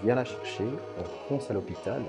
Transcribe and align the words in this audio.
Je 0.00 0.06
viens 0.06 0.14
la 0.14 0.24
chercher, 0.24 0.64
on 0.98 1.28
fonce 1.28 1.50
à 1.50 1.54
l'hôpital 1.54 2.00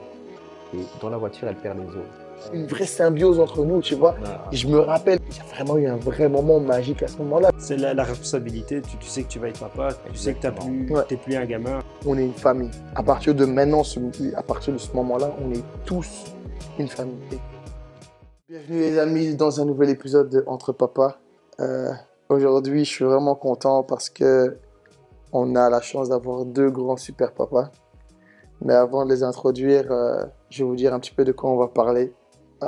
et 0.73 0.79
dans 1.01 1.09
la 1.09 1.17
voiture, 1.17 1.47
elle 1.49 1.55
perd 1.57 1.77
les 1.79 1.85
os. 1.87 2.05
Une 2.53 2.65
vraie 2.65 2.85
symbiose 2.85 3.39
entre 3.39 3.63
nous, 3.65 3.81
tu 3.81 3.95
vois. 3.95 4.15
Ah, 4.25 4.47
je 4.51 4.67
me 4.67 4.79
rappelle, 4.79 5.19
il 5.29 5.35
y 5.37 5.39
a 5.39 5.43
vraiment 5.43 5.77
eu 5.77 5.85
un 5.87 5.97
vrai 5.97 6.27
moment 6.29 6.59
magique 6.59 7.03
à 7.03 7.07
ce 7.07 7.17
moment-là. 7.17 7.51
C'est 7.59 7.75
la, 7.77 7.93
la 7.93 8.03
responsabilité, 8.03 8.81
tu, 8.81 8.97
tu 8.97 9.07
sais 9.07 9.23
que 9.23 9.27
tu 9.27 9.37
vas 9.39 9.49
être 9.49 9.59
papa, 9.59 9.89
tu 10.11 10.17
sais 10.17 10.33
que 10.33 10.47
tu 10.47 10.51
plus, 10.53 10.91
Ouais. 10.95 11.03
t'es 11.07 11.17
plus 11.17 11.35
un 11.35 11.45
gamin. 11.45 11.79
On 12.05 12.17
est 12.17 12.23
une 12.25 12.33
famille. 12.33 12.71
À 12.95 13.03
partir 13.03 13.35
de 13.35 13.45
maintenant, 13.45 13.83
ce- 13.83 13.99
à 14.35 14.41
partir 14.41 14.73
de 14.73 14.79
ce 14.79 14.91
moment-là, 14.93 15.31
on 15.45 15.51
est 15.51 15.63
tous 15.85 16.23
une 16.79 16.87
famille. 16.87 17.15
Bienvenue 18.49 18.79
les 18.79 18.97
amis 18.97 19.35
dans 19.35 19.59
un 19.61 19.65
nouvel 19.65 19.89
épisode 19.89 20.29
de 20.29 20.43
Entre 20.47 20.71
Papa. 20.71 21.17
Euh, 21.59 21.91
Aujourd'hui, 22.29 22.85
je 22.85 22.89
suis 22.89 23.03
vraiment 23.03 23.35
content 23.35 23.83
parce 23.83 24.09
que 24.09 24.57
on 25.33 25.53
a 25.55 25.69
la 25.69 25.81
chance 25.81 26.07
d'avoir 26.09 26.45
deux 26.45 26.69
grands 26.71 26.95
super 26.97 27.33
papas. 27.33 27.71
Mais 28.63 28.73
avant 28.73 29.05
de 29.05 29.11
les 29.11 29.23
introduire, 29.23 29.91
euh, 29.91 30.25
je 30.49 30.63
vais 30.63 30.69
vous 30.69 30.75
dire 30.75 30.93
un 30.93 30.99
petit 30.99 31.13
peu 31.13 31.25
de 31.25 31.31
quoi 31.31 31.49
on 31.49 31.57
va 31.57 31.67
parler. 31.67 32.13
Euh, 32.63 32.67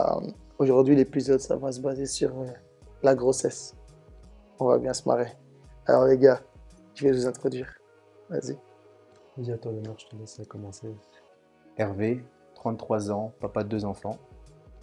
Aujourd'hui, 0.60 0.96
l'épisode, 0.96 1.40
ça 1.40 1.56
va 1.56 1.72
se 1.72 1.82
baser 1.82 2.06
sur 2.06 2.30
euh, 2.30 2.46
la 3.04 3.16
grossesse. 3.16 3.76
On 4.60 4.68
va 4.68 4.78
bien 4.78 4.94
se 4.94 5.08
marrer. 5.08 5.32
Alors 5.86 6.06
les 6.06 6.18
gars, 6.18 6.42
je 6.96 7.06
vais 7.06 7.12
vous 7.12 7.28
introduire. 7.28 7.68
Vas-y. 8.30 8.58
Dis 9.38 9.52
à 9.52 9.58
toi 9.58 9.72
l'honneur, 9.72 9.96
je 9.98 10.08
te 10.08 10.16
laisse 10.16 10.42
commencer. 10.48 10.96
Hervé, 11.78 12.24
33 12.56 13.12
ans, 13.12 13.34
papa 13.40 13.64
de 13.64 13.70
deux 13.70 13.84
enfants. 13.84 14.18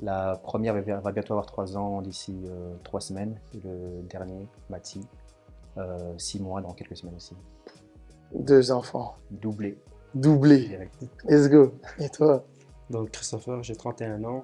La 0.01 0.39
première 0.43 0.75
va 0.75 1.01
va 1.01 1.13
bientôt 1.13 1.35
avoir 1.35 1.47
3 1.47 1.77
ans 1.77 2.03
d'ici 2.03 2.37
3 2.85 3.01
semaines. 3.01 3.41
Et 3.55 3.61
le 3.61 4.03
dernier, 4.03 4.49
Mathie, 4.69 5.07
6 6.19 6.41
mois 6.43 6.61
dans 6.61 6.73
quelques 6.73 6.97
semaines 6.97 7.17
aussi. 7.17 7.37
Deux 8.35 8.73
enfants. 8.73 9.15
Doublé. 9.31 9.79
Doublé. 10.15 10.59
direct. 10.69 10.95
Let's 11.29 11.49
go. 11.49 11.73
Et 11.99 12.09
toi? 12.09 12.45
Donc 12.91 13.11
Christopher, 13.13 13.63
j'ai 13.63 13.77
31 13.77 14.25
ans, 14.25 14.43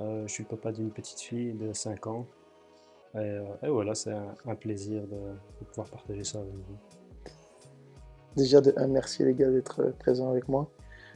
Euh, 0.00 0.22
je 0.26 0.32
suis 0.32 0.44
le 0.44 0.48
papa 0.48 0.70
d'une 0.72 0.90
petite 0.90 1.20
fille 1.20 1.54
de 1.54 1.72
5 1.72 2.06
ans. 2.06 2.26
Et, 3.14 3.18
euh, 3.18 3.42
et 3.64 3.68
voilà, 3.68 3.94
c'est 3.96 4.12
un, 4.12 4.34
un 4.46 4.54
plaisir 4.54 5.02
de, 5.02 5.16
de 5.60 5.64
pouvoir 5.66 5.88
partager 5.90 6.22
ça 6.24 6.38
avec 6.38 6.52
vous. 6.54 6.78
Déjà, 8.36 8.60
de 8.60 8.72
un, 8.76 8.86
merci 8.86 9.24
les 9.24 9.34
gars 9.34 9.50
d'être 9.50 9.80
euh, 9.82 9.90
présents 9.98 10.30
avec 10.30 10.48
moi. 10.48 10.68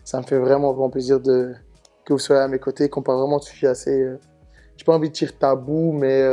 Ça 0.04 0.18
me 0.20 0.24
fait 0.26 0.38
vraiment 0.38 0.72
grand 0.72 0.90
plaisir 0.90 1.20
de, 1.20 1.54
que 2.04 2.12
vous 2.12 2.18
soyez 2.18 2.42
à 2.42 2.48
mes 2.48 2.58
côtés, 2.58 2.88
qu'on 2.88 3.02
parle 3.02 3.18
vraiment 3.20 3.38
de 3.38 3.44
sujets 3.44 3.68
assez. 3.68 4.02
Euh, 4.02 4.18
j'ai 4.76 4.84
pas 4.84 4.94
envie 4.96 5.10
de 5.10 5.14
dire 5.14 5.38
tabou, 5.38 5.92
mais 5.92 6.24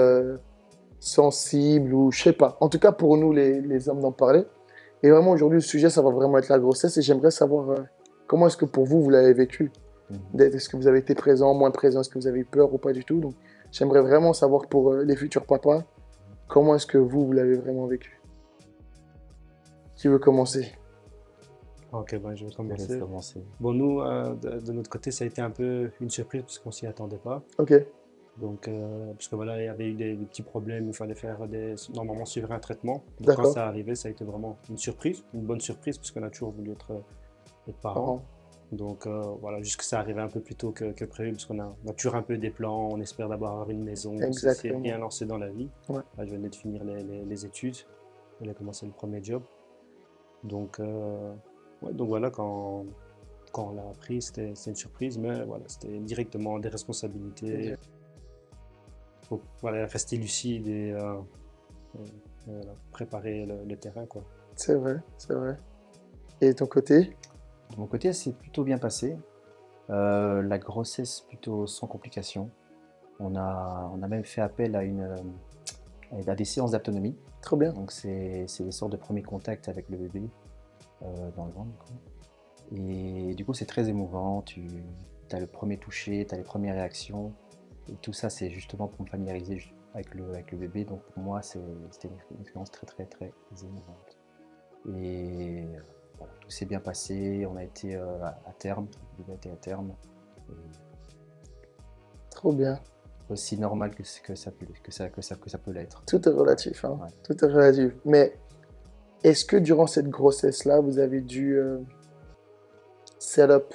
sensible 1.00 1.94
ou 1.94 2.12
je 2.12 2.23
sais 2.23 2.34
pas. 2.34 2.58
En 2.62 2.70
tout 2.70 2.80
cas, 2.80 2.92
pour 2.92 3.16
nous, 3.18 3.32
les, 3.32 3.62
les 3.62 3.90
hommes, 3.90 4.00
d'en 4.02 4.12
parler. 4.12 4.44
Et 5.03 5.09
vraiment, 5.09 5.31
aujourd'hui, 5.31 5.58
le 5.58 5.61
sujet, 5.61 5.89
ça 5.89 6.02
va 6.02 6.09
vraiment 6.09 6.38
être 6.38 6.50
la 6.50 6.59
grossesse. 6.59 6.97
Et 6.97 7.02
j'aimerais 7.02 7.31
savoir 7.31 7.69
euh, 7.69 7.75
comment 8.28 8.47
est-ce 8.47 8.58
que 8.58 8.66
pour 8.66 8.86
vous, 8.86 9.02
vous 9.02 9.09
l'avez 9.09 9.33
vécu? 9.33 9.72
Mhm. 10.09 10.42
Est-ce 10.42 10.69
que 10.69 10.78
vous 10.78 10.88
avez 10.88 11.00
été 11.00 11.16
présent, 11.16 11.53
moins 11.53 11.72
présent? 11.72 12.02
Est-ce 12.02 12.09
que 12.09 12.19
vous 12.19 12.28
avez 12.28 12.39
eu 12.39 12.45
peur 12.45 12.73
ou 12.73 12.78
pas 12.78 12.92
du 12.92 13.05
tout? 13.05 13.20
Donc, 13.20 13.33
j'aimerais 13.72 14.02
vraiment 14.02 14.33
savoir 14.33 14.67
pour 14.67 14.92
euh, 14.92 15.03
les 15.03 15.16
futurs 15.16 15.45
papas, 15.45 15.83
comment 16.47 16.75
est-ce 16.75 16.88
que 16.88 16.97
vous, 16.97 17.25
vous 17.25 17.31
l'avez 17.31 17.55
vraiment 17.55 17.86
vécu? 17.86 18.22
Qui 19.95 20.08
veut 20.08 20.20
commencer? 20.20 20.73
Ok, 21.92 22.20
ben, 22.22 22.36
je 22.36 22.45
vais 22.45 23.00
commencer. 23.00 23.44
Bon, 23.59 23.73
nous, 23.73 24.02
euh, 24.02 24.36
de, 24.36 24.59
de 24.59 24.72
notre 24.73 24.89
côté, 24.89 25.11
ça 25.11 25.23
a 25.23 25.27
été 25.27 25.42
un 25.42 25.50
peu 25.50 25.89
une 26.00 26.09
surprise 26.09 26.44
parce 26.44 26.59
qu'on 26.59 26.72
s'y 26.72 26.86
attendait 26.86 27.17
pas. 27.17 27.42
Ok. 27.58 27.73
Donc, 28.40 28.68
euh, 28.68 29.12
parce 29.14 29.28
que 29.28 29.36
voilà, 29.36 29.62
il 29.62 29.66
y 29.66 29.68
avait 29.68 29.88
eu 29.90 29.94
des, 29.95 30.16
des 30.16 30.26
petits 30.26 30.44
problèmes, 30.44 30.88
il 30.88 30.94
fallait 30.94 31.16
faire 31.16 31.48
des, 31.48 31.76
normalement 31.94 32.26
suivre 32.26 32.52
un 32.52 32.59
traitement. 32.59 33.04
Donc, 33.20 33.36
quand 33.36 33.44
ça 33.52 33.68
arrivait, 33.68 33.95
ça 33.95 34.08
a 34.08 34.12
été 34.12 34.23
vraiment 34.23 34.58
une 34.70 34.78
surprise, 34.78 35.23
une 35.34 35.42
bonne 35.42 35.59
surprise, 35.59 35.98
parce 35.98 36.12
qu'on 36.12 36.23
a 36.23 36.30
toujours 36.30 36.52
voulu 36.52 36.72
être, 36.72 36.92
euh, 36.92 37.00
être 37.70 37.80
parents. 37.80 38.22
Donc 38.72 39.08
euh, 39.08 39.22
voilà, 39.42 39.64
juste 39.64 39.78
que 39.78 39.84
ça 39.84 39.98
arrivait 40.00 40.22
un 40.22 40.28
peu 40.28 40.42
plus 40.42 40.54
tôt 40.54 40.72
que, 40.72 40.92
que 40.92 41.04
prévu, 41.04 41.32
parce 41.32 41.45
qu'on 41.45 41.58
a, 41.60 41.76
on 41.86 41.90
a 41.90 41.94
toujours 41.94 42.14
un 42.16 42.22
peu 42.22 42.38
des 42.38 42.52
plans, 42.52 42.90
on 42.92 43.02
espère 43.02 43.28
d'abord 43.28 43.50
avoir 43.50 43.70
une 43.72 43.84
maison, 43.84 44.14
on 44.14 44.32
s'est- 44.32 44.42
s'est 44.42 44.48
Exactement. 44.48 44.80
bien 44.82 44.98
lancé 45.00 45.26
dans 45.26 45.39
la 45.39 45.50
vie. 45.50 45.67
Ouais. 45.89 46.02
Là, 46.17 46.26
je 46.26 46.32
venais 46.36 46.50
de 46.50 46.56
finir 46.56 46.83
les, 46.83 47.02
les- 47.04 47.26
les 47.26 47.45
études, 47.48 47.76
je 47.76 48.44
venais 48.44 48.54
commencer 48.54 48.86
le 48.86 48.92
premier 48.92 49.23
job. 49.23 49.42
Donc, 50.44 50.80
euh, 50.80 51.33
ouais, 51.82 51.94
donc 51.94 52.10
voilà, 52.10 52.30
quand, 52.30 52.86
quand 53.52 53.70
on 53.71 53.73
l'a 53.73 53.89
appris, 53.89 54.21
c'était 54.21 54.54
c'était 54.54 54.70
une 54.70 54.76
surprise, 54.76 55.17
mais 55.17 55.44
voilà, 55.45 55.64
c'était 55.67 55.98
directement 56.00 56.60
des 56.60 56.70
responsabilités. 56.70 57.73
Faut 59.30 59.42
voilà, 59.62 59.86
rester 59.86 60.17
lucide 60.17 60.67
et, 60.67 60.92
euh, 60.92 61.16
et- 62.00 62.12
voilà, 62.48 62.73
préparer 62.92 63.45
le, 63.45 63.64
le 63.64 63.76
terrain. 63.78 64.06
Quoi. 64.08 64.23
C'est 64.56 64.73
vrai, 64.76 64.98
c'est 65.17 65.34
vrai. 65.34 65.56
Et 66.42 66.54
ton 66.56 66.66
côté? 66.66 67.16
De 67.72 67.78
mon 67.78 67.86
côté, 67.86 68.12
c'est 68.14 68.36
plutôt 68.36 68.64
bien 68.64 68.78
passé. 68.80 69.16
Euh, 69.92 70.42
la 70.42 70.58
grossesse 70.58 71.22
plutôt 71.22 71.68
sans 71.68 71.88
complications. 71.88 72.50
On 73.20 73.36
a, 73.36 73.92
on 73.94 74.02
a 74.02 74.08
même 74.08 74.23
fait 74.23 74.42
appel 74.42 74.76
à, 74.76 74.84
une, 74.84 75.02
euh, 75.02 76.22
à 76.28 76.36
des 76.36 76.45
séances 76.45 76.72
d'autonomie. 76.72 77.16
Trop 77.42 77.58
bien. 77.58 77.73
Donc 77.73 77.92
c'est 77.92 78.45
c'est 78.48 78.64
des 78.64 78.72
sortes 78.72 78.92
de 78.92 78.98
premiers 78.98 79.23
contacts 79.23 79.68
avec 79.70 79.89
le 79.89 79.98
bébé 79.98 80.30
euh, 81.04 81.32
dans 81.36 81.45
le 81.45 81.52
ventre. 81.52 81.78
quoi. 81.78 81.95
Et 82.72 83.34
du 83.36 83.45
coup 83.45 83.54
c'est 83.54 83.66
très 83.66 83.89
émouvant, 83.89 84.42
tu 84.44 84.68
as 85.32 85.39
le 85.39 85.48
premier 85.48 85.78
toucher, 85.78 86.26
tu 86.28 86.36
as 86.36 86.38
les 86.38 86.44
premières 86.44 86.76
réactions. 86.76 87.34
Et 87.92 87.95
tout 88.02 88.14
ça 88.14 88.30
c'est 88.30 88.50
justement 88.50 88.88
pour 88.88 89.02
me 89.04 89.10
familiariser 89.10 89.60
avec 89.94 90.14
le, 90.16 90.30
avec 90.30 90.52
le 90.52 90.58
bébé. 90.58 90.86
Donc 90.86 91.02
pour 91.04 91.23
moi 91.23 91.42
c'était 91.42 92.08
une, 92.08 92.42
expérience 92.42 92.72
très 92.72 92.86
très 92.86 93.05
très 93.05 93.32
émouvante. 93.64 94.17
Et 94.95 95.66
euh, 95.66 95.80
voilà, 96.17 96.33
tout 96.39 96.50
s'est 96.50 96.66
bien 96.66 96.80
passé, 96.80 97.45
on 97.45 97.55
a 97.58 97.64
été 97.64 97.95
euh, 97.95 98.23
à, 98.23 98.54
terme, 98.58 98.88
le 99.17 99.23
bébé 99.23 99.33
a 99.33 99.36
été 99.36 99.52
à 99.52 99.55
terme. 99.55 99.94
Et 100.50 100.54
Trop 102.30 102.54
bien. 102.54 102.80
aussi 103.30 103.58
normal 103.58 103.94
que, 103.94 104.04
ça, 104.04 104.52
peut, 104.52 104.66
que, 104.82 104.92
ça, 104.92 105.10
que, 105.10 105.21
ça, 105.21 105.36
que 105.36 105.50
ça 105.50 105.58
peut 105.58 105.71
l'être. 105.71 106.04
Tout 106.06 106.27
est 106.27 106.32
relatif. 106.32 106.86
Hein. 106.86 106.98
Ouais. 107.02 107.10
Tout 107.23 107.44
est 107.44 107.48
relatif. 107.48 107.94
Mais 108.06 108.33
est-ce 109.23 109.44
que 109.44 109.58
durant 109.58 109.88
cette 109.88 110.08
grossesse-là, 110.10 110.80
vous 110.80 111.00
avez 111.00 111.21
dû 111.21 111.58
euh, 111.58 111.80
set 113.17 113.50
up 113.50 113.73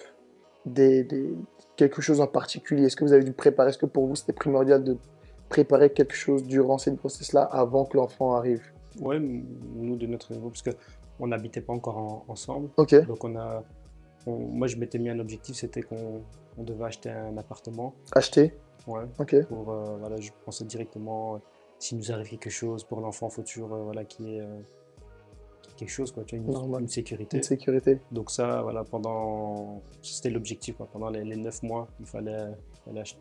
des, 0.64 1.04
des- 1.04 1.36
quelque 1.76 2.00
chose 2.02 2.20
en 2.20 2.26
particulier? 2.26 2.84
Est-ce 2.86 2.96
que 2.96 3.04
vous 3.04 3.12
avez 3.12 3.24
dû 3.24 3.32
préparer 3.32 3.70
Est-ce 3.70 3.78
que 3.78 3.86
pour 3.86 4.06
vous, 4.06 4.16
c'était 4.16 4.32
primordial 4.32 4.82
de 4.84 4.96
préparer 5.48 5.90
quelque 5.90 6.14
chose 6.14 6.42
durant 6.44 6.78
cette 6.78 6.96
grossesse-là 6.96 7.42
avant 7.42 7.84
que 7.84 7.96
l'enfant 7.96 8.34
arrive? 8.34 8.62
Ouais, 9.00 9.16
m- 9.16 9.44
nous 9.76 9.96
de 9.96 10.06
notre 10.06 10.32
niveau, 10.32 10.50
parce 10.50 10.62
qu'on 10.62 11.26
n'habitait 11.26 11.60
pas 11.60 11.72
encore 11.72 11.98
en- 11.98 12.24
ensemble. 12.28 12.70
Ok. 12.76 12.94
Donc 13.06 13.24
on 13.24 13.36
a, 13.36 13.62
on- 14.26 14.38
moi 14.38 14.66
je 14.68 14.76
m'étais 14.76 14.98
mis 14.98 15.10
un 15.10 15.18
objectif, 15.18 15.56
c'était 15.56 15.82
qu'on 15.82 16.22
on 16.56 16.62
devait 16.62 16.84
acheter 16.84 17.10
un 17.10 17.36
appartement. 17.36 17.94
Acheter? 18.12 18.54
Ouais, 18.86 19.02
Ok. 19.18 19.34
pour, 19.46 19.70
euh, 19.72 19.96
voilà, 19.98 20.16
je 20.20 20.30
pensais 20.44 20.64
directement, 20.64 21.34
euh, 21.34 21.38
s'il 21.78 21.98
nous 21.98 22.12
arrive 22.12 22.28
quelque 22.28 22.50
chose 22.50 22.84
pour 22.84 23.00
l'enfant, 23.00 23.28
faut 23.30 23.42
toujours 23.42 23.74
euh, 23.74 23.82
voilà, 23.82 24.04
qu'il 24.04 24.28
y 24.28 24.36
ait 24.38 24.46
quelque 25.76 25.90
chose, 25.90 26.12
quoi, 26.12 26.24
tu 26.24 26.36
vois, 26.38 26.46
une, 26.46 26.52
Normal. 26.52 26.82
une 26.82 26.88
sécurité. 26.88 27.36
Une 27.38 27.42
sécurité. 27.42 28.00
Donc 28.12 28.30
ça, 28.30 28.62
voilà, 28.62 28.84
pendant, 28.84 29.82
c'était 30.02 30.30
l'objectif, 30.30 30.76
quoi. 30.76 30.88
pendant 30.92 31.10
les, 31.10 31.24
9 31.24 31.62
mois, 31.62 31.88
il 32.00 32.06
fallait, 32.06 32.52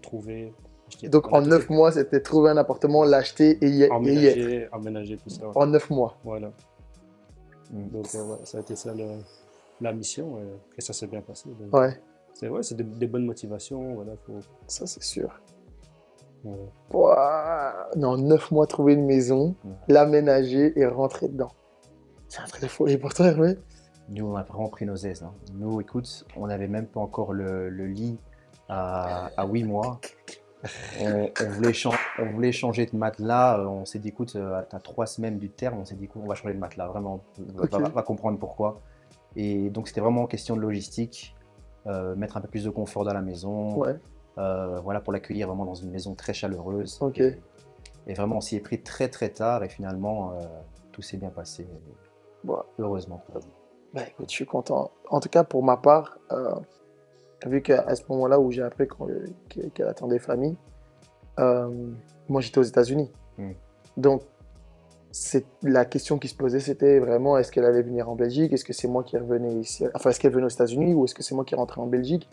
trouver. 0.02 0.54
acheter- 0.88 1.10
Donc 1.10 1.32
en 1.34 1.42
9 1.42 1.70
mois, 1.70 1.92
c'était 1.92 2.22
trouver 2.22 2.50
un 2.52 2.58
appartement, 2.58 3.04
l'acheter 3.04 3.58
et 3.62 3.70
y, 3.70 3.70
est- 3.70 3.70
et 3.70 3.80
y 3.80 3.84
être. 3.84 3.92
emménager, 3.94 4.68
emménager, 4.72 5.18
tout 5.18 5.30
ça. 5.30 5.46
ouais. 5.48 5.52
En 5.56 5.66
9 5.68 5.90
mois. 5.90 6.18
Voilà. 6.24 6.52
Mm. 7.72 7.88
Donc 7.90 8.06
euh, 8.16 8.24
voilà, 8.24 8.46
ça 8.46 8.58
a 8.60 8.62
été 8.62 8.76
ça 8.76 8.94
le- 8.94 9.20
la 9.82 9.92
mission 9.94 10.38
et, 10.40 10.78
et 10.78 10.82
ça 10.82 10.94
s'est 10.94 11.08
bien 11.08 11.22
passé. 11.22 11.50
Donc, 11.50 11.74
Ouais, 11.74 12.00
C'est 12.36 12.50
ouais, 12.50 12.62
c'est 12.64 12.76
des, 12.76 12.84
des 12.84 13.08
bonnes 13.08 13.26
motivations. 13.26 13.96
Voilà, 13.96 14.14
faut, 14.26 14.40
ça 14.68 14.86
c'est 14.86 15.02
sûr. 15.04 15.42
Ouah. 16.94 17.90
Non, 17.96 18.18
9 18.18 18.52
mois, 18.52 18.68
trouver 18.68 18.94
une 18.94 19.06
maison, 19.06 19.56
Ouais. 19.64 19.72
l'aménager 19.88 20.78
et 20.78 20.86
rentrer 20.86 21.28
dedans. 21.30 21.52
C'est 22.34 22.42
un 22.42 22.46
truc 22.46 22.64
de 22.64 22.68
fou. 22.68 22.88
Et 22.88 22.98
pour 22.98 23.14
toi, 23.14 23.28
Hervé? 23.28 23.60
Nous, 24.10 24.26
on 24.26 24.36
a 24.36 24.42
vraiment 24.42 24.68
pris 24.68 24.88
nos 24.88 24.96
aises. 24.96 25.22
hein. 25.22 25.32
Nous, 25.54 25.80
écoute, 25.82 26.26
on 26.36 26.48
n'avait 26.48 26.68
même 26.68 26.88
pas 26.88 27.00
encore 27.00 27.32
le, 27.32 27.70
le 27.70 27.86
lit 27.86 28.18
à, 28.70 29.30
à 29.38 29.46
8 29.46 29.64
mois. 29.66 30.00
On, 31.02 31.30
on 31.42 31.50
voulait 31.50 31.74
on 32.20 32.26
voulait 32.32 32.52
changer 32.54 32.88
de 32.88 32.96
matelas. 32.96 33.60
euh, 33.60 33.66
On 33.68 33.86
s'est 33.86 34.00
dit, 34.00 34.08
écoute, 34.08 34.36
euh, 34.36 34.62
à 34.72 34.80
3 34.80 35.06
semaines 35.06 35.38
du 35.38 35.50
terme, 35.50 35.78
on 35.80 35.86
s'est 35.86 35.94
dit, 35.96 36.06
écoute, 36.06 36.22
on 36.26 36.28
va 36.28 36.34
changer 36.34 36.56
de 36.56 36.60
matelas. 36.60 36.88
Vraiment, 36.88 37.20
on 37.38 37.64
Ok. 37.64 37.70
va, 37.72 37.90
va 37.90 38.02
comprendre 38.02 38.40
pourquoi. 38.40 38.82
Et 39.36 39.70
donc, 39.70 39.88
c'était 39.90 40.02
vraiment 40.02 40.26
question 40.26 40.56
de 40.56 40.62
logistique. 40.62 41.36
euh, 41.86 42.16
mettre 42.16 42.38
un 42.38 42.42
peu 42.42 42.48
plus 42.48 42.64
de 42.64 42.70
confort 42.72 43.04
dans 43.04 43.14
la 43.14 43.22
maison. 43.22 43.78
Ouais. 43.78 43.96
euh, 44.40 44.80
voilà, 44.80 45.02
pour 45.02 45.12
l'accueillir 45.14 45.48
vraiment 45.50 45.66
dans 45.66 45.76
une 45.76 45.92
maison 45.92 46.16
très 46.16 46.34
chaleureuse. 46.34 46.98
Et, 48.08 48.12
et 48.12 48.14
vraiment, 48.16 48.38
on 48.38 48.42
s'y 48.42 48.56
est 48.56 48.62
pris 48.62 48.82
très, 48.82 49.10
très 49.10 49.30
tard. 49.30 49.64
Et 49.66 49.70
finalement, 49.70 50.32
euh, 50.32 50.42
tout 50.94 51.02
s'est 51.04 51.18
bien 51.18 51.30
passé. 51.30 51.68
Bon. 52.44 52.60
Heureusement. 52.80 53.24
pour 53.28 53.42
nous. 53.42 53.52
Bah 53.94 54.02
écoute, 54.08 54.30
je 54.30 54.36
suis 54.36 54.46
content. 54.46 54.92
En 55.10 55.20
tout 55.20 55.30
cas, 55.30 55.44
pour 55.44 55.64
ma 55.64 55.78
part, 55.78 56.18
euh, 56.32 56.56
vu 57.46 57.62
qu'à 57.62 57.96
ce 57.96 58.04
moment-là 58.10 58.40
où 58.40 58.52
j'ai 58.52 58.64
appris 58.64 58.88
qu'elle 59.50 59.88
attendait 59.88 60.20
famille, 60.20 60.58
euh, 61.40 61.92
moi 62.28 62.42
j'étais 62.42 62.60
aux 62.60 62.64
États-Unis. 62.64 63.12
Mm. 63.38 63.52
Donc, 63.98 64.24
c'est 65.12 65.46
la 65.62 65.86
question 65.86 66.18
qui 66.18 66.28
se 66.28 66.36
posait, 66.36 66.60
c'était 66.60 66.98
vraiment 66.98 67.38
est-ce 67.38 67.52
qu'elle 67.52 67.66
allait 67.66 67.84
venir 67.84 68.10
en 68.10 68.16
Belgique? 68.16 68.52
Est-ce 68.52 68.66
que 68.66 68.74
c'est 68.74 68.88
moi 68.88 69.04
qui 69.04 69.16
revenais 69.16 69.54
ici? 69.54 69.86
Enfin, 69.94 70.10
est-ce 70.10 70.20
qu'elle 70.20 70.34
venait 70.34 70.48
aux 70.48 70.50
États-Unis 70.50 70.96
ou 70.96 71.06
est-ce 71.06 71.14
que 71.14 71.22
c'est 71.22 71.36
moi 71.36 71.46
qui 71.46 71.54
rentrais 71.54 71.82
en 71.82 71.88
Belgique? 71.88 72.28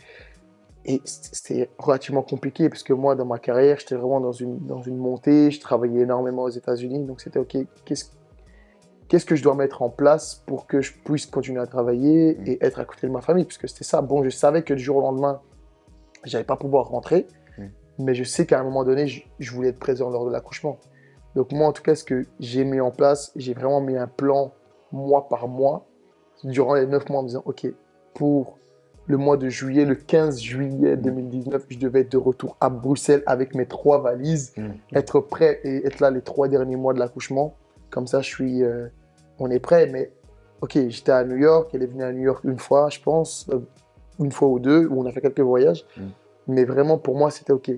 Et 0.86 1.02
c'était 1.04 1.68
relativement 1.78 2.22
compliqué 2.22 2.70
parce 2.70 2.82
que 2.82 2.94
moi, 2.94 3.14
dans 3.16 3.26
ma 3.26 3.38
carrière, 3.38 3.78
j'étais 3.78 3.96
vraiment 3.96 4.20
dans 4.20 4.32
une, 4.32 4.60
dans 4.60 4.80
une 4.80 4.96
montée. 4.96 5.50
Je 5.50 5.60
travaillais 5.60 6.00
énormément 6.00 6.44
aux 6.44 6.48
États-Unis. 6.48 7.04
Donc, 7.04 7.20
c'était 7.20 7.38
OK, 7.38 7.54
qu'est-ce 7.84 8.06
qu'est-ce 9.10 9.26
que 9.26 9.36
je 9.36 9.42
dois 9.42 9.54
mettre 9.54 9.82
en 9.82 9.90
place 9.90 10.42
pour 10.46 10.66
que 10.66 10.80
je 10.80 10.92
puisse 11.04 11.26
continuer 11.26 11.60
à 11.60 11.66
travailler 11.66 12.36
Mm. 12.38 12.46
et 12.46 12.58
être 12.64 12.78
à 12.80 12.84
côté 12.86 13.06
de 13.06 13.12
ma 13.12 13.20
famille? 13.20 13.44
Puisque 13.44 13.68
c'était 13.68 13.84
ça. 13.84 14.00
Bon, 14.00 14.22
je 14.24 14.30
savais 14.30 14.62
que 14.62 14.72
du 14.72 14.82
jour 14.82 14.96
au 14.96 15.00
lendemain, 15.02 15.40
j'allais 16.24 16.44
pas 16.44 16.56
pouvoir 16.56 16.86
rentrer. 16.88 17.26
Mm. 17.58 17.64
Mais 17.98 18.14
je 18.14 18.24
sais 18.24 18.46
qu'à 18.46 18.60
un 18.60 18.64
moment 18.64 18.84
donné, 18.84 19.06
je, 19.08 19.22
je 19.38 19.52
voulais 19.52 19.68
être 19.70 19.78
présent 19.78 20.08
lors 20.10 20.24
de 20.24 20.30
l'accouchement. 20.32 20.78
Donc 21.36 21.52
moi, 21.52 21.66
en 21.68 21.72
tout 21.72 21.82
cas, 21.82 21.94
ce 21.94 22.04
que 22.04 22.24
j'ai 22.38 22.64
mis 22.64 22.80
en 22.80 22.90
place, 22.90 23.32
j'ai 23.36 23.52
vraiment 23.54 23.80
mis 23.80 23.96
un 23.96 24.06
plan 24.08 24.52
mois 24.92 25.28
par 25.28 25.46
mois 25.48 25.86
durant 26.44 26.74
les 26.74 26.86
neuf 26.86 27.08
mois 27.08 27.18
en 27.20 27.22
me 27.24 27.28
disant, 27.28 27.42
OK, 27.44 27.66
pour 28.14 28.58
le 29.06 29.16
mois 29.16 29.36
de 29.36 29.48
juillet, 29.48 29.84
le 29.84 29.96
15 29.96 30.40
juillet 30.40 30.96
2019, 30.96 31.66
je 31.68 31.78
devais 31.78 32.00
être 32.02 32.12
de 32.12 32.16
retour 32.16 32.56
à 32.60 32.70
Bruxelles 32.70 33.22
avec 33.26 33.54
mes 33.56 33.66
trois 33.66 34.00
valises, 34.00 34.52
Mm. 34.56 34.70
être 34.94 35.20
prêt 35.20 35.60
et 35.64 35.84
être 35.86 35.98
là 36.00 36.10
les 36.10 36.22
trois 36.22 36.46
derniers 36.48 36.76
mois 36.76 36.94
de 36.94 37.00
l'accouchement. 37.00 37.56
Comme 37.90 38.06
ça, 38.06 38.20
je 38.20 38.28
suis, 38.28 38.62
euh, 38.62 38.86
on 39.40 39.50
est 39.50 39.58
prêt. 39.58 39.88
Mais 39.88 40.12
OK, 40.60 40.78
j'étais 40.88 41.12
à 41.12 41.24
New 41.24 41.36
York, 41.36 41.70
elle 41.74 41.82
est 41.82 41.86
venue 41.86 42.04
à 42.04 42.12
New 42.12 42.22
York 42.22 42.44
une 42.44 42.58
fois, 42.58 42.88
je 42.90 43.00
pense, 43.00 43.48
euh, 43.52 43.60
une 44.18 44.32
fois 44.32 44.48
ou 44.48 44.58
deux, 44.58 44.86
où 44.86 45.00
on 45.00 45.06
a 45.06 45.12
fait 45.12 45.20
quelques 45.20 45.40
voyages. 45.40 45.84
Mm. 45.96 46.02
Mais 46.48 46.64
vraiment, 46.64 46.98
pour 46.98 47.16
moi, 47.16 47.30
c'était 47.30 47.52
OK 47.52 47.70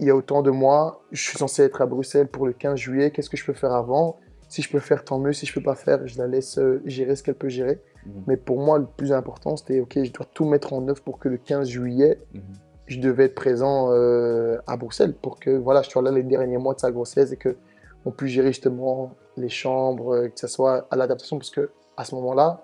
il 0.00 0.06
y 0.06 0.10
a 0.10 0.16
autant 0.16 0.42
de 0.42 0.50
mois, 0.50 1.02
je 1.12 1.22
suis 1.22 1.38
censé 1.38 1.62
être 1.62 1.82
à 1.82 1.86
Bruxelles 1.86 2.26
pour 2.26 2.46
le 2.46 2.54
15 2.54 2.78
juillet, 2.78 3.10
qu'est-ce 3.10 3.28
que 3.28 3.36
je 3.36 3.44
peux 3.44 3.52
faire 3.52 3.72
avant? 3.72 4.16
Si 4.48 4.62
je 4.62 4.70
peux 4.70 4.80
faire, 4.80 5.04
tant 5.04 5.18
mieux. 5.18 5.32
Si 5.32 5.46
je 5.46 5.54
peux 5.54 5.62
pas 5.62 5.76
faire, 5.76 6.04
je 6.08 6.18
la 6.18 6.26
laisse 6.26 6.58
euh, 6.58 6.82
gérer 6.84 7.14
ce 7.14 7.22
qu'elle 7.22 7.36
peut 7.36 7.50
gérer. 7.50 7.78
Mhm. 8.06 8.24
Mais 8.26 8.36
pour 8.36 8.58
moi, 8.58 8.78
le 8.78 8.86
plus 8.86 9.12
important, 9.12 9.56
c'était, 9.56 9.80
OK, 9.80 10.02
je 10.02 10.10
dois 10.10 10.26
tout 10.32 10.44
mettre 10.46 10.72
en 10.72 10.88
œuvre 10.88 11.00
pour 11.02 11.18
que 11.18 11.28
le 11.28 11.36
15 11.36 11.68
juillet, 11.68 12.18
Mhm. 12.34 12.40
je 12.86 12.98
devais 12.98 13.26
être 13.26 13.34
présent 13.34 13.92
euh, 13.92 14.56
à 14.66 14.76
Bruxelles 14.76 15.14
pour 15.14 15.38
que 15.38 15.50
voilà, 15.50 15.82
je 15.82 15.90
sois 15.90 16.02
là 16.02 16.10
les 16.10 16.24
derniers 16.24 16.58
mois 16.58 16.74
de 16.74 16.80
sa 16.80 16.90
grossesse 16.90 17.30
et 17.30 17.36
que 17.36 17.56
on 18.04 18.10
puisse 18.10 18.32
gérer 18.32 18.48
justement 18.48 19.12
les 19.36 19.48
chambres, 19.48 20.14
euh, 20.14 20.28
que 20.28 20.38
ce 20.40 20.46
soit 20.46 20.86
à 20.90 20.96
l'adaptation, 20.96 21.38
parce 21.38 21.50
que 21.50 21.70
à 21.96 22.04
ce 22.04 22.14
moment-là, 22.16 22.60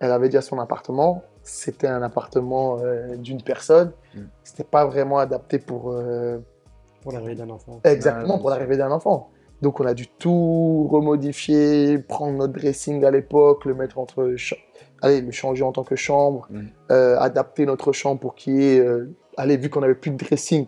elle 0.00 0.10
avait 0.10 0.28
déjà 0.28 0.42
son 0.42 0.58
appartement. 0.58 1.22
C'était 1.42 1.86
un 1.88 2.02
appartement 2.02 2.78
euh, 2.80 3.16
d'une 3.16 3.42
personne. 3.42 3.92
Mm. 4.14 4.20
C'était 4.42 4.64
pas 4.64 4.84
vraiment 4.86 5.18
adapté 5.18 5.58
pour, 5.58 5.90
euh, 5.92 6.38
Pour 7.02 7.12
l'arrivée 7.12 7.34
d'un 7.34 7.50
enfant. 7.50 7.80
Exactement, 7.84 8.38
pour 8.38 8.50
l'arrivée 8.50 8.76
d'un 8.76 8.90
enfant. 8.90 9.30
Donc 9.60 9.78
on 9.78 9.86
a 9.86 9.94
dû 9.94 10.08
tout 10.08 10.88
remodifier, 10.90 11.98
prendre 11.98 12.36
notre 12.36 12.52
dressing 12.52 13.04
à 13.04 13.10
l'époque, 13.12 13.64
le 13.64 13.74
mettre 13.74 13.98
entre... 13.98 14.34
Allez, 15.00 15.20
le 15.20 15.30
changer 15.32 15.64
en 15.64 15.72
tant 15.72 15.84
que 15.84 15.96
chambre, 15.96 16.48
euh, 16.90 17.16
adapter 17.18 17.66
notre 17.66 17.92
chambre 17.92 18.20
pour 18.20 18.34
qu'il 18.34 18.60
y 18.60 18.76
ait... 18.76 18.80
euh, 18.80 19.14
Allez, 19.36 19.56
vu 19.56 19.70
qu'on 19.70 19.80
n'avait 19.80 19.94
plus 19.94 20.10
de 20.10 20.16
dressing, 20.16 20.66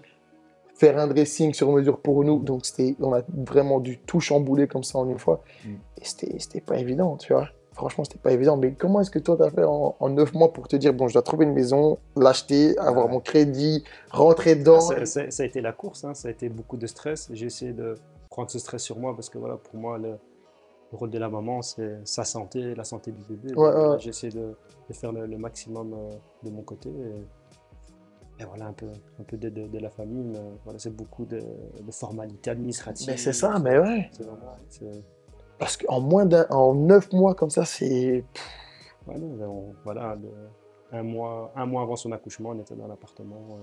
faire 0.74 0.98
un 0.98 1.06
dressing 1.06 1.54
sur 1.54 1.70
mesure 1.72 2.00
pour 2.00 2.24
nous. 2.24 2.38
Donc 2.40 2.66
c'était, 2.66 2.96
on 3.00 3.12
a 3.14 3.22
vraiment 3.46 3.80
dû 3.80 3.98
tout 3.98 4.20
chambouler 4.20 4.66
comme 4.66 4.84
ça 4.84 4.98
en 4.98 5.08
une 5.08 5.18
fois. 5.18 5.42
Mhm. 5.64 5.78
Et 6.00 6.04
c'était, 6.04 6.38
c'était 6.38 6.60
pas 6.60 6.78
évident, 6.78 7.16
tu 7.16 7.32
vois. 7.32 7.48
Franchement, 7.72 8.04
c'était 8.04 8.18
pas 8.20 8.32
évident. 8.32 8.56
Mais 8.56 8.72
comment 8.72 9.00
est-ce 9.00 9.10
que 9.10 9.18
toi, 9.18 9.36
tu 9.36 9.42
as 9.42 9.50
fait 9.50 9.64
en, 9.64 9.96
9 10.08 10.32
mois 10.34 10.52
pour 10.52 10.68
te 10.68 10.76
dire, 10.76 10.94
bon, 10.94 11.08
je 11.08 11.14
dois 11.14 11.22
trouver 11.22 11.44
une 11.44 11.54
maison, 11.54 11.98
l'acheter, 12.16 12.78
avoir 12.78 13.08
mon 13.08 13.18
crédit, 13.18 13.82
rentrer 14.10 14.54
dedans? 14.54 14.80
Ça, 14.80 15.04
ça- 15.06 15.30
ça 15.30 15.42
a 15.42 15.46
été 15.46 15.60
la 15.60 15.72
course, 15.72 16.04
hein, 16.04 16.14
ça 16.14 16.28
a 16.28 16.30
été 16.30 16.48
beaucoup 16.48 16.76
de 16.76 16.86
stress. 16.86 17.28
J'ai 17.32 17.46
essayé 17.46 17.72
de 17.72 17.94
prendre 18.30 18.48
ce 18.50 18.60
stress 18.60 18.80
sur 18.82 18.98
moi 18.98 19.14
parce 19.14 19.28
que 19.28 19.38
voilà, 19.38 19.56
pour 19.56 19.74
moi, 19.76 19.98
le, 19.98 20.10
le 20.10 20.98
rôle 20.98 21.10
de 21.10 21.18
la 21.18 21.28
maman, 21.28 21.62
c'est 21.62 21.98
sa 22.04 22.22
santé, 22.24 22.76
la 22.76 22.84
santé 22.84 23.10
du 23.10 23.22
bébé. 23.28 23.54
Ouais, 23.56 23.68
ouais. 23.74 23.96
J'ai 23.98 24.10
essayé 24.10 24.32
de, 24.32 24.54
de 24.88 24.94
faire 24.94 25.10
le, 25.10 25.26
le 25.26 25.36
maximum 25.38 25.94
euh, 25.94 26.10
de 26.44 26.50
mon 26.50 26.62
côté. 26.62 26.90
Et, 26.90 27.26
et 28.40 28.44
voilà, 28.44 28.66
un 28.66 28.72
peu, 28.72 28.86
un 29.20 29.22
peu 29.24 29.36
d'aide 29.36 29.54
de, 29.54 29.66
de 29.68 29.78
la 29.78 29.90
famille. 29.90 30.24
Mais 30.24 30.40
voilà, 30.64 30.78
c'est 30.78 30.94
beaucoup 30.94 31.24
de, 31.24 31.38
de 31.38 31.90
formalités 31.92 32.50
administratives. 32.50 33.08
Mais 33.08 33.16
c'est 33.16 33.32
ça, 33.32 33.58
mais 33.58 33.78
ouais. 33.78 34.08
C'est 34.12 34.24
vraiment- 34.24 34.56
c'est- 34.68 35.04
Parce 35.58 35.76
qu'en 35.76 36.00
moins 36.00 36.26
d'un, 36.26 36.46
en 36.50 36.74
9 36.74 37.12
mois 37.12 37.34
comme 37.34 37.50
ça, 37.50 37.64
c'est... 37.64 38.24
ouais, 39.06 39.18
non, 39.18 39.44
on- 39.46 39.74
voilà, 39.84 40.16
le- 40.16 40.98
un, 40.98 41.02
mois, 41.02 41.52
un 41.56 41.66
mois 41.66 41.82
avant 41.82 41.96
son 41.96 42.12
accouchement, 42.12 42.50
on 42.50 42.58
était 42.60 42.74
dans 42.76 42.88
l'appartement. 42.88 43.46
euh, 43.52 43.56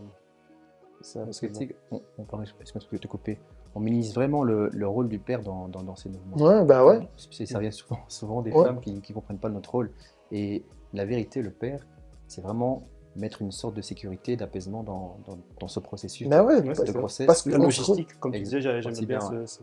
Ça, 1.01 1.23
parce 1.25 1.39
que 1.39 1.51
sais, 1.53 1.75
on, 1.91 2.01
on 2.17 2.23
parle, 2.23 2.43
excuse-moi 2.43 2.81
de 2.93 2.97
te 2.97 3.07
couper, 3.07 3.39
on 3.75 3.79
minimise 3.79 4.13
vraiment 4.13 4.43
le, 4.43 4.69
le 4.69 4.87
rôle 4.87 5.09
du 5.09 5.17
père 5.19 5.41
dans, 5.41 5.67
dans, 5.67 5.81
dans 5.83 5.95
ces 5.95 6.09
mouvements. 6.09 6.37
Ouais, 6.37 6.63
bah 6.65 6.85
ouais. 6.85 7.07
C'est- 7.17 7.45
Ça 7.45 7.59
vient 7.59 7.71
souvent, 7.71 7.99
souvent 8.07 8.41
des 8.41 8.51
Ouais. 8.51 8.65
femmes 8.65 8.79
qui 8.81 8.93
ne 8.93 9.13
comprennent 9.13 9.39
pas 9.39 9.49
notre 9.49 9.71
rôle. 9.71 9.91
Et 10.31 10.63
la 10.93 11.05
vérité, 11.05 11.41
le 11.41 11.51
père, 11.51 11.85
c'est 12.27 12.41
vraiment 12.41 12.83
mettre 13.15 13.41
une 13.41 13.51
sorte 13.51 13.73
de 13.75 13.81
sécurité, 13.81 14.35
d'apaisement 14.37 14.83
dans, 14.83 15.17
dans, 15.27 15.37
dans 15.59 15.67
ce 15.67 15.79
processus 15.79 16.27
Bah 16.29 16.43
ouais, 16.43 16.61
de 16.61 16.67
parce 17.25 17.41
que 17.43 17.49
La 17.49 17.59
on 17.59 17.63
logistique, 17.63 18.17
comme 18.19 18.31
tu 18.31 18.39
disais, 18.39 18.57
aussi 18.87 19.05
bien 19.05 19.19
bien, 19.19 19.45
ce, 19.45 19.61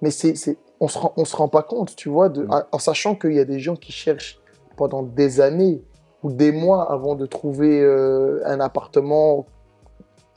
mais 0.00 0.10
c'est, 0.10 0.34
c'est, 0.34 0.56
on 0.80 0.88
se 0.88 0.98
rend, 0.98 1.12
on 1.16 1.24
se 1.26 1.36
rend 1.36 1.48
pas 1.48 1.62
compte, 1.62 1.94
tu 1.94 2.08
vois, 2.08 2.28
de, 2.30 2.44
Mm. 2.44 2.64
en 2.72 2.78
sachant 2.78 3.14
qu'il 3.16 3.34
y 3.34 3.38
a 3.40 3.44
des 3.44 3.58
gens 3.60 3.76
qui 3.76 3.92
cherchent 3.92 4.40
pendant 4.76 5.02
des 5.02 5.40
années 5.42 5.82
ou 6.22 6.32
des 6.32 6.52
mois 6.52 6.90
avant 6.90 7.14
de 7.16 7.26
trouver 7.26 7.80
euh, 7.82 8.40
un 8.46 8.60
appartement, 8.60 9.46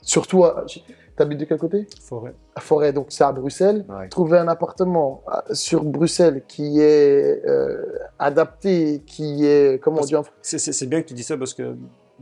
surtout, 0.02 0.44
à, 0.44 0.64
t'habites 1.16 1.38
de 1.40 1.44
quel 1.46 1.58
côté? 1.58 1.86
Forêt. 2.02 2.34
À 2.54 2.60
Forêt, 2.60 2.92
donc 2.92 3.06
c'est 3.08 3.24
à 3.24 3.32
Bruxelles. 3.32 3.84
Ouais. 3.88 4.08
Trouver 4.08 4.38
un 4.38 4.48
appartement 4.48 5.22
à- 5.26 5.44
sur 5.54 5.82
Bruxelles 5.84 6.42
qui 6.46 6.80
est 6.80 7.42
euh, 7.46 7.84
adapté, 8.18 9.02
qui 9.06 9.46
est, 9.46 9.80
comment 9.82 10.00
on 10.02 10.04
dit 10.04 10.16
en 10.16 10.24
C'est- 10.42 10.58
C'est 10.58 10.72
c'est 10.72 10.86
bien 10.86 11.00
que 11.02 11.08
tu 11.08 11.14
dis 11.14 11.22
ça 11.22 11.36
parce 11.38 11.54
que 11.54 11.74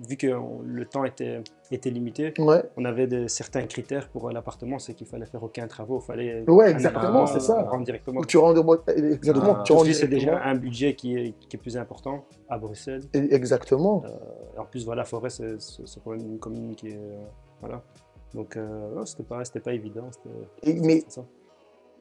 vu 0.09 0.17
que 0.17 0.27
on- 0.33 0.61
le 0.65 0.85
temps 0.87 1.05
était, 1.05 1.43
était 1.71 1.91
limité, 1.91 2.33
Ouais, 2.39 2.63
on 2.77 2.85
avait 2.85 3.07
de, 3.07 3.27
certains 3.27 3.63
critères 3.67 4.09
pour 4.09 4.29
euh, 4.29 4.33
l'appartement, 4.33 4.79
c'est 4.79 4.95
qu'il 4.95 5.07
fallait 5.07 5.27
faire 5.27 5.43
aucun 5.43 5.67
travaux, 5.67 6.01
il 6.03 6.07
fallait 6.07 6.45
Ouais, 6.49 6.71
exactement, 6.71 7.27
c'est 7.27 7.41
ça. 7.41 7.61
euh, 7.61 7.65
rendre 7.65 7.85
directement. 7.85 8.21
où 8.21 8.25
tu 8.25 8.39
rends 8.39 8.55
exactement, 8.55 9.57
Ah. 9.59 9.63
tu 9.65 9.73
rends 9.73 9.85
c'est 9.85 10.09
déjà 10.09 10.43
un 10.43 10.55
budget 10.55 10.95
qui 10.95 11.17
est, 11.17 11.33
qui 11.49 11.57
est 11.57 11.61
plus 11.61 11.77
important 11.77 12.25
à 12.49 12.59
Bruxelles. 12.59 13.03
Exactement. 13.15 14.03
Et 14.57 14.59
en 14.59 14.65
plus, 14.65 14.85
voilà, 14.85 15.05
Forêt, 15.05 15.31
c'est 15.31 15.47
quand 16.05 16.11
même 16.13 16.21
une 16.21 16.39
commune 16.39 16.75
qui 16.75 16.89
est. 16.89 16.97
euh, 16.97 17.23
voilà. 17.61 17.83
Donc, 18.35 18.57
euh, 18.57 19.05
c'était 19.05 19.23
pas, 19.25 19.45
c'était 19.45 19.61
pas 19.61 19.73
évident. 19.75 20.09
Et- 20.63 20.81
mais 20.81 21.05
ça. 21.09 21.23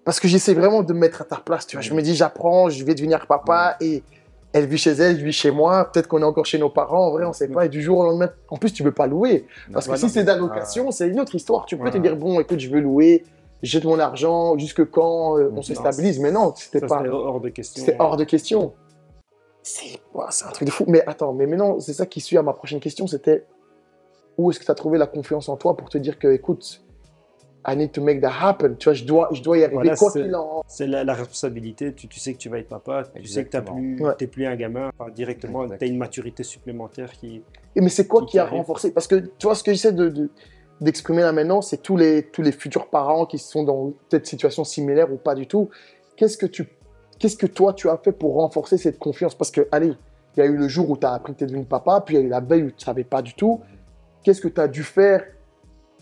Parce 0.05 0.19
que 0.19 0.27
j'essaie 0.27 0.53
vraiment 0.53 0.81
de 0.81 0.93
me 0.93 0.99
mettre 0.99 1.21
à 1.21 1.25
ta 1.25 1.35
place, 1.37 1.67
tu 1.67 1.75
vois. 1.75 1.81
Je 1.81 1.93
me 1.93 2.01
dis, 2.01 2.15
j'apprends, 2.15 2.69
je 2.69 2.83
vais 2.83 2.95
devenir 2.95 3.27
papa 3.27 3.75
et 3.81 4.01
elle 4.53 4.65
vit 4.65 4.77
chez 4.77 4.91
elle, 4.91 5.17
je 5.19 5.23
vis 5.25 5.31
chez 5.31 5.51
moi. 5.51 5.89
Peut-être 5.91 6.07
qu'on 6.07 6.21
est 6.21 6.25
encore 6.25 6.45
chez 6.45 6.57
nos 6.57 6.69
parents, 6.69 7.07
en 7.07 7.11
vrai, 7.11 7.25
on 7.25 7.33
sait 7.33 7.47
pas. 7.47 7.65
Et 7.65 7.69
du 7.69 7.81
jour 7.81 7.99
au 7.99 8.03
lendemain, 8.03 8.29
en 8.49 8.57
plus, 8.57 8.71
tu 8.73 8.83
peux 8.83 8.91
pas 8.91 9.07
louer. 9.07 9.45
Parce 9.71 9.85
que 9.85 9.91
Voilà. 9.91 10.07
si 10.07 10.09
c'est 10.13 10.23
d'allocation, 10.23 10.91
c'est 10.91 11.07
une 11.07 11.19
autre 11.19 11.35
histoire. 11.35 11.65
Tu 11.65 11.77
peux 11.77 11.89
te 11.89 11.97
dire, 11.97 12.15
bon, 12.17 12.39
écoute, 12.39 12.59
je 12.59 12.69
veux 12.69 12.81
louer, 12.81 13.23
jette 13.63 13.85
mon 13.85 13.99
argent, 13.99 14.57
jusque 14.57 14.83
quand 14.89 15.37
euh, 15.37 15.51
on 15.55 15.61
se 15.61 15.73
Non, 15.73 15.79
stabilise. 15.79 16.19
Mais 16.19 16.31
non, 16.31 16.53
c'était 16.55 16.81
pas. 16.85 16.99
c'était 16.99 17.09
hors 17.11 17.39
de 17.39 17.49
question. 17.49 17.79
C'était 17.85 17.97
hors 17.99 18.17
de 18.17 18.23
question. 18.25 18.73
C'est 19.63 19.99
un 20.17 20.51
truc 20.51 20.65
de 20.67 20.71
fou. 20.71 20.85
Mais 20.87 21.03
attends, 21.07 21.33
mais 21.33 21.45
maintenant, 21.45 21.79
c'est 21.79 21.93
ça 21.93 22.05
qui 22.05 22.19
suit 22.19 22.37
à 22.37 22.41
ma 22.43 22.53
prochaine 22.53 22.79
question. 22.79 23.07
C'était 23.07 23.45
où 24.37 24.49
est-ce 24.49 24.59
que 24.59 24.65
tu 24.65 24.71
as 24.71 24.75
trouvé 24.75 24.97
la 24.97 25.07
confiance 25.07 25.49
en 25.49 25.55
toi 25.57 25.77
pour 25.77 25.89
te 25.89 25.97
dire 25.97 26.17
que, 26.17 26.27
écoute, 26.27 26.81
I 27.67 27.75
need 27.75 27.91
to 27.91 28.01
make 28.01 28.21
that 28.21 28.31
happen. 28.41 28.75
Tu 28.79 28.85
vois, 28.85 28.93
je 28.93 29.03
dois, 29.05 29.29
je 29.33 29.41
dois 29.43 29.57
y 29.59 29.63
arriver 29.63 29.93
Voilà, 29.93 30.63
c'est- 30.67 30.87
la, 30.87 31.03
la 31.03 31.13
responsabilité, 31.13 31.93
tu, 31.93 32.07
tu 32.07 32.19
sais 32.19 32.33
que 32.33 32.39
tu 32.39 32.49
vas 32.49 32.57
être 32.57 32.67
papa, 32.69 33.03
tu 33.03 33.25
sais 33.27 33.43
que 33.45 33.49
tu 33.49 33.57
Exactement. 33.57 33.77
plus, 33.77 34.01
Ouais. 34.03 34.27
plus 34.27 34.45
un 34.47 34.55
gamin, 34.55 34.89
Enfin, 34.97 35.11
directement, 35.11 35.67
tu 35.67 35.75
as 35.79 35.85
une 35.87 35.97
maturité 35.97 36.41
supplémentaire 36.43 37.11
qui... 37.11 37.43
Et 37.75 37.81
mais 37.81 37.89
c'est 37.89 38.07
quoi 38.07 38.25
Qui- 38.25 38.39
a 38.39 38.43
arrive. 38.43 38.57
renforcé? 38.57 38.91
Parce 38.91 39.05
que 39.07 39.15
tu 39.15 39.45
vois, 39.45 39.53
ce 39.55 39.63
que 39.63 39.71
j'essaie 39.71 39.93
de, 39.93 40.09
de- 40.09 40.29
d'exprimer 40.81 41.21
là 41.21 41.31
maintenant, 41.31 41.61
c'est 41.61 41.77
tous 41.83 41.97
les, 41.97 42.23
tous 42.23 42.41
les 42.41 42.51
futurs 42.51 42.87
parents 42.87 43.25
qui 43.27 43.37
sont 43.37 43.63
dans 43.63 43.91
peut-être 44.09 44.25
situation 44.25 44.63
similaire 44.63 45.13
ou 45.13 45.17
pas 45.17 45.35
du 45.35 45.45
tout. 45.45 45.69
Qu'est-ce 46.15 46.37
que 46.37 46.47
tu, 46.47 46.67
qu'est-ce 47.19 47.37
que 47.37 47.45
toi 47.45 47.73
tu 47.73 47.87
as 47.89 47.97
fait 47.97 48.11
pour 48.11 48.33
renforcer 48.35 48.77
cette 48.79 48.97
confiance? 48.97 49.35
Parce 49.35 49.51
que, 49.51 49.67
allez, 49.71 49.93
il 50.35 50.39
y 50.39 50.41
a 50.41 50.45
eu 50.47 50.57
le 50.57 50.67
jour 50.67 50.89
où 50.89 50.97
tu 50.97 51.05
as 51.05 51.13
appris 51.13 51.33
que 51.33 51.37
tu 51.39 51.43
es 51.43 51.47
devenu 51.47 51.65
papa, 51.65 52.01
puis 52.03 52.15
il 52.15 52.19
y 52.19 52.23
a 52.23 52.25
eu 52.25 52.29
la 52.29 52.39
veille 52.39 52.63
où 52.63 52.69
tu 52.71 52.75
ne 52.77 52.81
savais 52.85 53.03
pas 53.03 53.21
du 53.21 53.35
tout. 53.35 53.59
Qu'est-ce 54.23 54.41
que 54.41 54.47
tu 54.47 54.59
as 54.59 54.67
dû 54.67 54.81
faire 54.83 55.23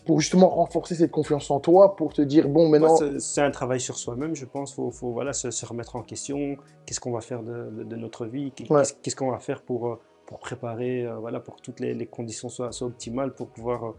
pour 0.09 0.21
justement 0.21 0.49
renforcer 0.49 0.95
cette 0.95 1.11
confiance 1.11 1.51
en 1.51 1.59
toi, 1.59 1.95
pour 1.95 2.13
te 2.13 2.23
dire, 2.23 2.49
bon, 2.49 2.67
maintenant, 2.67 2.95
c'est- 2.97 3.19
c'est 3.19 3.41
un 3.41 3.51
travail 3.51 3.79
sur 3.79 3.95
soi-même, 3.95 4.33
je 4.35 4.45
pense. 4.45 4.71
Il 4.71 4.73
faut, 4.73 4.89
faut, 4.89 5.11
voilà, 5.11 5.33
se, 5.33 5.51
se 5.51 5.63
remettre 5.67 5.95
en 5.95 6.01
question. 6.01 6.57
Qu'est-ce 6.87 6.99
qu'on 6.99 7.11
va 7.11 7.21
faire 7.21 7.43
de, 7.43 7.69
de- 7.69 7.83
de 7.83 7.95
notre 7.95 8.25
vie? 8.25 8.51
Ouais. 8.71 8.81
Qu'est-ce 9.03 9.15
qu'on 9.15 9.29
va 9.29 9.37
faire 9.37 9.61
pour, 9.61 9.87
euh, 9.87 9.99
pour 10.25 10.39
préparer, 10.39 11.05
euh, 11.05 11.17
voilà, 11.19 11.39
pour 11.39 11.57
que 11.57 11.61
toutes 11.61 11.79
les, 11.79 11.93
les 11.93 12.07
conditions 12.07 12.49
soient, 12.49 12.71
soient 12.71 12.87
optimales, 12.87 13.35
pour 13.35 13.49
pouvoir 13.49 13.85
euh, 13.85 13.91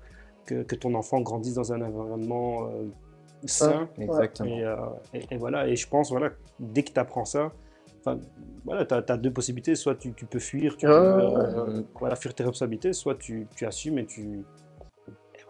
que, 0.47 0.63
que 0.65 0.75
ton 0.75 0.95
enfant 0.97 1.21
grandisse 1.21 1.55
dans 1.55 1.73
un 1.73 1.81
environnement 1.81 2.67
euh, 2.67 2.89
sain. 3.45 3.89
Exactement. 3.97 4.49
Et, 4.59 4.65
euh, 4.65 4.77
et- 5.15 5.35
et 5.35 5.37
voilà, 5.37 5.69
et 5.69 5.77
je 5.77 5.89
pense, 5.89 6.11
voilà, 6.11 6.31
dès 6.59 6.83
que 6.83 6.91
tu 6.91 6.99
apprends 6.99 7.25
ça, 7.25 7.53
enfin, 8.01 8.19
voilà, 8.65 8.85
tu 8.85 8.95
as, 8.95 9.17
deux 9.17 9.33
possibilités. 9.33 9.77
Soit 9.77 9.95
tu, 9.95 10.13
tu 10.15 10.27
peux 10.27 10.41
fuir, 10.41 10.77
tu 10.77 10.87
peux 10.87 10.93
euh, 10.93 11.83
voilà, 12.01 12.17
fuir 12.17 12.35
tes 12.35 12.43
responsabilités, 12.43 12.93
soit 12.95 13.15
tu, 13.15 13.47
tu 13.55 13.65
assumes 13.65 13.99
et 13.99 14.07
tu. 14.07 14.45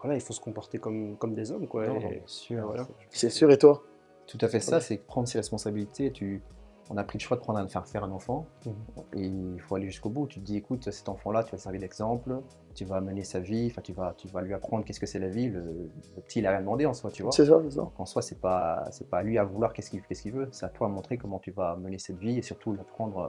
Voilà, 0.01 0.15
il 0.15 0.21
faut 0.21 0.33
se 0.33 0.39
comporter 0.41 0.77
comme, 0.79 1.17
comme 1.17 1.33
des 1.35 1.51
hommes. 1.51 1.67
Quoi, 1.67 1.87
Non, 1.87 1.95
et- 1.99 2.03
non, 2.03 2.09
bien 2.09 2.21
sûr. 2.25 2.65
voilà. 2.65 2.87
c'est 3.09 3.29
sûr, 3.29 3.51
et 3.51 3.57
toi? 3.57 3.83
Tout 4.27 4.37
à 4.41 4.47
fait 4.47 4.59
ça, 4.59 4.75
Ouais. 4.77 4.81
c'est 4.81 4.97
prendre 4.97 5.27
ses 5.27 5.39
responsabilités. 5.39 6.11
Tu, 6.11 6.41
on 6.89 6.97
a 6.97 7.03
pris 7.03 7.17
le 7.17 7.21
choix 7.23 7.37
de 7.37 7.41
prendre 7.41 7.59
un, 7.59 7.65
de 7.65 7.69
faire 7.71 7.85
faire 7.87 8.03
un 8.03 8.11
enfant 8.11 8.45
Mhm. 8.65 8.73
et 9.13 9.25
il 9.25 9.59
faut 9.61 9.75
aller 9.75 9.87
jusqu'au 9.87 10.09
bout. 10.09 10.27
Tu 10.27 10.39
te 10.39 10.45
dis, 10.45 10.57
écoute, 10.57 10.89
cet 10.91 11.07
enfant-là, 11.09 11.43
tu 11.43 11.51
vas 11.51 11.57
le 11.57 11.61
servir 11.61 11.81
d'exemple, 11.81 12.41
tu 12.73 12.85
vas 12.85 12.99
mener 13.01 13.23
sa 13.23 13.39
vie, 13.39 13.67
enfin, 13.71 13.81
tu 13.81 13.93
vas, 13.93 14.13
tu 14.17 14.27
vas 14.27 14.41
lui 14.41 14.53
apprendre 14.53 14.83
qu'est-ce 14.85 14.99
que 14.99 15.05
c'est 15.05 15.19
la 15.19 15.29
vie. 15.29 15.49
Le, 15.49 15.89
le 16.15 16.21
petit, 16.21 16.39
il 16.39 16.47
a 16.47 16.51
rien 16.51 16.59
demandé 16.61 16.85
en 16.85 16.93
soi, 16.93 17.11
tu 17.11 17.23
vois. 17.23 17.31
C'est 17.31 17.45
ça, 17.45 17.59
c'est 17.63 17.71
ça. 17.71 17.81
Donc 17.81 17.99
en 17.99 18.05
soi, 18.05 18.21
c'est 18.21 18.39
pas, 18.39 18.85
c'est 18.91 19.09
pas 19.09 19.19
à 19.19 19.23
lui 19.23 19.37
à 19.37 19.43
vouloir 19.43 19.73
qu'est-ce 19.73 19.89
qu'il 19.89 20.01
qu'est-ce 20.03 20.21
qu'il 20.21 20.33
veut. 20.33 20.47
C'est 20.51 20.65
à 20.65 20.69
toi 20.69 20.87
de 20.87 20.93
montrer 20.93 21.17
comment 21.17 21.39
tu 21.39 21.51
vas 21.51 21.75
mener 21.77 21.97
cette 21.99 22.17
vie 22.17 22.37
et 22.37 22.41
surtout 22.41 22.71
lui 22.73 22.79
apprendre 22.81 23.19
euh, 23.19 23.27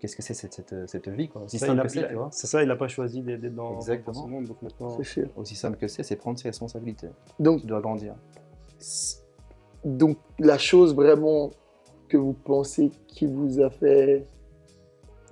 qu'est-ce 0.00 0.16
que 0.16 0.22
c'est 0.22 0.34
cette, 0.34 0.52
cette, 0.54 0.88
cette 0.88 1.08
vie, 1.08 1.28
quoi. 1.28 1.42
Aussi 1.42 1.58
Ça, 1.58 1.66
simple 1.66 1.82
que 1.82 1.88
c'est, 1.88 2.08
tu 2.08 2.14
vois. 2.14 2.28
C'est 2.32 2.46
ça, 2.46 2.62
il 2.62 2.68
n'a 2.68 2.76
pas 2.76 2.88
choisi 2.88 3.22
d'être 3.22 3.42
dans, 3.54 3.70
dans 3.70 3.76
Exactement. 3.76 4.12
ce 4.24 4.28
monde. 4.28 4.44
Donc 4.46 4.62
maintenant, 4.62 4.90
C'est 4.96 5.04
sûr. 5.04 5.28
Aussi 5.36 5.54
simple 5.54 5.76
que 5.78 5.88
c'est, 5.88 6.02
c'est 6.02 6.16
prendre 6.16 6.38
ses 6.38 6.48
responsabilités. 6.48 7.08
Donc, 7.40 7.60
Tu 7.60 7.66
dois 7.66 7.80
grandir. 7.80 8.14
donc, 9.84 10.18
la 10.38 10.58
chose 10.58 10.94
vraiment 10.94 11.50
que 12.08 12.16
vous 12.16 12.32
pensez 12.34 12.90
qui 13.08 13.26
vous 13.26 13.60
a 13.60 13.70
fait 13.70 14.26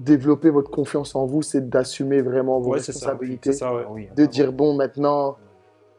développer 0.01 0.51
votre 0.51 0.71
confiance 0.71 1.15
en 1.15 1.25
vous, 1.27 1.43
c'est 1.43 1.69
d'assumer 1.69 2.21
vraiment 2.21 2.61
vos 2.61 2.71
ouais, 2.73 2.81
c'est 2.81 2.93
ça. 2.93 3.11
responsabilités. 3.11 3.53
C'est 3.53 3.59
ça, 3.59 3.75
ouais. 3.75 3.85
Oui, 3.91 4.09
De 4.17 4.27
dire, 4.27 4.53
bon, 4.53 4.75
maintenant, 4.75 5.37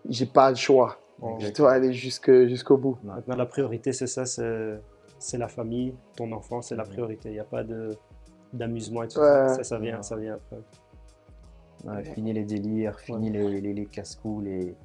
j'ai 0.10 0.26
pas 0.26 0.50
le 0.50 0.56
choix. 0.56 0.98
Bon, 1.20 1.40
Je 1.40 1.50
dois 1.54 1.72
aller 1.72 1.94
jusque- 1.94 2.46
jusqu'au 2.48 2.78
bout. 2.78 2.98
Maintenant, 3.04 3.36
la 3.38 3.46
priorité, 3.46 3.94
c'est 3.94 4.08
ça, 4.08 4.26
c'est 4.26 4.80
c'est 5.18 5.38
la 5.38 5.48
famille, 5.48 5.96
ton 6.18 6.30
enfant, 6.34 6.62
c'est 6.62 6.76
la 6.76 6.84
priorité. 6.84 7.30
Il 7.30 7.34
n'y 7.36 7.40
a 7.40 7.46
pas 7.46 7.64
de 7.64 7.96
d'amusement 8.54 9.04
et 9.04 9.08
tout 9.08 9.20
Ouais. 9.20 9.25
ça. 9.25 9.56
Ça, 9.56 9.64
ça 9.64 9.80
vient, 9.80 10.02
ça 10.02 10.16
vient 10.16 10.36
après. 10.36 10.58
Ouais, 11.86 12.04
fini 12.04 12.34
les 12.34 12.44
délires, 12.46 13.00
fini 13.00 13.30
les, 13.30 13.62
les, 13.62 13.74
les. 13.74 14.75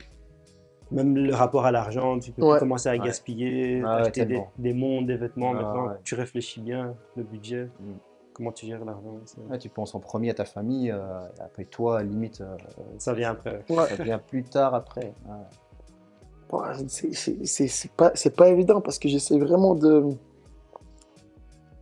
Même 0.90 1.17
le 1.17 1.33
rapport 1.35 1.64
à 1.67 1.71
l'argent, 1.73 2.19
tu 2.19 2.33
peux 2.33 2.59
commencer 2.59 2.88
à 2.88 2.93
Ouais. 2.93 2.99
gaspiller, 2.99 3.81
Ah 3.87 3.97
ouais, 3.97 4.00
acheter 4.09 4.25
des, 4.26 4.43
des 4.59 4.75
montres, 4.75 5.07
des 5.07 5.17
vêtements. 5.17 5.50
Ah 5.52 5.62
Maintenant, 5.62 5.87
ouais. 5.88 5.95
tu 6.02 6.14
réfléchis 6.17 6.61
bien, 6.61 6.95
le 7.17 7.23
budget, 7.23 7.67
Mm. 7.81 7.93
comment 8.35 8.50
tu 8.52 8.67
gères 8.67 8.85
l'argent. 8.85 9.19
Ouais, 9.49 9.57
tu 9.59 9.69
penses 9.69 9.95
en 9.95 10.00
premier 10.00 10.31
à 10.31 10.35
ta 10.35 10.45
famille, 10.45 10.90
euh, 10.90 10.99
après 11.40 11.64
toi, 11.64 12.02
limite, 12.02 12.40
euh, 12.40 12.57
Ça 12.99 13.14
vient 13.14 13.31
après. 13.31 13.64
Ouais. 13.71 13.87
ça 13.97 14.02
vient 14.02 14.19
plus 14.19 14.43
tard 14.43 14.75
après. 14.75 15.14
Ouais. 15.29 16.75
C'est- 16.88 17.93
pas, 17.97 18.11
c'est 18.14 18.35
pas 18.35 18.49
évident 18.49 18.81
parce 18.81 18.99
que 18.99 19.09
j'essaie 19.09 19.38
vraiment 19.38 19.76
de. 19.76 20.07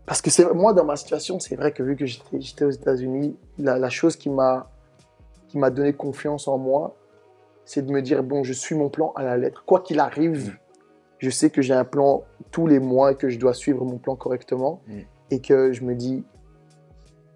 Parce 0.09 0.23
que 0.23 0.31
c'est 0.31 0.53
moi, 0.55 0.73
dans 0.73 0.85
ma 0.85 0.97
situation, 0.97 1.39
c'est 1.39 1.55
vrai 1.55 1.71
que 1.73 1.83
vu 1.83 1.95
que 1.95 2.07
j'étais 2.07 2.41
j'étais 2.41 2.65
aux 2.65 2.71
États-Unis, 2.71 3.37
la, 3.59 3.79
la 3.79 3.91
chose 3.91 4.17
qui 4.17 4.31
m'a 4.31 4.71
qui 5.49 5.59
m'a 5.59 5.71
donné 5.71 5.93
confiance 5.93 6.49
en 6.49 6.59
moi, 6.59 6.97
c'est 7.65 7.85
de 7.87 7.93
me 7.93 8.03
dire 8.03 8.23
bon, 8.23 8.43
je 8.43 8.53
suis 8.53 8.75
mon 8.75 8.89
plan 8.89 9.13
à 9.17 9.23
la 9.23 9.37
lettre. 9.37 9.65
Quoi 9.67 9.81
qu'il 9.81 10.01
arrive, 10.01 10.49
Mm. 10.49 10.57
je 11.19 11.31
sais 11.31 11.51
que 11.51 11.61
j'ai 11.63 11.75
un 11.75 11.85
plan 11.85 12.25
tous 12.51 12.67
les 12.67 12.79
mois 12.81 13.13
et 13.13 13.15
que 13.17 13.29
je 13.29 13.39
dois 13.39 13.55
suivre 13.55 13.85
mon 13.85 13.99
plan 13.99 14.17
correctement 14.17 14.81
Mm. 14.89 14.99
et 15.31 15.41
que 15.41 15.73
je 15.73 15.85
me 15.85 15.95
dis 15.95 16.25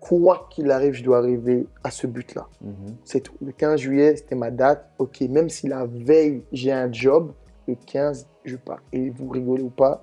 quoi 0.01 0.49
qu'il 0.51 0.71
arrive, 0.71 0.95
je 0.95 1.05
dois 1.05 1.19
arriver 1.19 1.67
à 1.85 1.91
ce 1.93 2.07
but-là. 2.09 2.49
Mhm. 2.61 2.97
C'est 3.05 3.21
tout. 3.21 3.35
Le 3.41 3.53
15 3.53 3.79
juillet, 3.81 4.17
c'était 4.17 4.35
ma 4.35 4.51
date. 4.51 4.91
Ok, 4.99 5.21
même 5.21 5.49
si 5.49 5.69
la 5.69 5.85
veille, 5.87 6.43
j'ai 6.53 6.73
un 6.73 6.91
job, 6.93 7.33
le 7.69 7.77
15, 7.77 8.27
je 8.45 8.57
pars. 8.57 8.81
Et 8.93 9.11
vous 9.11 9.29
rigolez 9.29 9.63
ou 9.63 9.71
pas, 9.71 10.03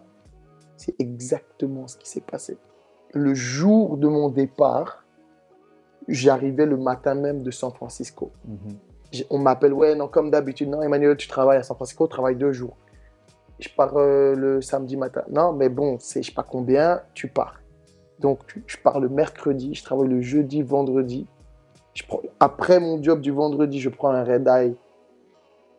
c'est 0.79 0.95
exactement 0.97 1.87
ce 1.87 1.97
qui 1.97 2.09
s'est 2.09 2.21
passé. 2.21 2.57
Le 3.13 3.33
jour 3.33 3.97
de 3.97 4.07
mon 4.07 4.29
départ, 4.29 5.03
j'arrivais 6.07 6.65
le 6.65 6.77
matin 6.77 7.15
même 7.15 7.43
de 7.43 7.51
San 7.51 7.71
Francisco. 7.71 8.31
Mhm. 8.45 8.77
On 9.29 9.39
m'appelle, 9.39 9.73
ouais, 9.73 9.93
non, 9.95 10.07
comme 10.07 10.31
d'habitude, 10.31 10.69
non, 10.69 10.81
Emmanuel, 10.81 11.17
tu 11.17 11.27
travailles 11.27 11.57
à 11.57 11.63
San 11.63 11.75
Francisco, 11.75 12.07
tu 12.07 12.11
travailles 12.11 12.37
deux 12.37 12.53
jours. 12.53 12.77
Je 13.59 13.67
pars 13.75 13.97
euh, 13.97 14.35
le 14.35 14.61
samedi 14.61 14.95
matin. 14.95 15.23
Non, 15.29 15.51
mais 15.51 15.67
bon, 15.67 15.97
c'est 15.99 16.21
je 16.21 16.29
sais 16.29 16.33
pas 16.33 16.43
combien, 16.49 17.01
tu 17.13 17.27
pars. 17.27 17.59
Donc, 18.19 18.39
je 18.65 18.77
pars 18.77 19.01
le 19.01 19.09
mercredi, 19.09 19.73
je 19.75 19.83
travaille 19.83 20.07
le 20.07 20.21
jeudi, 20.21 20.61
vendredi. 20.61 21.27
Je 21.93 22.03
prends- 22.07 22.21
après 22.39 22.79
mon 22.79 23.03
job 23.03 23.19
du 23.19 23.31
vendredi, 23.31 23.81
je 23.81 23.89
prends 23.89 24.11
un 24.11 24.23
red 24.23 24.47
eye 24.47 24.75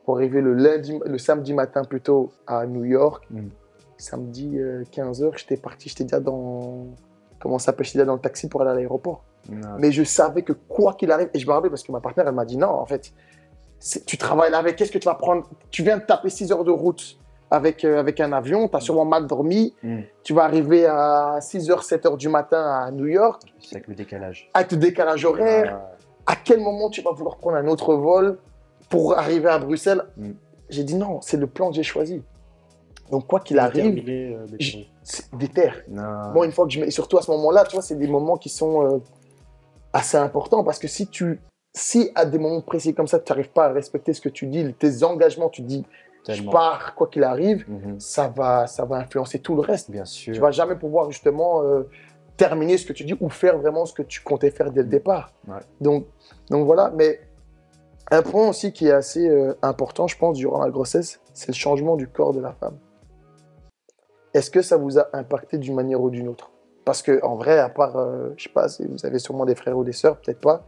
pour 0.04 0.16
arriver 0.16 0.42
le, 0.42 0.52
lundi, 0.52 0.98
le 1.06 1.16
samedi 1.16 1.54
matin 1.54 1.84
plutôt 1.84 2.32
à 2.46 2.66
New 2.66 2.84
York. 2.84 3.24
Mm. 3.30 3.48
Samedi 4.00 4.58
15h, 4.92 5.32
j'étais 5.38 5.56
parti, 5.56 5.88
j'étais 5.88 6.04
déjà 6.04 6.20
dans. 6.20 6.86
Comment 7.38 7.58
ça 7.58 7.66
s'appelle 7.66 7.86
J'étais 7.86 7.98
déjà 7.98 8.06
dans 8.06 8.14
le 8.14 8.20
taxi 8.20 8.48
pour 8.48 8.62
aller 8.62 8.70
à 8.70 8.74
l'aéroport. 8.74 9.24
Mais 9.78 9.90
je 9.92 10.04
savais 10.04 10.42
que 10.42 10.52
quoi 10.52 10.94
qu'il 10.94 11.10
arrive, 11.10 11.30
et 11.34 11.38
je 11.38 11.46
me 11.46 11.52
rappelle 11.52 11.70
parce 11.70 11.82
que 11.82 11.90
ma 11.92 12.00
partenaire, 12.00 12.28
elle 12.28 12.34
m'a 12.34 12.44
dit 12.44 12.56
non, 12.58 12.68
en 12.68 12.86
fait, 12.86 13.12
tu 14.06 14.18
travailles 14.18 14.50
là 14.50 14.58
avec, 14.58 14.76
qu'est-ce 14.76 14.92
que 14.92 14.98
tu 14.98 15.06
vas 15.06 15.14
prendre? 15.14 15.48
Tu 15.70 15.82
viens 15.82 15.96
de 15.98 16.02
taper 16.04 16.28
6 16.28 16.52
heures 16.52 16.64
de 16.64 16.70
route 16.70 17.16
avec, 17.50 17.84
euh, 17.84 17.98
avec 17.98 18.20
un 18.20 18.32
avion, 18.32 18.68
tu 18.68 18.76
as 18.76 18.80
sûrement 18.80 19.04
mal 19.06 19.26
dormi, 19.26 19.74
Mm. 19.82 20.00
tu 20.22 20.34
vas 20.34 20.44
arriver 20.44 20.86
à 20.86 21.38
6h, 21.40 21.82
7h 21.82 22.16
du 22.16 22.28
matin 22.28 22.62
à 22.62 22.90
New 22.92 23.06
York, 23.06 23.42
C'est 23.60 23.76
avec 23.76 23.88
le 23.88 23.94
décalage. 23.94 24.50
avec 24.54 24.70
le 24.72 24.76
décalage 24.78 25.24
horaire, 25.24 25.80
à 26.26 26.36
quel 26.36 26.60
moment 26.60 26.90
tu 26.90 27.00
vas 27.02 27.10
vouloir 27.12 27.38
prendre 27.38 27.56
un 27.56 27.66
autre 27.66 27.94
vol 27.94 28.38
pour 28.88 29.18
arriver 29.18 29.48
à 29.48 29.58
Bruxelles? 29.58 30.04
Mm. 30.16 30.30
J'ai 30.68 30.84
dit 30.84 30.94
non, 30.94 31.20
c'est 31.22 31.38
le 31.38 31.46
plan 31.48 31.70
que 31.70 31.74
j'ai 31.76 31.82
choisi. 31.82 32.22
Donc 33.10 33.26
quoi 33.26 33.40
qu'il 33.40 33.58
arrive, 33.58 33.94
Déterminé, 33.94 34.34
euh, 34.34 34.46
déterminé. 34.46 34.88
c'est 35.02 35.34
des 35.36 35.48
terres. 35.48 35.82
Non. 35.88 36.32
Bon, 36.32 36.44
une 36.44 36.52
fois 36.52 36.64
que 36.66 36.70
je 36.72 36.80
mets, 36.80 36.86
et 36.86 36.90
surtout 36.90 37.18
à 37.18 37.22
ce 37.22 37.30
moment-là, 37.32 37.64
tu 37.64 37.74
vois, 37.76 37.82
c'est 37.82 37.96
des 37.96 38.06
moments 38.06 38.36
qui 38.36 38.48
sont 38.48 38.86
euh, 38.86 38.98
assez 39.92 40.16
importants 40.16 40.62
parce 40.64 40.78
que 40.78 40.86
si 40.88 41.08
tu, 41.08 41.40
si 41.74 42.10
à 42.14 42.24
des 42.24 42.38
moments 42.38 42.60
précis 42.60 42.94
comme 42.94 43.08
ça, 43.08 43.18
tu 43.18 43.32
n'arrives 43.32 43.50
pas 43.50 43.66
à 43.66 43.72
respecter 43.72 44.12
ce 44.12 44.20
que 44.20 44.28
tu 44.28 44.46
dis, 44.46 44.72
tes 44.74 45.02
engagements, 45.04 45.48
tu 45.48 45.62
dis, 45.62 45.84
je 46.28 46.42
pars 46.44 46.94
quoi 46.94 47.08
qu'il 47.08 47.24
arrive, 47.24 47.64
Mhm. 47.68 47.98
ça 47.98 48.28
va, 48.28 48.66
ça 48.68 48.84
va 48.84 48.96
influencer 48.96 49.40
tout 49.40 49.54
le 49.56 49.62
reste. 49.62 49.90
Bien 49.90 50.04
sûr. 50.04 50.32
Tu 50.34 50.40
vas 50.40 50.50
jamais 50.52 50.76
pouvoir 50.76 51.10
justement 51.10 51.62
euh, 51.64 51.88
terminer 52.36 52.78
ce 52.78 52.86
que 52.86 52.92
tu 52.92 53.04
dis 53.04 53.16
ou 53.20 53.28
faire 53.28 53.58
vraiment 53.58 53.84
ce 53.86 53.92
que 53.94 54.02
tu 54.02 54.20
comptais 54.22 54.50
faire 54.50 54.70
dès 54.70 54.82
le 54.82 54.88
départ. 54.88 55.32
Ouais. 55.48 55.58
Donc, 55.80 56.06
donc 56.50 56.64
voilà. 56.66 56.92
Mais 56.94 57.20
un 58.12 58.22
point 58.22 58.48
aussi 58.48 58.72
qui 58.72 58.86
est 58.86 58.92
assez 58.92 59.28
euh, 59.28 59.54
important, 59.62 60.06
je 60.06 60.16
pense, 60.16 60.36
durant 60.36 60.62
la 60.62 60.70
grossesse, 60.70 61.20
c'est 61.34 61.48
le 61.48 61.54
changement 61.54 61.96
du 61.96 62.06
corps 62.06 62.32
de 62.32 62.40
la 62.40 62.52
femme. 62.52 62.76
Est-ce 64.34 64.50
que 64.50 64.62
ça 64.62 64.76
vous 64.76 64.98
a 64.98 65.08
impacté 65.12 65.58
d'une 65.58 65.74
manière 65.74 66.00
ou 66.00 66.10
d'une 66.10 66.28
autre? 66.28 66.50
Parce 66.84 67.02
que 67.02 67.22
en 67.24 67.36
vrai, 67.36 67.58
à 67.58 67.68
part, 67.68 67.96
euh, 67.96 68.30
je 68.36 68.44
sais 68.44 68.48
pas, 68.52 68.66
vous 68.88 69.04
avez 69.06 69.18
sûrement 69.18 69.44
des 69.44 69.54
frères 69.54 69.76
ou 69.76 69.84
des 69.84 69.92
sœurs, 69.92 70.16
peut-être 70.18 70.40
pas, 70.40 70.64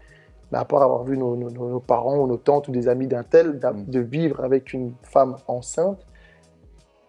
mais 0.50 0.59
à 0.59 0.64
part 0.64 0.83
avoir 0.83 1.04
vu 1.04 1.16
nos, 1.16 1.37
nos- 1.37 1.50
nos 1.50 1.81
parents 1.81 2.19
ou 2.19 2.26
nos 2.26 2.37
tantes 2.37 2.69
ou 2.69 2.73
des 2.73 2.88
amis 2.88 3.07
d'un 3.07 3.23
tel, 3.23 3.52
Mm. 3.62 3.85
de 3.87 4.00
vivre 4.00 4.45
avec 4.45 4.73
une 4.73 4.92
femme 5.02 5.37
enceinte, 5.49 6.04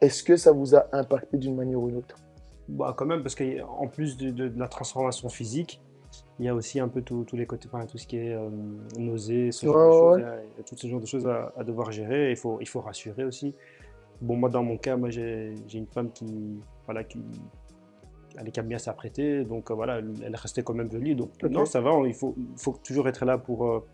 est-ce 0.01 0.23
que 0.23 0.35
ça 0.35 0.51
vous 0.51 0.75
a 0.75 0.87
impacté 0.91 1.37
d'une 1.37 1.55
manière 1.55 1.79
ou 1.81 1.87
d'une 1.89 1.97
autre? 1.99 2.15
Bah, 2.67 2.93
quand 2.97 3.05
même, 3.05 3.21
parce 3.23 3.35
qu'en 3.35 3.87
plus 3.87 4.15
de, 4.17 4.29
de- 4.29 4.47
de 4.47 4.59
la 4.59 4.67
transformation 4.67 5.27
physique, 5.29 5.81
il 6.39 6.45
y 6.45 6.49
a 6.49 6.55
aussi 6.55 6.79
un 6.79 6.87
peu 6.87 7.01
tout- 7.01 7.25
tous 7.25 7.35
les 7.35 7.45
côtés, 7.45 7.67
enfin, 7.71 7.85
tout 7.85 7.97
ce 7.97 8.07
qui 8.07 8.17
est 8.17 8.33
euh, 8.33 8.49
nausée, 8.97 9.51
ce 9.51 9.65
genre 9.65 9.75
Ouais, 9.75 9.85
de 9.87 9.91
choses. 9.91 10.15
ouais. 10.15 10.19
Il 10.19 10.21
y 10.21 10.25
a- 10.25 10.43
il 10.43 10.57
y 10.57 10.61
a 10.61 10.63
tout 10.63 10.75
ce 10.77 10.87
genre 10.87 10.99
de 11.01 11.05
choses 11.05 11.27
à, 11.27 11.51
à 11.57 11.63
devoir 11.63 11.91
gérer. 11.91 12.31
Il 12.31 12.37
faut, 12.37 12.57
il 12.61 12.67
faut 12.67 12.81
rassurer 12.81 13.23
aussi. 13.25 13.53
Bon, 14.23 14.37
moi, 14.37 14.49
dans 14.49 14.63
mon 14.63 14.77
cas, 14.77 14.95
moi, 14.95 15.09
j'ai 15.09 15.53
j'ai 15.67 15.77
une 15.77 15.87
femme 15.87 16.11
qui, 16.11 16.59
voilà, 16.85 17.03
qui, 17.03 17.19
elle 18.39 18.47
est 18.47 18.61
bien 18.61 18.77
s'apprêter, 18.77 19.43
donc 19.43 19.69
euh, 19.69 19.73
voilà, 19.73 19.97
elle, 19.97 20.35
restait 20.35 20.63
quand 20.63 20.73
même 20.73 20.91
jolie. 20.91 21.15
Donc 21.15 21.31
non, 21.43 21.65
ça 21.65 21.81
va. 21.81 21.91
Il 22.05 22.13
faut, 22.13 22.35
toujours 22.83 23.07
être 23.07 23.25
là 23.25 23.37
pour 23.37 23.67
euh, 23.67 23.85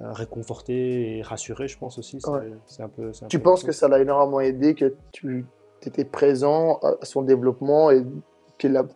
euh, 0.00 0.12
réconforter 0.12 1.18
et 1.18 1.22
rassurer, 1.22 1.68
je 1.68 1.78
pense 1.78 1.98
aussi. 1.98 2.18
Ouais. 2.26 2.52
un 2.78 2.88
peu. 2.88 3.08
un 3.08 3.26
Tu 3.26 3.38
peu 3.38 3.42
penses 3.42 3.64
que 3.64 3.72
ça 3.72 3.88
l'a 3.88 4.00
énormément 4.00 4.40
aidé, 4.40 4.74
que 4.74 4.94
tu 5.12 5.46
étais 5.82 6.04
présent 6.04 6.78
à 6.78 7.04
son 7.04 7.22
développement 7.22 7.90
et 7.90 8.04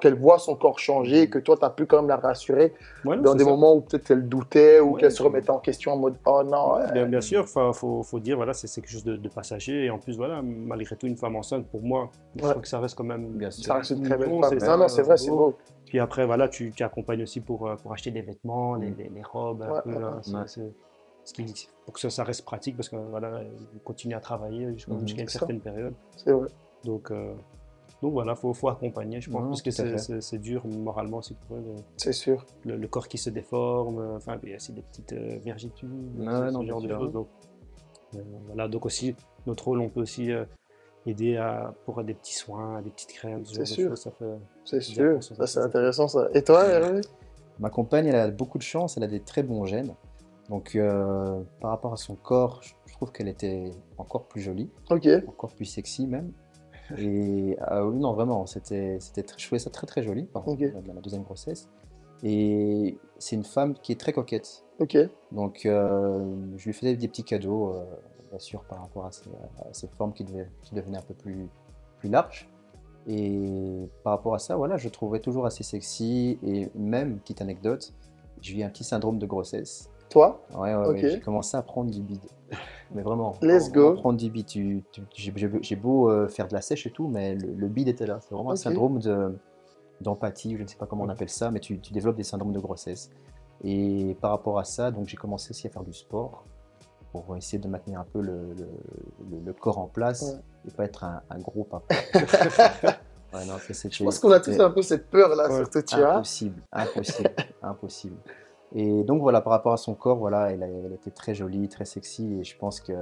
qu'elle 0.01 0.15
voit 0.15 0.39
son 0.39 0.55
corps 0.57 0.79
changer 0.79 1.23
et 1.23 1.31
que 1.31 1.39
toi, 1.39 1.57
tu 1.57 1.65
as 1.65 1.71
pu 1.71 1.87
quand 1.87 1.99
même 1.99 2.09
la 2.09 2.17
rassurer 2.17 2.73
Ouais, 3.05 3.17
non, 3.17 3.23
dans 3.23 3.35
des 3.35 3.45
ça. 3.45 3.51
moments 3.51 3.75
où 3.75 3.81
peut-être 3.81 4.11
elle 4.11 4.29
doutait 4.29 4.81
ou 4.81 4.93
Ouais. 4.95 5.01
qu'elle 5.01 5.13
se 5.13 5.23
remettait 5.23 5.51
en 5.51 5.59
question 5.59 5.93
en 5.93 5.97
mode 5.97 6.17
«Oh 6.27 6.43
non. 6.45 6.75
Bien, 6.93 7.07
bien 7.07 7.21
sûr, 7.21 7.45
il 7.47 7.73
faut, 7.75 8.03
faut 8.03 8.21
dire, 8.21 8.37
voilà, 8.37 8.53
c'est 8.55 8.69
quelque 8.81 8.91
chose 8.91 9.05
de, 9.05 9.17
de 9.17 9.29
passager. 9.29 9.85
Et 9.85 9.91
en 9.91 9.99
plus, 9.99 10.17
voilà, 10.17 10.41
malgré 10.43 10.97
tout, 10.97 11.07
une 11.07 11.17
femme 11.17 11.37
enceinte, 11.37 11.67
pour 11.69 11.83
moi, 11.83 12.11
je 12.37 12.45
Ouais. 12.45 12.51
trouve 12.51 12.63
que 12.63 12.69
ça 12.69 12.81
reste 12.81 12.97
quand 12.97 13.05
même. 13.05 13.29
Bien 13.33 13.51
sûr. 13.51 13.65
ça 13.65 13.75
reste 13.75 13.91
une 13.91 14.03
très 14.03 14.17
belle 14.17 14.29
Bon, 14.29 14.43
femme. 14.43 14.59
c'est 14.59 14.67
Non, 14.67 14.77
non, 14.79 14.89
c'est 14.89 15.03
vrai, 15.03 15.17
c'est 15.17 15.31
beau. 15.31 15.57
Puis 15.87 15.99
après, 15.99 16.27
voilà, 16.27 16.49
tu, 16.49 16.71
tu 16.73 16.83
accompagnes 16.83 17.23
aussi 17.23 17.41
pour, 17.41 17.67
euh, 17.67 17.77
pour 17.77 17.93
acheter 17.93 18.11
des 18.11 18.23
vêtements, 18.23 18.75
les, 18.75 18.91
les- 18.91 19.09
les 19.09 19.23
robes, 19.23 19.63
un 19.63 19.81
peu, 19.81 19.93
là, 19.99 20.21
qui, 21.25 21.69
pour 21.85 21.95
que 21.95 22.01
ça, 22.01 22.11
ça 22.11 22.25
reste 22.25 22.45
pratique, 22.45 22.77
parce 22.77 22.89
que 22.89 22.97
voilà, 22.97 23.41
continue 23.85 24.15
à 24.15 24.21
travailler 24.21 24.73
jusqu'à 24.73 24.93
jusqu'à 25.05 25.23
une 25.23 25.29
certaine 25.29 25.61
période. 25.61 25.95
C'est 26.17 26.33
vrai. 26.33 26.49
Donc, 26.85 27.11
euh, 27.11 27.33
donc 28.03 28.13
voilà, 28.13 28.33
il 28.33 28.37
faut, 28.37 28.53
faut 28.55 28.69
accompagner, 28.69 29.21
je 29.21 29.31
pense, 29.31 29.43
Non, 29.43 29.49
parce 29.51 29.63
que 29.63 30.21
c'est- 30.21 30.39
dur 30.39 30.67
moralement 30.67 31.19
aussi 31.19 31.35
pour 31.35 31.57
euh, 31.57 31.75
C'est 31.97 32.13
sûr. 32.13 32.45
Le, 32.65 32.77
le 32.77 32.89
corps 32.89 33.09
qui 33.09 33.19
se 33.19 33.31
déforme, 33.31 33.99
euh, 33.99 34.17
enfin, 34.17 34.39
il 34.45 34.51
y 34.51 34.53
a 34.53 34.57
aussi 34.57 34.73
des 34.73 34.83
petites 34.83 35.13
euh, 35.13 35.39
vergitudes, 35.45 35.91
non, 36.17 36.49
ce 36.49 36.65
genre 36.67 36.81
de 36.83 36.89
choses. 36.89 37.13
Donc, 37.13 37.29
euh, 38.15 38.19
voilà, 38.47 38.69
donc 38.69 38.87
aussi, 38.87 39.15
notre 39.47 39.65
rôle, 39.65 39.81
on 39.81 39.89
peut 39.89 40.01
aussi 40.01 40.31
euh, 40.33 40.45
aider 41.07 41.37
à, 41.37 41.75
pour 41.85 42.03
des 42.05 42.15
petits 42.15 42.35
soins, 42.35 42.81
des 42.83 42.91
petites 42.91 43.13
crèmes, 43.13 43.45
ce 43.45 43.55
genre 43.55 43.67
C'est 43.67 43.75
de 43.75 43.81
sûr. 43.81 43.89
choses. 43.91 44.01
Ça 44.03 44.11
fait, 44.13 44.39
C'est 44.65 44.81
sûr. 44.81 45.23
ça, 45.23 45.47
c'est 45.47 45.61
intéressant, 45.61 46.07
ça. 46.09 46.29
Et 46.35 46.43
toi, 46.43 46.65
Hervé? 46.67 47.01
Ma 47.59 47.71
compagne, 47.71 48.07
elle 48.07 48.15
a 48.17 48.31
beaucoup 48.31 48.59
de 48.59 48.63
chance, 48.63 48.97
elle 48.97 49.03
a 49.03 49.09
des 49.09 49.21
très 49.21 49.43
bons 49.43 49.65
gènes. 49.65 49.95
Donc, 50.49 50.77
euh, 50.77 51.41
par 51.61 51.71
rapport 51.71 51.93
à 51.93 51.97
son 51.97 52.15
corps, 52.15 52.61
je 52.63 52.73
je 52.87 52.95
trouve 53.05 53.13
qu'elle 53.13 53.29
était 53.29 53.71
encore 53.97 54.25
plus 54.27 54.41
jolie, 54.41 54.69
Ok. 54.91 55.07
encore 55.29 55.53
plus 55.55 55.67
sexy 55.67 56.09
même. 56.09 56.33
Et 56.97 57.57
ah 57.61 57.85
oui, 57.87 57.97
non, 57.99 58.13
vraiment, 58.15 58.47
c'était, 58.47 58.99
c'était, 59.01 59.23
très- 59.23 59.39
je 59.39 59.47
trouvais 59.47 59.59
ça 59.59 59.71
très 59.71 59.87
très 59.87 60.03
joli, 60.03 60.25
par 60.25 60.43
contre, 60.43 60.63
la, 60.63 60.95
la 60.95 61.01
deuxième 61.01 61.23
grossesse. 61.23 61.69
Et 62.23 62.99
c'est 63.19 63.37
une 63.37 63.45
femme 63.45 63.75
qui 63.75 63.93
est 63.93 64.01
très 64.01 64.13
coquette. 64.13 64.65
Ok. 64.81 64.97
Donc, 65.33 65.67
euh, 65.67 66.35
je 66.57 66.65
lui 66.65 66.73
faisais 66.73 66.97
des 66.97 67.09
petits 67.09 67.25
cadeaux, 67.25 67.75
euh, 67.75 67.85
bien 68.31 68.39
sûr, 68.39 68.65
par 68.65 68.81
rapport 68.81 69.07
à 69.07 69.13
ces, 69.13 69.29
à 69.61 69.73
ces 69.73 69.89
formes 69.89 70.13
qui, 70.13 70.25
devaient- 70.25 70.49
qui 70.63 70.75
devenaient 70.75 70.99
un 70.99 71.03
peu 71.03 71.15
plus, 71.15 71.49
plus 71.99 72.09
larges. 72.09 72.49
Et 73.07 73.89
par 74.03 74.15
rapport 74.15 74.35
à 74.35 74.39
ça, 74.39 74.57
voilà, 74.57 74.77
je 74.77 74.89
trouvais 74.89 75.21
toujours 75.21 75.47
assez 75.47 75.63
sexy. 75.63 76.39
Et 76.43 76.69
même, 76.75 77.19
petite 77.21 77.41
anecdote, 77.41 77.93
j'ai 78.41 78.59
eu 78.59 78.63
un 78.63 78.69
petit 78.69 78.85
syndrome 78.85 79.19
de 79.19 79.27
grossesse. 79.27 79.91
Toi? 80.11 80.43
Ouais, 80.55 80.75
ouais, 80.75 80.87
Ok. 80.87 80.95
ouais, 80.95 81.09
j'ai 81.11 81.21
commencé 81.21 81.57
à 81.57 81.63
prendre 81.63 81.91
du 81.91 82.01
bide. 82.03 82.25
Mais 82.95 83.03
vraiment, 83.03 83.35
Let's 83.43 83.71
go. 83.71 83.95
prendre 83.95 84.19
du 84.19 84.31
tu- 84.45 84.83
j'ai- 85.15 85.77
beau 85.77 86.11
euh, 86.11 86.27
faire 86.29 86.49
de 86.49 86.55
la 86.55 86.61
sèche 86.63 86.87
et 86.87 86.91
tout, 86.91 87.07
mais 87.09 87.35
le, 87.35 87.53
le 87.55 87.69
bide 87.69 87.89
était 87.89 88.07
là. 88.07 88.19
C'est 88.23 88.35
vraiment 88.35 88.53
un 88.53 88.57
syndrome 88.57 88.99
de- 88.99 89.37
d'empathie, 90.01 90.57
je 90.57 90.63
ne 90.63 90.67
sais 90.69 90.77
pas 90.77 90.87
comment 90.87 91.05
on 91.05 91.09
appelle 91.09 91.29
ça, 91.29 91.51
mais 91.51 91.61
tu, 91.61 91.79
tu 91.81 91.93
développes 91.93 92.17
des 92.17 92.23
syndromes 92.23 92.53
de 92.53 92.61
grossesse. 92.61 93.11
Et 93.65 94.17
par 94.21 94.31
rapport 94.31 94.59
à 94.59 94.65
ça, 94.65 94.91
donc 94.91 95.07
j'ai 95.09 95.17
commencé 95.17 95.51
aussi 95.51 95.67
à 95.67 95.71
faire 95.71 95.83
du 95.83 95.93
sport 95.93 96.45
pour 97.13 97.37
essayer 97.37 97.59
de 97.59 97.67
maintenir 97.69 98.01
un 98.01 98.05
peu 98.05 98.21
le, 98.21 98.55
le- 98.55 98.69
le- 99.31 99.41
le 99.45 99.53
corps 99.53 99.79
en 99.79 99.87
place 99.89 100.23
Ouais. 100.23 100.41
et 100.69 100.71
pas 100.71 100.85
être 100.85 101.05
un, 101.05 101.21
un 101.31 101.39
gros 101.41 101.65
papa. 101.65 101.95
Ouais, 103.35 103.45
non, 103.45 103.57
Je 103.59 104.05
pense 104.05 104.19
qu'on 104.21 104.31
a 104.31 104.41
tous 104.41 104.59
un 104.59 104.71
peu 104.71 104.81
cette 104.81 105.11
peur-là, 105.11 105.51
Ouais. 105.51 105.57
surtout, 105.57 105.83
tu 105.83 105.97
vois. 105.97 106.15
Impossible, 106.15 106.63
impossible, 106.73 107.31
impossible. 107.63 108.17
Et 108.75 109.03
donc 109.05 109.23
voilà, 109.23 109.41
par 109.41 109.53
rapport 109.53 109.73
à 109.73 109.77
son 109.79 109.95
corps, 109.95 110.19
voilà, 110.19 110.53
elle, 110.53 110.63
était 110.95 111.11
très 111.11 111.35
jolie, 111.35 111.69
très 111.69 111.85
sexy, 111.85 112.39
et 112.41 112.45
je 112.45 112.57
pense 112.57 112.81
que, 112.81 112.93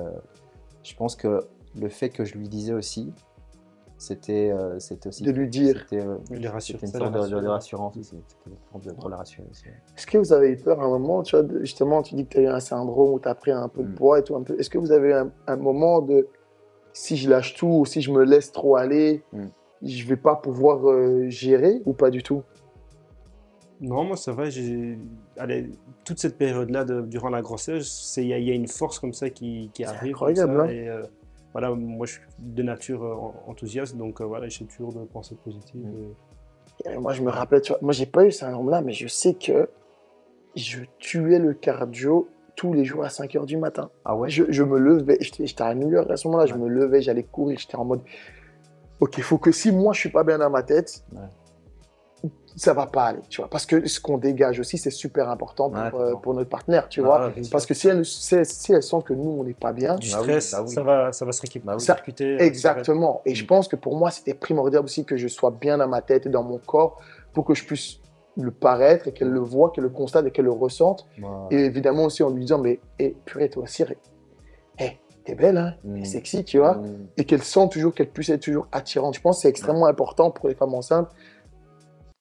je 0.82 0.94
pense 0.94 1.16
que 1.16 1.40
le 1.78 1.88
fait 1.88 2.08
que 2.10 2.24
je 2.24 2.36
lui 2.38 2.48
disais 2.48 2.72
aussi, 2.72 3.12
c'était, 3.98 4.50
euh, 4.50 4.76
aussi, 5.06 5.24
De 5.24 5.30
lui 5.30 5.48
dire. 5.48 5.78
c'était, 5.90 6.04
euh, 6.04 6.16
une 6.30 6.42
sorte 6.86 7.12
de, 7.12 7.34
de- 7.36 7.40
de 7.40 7.46
rassurance 7.48 7.96
aussi, 7.96 8.04
c'était 8.10 8.50
une 8.50 8.56
forme 8.70 8.84
de, 8.84 8.92
pour 8.92 9.08
la 9.08 9.16
rassurer 9.16 9.46
aussi. 9.50 9.64
Est-ce 9.96 10.06
que 10.06 10.18
vous 10.18 10.32
avez 10.32 10.50
eu 10.50 10.56
peur 10.58 10.80
à 10.80 10.84
un 10.84 10.88
moment, 10.88 11.22
tu 11.22 11.34
vois, 11.34 11.42
de- 11.42 11.60
justement, 11.60 12.02
tu 12.02 12.14
dis 12.14 12.24
que 12.26 12.30
tu 12.34 12.38
as 12.38 12.42
eu 12.42 12.46
un 12.46 12.60
syndrome 12.60 13.14
où 13.14 13.18
tu 13.20 13.28
as 13.28 13.34
pris 13.34 13.50
un 13.52 13.68
peu 13.68 13.82
de 13.82 13.88
Mm. 13.88 13.94
poids 13.94 14.18
et 14.18 14.22
tout, 14.22 14.36
un 14.36 14.42
peu. 14.42 14.58
Est-ce 14.60 14.68
que 14.70 14.78
vous 14.78 14.92
avez 14.92 15.08
eu 15.08 15.12
un, 15.14 15.30
un 15.46 15.56
moment 15.56 16.00
de 16.02 16.28
si 16.92 17.16
je 17.16 17.28
lâche 17.30 17.54
tout 17.54 17.66
ou 17.68 17.84
si 17.86 18.02
je 18.02 18.12
me 18.12 18.22
laisse 18.24 18.52
trop 18.52 18.76
aller, 18.76 19.24
Mm. 19.32 19.46
je 19.82 20.06
vais 20.06 20.16
pas 20.16 20.36
pouvoir 20.36 20.88
euh, 20.88 21.28
gérer 21.30 21.80
ou 21.86 21.92
pas 21.94 22.10
du 22.10 22.22
tout? 22.22 22.42
Non, 23.80 24.04
moi 24.04 24.16
ça 24.16 24.32
va. 24.32 24.44
Allez, 25.38 25.70
toute 26.04 26.18
cette 26.18 26.38
période-là 26.38 26.84
de- 26.84 27.02
durant 27.02 27.28
la 27.30 27.42
grossesse, 27.42 28.14
il 28.16 28.28
y, 28.28 28.32
a- 28.32 28.38
il 28.38 28.44
y 28.44 28.50
a 28.50 28.54
une 28.54 28.68
force 28.68 28.98
comme 28.98 29.12
ça 29.12 29.28
qui, 29.30 29.70
qui 29.74 29.84
arrive. 29.84 30.12
incroyable, 30.12 30.52
comme 30.56 30.66
ça, 30.66 30.72
hein. 30.72 30.74
et, 30.74 30.88
euh, 30.88 31.02
voilà, 31.52 31.70
moi 31.74 32.06
je 32.06 32.12
suis 32.14 32.22
de 32.38 32.62
nature 32.62 33.04
euh, 33.04 33.14
en- 33.14 33.34
enthousiaste, 33.48 33.96
donc 33.96 34.20
euh, 34.20 34.24
voilà, 34.24 34.48
j'essaie 34.48 34.64
toujours 34.64 34.92
de 34.94 35.04
penser 35.04 35.34
positif. 35.44 35.74
Mm. 35.74 35.88
et- 36.86 36.90
Et 36.92 36.98
moi, 36.98 37.12
je 37.14 37.22
me 37.22 37.30
rappelle, 37.30 37.62
tu 37.62 37.72
vois, 37.72 37.78
moi, 37.80 37.92
j'ai 37.94 38.04
pas 38.04 38.26
eu 38.26 38.30
ce 38.30 38.40
syndrome-là, 38.40 38.82
mais 38.82 38.92
je 38.92 39.08
sais 39.08 39.32
que 39.32 39.68
je 40.54 40.80
tuais 40.98 41.38
le 41.38 41.54
cardio 41.54 42.28
tous 42.54 42.74
les 42.74 42.84
jours 42.84 43.02
à 43.04 43.08
5 43.08 43.32
h 43.34 43.46
du 43.46 43.56
matin. 43.56 43.90
Ah 44.04 44.14
ouais? 44.16 44.28
Je, 44.28 44.44
je 44.50 44.62
me 44.62 44.78
levais, 44.78 45.16
j'étais 45.20 45.62
à 45.62 45.74
New 45.74 45.90
York 45.90 46.10
à 46.10 46.16
ce 46.18 46.28
moment-là, 46.28 46.44
je 46.46 46.54
me 46.54 46.68
levais, 46.68 47.00
j'allais 47.02 47.22
courir, 47.22 47.58
j'étais 47.58 47.76
en 47.76 47.84
mode, 47.86 48.00
ok, 49.00 49.14
il 49.18 49.22
faut 49.22 49.38
que 49.38 49.52
si 49.52 49.72
moi 49.72 49.92
je 49.94 50.00
suis 50.00 50.10
pas 50.10 50.22
bien 50.24 50.38
dans 50.38 50.50
ma 50.50 50.62
tête, 50.62 51.02
Ouais. 51.12 51.20
Ça 52.58 52.72
va 52.72 52.86
pas 52.86 53.04
aller, 53.04 53.20
tu 53.28 53.40
vois. 53.42 53.50
Parce 53.50 53.66
que 53.66 53.86
ce 53.86 54.00
qu'on 54.00 54.16
dégage 54.16 54.58
aussi, 54.60 54.78
c'est 54.78 54.90
super 54.90 55.28
important 55.28 55.68
pour, 55.70 56.00
Ouais, 56.00 56.06
euh, 56.06 56.14
pour 56.16 56.32
notre 56.34 56.48
partenaire, 56.48 56.88
tu 56.88 57.00
Ah, 57.00 57.04
vois. 57.04 57.26
ouais. 57.28 57.42
Parce 57.52 57.66
que 57.66 57.74
si 57.74 57.86
elles, 57.88 58.04
si, 58.04 58.34
si 58.44 58.72
elles 58.72 58.82
sentent 58.82 59.04
que 59.04 59.12
nous, 59.12 59.28
on 59.40 59.44
n'est 59.44 59.52
pas 59.52 59.72
bien, 59.72 59.96
Du 59.96 60.10
Bah 60.10 60.18
stress, 60.20 60.52
bah 60.52 60.62
oui. 60.66 60.68
ça, 60.74 60.82
va, 60.82 61.12
ça 61.12 61.24
va 61.26 61.32
se 61.32 61.42
répercuter, 61.42 62.24
euh, 62.24 62.38
exactement. 62.38 63.20
Et 63.26 63.34
je 63.34 63.44
Mm. 63.44 63.46
pense 63.46 63.68
que 63.68 63.76
pour 63.76 63.96
moi, 63.96 64.10
c'était 64.10 64.34
primordial 64.34 64.82
aussi 64.82 65.04
que 65.04 65.16
je 65.18 65.28
sois 65.28 65.50
bien 65.50 65.76
dans 65.78 65.88
ma 65.88 66.00
tête 66.00 66.24
et 66.26 66.30
dans 66.30 66.42
mon 66.42 66.58
corps 66.58 66.98
pour 67.34 67.44
que 67.44 67.54
je 67.54 67.64
puisse 67.64 67.98
le 68.38 68.50
paraître 68.50 69.08
et 69.08 69.12
qu'elle 69.12 69.28
le 69.30 69.40
voit, 69.40 69.70
qu'elle 69.70 69.84
le 69.84 69.90
constate 69.90 70.26
et 70.26 70.30
qu'elle 70.30 70.44
le 70.46 70.50
ressente. 70.52 71.06
Et 71.50 71.56
évidemment 71.66 72.04
aussi 72.04 72.22
en 72.22 72.30
lui 72.30 72.40
disant, 72.40 72.58
mais 72.58 72.80
eh, 72.98 73.14
purée, 73.26 73.48
toi 73.50 73.64
aussi, 73.64 73.82
hey, 74.78 74.98
t'es 75.24 75.34
belle, 75.34 75.56
hein, 75.56 75.74
mm, 75.84 75.98
t'es 76.00 76.04
sexy, 76.04 76.44
tu 76.44 76.58
vois. 76.58 76.74
mm, 76.76 77.06
Et 77.18 77.24
qu'elle 77.24 77.42
sent 77.42 77.68
toujours, 77.70 77.94
qu'elle 77.94 78.08
puisse 78.10 78.28
être 78.30 78.42
toujours 78.42 78.66
attirante. 78.72 79.14
Je 79.14 79.20
pense 79.20 79.36
que 79.36 79.42
c'est 79.42 79.48
extrêmement 79.48 79.86
important 79.86 80.30
pour 80.30 80.48
les 80.48 80.54
femmes 80.54 80.74
enceintes 80.74 81.08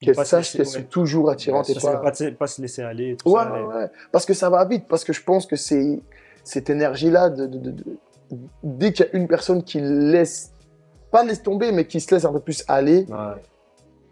De 0.02 0.14
sachent 0.26 0.54
laisser- 0.54 0.58
qu'elles 0.58 0.68
sont 0.84 0.88
toujours 0.90 1.30
attirantes. 1.30 1.70
Et 1.70 1.74
pas... 1.76 1.98
que 1.98 2.04
pas, 2.04 2.14
se- 2.14 2.24
pas 2.32 2.48
se 2.48 2.62
laisser 2.62 2.82
aller. 2.84 3.12
et 3.12 3.16
tout 3.16 3.30
Ouais, 3.32 3.44
ça, 3.44 3.54
ouais, 3.54 3.76
ouais. 3.76 3.90
Parce 4.12 4.26
que 4.26 4.34
ça 4.34 4.50
va 4.50 4.64
vite, 4.66 4.86
parce 4.88 5.04
que 5.04 5.14
je 5.14 5.24
pense 5.24 5.46
que 5.46 5.56
c'est 5.56 6.00
cette 6.44 6.70
énergie-là, 6.70 7.30
de, 7.30 7.46
de- 7.48 7.58
de- 7.60 7.72
de- 7.72 7.98
dès 8.64 8.92
qu'il 8.94 9.06
y 9.06 9.10
a 9.10 9.16
une 9.18 9.28
personne 9.28 9.64
qui 9.64 9.80
laisse, 9.82 10.52
pas 11.12 11.24
laisse 11.24 11.42
tomber, 11.42 11.72
mais 11.72 11.86
qui 11.88 12.00
se 12.02 12.14
laisse 12.14 12.26
un 12.26 12.34
peu 12.34 12.40
plus 12.42 12.64
aller, 12.68 13.06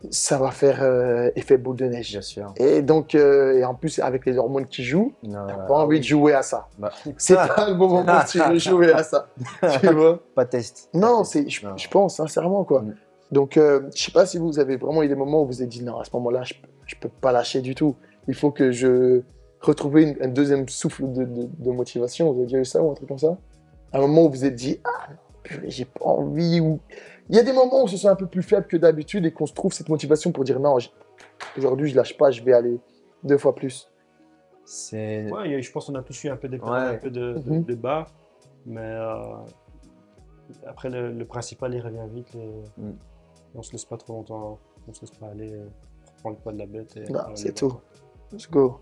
ça 0.09 0.37
va 0.37 0.51
faire 0.51 0.79
euh, 0.83 1.29
effet 1.35 1.57
boule 1.57 1.75
de 1.77 1.85
neige. 1.85 2.11
bien 2.11 2.21
sûr. 2.21 2.53
Et 2.57 2.81
donc, 2.81 3.15
euh, 3.15 3.57
et 3.57 3.63
en 3.65 3.73
plus, 3.75 3.99
avec 3.99 4.25
les 4.25 4.37
hormones 4.37 4.65
qui 4.65 4.83
jouent, 4.83 5.13
t'as 5.23 5.53
pas 5.67 5.75
envie 5.75 5.95
oui. 5.95 5.99
de 5.99 6.03
jouer 6.05 6.33
à 6.33 6.41
ça. 6.43 6.67
Bah, 6.77 6.91
C'est 7.17 7.35
pas 7.35 7.67
le 7.69 7.75
bon 7.75 7.87
moment 7.89 8.19
veux 8.49 8.57
jouer 8.57 8.91
à 8.93 9.03
ça. 9.03 9.27
Tu 9.81 9.87
vois 9.93 10.19
pas 10.35 10.43
de 10.45 10.49
test. 10.49 10.89
Non, 10.93 11.23
c'est, 11.23 11.47
je, 11.49 11.65
Non. 11.67 11.77
je 11.77 11.87
pense 11.89 12.17
sincèrement 12.17 12.63
quoi. 12.65 12.81
Mm. 12.81 12.95
Donc, 13.33 13.57
euh, 13.57 13.89
je 13.95 14.03
sais 14.03 14.11
pas 14.11 14.25
si 14.25 14.37
vous 14.37 14.59
avez 14.59 14.77
vraiment 14.77 15.01
eu 15.03 15.07
des 15.07 15.15
moments 15.15 15.41
où 15.41 15.45
vous 15.45 15.53
vous 15.53 15.63
êtes 15.63 15.69
dit 15.69 15.83
non, 15.83 15.97
à 15.99 16.03
ce 16.03 16.11
moment-là, 16.13 16.43
je, 16.43 16.53
peux- 16.53 16.67
je 16.85 16.95
peux 17.01 17.09
pas 17.09 17.31
lâcher 17.31 17.61
du 17.61 17.73
tout. 17.73 17.95
Il 18.27 18.35
faut 18.35 18.51
que 18.51 18.71
je 18.71 19.21
retrouve 19.59 19.99
une- 19.99 20.15
un 20.21 20.27
deuxième 20.27 20.67
souffle 20.69 21.11
de, 21.11 21.23
de- 21.25 21.49
de 21.57 21.71
motivation. 21.71 22.31
Vous 22.31 22.37
avez 22.39 22.45
déjà 22.47 22.59
eu 22.59 22.65
ça 22.65 22.81
ou 22.83 22.91
un 22.91 22.93
truc 22.93 23.07
comme 23.07 23.17
ça? 23.17 23.37
Un 23.91 23.99
moment 24.01 24.21
où 24.23 24.25
vous 24.25 24.31
vous 24.37 24.45
êtes 24.45 24.55
dit 24.55 24.79
ah, 24.83 25.07
non, 25.09 25.17
purée, 25.41 25.69
j'ai 25.69 25.85
pas 25.85 26.05
envie. 26.05 26.59
Ou 26.59 26.79
il 27.29 27.35
y 27.35 27.39
a 27.39 27.43
des 27.43 27.53
moments 27.53 27.83
où 27.83 27.87
ce 27.87 27.97
sont 27.97 28.09
un 28.09 28.15
peu 28.15 28.27
plus 28.27 28.43
faible 28.43 28.67
que 28.67 28.77
d'habitude 28.77 29.25
et 29.25 29.31
qu'on 29.31 29.45
se 29.47 29.53
trouve 29.53 29.73
cette 29.73 29.89
motivation 29.89 30.31
pour 30.31 30.43
dire 30.43 30.59
non, 30.59 30.77
aujourd'hui 31.57 31.89
je 31.89 31.95
lâche 31.95 32.15
pas, 32.17 32.29
je 32.31 32.43
vais 32.43 32.53
aller 32.53 32.79
deux 33.23 33.37
fois 33.39 33.55
plus. 33.55 33.89
C'est 34.65 35.29
Ouais, 35.31 35.61
je 35.61 35.71
pense 35.71 35.87
qu'on 35.87 35.95
a 35.95 36.03
tous 36.03 36.23
eu 36.23 36.29
un 36.29 36.37
peu 36.37 36.47
des 36.49 36.57
périodes 36.59 36.75
Ouais. 36.89 36.95
un 36.95 36.99
peu 36.99 37.09
de, 37.09 37.33
de- 37.33 37.51
Mhm. 37.51 37.63
de 37.63 37.75
bas, 37.75 38.05
mais 38.65 38.81
euh, 38.81 39.15
après 40.67 40.89
le, 40.89 41.11
le 41.11 41.25
principal 41.25 41.73
il 41.73 41.81
revient 41.81 42.07
vite. 42.13 42.27
le- 42.35 42.83
Mm. 42.83 42.93
On 43.55 43.61
se 43.61 43.71
laisse 43.71 43.85
pas 43.85 43.97
trop 43.97 44.13
longtemps, 44.13 44.59
on 44.87 44.93
se 44.93 45.01
laisse 45.01 45.11
pas 45.11 45.27
aller, 45.27 45.53
euh, 45.53 45.67
prendre 46.21 46.37
le 46.37 46.41
poids 46.41 46.53
de 46.53 46.57
la 46.57 46.65
bête. 46.65 46.95
Et 46.97 47.09
Non, 47.11 47.19
on 47.29 47.35
c'est 47.35 47.53
tout. 47.53 47.73
Let's 48.31 48.49
go. 48.49 48.79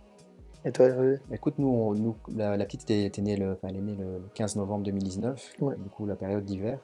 Et 0.63 0.71
toi, 0.71 0.85
Hervé? 0.87 1.17
Écoute, 1.31 1.55
nous, 1.57 1.67
on- 1.67 1.93
nous 1.93 2.15
la, 2.35 2.55
la 2.55 2.65
petite 2.65 2.83
était, 2.83 3.05
était 3.05 3.21
née 3.21 3.35
le, 3.35 3.53
enfin, 3.53 3.67
elle 3.69 3.77
est 3.77 3.81
née 3.81 3.95
le, 3.95 4.19
le 4.19 4.29
15 4.33 4.55
novembre 4.57 4.83
2019, 4.83 5.53
Ouais. 5.59 5.75
du 5.75 5.89
coup 5.89 6.05
la 6.05 6.15
période 6.15 6.45
d'hiver. 6.45 6.79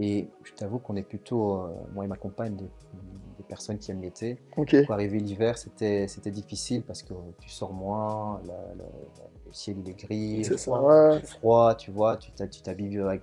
Et 0.00 0.28
je 0.44 0.52
t'avoue 0.54 0.78
qu'on 0.78 0.96
est 0.96 1.02
plutôt, 1.02 1.56
euh, 1.56 1.74
moi 1.94 2.04
et 2.04 2.08
ma 2.08 2.16
compagne, 2.16 2.56
des, 2.56 2.64
des 2.64 3.42
personnes 3.46 3.78
qui 3.78 3.90
aiment 3.90 4.00
l'été. 4.02 4.38
Ok. 4.56 4.84
Pour 4.84 4.94
arriver 4.94 5.18
l'hiver, 5.18 5.58
c'était 5.58 6.08
c'était 6.08 6.30
difficile 6.30 6.82
parce 6.82 7.02
que 7.02 7.12
tu 7.40 7.48
sors 7.50 7.72
moins, 7.72 8.40
la- 8.46 8.54
la- 8.76 8.84
le 9.46 9.52
ciel 9.52 9.76
il 9.80 9.90
est 9.90 9.98
gris, 9.98 10.44
C'est 10.44 10.56
ça. 10.56 10.64
froid, 10.72 10.80
ouais. 11.10 11.20
froid, 11.22 11.74
tu 11.74 11.90
vois, 11.90 12.16
tu 12.16 12.32
t'ha- 12.32 12.48
tu 12.48 12.62
t'habilles 12.62 12.98
avec 13.00 13.22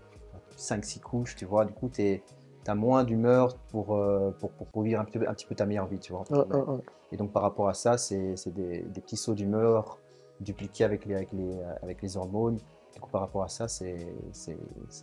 5-6 0.57 0.99
couches, 0.99 1.35
tu 1.35 1.45
vois, 1.45 1.65
du 1.65 1.73
coup 1.73 1.89
tu 1.89 2.21
as 2.67 2.75
moins 2.75 3.03
d'humeur 3.03 3.55
pour, 3.71 3.95
euh, 3.95 4.31
pour, 4.39 4.51
pour, 4.51 4.67
pour 4.67 4.81
vivre 4.83 4.99
un 5.01 5.05
petit, 5.05 5.19
peu, 5.19 5.27
un 5.27 5.33
petit 5.33 5.45
peu 5.45 5.55
ta 5.55 5.65
meilleure 5.65 5.87
vie, 5.87 5.99
tu 5.99 6.11
vois. 6.11 6.21
entre 6.21 6.33
Ouais, 6.33 6.43
guillemets. 6.45 6.61
ouais, 6.63 6.75
ouais. 6.75 6.81
Et 7.11 7.17
donc 7.17 7.31
par 7.31 7.41
rapport 7.43 7.67
à 7.69 7.73
ça, 7.73 7.97
c'est 7.97 8.35
des, 8.47 8.81
des 8.81 9.01
petits 9.01 9.17
sauts 9.17 9.33
d'humeur 9.33 9.97
dupliqués 10.41 10.83
avec 10.83 11.05
les, 11.05 11.15
avec, 11.15 11.31
les, 11.33 11.59
avec 11.81 12.01
les 12.01 12.17
hormones. 12.17 12.57
Du 12.93 12.99
coup, 12.99 13.09
par 13.09 13.21
rapport 13.21 13.43
à 13.43 13.47
ça, 13.49 13.67
c'est 13.67 13.97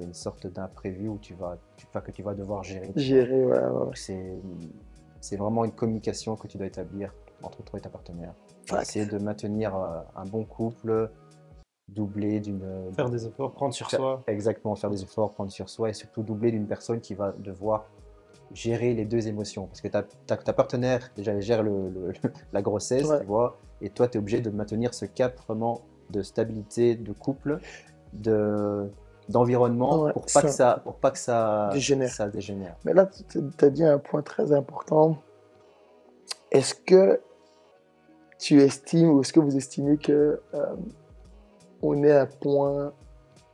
une 0.00 0.14
sorte 0.14 0.46
d'imprévu 0.46 1.08
où 1.08 1.18
tu 1.18 1.34
vas, 1.34 1.56
tu, 1.76 1.86
que 1.86 2.10
tu 2.10 2.22
vas 2.22 2.34
devoir 2.34 2.62
gérer. 2.62 2.92
tu. 2.92 3.00
Gérer, 3.00 3.44
ouais, 3.44 3.58
C'est 5.20 5.36
vraiment 5.36 5.64
une 5.64 5.72
communication 5.72 6.36
que 6.36 6.46
tu 6.46 6.58
dois 6.58 6.66
établir 6.66 7.12
entre 7.42 7.62
toi 7.62 7.78
et 7.78 7.82
ta 7.82 7.88
partenaire. 7.90 8.34
Essayer 8.80 9.06
de 9.06 9.18
maintenir 9.18 9.76
euh, 9.76 10.00
un 10.16 10.24
bon 10.24 10.44
couple 10.44 11.10
doublé 11.88 12.40
d'une... 12.40 12.92
Faire 12.94 13.08
des 13.10 13.26
efforts, 13.26 13.52
prendre 13.52 13.72
sur 13.74 13.88
Faire- 13.90 14.00
soi. 14.00 14.22
Exactement, 14.26 14.74
faire 14.74 14.90
des 14.90 15.02
efforts, 15.02 15.32
prendre 15.32 15.50
sur 15.50 15.68
soi 15.68 15.90
et 15.90 15.92
surtout 15.92 16.22
doubler 16.22 16.50
d'une 16.50 16.66
personne 16.66 17.00
qui 17.00 17.14
va 17.14 17.32
devoir 17.32 17.86
gérer 18.52 18.94
les 18.94 19.04
deux 19.04 19.28
émotions. 19.28 19.66
Parce 19.66 19.80
que 19.80 19.88
ta, 19.88 20.02
ta, 20.02 20.36
ta 20.36 20.52
partenaire, 20.52 21.10
déjà, 21.16 21.32
elle 21.32 21.42
gère 21.42 21.62
le, 21.62 21.88
le- 21.88 22.12
la 22.52 22.62
grossesse, 22.62 23.06
Ouais. 23.06 23.20
tu 23.20 23.26
vois, 23.26 23.56
et 23.80 23.90
toi, 23.90 24.08
tu 24.08 24.18
es 24.18 24.20
obligé 24.20 24.40
de 24.40 24.50
maintenir 24.50 24.94
ce 24.94 25.04
cap 25.04 25.38
vraiment 25.46 25.82
de 26.10 26.22
stabilité, 26.22 26.94
de 26.94 27.12
couple, 27.12 27.58
de 28.12 28.88
d'environnement 29.28 30.04
Ouais, 30.04 30.12
pour 30.12 30.22
pas 30.22 30.28
ça- 30.28 30.42
que 30.42 30.48
ça 30.50 30.80
pour 30.84 30.94
pas 30.98 31.10
que 31.10 31.18
ça 31.18 31.70
Dégénère. 31.72 32.08
ça 32.10 32.28
dégénère. 32.28 32.76
Mais 32.84 32.94
là, 32.94 33.06
tu 33.28 33.40
as 33.60 33.70
dit 33.70 33.82
un 33.82 33.98
point 33.98 34.22
très 34.22 34.52
important. 34.52 35.16
Est-ce 36.52 36.76
que 36.76 37.20
tu 38.38 38.60
estimes 38.62 39.10
ou 39.10 39.20
est-ce 39.22 39.32
que 39.32 39.40
vous 39.40 39.56
estimez 39.56 39.96
que 39.98 40.40
euh, 40.54 40.76
on 41.82 42.02
est 42.02 42.12
un 42.12 42.26
point 42.26 42.92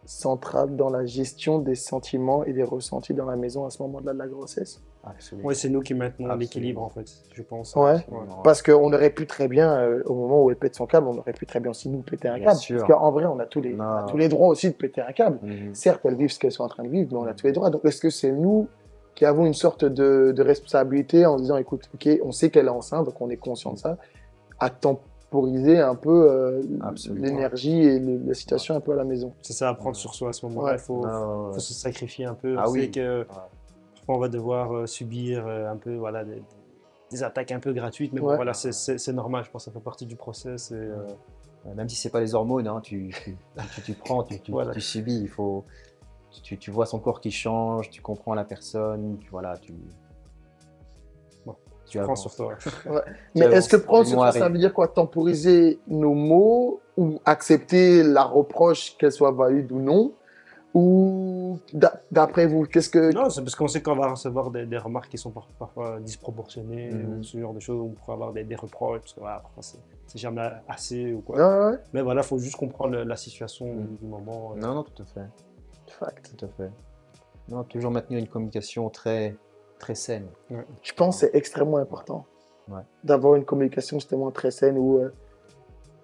central 0.05 0.77
dans 0.77 0.91
la 0.91 1.07
gestion 1.07 1.59
des 1.59 1.75
sentiments 1.75 2.45
et 2.45 2.53
des 2.53 2.65
ressentis 2.65 3.15
dans 3.15 3.27
la 3.27 3.37
maison 3.37 3.65
à 3.65 3.71
ce 3.71 3.83
moment-là 3.83 4.13
de 4.13 4.19
la 4.19 4.27
grossesse 4.27 4.83
Absolument. 5.05 5.49
Ouais, 5.49 5.55
c'est 5.55 5.69
nous 5.69 5.81
qui 5.81 5.95
maintenons 5.95 6.33
l'équilibre 6.37 6.81
en 6.81 6.89
fait, 6.89 7.07
je 7.33 7.43
pense. 7.43 7.75
Ouais. 7.75 8.07
Parce 8.45 8.63
qu'on 8.63 8.93
aurait 8.93 9.11
pu 9.11 9.27
très 9.27 9.49
bien, 9.49 9.73
euh, 9.77 10.03
au 10.07 10.15
moment 10.15 10.45
où 10.45 10.51
elle 10.51 10.57
pète 10.57 10.77
son 10.77 10.87
câble, 10.87 11.09
on 11.09 11.19
aurait 11.19 11.33
pu 11.33 11.45
très 11.45 11.59
bien 11.59 11.73
aussi 11.73 11.89
nous 11.89 12.03
péter 12.03 12.29
un 12.29 12.37
Bien 12.37 12.47
câble. 12.47 12.59
sûr. 12.61 12.79
Parce 12.79 12.93
qu'en 12.93 13.11
vrai, 13.11 13.25
on 13.25 13.39
a, 13.41 13.47
tous 13.47 13.61
les, 13.61 13.75
on 13.75 13.81
a 13.81 14.07
tous 14.09 14.17
les 14.17 14.29
droits 14.29 14.47
aussi 14.47 14.69
de 14.69 14.75
péter 14.75 15.01
un 15.01 15.11
câble. 15.13 15.41
Mhm. 15.43 15.75
Certes, 15.75 16.03
elles 16.05 16.15
vivent 16.15 16.31
ce 16.31 16.39
qu'elles 16.39 16.53
sont 16.53 16.63
en 16.63 16.69
train 16.69 16.85
de 16.85 16.89
vivre, 16.89 17.09
mais 17.13 17.19
on 17.19 17.27
a 17.27 17.35
tous 17.35 17.47
les 17.47 17.53
droits. 17.53 17.71
Donc, 17.71 17.85
est-ce 17.85 18.01
que 18.01 18.11
c'est 18.11 18.31
nous 18.31 18.69
qui 19.17 19.25
avons 19.25 19.45
une 19.45 19.55
sorte 19.55 19.85
de, 19.85 20.33
de 20.35 20.43
responsabilité 20.43 21.27
en 21.27 21.37
disant, 21.37 21.57
écoute, 21.57 21.91
ok, 21.95 22.09
on 22.23 22.31
sait 22.31 22.51
qu'elle 22.51 22.67
est 22.67 22.71
enceinte, 22.71 23.05
donc 23.05 23.21
on 23.21 23.29
est 23.29 23.37
conscient 23.37 23.73
de 23.73 23.79
ça, 23.79 23.99
à 24.61 24.71
temporiser 25.33 25.79
un 25.79 25.95
peu 25.95 26.31
euh, 26.31 26.63
l'énergie 27.15 27.81
et 27.81 27.99
le- 27.99 28.19
la 28.27 28.35
situation 28.35 28.75
un 28.77 28.81
peu 28.81 28.93
à 28.93 28.97
la 28.97 29.05
maison. 29.05 29.33
C'est 29.43 29.55
ça 29.55 29.69
à 29.71 29.75
prendre 29.75 29.97
sur 29.97 30.15
soi 30.15 30.29
à 30.29 30.33
ce 30.33 30.45
moment-là. 30.47 30.73
Ouais. 30.73 30.77
Il 30.77 30.81
faut, 30.81 31.07
Non, 31.07 31.47
ouais. 31.49 31.55
faut 31.55 31.61
se 31.61 31.73
sacrifier 31.75 32.27
un 32.27 32.35
peu. 32.35 32.57
Ah 32.59 32.69
on 32.69 32.73
oui. 32.73 32.83
sait 32.83 32.91
que 32.91 33.27
on 34.09 34.19
va 34.19 34.29
devoir 34.29 34.75
euh, 34.77 34.87
subir 34.87 35.47
euh, 35.47 35.71
un 35.71 35.77
peu 35.77 35.95
voilà, 35.95 36.25
des, 36.25 36.43
des 37.11 37.23
attaques 37.23 37.53
un 37.53 37.61
peu 37.61 37.73
gratuites, 37.73 38.13
mais 38.13 38.21
bon, 38.21 38.35
voilà, 38.35 38.53
c'est- 38.53 39.09
normal, 39.13 39.45
je 39.45 39.51
pense 39.51 39.65
que 39.65 39.71
ça 39.71 39.73
fait 39.73 39.83
partie 39.85 40.07
du 40.07 40.17
process. 40.17 40.71
Et, 40.73 40.89
Même 41.77 41.89
si 41.89 41.97
c'est 41.97 42.11
pas 42.11 42.21
les 42.21 42.35
hormones, 42.35 42.67
hein, 42.67 42.81
tu, 42.83 43.15
tu, 43.25 43.37
tu, 43.77 43.83
tu 43.83 43.93
prends, 43.95 44.23
tu, 44.25 44.39
tu, 44.41 44.51
Voilà. 44.53 44.73
tu 44.73 44.81
subis. 44.81 45.21
Il 45.21 45.29
faut, 45.29 45.65
tu, 46.43 46.59
tu 46.59 46.71
vois 46.73 46.87
son 46.87 46.99
corps 46.99 47.21
qui 47.21 47.31
change, 47.31 47.89
tu 47.91 48.03
comprends 48.03 48.35
la 48.35 48.45
personne, 48.45 49.17
tu 49.21 49.31
voilà, 49.31 49.57
tu. 49.57 49.73
Tu 51.93 51.99
prends 51.99 52.05
avances. 52.13 52.23
sur 52.23 52.35
toi. 52.35 52.55
Mais 53.35 53.47
est-ce 53.47 53.69
que 53.69 53.77
prendre 53.77 54.07
sur 54.07 54.17
mois 54.17 54.33
ça, 54.33 54.49
veut 54.49 54.59
dire 54.59 54.73
quoi? 54.75 54.89
Temporiser 54.89 55.79
nos 55.87 56.15
mots 56.15 56.81
ou 56.97 57.21
accepter 57.25 58.03
la 58.03 58.25
reproche, 58.25 58.97
qu'elle 58.99 59.13
soit 59.13 59.31
valide 59.33 59.71
ou 59.73 59.79
non? 59.81 60.13
Ou 60.75 61.59
d'a- 61.75 62.01
d'après 62.11 62.47
vous, 62.47 62.65
qu'est-ce 62.65 62.89
que. 62.89 63.13
Non, 63.13 63.29
c'est 63.29 63.43
parce 63.43 63.55
qu'on 63.55 63.69
sait 63.69 63.83
qu'on 63.83 63.95
va 63.95 64.09
recevoir 64.11 64.51
des, 64.51 64.65
des 64.65 64.79
remarques 64.79 65.11
qui 65.11 65.19
sont 65.19 65.31
par- 65.31 65.47
parfois 65.59 66.01
disproportionnées, 66.01 66.91
Mhm. 66.93 67.19
ou 67.19 67.23
ce 67.23 67.39
genre 67.39 67.53
de 67.53 67.61
choses, 67.61 67.79
on 67.79 67.91
pourra 67.91 68.15
avoir 68.15 68.33
des, 68.33 68.43
des 68.45 68.57
reproches, 68.57 69.01
parce 69.01 69.13
que 69.13 69.21
voilà, 69.21 69.41
parfois 69.41 69.63
c'est 69.63 70.19
jamais 70.19 70.49
assez 70.69 71.13
ou 71.13 71.21
quoi. 71.21 71.37
Ouais, 71.37 71.71
ouais, 71.73 71.79
Mais 71.93 72.01
voilà, 72.01 72.23
il 72.23 72.27
faut 72.27 72.39
juste 72.39 72.57
comprendre 72.57 72.97
la 72.97 73.17
situation 73.17 73.67
Mhm. 73.67 73.87
du, 73.87 73.97
du 73.99 74.07
moment. 74.07 74.53
euh. 74.57 74.61
Non, 74.61 74.75
non, 74.77 74.83
tout 74.83 75.03
à 75.03 75.05
fait, 75.05 75.27
fact. 75.99 76.35
tout 76.39 76.47
à 76.47 76.49
fait. 76.49 76.71
Non, 77.49 77.65
toujours 77.65 77.91
maintenir 77.91 78.19
une 78.19 78.29
communication 78.29 78.89
très, 78.89 79.37
très 79.83 79.95
saine. 79.97 80.29
Je 80.83 80.93
pense 80.95 81.21
que 81.21 81.27
c'est 81.27 81.35
extrêmement 81.37 81.77
important 81.79 82.25
Ouais. 82.69 82.81
d'avoir 83.05 83.35
une 83.35 83.45
communication 83.45 83.99
justement 83.99 84.31
très 84.31 84.53
saine 84.53 84.79
où 84.79 84.99
euh, 84.99 85.13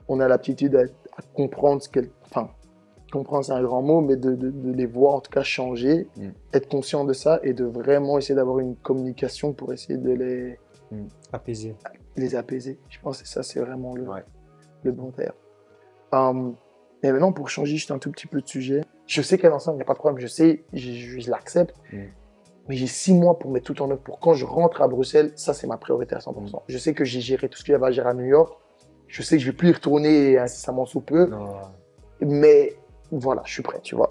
on 0.08 0.18
a 0.20 0.26
l'aptitude 0.28 0.74
à, 0.74 0.82
à 1.16 1.22
comprendre 1.34 1.80
ce 1.80 1.88
qu'elle. 1.88 2.10
Enfin, 2.24 2.50
comprendre 3.12 3.44
c'est 3.44 3.52
un 3.52 3.62
grand 3.62 3.80
mot, 3.80 4.00
mais 4.00 4.16
de, 4.16 4.34
de- 4.34 4.50
de 4.50 4.72
les 4.72 4.84
voir 4.86 5.14
en 5.14 5.20
tout 5.20 5.30
cas 5.30 5.44
changer, 5.44 6.08
Mm. 6.16 6.28
être 6.52 6.68
conscient 6.68 7.04
de 7.04 7.12
ça 7.12 7.38
et 7.44 7.52
de 7.54 7.64
vraiment 7.64 8.18
essayer 8.18 8.34
d'avoir 8.34 8.58
une 8.58 8.74
communication 8.76 9.52
pour 9.52 9.72
essayer 9.72 9.96
de 9.96 10.10
les, 10.10 10.58
Apaisé. 11.32 11.76
les 12.16 12.34
apaiser. 12.34 12.78
Je 12.88 12.98
pense 13.00 13.22
que 13.22 13.28
ça, 13.28 13.42
c'est 13.44 13.60
vraiment 13.60 13.94
le, 13.94 14.02
Ouais. 14.02 14.24
le 14.82 14.90
bon 14.92 15.12
terme. 15.12 15.36
Hum, 16.12 16.56
et 17.04 17.12
maintenant, 17.12 17.32
pour 17.32 17.48
changer 17.48 17.72
juste 17.76 17.92
un 17.92 17.98
tout 18.00 18.10
petit 18.10 18.26
peu 18.26 18.40
de 18.42 18.48
sujet, 18.48 18.80
je 19.06 19.22
sais 19.22 19.38
qu'elle 19.38 19.52
est 19.52 19.54
enceinte, 19.54 19.74
il 19.74 19.78
n'y 19.78 19.82
a 19.82 19.86
pas 19.86 19.92
de 19.94 19.98
problème, 19.98 20.18
je 20.20 20.26
sais, 20.26 20.64
je, 20.72 20.90
je- 20.90 21.20
je 21.20 21.30
l'accepte, 21.30 21.76
Mm. 21.92 21.98
Mais 22.68 22.76
j'ai 22.76 22.86
six 22.86 23.14
mois 23.14 23.38
pour 23.38 23.50
mettre 23.50 23.72
tout 23.72 23.82
en 23.82 23.90
œuvre. 23.90 24.00
Pour 24.00 24.20
quand 24.20 24.34
je 24.34 24.44
rentre 24.44 24.82
à 24.82 24.88
Bruxelles, 24.88 25.32
ça, 25.36 25.54
c'est 25.54 25.66
ma 25.66 25.78
priorité 25.78 26.14
à 26.14 26.18
100%. 26.18 26.62
Je 26.68 26.78
sais 26.78 26.94
que 26.94 27.04
j'ai 27.04 27.20
géré 27.20 27.48
tout 27.48 27.58
ce 27.58 27.64
qu'il 27.64 27.72
y 27.72 27.74
avait 27.74 27.86
à 27.86 27.90
gérer 27.90 28.10
à 28.10 28.14
New 28.14 28.26
York. 28.26 28.58
Je 29.06 29.22
sais 29.22 29.36
que 29.36 29.42
je 29.42 29.50
vais 29.50 29.56
plus 29.56 29.70
y 29.70 29.72
retourner 29.72 30.38
incessamment 30.38 30.84
sous 30.84 31.00
peu, 31.00 31.26
Non, 31.26 31.54
mais 32.20 32.76
voilà, 33.10 33.42
je 33.46 33.52
suis 33.52 33.62
prêt, 33.62 33.80
tu 33.82 33.94
vois. 33.94 34.10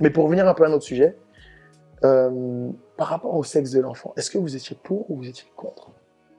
Mais 0.00 0.10
pour 0.10 0.24
revenir 0.24 0.48
un 0.48 0.54
peu 0.54 0.64
à 0.64 0.68
notre 0.68 0.84
sujet, 0.84 1.16
euh, 2.04 2.70
par 2.96 3.08
rapport 3.08 3.34
au 3.34 3.44
sexe 3.44 3.70
de 3.70 3.80
l'enfant, 3.80 4.14
est-ce 4.16 4.30
que 4.30 4.38
vous 4.38 4.56
étiez 4.56 4.76
pour 4.82 5.10
ou 5.10 5.16
vous 5.16 5.28
étiez 5.28 5.46
contre? 5.56 5.90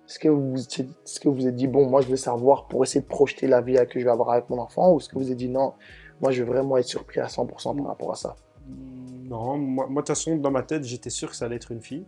Est-ce 0.07 0.19
que 0.19 0.29
vous 0.29 0.61
étiez, 0.61 0.85
est-ce 0.85 1.19
que 1.19 1.29
vous 1.29 1.47
êtes 1.47 1.55
dit 1.55 1.67
bon, 1.67 1.89
moi 1.89 2.01
je 2.01 2.07
veux 2.07 2.15
savoir 2.15 2.67
pour 2.67 2.83
essayer 2.83 3.01
de 3.01 3.07
projeter 3.07 3.47
la 3.47 3.61
vie 3.61 3.77
que 3.89 3.99
je 3.99 4.05
vais 4.05 4.11
avoir 4.11 4.31
avec 4.31 4.49
mon 4.49 4.59
enfant, 4.59 4.93
ou 4.93 4.99
est-ce 4.99 5.09
que 5.09 5.15
vous 5.15 5.25
avez 5.25 5.35
dit 5.35 5.49
non, 5.49 5.73
moi 6.21 6.31
je 6.31 6.43
veux 6.43 6.49
vraiment 6.51 6.77
être 6.77 6.85
surpris 6.85 7.19
à 7.19 7.27
100% 7.27 7.77
par 7.77 7.87
rapport 7.87 8.11
à 8.11 8.15
ça? 8.15 8.35
Mm, 8.67 8.94
Non, 9.25 9.57
moi, 9.57 9.87
moi, 9.87 10.01
de 10.01 10.05
toute 10.05 10.07
façon, 10.15 10.35
dans 10.37 10.51
ma 10.51 10.63
tête, 10.63 10.83
j'étais 10.83 11.09
sûr 11.09 11.29
que 11.29 11.35
ça 11.35 11.45
allait 11.45 11.55
être 11.57 11.71
une 11.71 11.81
fille. 11.81 12.05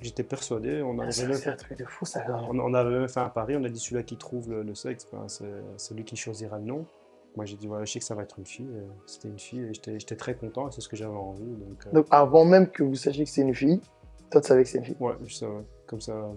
J'étais 0.00 0.24
persuadé. 0.24 0.82
On 0.82 0.98
avait, 0.98 1.12
C'est 1.12 1.26
même, 1.26 1.38
un 1.46 1.56
truc 1.56 1.78
de 1.78 1.84
fou 1.84 2.04
ça. 2.04 2.24
on, 2.50 2.58
on 2.58 2.74
avait 2.74 2.90
même 2.98 3.08
fait 3.08 3.20
un 3.20 3.28
pari. 3.28 3.56
On 3.56 3.64
a 3.64 3.68
dit 3.68 3.78
celui-là 3.78 4.02
qui 4.02 4.16
trouve 4.16 4.50
le, 4.50 4.62
le 4.62 4.74
sexe, 4.74 5.06
ben, 5.12 5.26
c'est 5.28 5.94
lui 5.94 6.04
qui 6.04 6.16
choisira 6.16 6.58
le 6.58 6.64
nom. 6.64 6.84
Moi, 7.36 7.46
j'ai 7.46 7.56
dit, 7.56 7.66
voilà, 7.66 7.84
je 7.84 7.92
sais 7.92 7.98
que 7.98 8.04
ça 8.04 8.14
va 8.14 8.22
être 8.22 8.38
une 8.38 8.46
fille. 8.46 8.68
euh, 8.70 8.86
C'était 9.06 9.28
une 9.28 9.38
fille 9.38 9.60
et 9.60 9.74
j'étais 9.74 9.98
j'étais 9.98 10.14
très 10.16 10.34
content 10.36 10.68
et 10.68 10.72
c'est 10.72 10.80
ce 10.80 10.88
que 10.88 10.96
j'avais 10.96 11.14
envie. 11.16 11.42
Donc, 11.44 11.86
euh, 11.86 11.90
Donc 11.92 12.06
avant 12.10 12.44
même 12.44 12.68
que 12.68 12.82
vous 12.84 12.94
sachiez 12.94 13.24
que 13.24 13.30
c'est 13.30 13.40
une 13.42 13.54
fille, 13.54 13.80
toi 14.30 14.40
tu 14.40 14.46
savais 14.48 14.62
que 14.62 14.68
c'est 14.68 14.78
une 14.78 14.84
fille. 14.84 14.96
ouais, 15.00 15.14
je 15.26 15.34
savais, 15.34 15.64
comme 15.86 16.00
ça, 16.00 16.30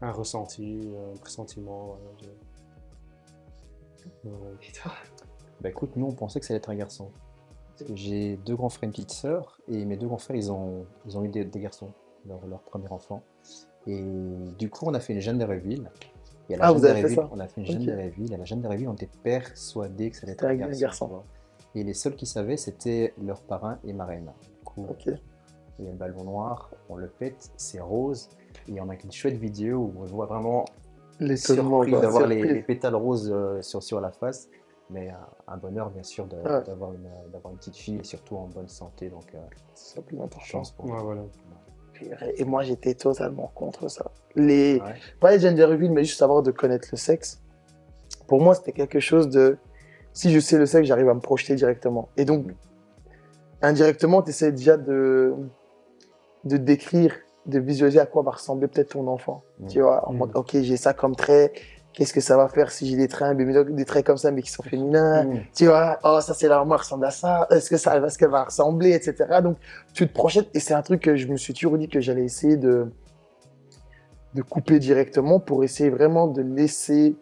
un 0.00 0.10
ressenti, 0.12 0.88
un 1.14 1.18
pressentiment. 1.18 1.86
voilà, 1.98 2.02
je- 2.22 2.28
Ouais. 4.24 4.32
Et 4.68 4.72
toi? 4.72 4.92
Bah 5.60 5.68
écoute, 5.68 5.90
nous 5.96 6.06
on 6.06 6.12
pensait 6.12 6.40
que 6.40 6.46
ça 6.46 6.52
allait 6.54 6.58
être 6.58 6.70
un 6.70 6.74
garçon. 6.76 7.10
J'ai 7.94 8.36
deux 8.44 8.56
grands 8.56 8.68
frères 8.68 8.84
et 8.84 8.86
une 8.86 8.92
petite 8.92 9.10
sœur, 9.12 9.58
et 9.68 9.84
mes 9.84 9.96
deux 9.96 10.06
grands 10.08 10.18
frères 10.18 10.36
ils 10.36 10.50
ont, 10.50 10.84
ils 11.06 11.16
ont 11.16 11.24
eu 11.24 11.28
des, 11.28 11.44
des 11.44 11.60
garçons, 11.60 11.92
leur, 12.26 12.44
leur 12.46 12.60
premier 12.60 12.88
enfant. 12.90 13.22
Et 13.86 14.02
du 14.58 14.68
coup, 14.68 14.84
on 14.86 14.94
a 14.94 15.00
fait 15.00 15.14
une 15.14 15.20
Jeanne 15.20 15.38
de 15.38 15.44
Réville. 15.44 15.90
Et 16.50 16.54
à 16.54 16.58
la 16.58 16.64
Ah, 16.64 16.68
Jeanne 16.68 16.78
vous 16.78 16.84
avez 16.84 17.02
fait 17.02 17.14
ça 17.14 17.28
On 17.32 17.38
a 17.40 17.46
fait 17.46 17.60
une 17.60 17.66
Jeanne 17.66 17.82
Ok. 17.82 17.86
de 17.86 17.92
Réville. 17.92 18.34
À 18.34 18.36
la 18.36 18.44
Jeanne 18.44 18.60
de 18.60 18.68
Réville, 18.68 18.88
on 18.88 18.94
était 18.94 19.08
persuadés 19.22 20.10
que 20.10 20.16
ça 20.16 20.22
allait 20.24 20.32
être 20.32 20.44
un 20.44 20.54
garçon. 20.54 21.22
Et 21.74 21.84
les 21.84 21.94
seuls 21.94 22.16
qui 22.16 22.26
savaient, 22.26 22.56
c'était 22.56 23.14
leur 23.22 23.40
parrain 23.42 23.78
et 23.84 23.92
marraine. 23.92 24.30
Du 24.42 24.64
coup, 24.64 24.86
il 25.78 25.84
y 25.84 25.88
a 25.88 25.90
le 25.92 25.96
ballon 25.96 26.24
noir, 26.24 26.70
on 26.88 26.96
le 26.96 27.06
pète, 27.08 27.50
c'est 27.56 27.80
rose. 27.80 28.28
Et 28.66 28.80
on 28.80 28.88
a 28.88 28.94
une 28.94 29.12
chouette 29.12 29.36
vidéo 29.36 29.78
où 29.78 29.92
on 30.00 30.04
voit 30.04 30.26
vraiment 30.26 30.64
quoi, 31.92 32.00
d'avoir 32.00 32.26
les, 32.26 32.42
les 32.42 32.62
pétales 32.62 32.94
roses 32.96 33.30
euh, 33.32 33.62
sur, 33.62 33.82
sur 33.82 34.00
la 34.00 34.10
face. 34.10 34.48
Mais 34.90 35.08
euh, 35.10 35.14
un 35.46 35.56
bonheur, 35.58 35.90
bien 35.90 36.02
sûr, 36.02 36.26
Ouais. 36.32 36.62
une, 36.94 37.06
euh, 37.06 37.28
d'avoir 37.32 37.52
une 37.52 37.58
petite 37.58 37.76
fille 37.76 37.98
et 37.98 38.04
surtout 38.04 38.36
en 38.36 38.46
bonne 38.46 38.68
santé. 38.68 39.10
Donc, 39.10 39.34
euh, 39.34 39.38
C'est 39.74 40.02
plus 40.04 40.16
important. 40.16 40.40
chance 40.40 40.70
pour 40.72 40.86
Ouais, 40.86 41.02
voilà. 41.02 41.22
Et 42.36 42.44
moi 42.44 42.62
j'étais 42.62 42.94
totalement 42.94 43.50
contre 43.56 43.88
ça. 43.88 44.12
Les, 44.36 44.80
Ouais. 44.80 44.94
pas 45.20 45.32
les 45.32 45.40
gender 45.40 45.64
reveal, 45.64 45.90
mais 45.90 46.04
juste 46.04 46.18
savoir 46.18 46.42
de 46.44 46.52
connaître 46.52 46.88
le 46.92 46.96
sexe. 46.96 47.40
Pour 48.28 48.40
moi, 48.40 48.54
c'était 48.54 48.72
quelque 48.72 49.00
chose 49.00 49.28
de. 49.28 49.58
Si 50.12 50.30
je 50.32 50.38
sais 50.40 50.58
le 50.58 50.66
sexe, 50.66 50.86
j'arrive 50.86 51.08
à 51.08 51.14
me 51.14 51.20
projeter 51.20 51.54
directement. 51.56 52.08
Et 52.16 52.24
donc, 52.24 52.46
indirectement, 53.62 54.22
tu 54.22 54.30
essaies 54.30 54.52
déjà 54.52 54.76
de, 54.76 55.34
de 56.44 56.56
décrire, 56.56 57.14
de 57.46 57.58
visualiser 57.58 58.00
à 58.00 58.06
quoi 58.06 58.22
va 58.22 58.30
ressembler 58.32 58.68
peut-être 58.68 58.90
ton 58.90 59.06
enfant. 59.08 59.42
Mm. 59.58 59.66
Tu 59.66 59.80
vois, 59.80 60.08
en 60.08 60.12
Mm. 60.12 60.16
mode, 60.18 60.30
ok, 60.36 60.50
j'ai 60.60 60.76
ça 60.76 60.94
comme 60.94 61.16
trait. 61.16 61.52
Qu'est-ce 61.98 62.12
que 62.14 62.20
ça 62.20 62.36
va 62.36 62.46
faire 62.46 62.70
si 62.70 62.86
j'ai 62.88 62.96
des 62.96 63.08
traits, 63.08 63.36
des 63.36 63.84
traits 63.84 64.06
comme 64.06 64.18
ça, 64.18 64.30
mais 64.30 64.40
qui 64.40 64.52
sont 64.52 64.62
féminins 64.62 65.24
Mmh. 65.24 65.40
tu 65.52 65.66
vois, 65.66 65.98
oh, 66.04 66.20
ça 66.20 66.32
c'est 66.32 66.46
la 66.46 66.58
maman 66.60 66.76
ressemble 66.76 67.04
à 67.06 67.10
ça, 67.10 67.48
est-ce 67.50 67.68
que 67.68 67.76
ça, 67.76 67.96
est-ce 67.98 68.16
qu'elle 68.16 68.30
va 68.30 68.44
ressembler, 68.44 68.92
etc. 68.92 69.40
Donc, 69.42 69.56
tu 69.94 70.06
te 70.06 70.14
projettes, 70.14 70.48
et 70.54 70.60
c'est 70.60 70.74
un 70.74 70.82
truc 70.82 71.02
que 71.02 71.16
je 71.16 71.26
me 71.26 71.36
suis 71.36 71.52
toujours 71.54 71.76
dit 71.76 71.88
que 71.88 72.00
j'allais 72.00 72.22
essayer 72.24 72.56
de, 72.56 72.92
de 74.34 74.42
couper 74.42 74.78
directement 74.78 75.40
pour 75.40 75.64
essayer 75.64 75.90
vraiment 75.90 76.28
de 76.28 76.40
laisser 76.40 77.16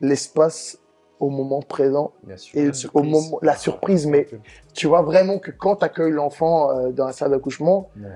l'espace 0.00 0.78
au 1.20 1.30
moment 1.30 1.60
présent 1.62 2.10
Bien 2.24 2.36
sûr. 2.36 2.58
et 2.58 2.64
La 2.64 2.70
au 2.70 2.72
surprise. 2.72 3.10
moment, 3.12 3.38
la 3.42 3.54
surprise, 3.56 4.06
mais 4.06 4.26
tu 4.74 4.88
vois 4.88 5.02
vraiment 5.02 5.38
que 5.38 5.52
quand 5.52 5.76
tu 5.76 5.84
accueilles 5.84 6.10
l'enfant 6.10 6.76
euh, 6.76 6.90
dans 6.90 7.06
la 7.06 7.12
salle 7.12 7.30
d'accouchement, 7.30 7.88
Ouais. 7.96 8.08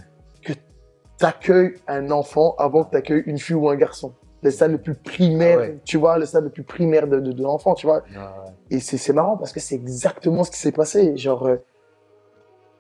que 0.43 0.53
tu 0.53 1.25
accueilles 1.25 1.75
un 1.87 2.11
enfant 2.11 2.57
avant 2.59 2.83
que 2.83 2.91
tu 2.91 2.97
accueilles 2.97 3.23
une 3.27 3.39
fille 3.39 3.55
ou 3.55 3.69
un 3.71 3.77
garçon. 3.77 4.13
Le 4.47 4.51
stade 4.53 4.71
le 4.73 4.79
plus 4.79 4.95
primaire, 4.95 5.59
Ah 5.59 5.63
ouais. 5.63 5.81
tu 5.85 5.97
vois, 5.99 6.19
le 6.19 6.25
stade 6.27 6.45
le 6.45 6.51
plus 6.51 6.63
primaire 6.63 7.07
de, 7.09 7.19
de, 7.21 7.33
de 7.33 7.43
l'enfant, 7.43 7.75
tu 7.75 7.87
vois. 7.87 8.03
Ouais. 8.11 8.53
Et 8.71 8.81
c'est 8.81 8.97
c'est 8.97 9.13
marrant 9.13 9.37
parce 9.37 9.53
que 9.53 9.61
c'est 9.61 9.75
exactement 9.75 10.45
ce 10.45 10.51
qui 10.51 10.59
s'est 10.59 10.73
passé. 10.73 11.17
Genre, 11.17 11.47
euh, 11.47 11.57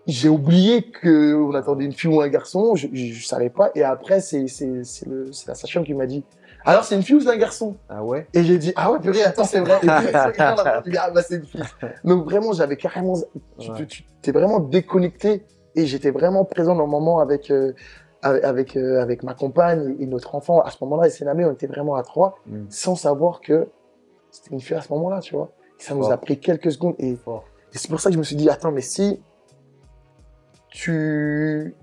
j'ai 0.06 0.28
oublié 0.28 0.90
qu'on 0.92 1.52
attendait 1.54 1.84
une 1.84 1.92
fille 1.92 2.10
ou 2.10 2.20
un 2.20 2.28
garçon, 2.28 2.76
je, 2.76 2.86
je, 2.92 3.06
je 3.12 3.26
savais 3.26 3.50
pas. 3.50 3.70
Et 3.74 3.82
après, 3.82 4.20
c'est 4.20 4.46
c'est- 4.46 4.84
c'est 4.84 5.06
le- 5.08 5.32
c'est 5.32 5.48
la 5.48 5.54
sage-femme 5.56 5.84
qui 5.84 5.94
m'a 5.94 6.06
dit 6.06 6.22
Alors, 6.64 6.84
c'est 6.84 6.94
une 6.94 7.02
fille 7.02 7.16
ou 7.16 7.20
c'est 7.20 7.30
un 7.30 7.36
garçon? 7.36 7.76
Ah 7.88 8.04
ouais 8.04 8.26
Et 8.32 8.44
j'ai 8.44 8.58
dit 8.58 8.72
Ah 8.76 8.92
ouais, 8.92 9.00
purée, 9.00 9.22
attends, 9.24 9.44
c'est 9.44 9.60
vrai. 9.60 9.78
On 9.82 9.88
ah 9.88 11.10
bah, 11.10 11.22
c'est 11.22 11.36
une 11.36 11.46
fille. 11.46 11.62
Donc, 12.04 12.24
vraiment, 12.24 12.52
j'avais 12.52 12.76
carrément. 12.76 13.14
Tu 13.58 13.70
Ouais. 13.70 13.86
tu- 13.86 14.04
t'es 14.22 14.30
vraiment 14.32 14.60
déconnecté 14.60 15.44
et 15.74 15.86
j'étais 15.86 16.10
vraiment 16.12 16.44
présent 16.44 16.74
dans 16.76 16.84
le 16.84 16.90
moment 16.90 17.18
avec. 17.18 17.50
euh, 17.50 17.72
avec, 18.28 18.76
euh, 18.76 19.00
avec 19.02 19.22
ma 19.22 19.34
compagne 19.34 19.96
et 19.98 20.06
notre 20.06 20.34
enfant, 20.34 20.60
à 20.60 20.70
ce 20.70 20.76
moment-là, 20.82 21.06
et 21.06 21.10
Sénamé, 21.10 21.44
on 21.44 21.52
était 21.52 21.66
vraiment 21.66 21.94
à 21.96 22.02
trois, 22.02 22.38
Mmh. 22.46 22.64
sans 22.68 22.94
savoir 22.96 23.40
que 23.40 23.68
c'était 24.30 24.50
une 24.50 24.60
fille 24.60 24.76
à 24.76 24.80
ce 24.82 24.92
moment-là, 24.92 25.20
tu 25.20 25.34
vois. 25.34 25.50
Et 25.80 25.82
ça 25.82 25.94
nous 25.94 26.10
a 26.10 26.16
pris 26.16 26.38
quelques 26.38 26.72
secondes. 26.72 26.94
Et, 26.98 27.16
c'est 27.72 27.90
pour 27.90 28.00
ça 28.00 28.08
que 28.10 28.14
je 28.14 28.18
me 28.18 28.24
suis 28.24 28.36
dit, 28.36 28.48
attends, 28.48 28.72
mais 28.72 28.80
si 28.80 29.20
tu, 30.70 31.74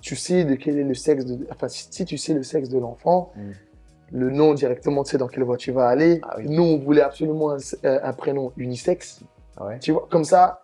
tu 0.00 0.16
sais 0.16 0.44
de 0.44 0.54
quel 0.54 0.78
est 0.78 0.84
le 0.84 0.94
sexe 0.94 1.24
de, 1.24 1.46
enfin, 1.50 1.68
si, 1.68 1.86
si 1.90 2.04
tu 2.04 2.16
sais 2.18 2.34
le 2.34 2.42
sexe 2.42 2.68
de 2.68 2.78
l'enfant, 2.78 3.32
Mm. 3.36 3.50
le 4.12 4.30
nom 4.30 4.54
directement, 4.54 5.04
tu 5.04 5.12
sais 5.12 5.18
dans 5.18 5.28
quelle 5.28 5.44
voie 5.44 5.56
tu 5.56 5.70
vas 5.72 5.88
aller. 5.88 6.20
Ah 6.24 6.34
oui. 6.38 6.46
Nous, 6.48 6.62
on 6.62 6.78
voulait 6.78 7.02
absolument 7.02 7.52
un, 7.52 7.58
un 7.84 8.12
prénom 8.12 8.52
unisexe. 8.56 9.20
Ah 9.56 9.66
ouais 9.66 9.78
Tu 9.78 9.92
vois, 9.92 10.06
comme 10.10 10.24
ça, 10.24 10.62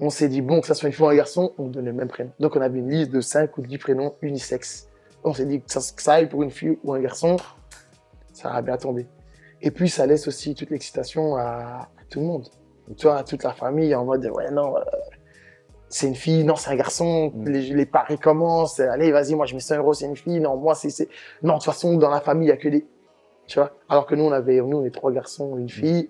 on 0.00 0.10
s'est 0.10 0.28
dit, 0.28 0.40
bon, 0.40 0.60
que 0.60 0.66
ça 0.66 0.74
soit 0.74 0.88
une 0.88 0.92
fille 0.94 1.04
ou 1.04 1.08
un 1.08 1.14
garçon, 1.14 1.52
on 1.58 1.68
donne 1.68 1.84
le 1.84 1.92
même 1.92 2.08
prénom. 2.08 2.30
Donc, 2.40 2.56
on 2.56 2.60
avait 2.60 2.78
une 2.78 2.90
liste 2.90 3.10
de 3.10 3.20
5 3.20 3.56
ou 3.58 3.62
10 3.62 3.78
prénoms 3.78 4.14
unisexes. 4.22 4.88
On 5.24 5.34
s'est 5.34 5.44
dit 5.44 5.60
que 5.60 5.70
ça, 5.70 5.80
que 5.94 6.02
ça 6.02 6.14
aille 6.14 6.28
pour 6.28 6.42
une 6.42 6.50
fille 6.50 6.78
ou 6.82 6.94
un 6.94 7.00
garçon, 7.00 7.36
ça 8.32 8.50
a 8.52 8.62
bien 8.62 8.76
tombé. 8.78 9.06
Et 9.60 9.70
puis, 9.70 9.90
ça 9.90 10.06
laisse 10.06 10.26
aussi 10.26 10.54
toute 10.54 10.70
l'excitation 10.70 11.36
à, 11.36 11.42
à 11.42 11.88
tout 12.08 12.20
le 12.20 12.26
monde. 12.26 12.48
Tu 12.96 13.06
vois, 13.06 13.18
à 13.18 13.24
toute 13.24 13.42
la 13.42 13.52
famille, 13.52 13.94
en 13.94 14.04
mode, 14.04 14.24
ouais, 14.26 14.50
non, 14.50 14.76
euh, 14.76 14.80
c'est 15.90 16.06
une 16.06 16.14
fille, 16.14 16.44
non, 16.44 16.56
c'est 16.56 16.70
un 16.70 16.76
garçon, 16.76 17.32
Mm. 17.34 17.48
les, 17.48 17.60
les 17.74 17.86
paris 17.86 18.18
commencent, 18.18 18.80
allez, 18.80 19.12
vas-y, 19.12 19.34
moi 19.34 19.44
je 19.46 19.54
mets 19.54 19.60
100 19.60 19.76
euros, 19.78 19.92
c'est 19.92 20.06
une 20.06 20.16
fille, 20.16 20.40
non, 20.40 20.56
moi 20.56 20.74
c'est, 20.74 21.08
non, 21.42 21.54
de 21.54 21.58
toute 21.58 21.66
façon, 21.66 21.96
dans 21.98 22.10
la 22.10 22.20
famille, 22.20 22.46
il 22.48 22.50
y 22.50 22.52
a 22.52 22.56
que 22.56 22.68
des, 22.68 22.86
tu 23.46 23.58
vois. 23.58 23.72
Alors 23.88 24.06
que 24.06 24.14
nous, 24.14 24.24
on 24.24 24.32
avait, 24.32 24.60
nous, 24.60 24.78
on 24.78 24.84
est 24.84 24.94
trois 24.94 25.12
garçons, 25.12 25.58
une 25.58 25.68
fille. 25.68 26.08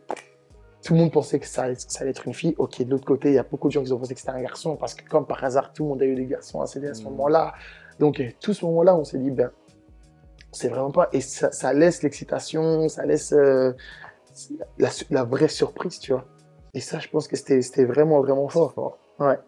Tout 0.84 0.94
le 0.94 1.00
monde 1.00 1.12
pensait 1.12 1.38
que 1.38 1.46
ça, 1.46 1.64
allait- 1.64 1.74
que 1.76 1.82
ça 1.92 2.00
allait 2.02 2.10
être 2.10 2.26
une 2.26 2.32
fille. 2.34 2.54
Ok, 2.58 2.80
de 2.82 2.90
l'autre 2.90 3.04
côté, 3.04 3.28
il 3.28 3.34
y 3.34 3.38
a 3.38 3.42
beaucoup 3.42 3.68
de 3.68 3.72
gens 3.72 3.82
qui 3.84 3.92
ont 3.92 3.98
pensé 3.98 4.14
que 4.14 4.20
c'était 4.20 4.32
un 4.32 4.40
garçon 4.42 4.76
parce 4.76 4.94
que, 4.94 5.06
comme 5.08 5.26
par 5.26 5.42
hasard, 5.44 5.72
tout 5.72 5.82
le 5.82 5.90
monde 5.90 6.02
a 6.02 6.06
eu 6.06 6.14
des 6.14 6.26
garçons 6.26 6.60
à 6.62 6.66
ce 6.66 6.78
à 6.78 6.94
ce 6.94 7.02
Mm. 7.02 7.04
moment-là. 7.10 7.52
Donc, 7.98 8.18
euh, 8.20 8.28
tout 8.40 8.54
ce 8.54 8.64
moment-là, 8.64 8.96
on 8.96 9.04
s'est 9.04 9.18
dit, 9.18 9.30
ben, 9.30 9.50
c'est 10.52 10.68
vraiment 10.68 10.90
pas, 10.90 11.08
et 11.12 11.20
ça, 11.20 11.52
ça 11.52 11.72
laisse 11.74 12.02
l'excitation, 12.02 12.88
ça 12.88 13.04
laisse 13.04 13.32
euh, 13.32 13.72
la, 14.78 14.88
la 15.10 15.24
vraie 15.24 15.48
surprise, 15.48 15.98
tu 15.98 16.12
vois. 16.12 16.24
Et 16.74 16.80
ça, 16.80 16.98
je 16.98 17.08
pense 17.08 17.28
que 17.28 17.36
c'était 17.36 17.84
vraiment, 17.84 18.20
vraiment 18.20 18.48
fort. 18.48 18.98
Ouais. 19.18 19.38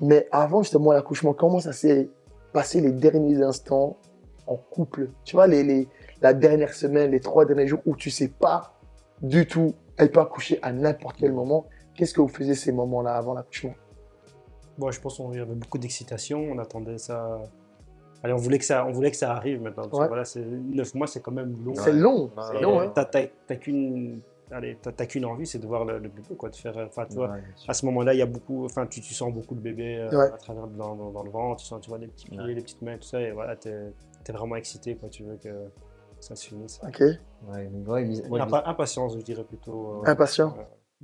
Mais 0.00 0.28
avant 0.30 0.62
justement 0.62 0.92
l'accouchement, 0.92 1.32
comment 1.34 1.58
ça 1.60 1.72
s'est 1.72 2.08
passé 2.52 2.80
les 2.80 2.92
derniers 2.92 3.42
instants 3.42 3.96
en 4.46 4.56
couple? 4.56 5.10
Tu 5.24 5.34
vois, 5.36 5.46
les, 5.46 5.62
les, 5.64 5.88
la 6.20 6.34
dernière 6.34 6.72
semaine, 6.74 7.10
les 7.10 7.20
trois 7.20 7.44
derniers 7.46 7.66
jours 7.66 7.80
où 7.86 7.96
tu 7.96 8.10
sais 8.10 8.28
pas 8.28 8.74
du 9.22 9.46
tout, 9.46 9.74
elle 9.96 10.10
peut 10.10 10.20
accoucher 10.20 10.58
à 10.62 10.72
n'importe 10.72 11.16
quel 11.18 11.32
moment. 11.32 11.66
Qu'est-ce 11.94 12.14
que 12.14 12.20
vous 12.20 12.28
faisiez 12.28 12.54
ces 12.54 12.72
moments-là 12.72 13.14
avant 13.14 13.34
l'accouchement? 13.34 13.74
Bon, 14.78 14.90
je 14.90 15.00
pense 15.00 15.16
qu'il 15.18 15.34
y 15.34 15.38
avait 15.38 15.54
beaucoup 15.54 15.78
d'excitation. 15.78 16.38
On 16.50 16.58
attendait 16.58 16.98
ça. 16.98 17.40
Allez, 18.22 18.32
on 18.32 18.36
voulait 18.38 18.58
que 18.58 18.64
ça, 18.64 18.86
on 18.86 18.92
voulait 18.92 19.10
que 19.10 19.16
ça 19.16 19.32
arrive 19.32 19.60
maintenant. 19.60 19.82
parce 19.82 19.90
que 19.90 19.96
Ouais. 20.02 20.08
Voilà, 20.08 20.24
c'est 20.24 20.40
neuf 20.44 20.94
mois, 20.94 21.06
c'est 21.06 21.20
quand 21.20 21.32
même 21.32 21.56
long. 21.64 21.74
C'est 21.74 21.92
long, 21.92 22.30
c'est 22.50 22.60
long. 22.60 22.80
hein. 22.80 22.92
T'as 22.94 23.04
t'as- 23.04 23.26
t'as 23.46 23.56
qu'une, 23.56 24.20
allez, 24.50 24.78
t'as 24.80 24.92
t'as 24.92 25.06
qu'une 25.06 25.24
envie, 25.26 25.46
c'est 25.46 25.58
de 25.58 25.66
voir 25.66 25.84
le, 25.84 25.94
le 25.98 26.08
bébé, 26.08 26.34
quoi, 26.36 26.48
de 26.48 26.54
faire. 26.56 26.76
Enfin, 26.78 27.04
tu 27.06 27.16
vois, 27.16 27.30
Ouais, 27.32 27.42
à 27.68 27.74
ce 27.74 27.84
moment-là, 27.86 28.14
il 28.14 28.18
y 28.18 28.22
a 28.22 28.26
beaucoup, 28.26 28.64
enfin, 28.64 28.86
tu, 28.86 29.00
tu 29.00 29.12
sens 29.12 29.32
beaucoup 29.32 29.54
le 29.56 29.60
bébé 29.60 29.98
euh, 29.98 30.16
Ouais. 30.16 30.26
à 30.32 30.36
travers 30.38 30.68
dans, 30.68 30.94
dans, 30.94 31.10
dans 31.10 31.22
le 31.24 31.30
ventre, 31.30 31.60
tu 31.62 31.66
sens, 31.66 31.80
tu 31.82 31.90
vois, 31.90 31.98
les 31.98 32.06
petits 32.06 32.28
pieds, 32.30 32.38
Ouais. 32.40 32.54
les 32.54 32.62
petites 32.62 32.80
mains, 32.80 32.96
tout 32.96 33.08
ça, 33.08 33.20
et 33.20 33.32
voilà, 33.32 33.56
t'es 33.56 33.70
es 33.72 34.32
vraiment 34.32 34.54
excité, 34.56 34.94
quoi. 34.94 35.08
Tu 35.10 35.24
veux 35.24 35.36
que 35.36 35.48
ça. 36.22 36.86
Ok, 36.88 37.00
Ouais, 37.00 37.68
ouais, 37.86 38.40
Impa- 38.40 38.62
impatience, 38.66 39.16
je 39.16 39.22
dirais 39.22 39.44
plutôt. 39.44 40.02
euh, 40.04 40.06
impatient. 40.06 40.54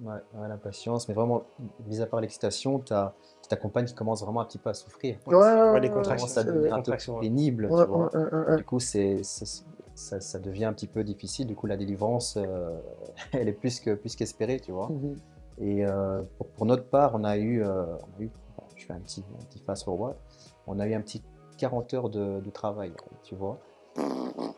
Ouais, 0.00 0.12
ouais, 0.34 0.48
l'impatience, 0.48 1.08
mais 1.08 1.14
vraiment, 1.14 1.42
mis 1.86 2.00
à 2.00 2.06
part 2.06 2.20
l'excitation, 2.20 2.78
tu 2.78 2.92
as 2.92 3.14
ta 3.48 3.56
compagne 3.56 3.86
qui 3.86 3.94
commence 3.94 4.22
vraiment 4.22 4.42
un 4.42 4.44
petit 4.44 4.58
peu 4.58 4.70
à 4.70 4.74
souffrir. 4.74 5.18
Ouais, 5.26 5.34
ouais, 5.36 5.80
les 5.80 5.90
contractions, 5.90 6.26
commence 6.26 6.38
à 6.38 6.42
ouais, 6.42 6.46
devenir 6.46 6.74
un 6.74 6.82
peu 6.82 6.92
pénible, 7.20 7.64
ouais, 7.66 7.82
tu 7.82 7.88
vois. 7.88 8.10
ouais, 8.14 8.24
ouais, 8.32 8.46
ouais. 8.50 8.56
Du 8.58 8.64
coup, 8.64 8.78
c'est, 8.78 9.22
ça, 9.24 10.20
ça 10.20 10.38
devient 10.38 10.66
un 10.66 10.72
petit 10.72 10.86
peu 10.86 11.02
difficile. 11.02 11.48
Du 11.48 11.56
coup, 11.56 11.66
la 11.66 11.76
délivrance, 11.76 12.36
euh, 12.36 12.78
elle 13.32 13.48
est 13.48 13.52
plus, 13.52 13.80
que, 13.80 13.94
plus 13.94 14.14
qu'espérée, 14.14 14.60
tu 14.60 14.70
vois. 14.70 14.88
Mhm. 14.90 15.16
Et 15.60 15.84
euh, 15.84 16.22
pour, 16.36 16.46
pour 16.50 16.66
notre 16.66 16.84
part, 16.88 17.16
on 17.16 17.24
a 17.24 17.36
eu, 17.36 17.64
euh, 17.64 17.84
on 17.96 18.20
a 18.20 18.22
eu 18.22 18.30
je 18.76 18.86
fais 18.86 18.92
un 18.92 19.00
petit, 19.00 19.24
un 19.40 19.44
petit 19.46 19.58
fast 19.58 19.84
forward, 19.84 20.14
on 20.68 20.78
a 20.78 20.86
eu 20.86 20.94
un 20.94 21.00
petit 21.00 21.22
40 21.58 21.92
heures 21.94 22.10
de, 22.10 22.40
de 22.40 22.50
travail, 22.50 22.92
tu 23.24 23.34
vois. 23.34 23.58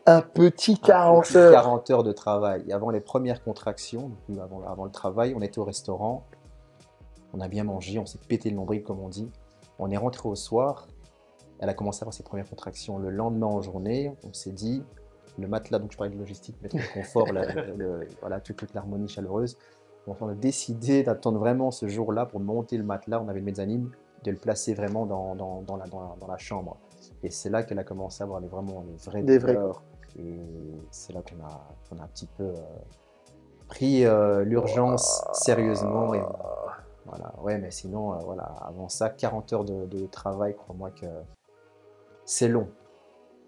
Un 0.05 0.21
petit 0.21 0.79
Un 0.83 0.87
40 0.87 1.23
petit 1.23 1.37
heures. 1.37 1.51
40 1.53 1.89
heures 1.91 2.03
de 2.03 2.11
travail. 2.11 2.63
Et 2.67 2.73
avant 2.73 2.89
les 2.89 3.01
premières 3.01 3.43
contractions, 3.43 4.11
avant, 4.41 4.61
avant 4.67 4.85
le 4.85 4.91
travail, 4.91 5.33
on 5.35 5.41
était 5.41 5.59
au 5.59 5.63
restaurant, 5.63 6.25
on 7.33 7.39
a 7.39 7.47
bien 7.47 7.63
mangé, 7.63 7.97
on 7.99 8.05
s'est 8.05 8.19
pété 8.27 8.49
le 8.49 8.55
nombril, 8.55 8.83
comme 8.83 8.99
on 8.99 9.09
dit. 9.09 9.29
On 9.79 9.89
est 9.89 9.97
rentré 9.97 10.27
au 10.27 10.35
soir, 10.35 10.87
elle 11.59 11.69
a 11.69 11.73
commencé 11.73 11.99
à 11.99 12.03
avoir 12.03 12.13
ses 12.13 12.23
premières 12.23 12.49
contractions. 12.49 12.97
Le 12.97 13.09
lendemain 13.09 13.47
en 13.47 13.61
journée, 13.61 14.13
on 14.27 14.33
s'est 14.33 14.51
dit, 14.51 14.83
le 15.37 15.47
matelas, 15.47 15.79
donc 15.79 15.91
je 15.91 15.97
parlais 15.97 16.13
de 16.13 16.19
logistique, 16.19 16.61
mettre 16.61 16.75
le 16.75 16.83
confort, 16.93 17.31
la- 17.31 17.53
le- 17.77 18.07
voilà, 18.19 18.41
toute, 18.41 18.57
toute 18.57 18.73
l'harmonie 18.73 19.07
chaleureuse. 19.07 19.57
Donc 20.07 20.17
on 20.21 20.27
a 20.27 20.33
décidé 20.33 21.03
d'attendre 21.03 21.39
vraiment 21.39 21.71
ce 21.71 21.87
jour-là 21.87 22.25
pour 22.25 22.39
monter 22.39 22.77
le 22.77 22.83
matelas. 22.83 23.21
On 23.21 23.27
avait 23.29 23.39
le 23.39 23.45
mezzanine, 23.45 23.89
de 24.23 24.31
le 24.31 24.37
placer 24.37 24.73
vraiment 24.73 25.05
dans, 25.05 25.35
dans, 25.35 25.61
dans 25.61 25.77
la, 25.77 25.85
dans, 25.87 25.99
la, 26.01 26.15
dans 26.19 26.27
la 26.27 26.37
chambre. 26.37 26.77
Et 27.23 27.29
c'est 27.29 27.49
là 27.49 27.63
qu'elle 27.63 27.79
a 27.79 27.83
commencé 27.83 28.23
à 28.23 28.25
avoir 28.25 28.39
les, 28.39 28.47
vraiment 28.47 28.83
les 28.87 28.95
vraies 28.97 29.23
Des 29.23 29.37
vrais 29.37 29.53
douleurs. 29.53 29.83
Et 30.17 30.39
c'est 30.89 31.13
là 31.13 31.21
qu'on 31.21 31.43
a, 31.45 31.67
qu'on 31.89 32.01
a 32.01 32.03
un 32.03 32.07
petit 32.07 32.27
peu 32.37 32.43
euh, 32.43 32.55
pris 33.67 34.05
euh, 34.05 34.43
l'urgence 34.43 35.23
sérieusement. 35.33 36.13
Et, 36.13 36.21
voilà, 37.05 37.33
ouais, 37.41 37.57
mais 37.57 37.71
sinon, 37.71 38.13
euh, 38.13 38.17
voilà, 38.23 38.43
avant 38.61 38.89
ça, 38.89 39.09
40 39.09 39.53
heures 39.53 39.65
de, 39.65 39.85
de 39.85 40.05
travail, 40.07 40.55
crois-moi 40.55 40.91
que 40.91 41.07
c'est 42.25 42.47
long 42.47 42.67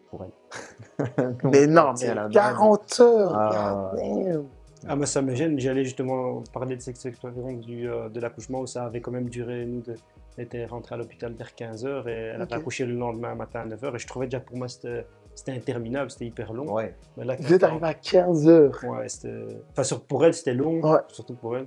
pour 0.10 0.26
elle. 0.26 1.36
Mais 1.44 1.68
non, 1.68 1.94
la 1.94 1.94
mais 1.94 2.16
base. 2.16 2.34
40 2.34 3.00
heures. 3.00 3.34
Ah, 3.36 3.92
damn. 3.96 4.48
Ah, 4.88 4.96
moi, 4.96 5.06
ça 5.06 5.22
me 5.22 5.34
gêne. 5.34 5.60
J'allais 5.60 5.84
justement 5.84 6.44
parler 6.52 6.76
de 6.76 6.82
cette 6.82 6.98
section 6.98 7.32
du, 7.54 7.90
euh, 7.90 8.10
de 8.10 8.20
l'accouchement 8.20 8.60
où 8.60 8.68
ça 8.68 8.86
avait 8.86 9.02
quand 9.02 9.12
même 9.12 9.30
duré. 9.30 9.66
Nous, 9.66 9.82
de, 9.82 9.96
elle 10.38 10.46
était 10.46 10.66
rentrée 10.66 10.96
à 10.96 10.98
l'hôpital 10.98 11.34
vers 11.34 11.50
15h 11.56 12.08
et 12.08 12.12
elle 12.12 12.42
Ok. 12.42 12.52
a 12.52 12.56
accouché 12.56 12.86
le 12.86 12.96
lendemain 12.96 13.36
matin 13.36 13.62
à 13.62 13.66
9h. 13.68 13.96
Et 13.96 14.00
je 14.00 14.08
trouvais 14.08 14.28
déjà 14.28 14.40
pour 14.40 14.58
moi, 14.58 14.68
c'était 14.68 15.06
c'était 15.36 15.52
interminable, 15.54 16.12
c'était 16.12 16.26
hyper 16.28 16.54
long. 16.54 16.72
Ouais, 16.72 16.96
Mais 17.18 17.26
là, 17.26 17.36
Vous 17.40 17.52
êtes 17.54 17.64
arrivé 17.64 17.88
à 17.88 17.94
15 17.96 18.48
heures. 18.48 18.80
Ouais, 18.84 19.10
c'était. 19.10 19.34
Enfin, 19.72 19.84
sur- 19.84 20.02
pour 20.04 20.24
elle, 20.26 20.34
c'était 20.34 20.54
long, 20.54 20.80
Ouais. 20.82 21.00
surtout 21.08 21.34
pour 21.36 21.58
elle. 21.58 21.66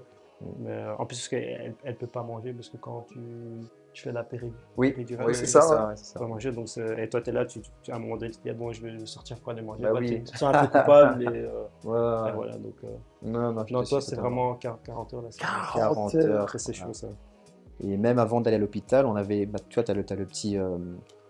Mais 0.60 0.70
euh, 0.70 0.94
en 0.98 1.06
plus, 1.06 1.28
elle 1.32 1.96
peut 1.98 2.06
pas 2.06 2.22
manger 2.22 2.52
parce 2.52 2.68
que 2.68 2.76
quand 2.76 3.06
tu, 3.10 3.18
tu 3.94 4.02
fais 4.02 4.12
la 4.12 4.22
péri- 4.22 4.52
oui, 4.76 4.92
péridurale, 4.92 5.26
oui, 5.28 5.34
c'est 5.34 5.46
ça, 5.46 5.88
ouais, 5.88 5.94
pas 6.14 6.26
manger. 6.26 6.52
Donc 6.52 6.68
et 6.76 7.08
toi, 7.08 7.22
tu 7.22 7.30
es 7.30 7.32
là, 7.32 7.46
tu, 7.46 7.60
tu- 7.82 7.90
à 7.90 7.96
un 7.96 7.98
moment 7.98 8.16
donné, 8.18 8.30
tu 8.32 8.36
te 8.36 8.42
dis, 8.42 8.50
ah, 8.50 8.52
bon, 8.54 8.70
je 8.70 8.82
vais 8.82 9.06
sortir 9.06 9.40
pour 9.40 9.52
aller 9.52 9.62
manger. 9.62 9.82
Bah 9.84 9.92
oui. 9.94 10.22
tu, 10.22 10.30
te 10.30 10.36
sens 10.36 10.54
un 10.54 10.66
peu 10.66 10.78
coupable. 10.78 11.22
et, 11.22 11.26
euh, 11.26 11.62
Ouais, 11.84 11.90
ouais, 11.90 12.28
et 12.28 12.32
voilà, 12.34 12.56
donc, 12.58 12.74
euh, 12.84 12.88
Non, 13.22 13.52
non, 13.52 13.64
non, 13.70 13.82
toi, 13.82 14.00
c'est 14.02 14.16
vraiment 14.16 14.54
40 14.56 14.82
40 14.84 15.14
heures. 15.14 15.22
Là, 15.22 15.28
c'est- 15.30 15.40
40 15.40 16.14
heures. 16.16 16.42
Après, 16.42 16.58
c'est 16.58 16.72
chaud, 16.74 16.82
Voilà. 16.84 16.94
ça. 16.94 17.08
Et 17.80 17.96
même 17.96 18.18
avant 18.18 18.40
d'aller 18.40 18.56
à 18.56 18.60
l'hôpital, 18.60 19.06
on 19.06 19.16
avait, 19.16 19.46
bah, 19.46 19.58
tu 19.68 19.74
vois, 19.74 19.84
tu 19.84 19.90
as 19.90 19.94
le, 19.94 20.02
petit, 20.02 20.56
euh, 20.56 20.78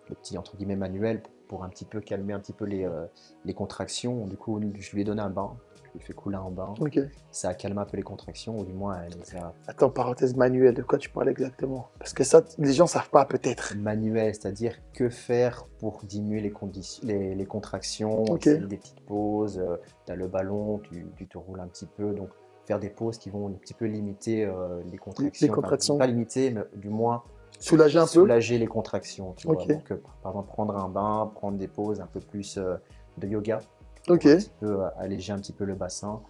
le 0.09 0.15
petit 0.15 0.39
entre 0.39 0.57
guillemets 0.57 0.77
manuel 0.77 1.23
pour, 1.23 1.33
pour 1.49 1.65
un 1.65 1.69
petit 1.69 1.85
peu 1.85 2.01
calmer 2.01 2.33
un 2.33 2.41
petit 2.41 2.53
peu 2.53 2.65
les, 2.65 2.85
euh, 2.85 3.07
les 3.45 3.55
contractions. 3.55 4.27
Du 4.27 4.37
coup, 4.37 4.61
je 4.79 4.93
lui 4.93 5.03
ai 5.03 5.05
donné 5.05 5.23
un 5.23 5.31
bain, 5.31 5.57
je 5.75 5.83
lui 5.83 6.01
ai 6.01 6.01
fait 6.01 6.13
couler 6.13 6.37
un 6.37 6.51
bain. 6.51 6.75
Ok. 6.81 6.99
Ça 7.31 7.51
a 7.51 7.55
calmé 7.55 7.81
un 7.81 7.85
peu 7.85 7.97
les 7.97 8.03
contractions, 8.03 8.59
ou 8.59 8.65
du 8.65 8.73
moins, 8.73 9.01
elle 9.03 9.13
les 9.19 9.37
a 9.37 9.53
Attends, 9.67 9.91
parenthèse 9.91 10.37
manuelle, 10.37 10.75
de 10.75 10.83
quoi 10.83 10.99
tu 10.99 11.11
parles 11.11 11.29
exactement? 11.29 11.89
Parce 11.99 12.13
que 12.13 12.25
ça, 12.25 12.43
les 12.59 12.73
gens 12.73 12.87
savent 12.87 13.11
pas 13.11 13.25
peut-être. 13.25 13.77
manuel, 13.77 14.35
c'est-à-dire 14.35 14.77
que 14.93 15.09
faire 15.09 15.67
pour 15.79 16.05
diminuer 16.05 16.41
les, 16.41 16.51
conditions, 16.51 17.07
les, 17.07 17.35
les 17.35 17.47
contractions, 17.47 18.25
des 18.37 18.59
petites 18.67 19.01
pauses, 19.01 19.63
tu 20.07 20.13
as 20.13 20.17
le 20.17 20.29
ballon, 20.29 20.79
tu, 20.79 21.07
tu 21.17 21.27
te 21.27 21.39
roules 21.39 21.61
un 21.61 21.69
petit 21.69 21.87
peu, 21.87 22.13
donc 22.13 22.31
faire 22.67 22.79
des 22.79 22.91
pauses 22.91 23.19
qui 23.19 23.31
vont 23.31 23.49
un 23.49 23.53
petit 23.53 23.75
peu 23.75 23.87
limiter 23.87 24.45
euh, 24.45 24.83
les 24.91 24.99
contractions. 24.99 25.99
Pas 25.99 26.07
limiter, 26.07 26.51
mais 26.51 26.63
du 26.75 26.89
moins 26.89 27.23
Soulager 27.59 27.99
un 27.99 28.03
peu 28.03 28.09
soulager 28.09 28.59
les 28.59 28.67
contractions. 28.67 29.33
Tu 29.35 29.47
vois. 29.47 29.57
Donc, 29.65 29.91
euh, 29.91 30.03
par 30.23 30.33
exemple, 30.33 30.49
prendre 30.49 30.77
un 30.77 30.89
bain, 30.89 31.31
prendre 31.35 31.57
des 31.57 31.69
pauses 31.69 32.01
un 32.01 32.07
peu 32.07 32.21
plus 32.21 32.59
euh, 32.59 32.77
de 33.19 33.27
yoga, 33.29 33.61
Ok. 34.09 34.27
un 34.27 34.37
petit 34.37 34.51
peu 34.61 34.83
euh, 34.83 34.89
alléger 34.99 35.33
un 35.33 35.39
petit 35.39 35.53
peu 35.53 35.65
le 35.65 35.75
bassin. 35.75 36.21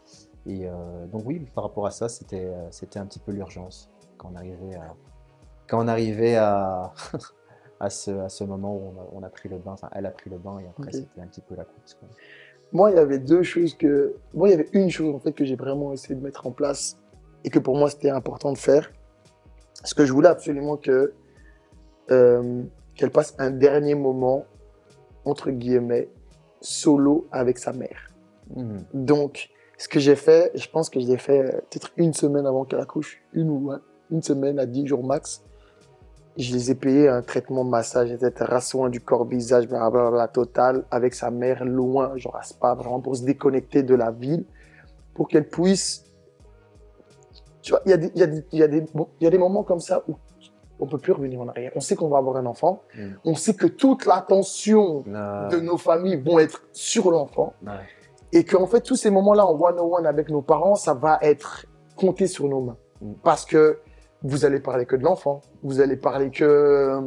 Et 0.48 0.68
donc 1.10 1.22
oui, 1.26 1.40
par 1.56 1.64
rapport 1.64 1.86
à 1.88 1.90
ça, 1.90 2.08
c'était 2.08 2.48
c'était 2.70 3.00
un 3.00 3.06
petit 3.06 3.18
peu 3.18 3.32
l'urgence 3.32 3.90
quand 4.16 4.30
on 4.32 4.36
arrivait 4.36 4.76
à 4.76 4.94
quand 5.66 5.84
on 5.84 5.88
arrivait 5.88 6.36
à 6.36 6.92
à 7.80 7.90
ce, 7.90 8.12
à 8.12 8.28
ce 8.28 8.44
moment 8.44 8.76
où 8.76 8.94
on 8.94 9.00
a, 9.00 9.06
on 9.12 9.22
a 9.24 9.28
pris 9.28 9.48
le 9.48 9.58
bain, 9.58 9.72
enfin 9.72 9.90
elle 9.90 10.06
a 10.06 10.12
pris 10.12 10.30
le 10.30 10.38
bain 10.38 10.60
et 10.60 10.68
après 10.68 10.92
c'était 10.92 11.20
un 11.20 11.26
petit 11.26 11.40
peu 11.40 11.56
la 11.56 11.64
course. 11.64 11.94
quoi. 11.94 12.08
Moi, 12.72 12.90
il 12.90 12.96
y 12.96 13.00
avait 13.00 13.18
deux 13.18 13.42
choses 13.42 13.74
que. 13.74 14.14
Moi, 14.34 14.48
il 14.48 14.52
y 14.52 14.54
avait 14.54 14.68
une 14.72 14.90
chose 14.90 15.14
en 15.14 15.18
fait 15.18 15.32
que 15.32 15.44
j'ai 15.44 15.56
vraiment 15.56 15.92
essayé 15.92 16.14
de 16.14 16.22
mettre 16.22 16.46
en 16.46 16.50
place 16.50 16.98
et 17.44 17.50
que 17.50 17.58
pour 17.58 17.76
moi 17.76 17.88
c'était 17.88 18.10
important 18.10 18.52
de 18.52 18.58
faire. 18.58 18.92
Parce 19.80 19.94
que 19.94 20.04
je 20.04 20.12
voulais 20.12 20.28
absolument 20.28 20.76
que 20.76 21.14
euh, 22.10 22.62
qu'elle 22.94 23.10
passe 23.10 23.34
un 23.38 23.50
dernier 23.50 23.94
moment 23.94 24.44
entre 25.24 25.50
guillemets 25.50 26.08
solo 26.60 27.28
avec 27.30 27.58
sa 27.58 27.72
mère. 27.72 28.08
Mhm. 28.54 28.84
Donc, 28.94 29.50
ce 29.78 29.88
que 29.88 30.00
j'ai 30.00 30.16
fait, 30.16 30.50
je 30.54 30.68
pense 30.68 30.88
que 30.88 31.00
je 31.00 31.06
l'ai 31.06 31.18
fait 31.18 31.40
euh, 31.40 31.50
peut-être 31.70 31.92
une 31.96 32.14
semaine 32.14 32.46
avant 32.46 32.64
qu'elle 32.64 32.80
accouche, 32.80 33.22
une 33.32 33.50
ou 33.50 33.72
une 34.10 34.22
semaine 34.22 34.58
à 34.58 34.66
10 34.66 34.86
jours 34.86 35.04
max. 35.04 35.44
Je 36.38 36.52
les 36.52 36.70
ai 36.70 36.74
payés 36.74 37.08
un 37.08 37.22
traitement 37.22 37.64
massage, 37.64 38.10
etc., 38.12 38.58
soin 38.60 38.90
du 38.90 39.00
corps, 39.00 39.24
visage, 39.26 39.66
blablabla, 39.68 40.28
total, 40.28 40.84
avec 40.90 41.14
sa 41.14 41.30
mère 41.30 41.64
loin, 41.64 42.16
genre 42.16 42.36
à 42.36 42.42
Spa, 42.42 42.74
vraiment 42.74 43.00
pour 43.00 43.16
se 43.16 43.24
déconnecter 43.24 43.82
de 43.82 43.94
la 43.94 44.10
ville, 44.10 44.44
pour 45.14 45.28
qu'elle 45.28 45.48
puisse. 45.48 46.04
Tu 47.62 47.72
vois, 47.72 47.80
il 47.86 47.90
y, 47.90 47.94
a 47.94 47.96
des- 47.96 48.12
il 48.14 48.20
y, 48.20 48.22
a 48.22 48.26
des- 48.26 48.44
il 48.52 48.58
y, 48.58 48.62
a 48.62 48.68
des- 48.68 48.84
bon, 48.94 49.08
il 49.20 49.24
y 49.24 49.26
a 49.26 49.30
des 49.30 49.38
moments 49.38 49.62
comme 49.64 49.80
ça 49.80 50.02
où 50.08 50.14
on 50.78 50.86
peut 50.86 50.98
plus 50.98 51.12
revenir 51.12 51.40
en 51.40 51.48
arrière. 51.48 51.72
On 51.74 51.80
sait 51.80 51.96
qu'on 51.96 52.08
va 52.08 52.18
avoir 52.18 52.36
un 52.36 52.44
enfant, 52.46 52.82
Mm. 52.94 53.08
on 53.24 53.34
sait 53.34 53.54
que 53.54 53.66
toute 53.66 54.04
l'attention 54.04 55.04
de 55.50 55.58
nos 55.60 55.78
familles 55.78 56.16
vont 56.20 56.38
être 56.38 56.62
sur 56.72 57.10
l'enfant 57.10 57.54
et 58.32 58.44
qu'en 58.44 58.66
fait 58.66 58.82
tous 58.82 58.96
ces 58.96 59.10
moments-là 59.10 59.46
en 59.46 59.58
one-on-one 59.58 60.06
avec 60.06 60.28
nos 60.28 60.42
parents, 60.42 60.74
ça 60.74 60.92
va 60.92 61.18
être 61.22 61.64
compté 61.96 62.26
sur 62.26 62.46
nos 62.46 62.60
mains. 62.60 62.76
Mm. 63.00 63.12
Parce 63.24 63.46
que 63.46 63.78
vous 64.22 64.44
allez 64.44 64.60
parler 64.60 64.86
que 64.86 64.96
de 64.96 65.04
l'enfant, 65.04 65.42
vous 65.62 65.80
allez 65.80 65.96
parler 65.96 66.30
que 66.30 66.44
euh, 66.44 67.00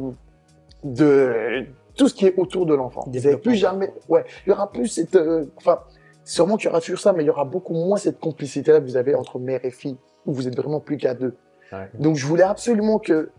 de 0.84 1.66
tout 1.94 2.08
ce 2.08 2.14
qui 2.14 2.26
est 2.26 2.38
autour 2.38 2.66
de 2.66 2.74
l'enfant. 2.74 3.04
Vous 3.06 3.12
n'avez 3.12 3.36
plus 3.36 3.54
jamais, 3.54 3.92
ouais, 4.08 4.24
il 4.46 4.50
y 4.50 4.52
aura 4.52 4.70
plus 4.70 4.86
cette, 4.88 5.16
euh, 5.16 5.46
enfin, 5.56 5.80
sûrement 6.24 6.56
qu'il 6.56 6.66
y 6.66 6.68
aura 6.68 6.80
toujours 6.80 7.00
ça, 7.00 7.12
mais 7.12 7.22
il 7.22 7.26
y 7.26 7.30
aura 7.30 7.44
beaucoup 7.44 7.74
moins 7.74 7.96
cette 7.96 8.18
complicité-là 8.20 8.80
que 8.80 8.84
vous 8.84 8.96
avez 8.96 9.14
entre 9.14 9.38
mère 9.38 9.64
et 9.64 9.70
fille, 9.70 9.98
où 10.26 10.32
vous 10.32 10.48
êtes 10.48 10.56
vraiment 10.56 10.80
plus 10.80 10.96
qu'à 10.96 11.14
deux. 11.14 11.34
Ouais. 11.72 11.88
Donc 11.98 12.16
je 12.16 12.26
voulais 12.26 12.44
absolument 12.44 12.98
que 12.98 13.30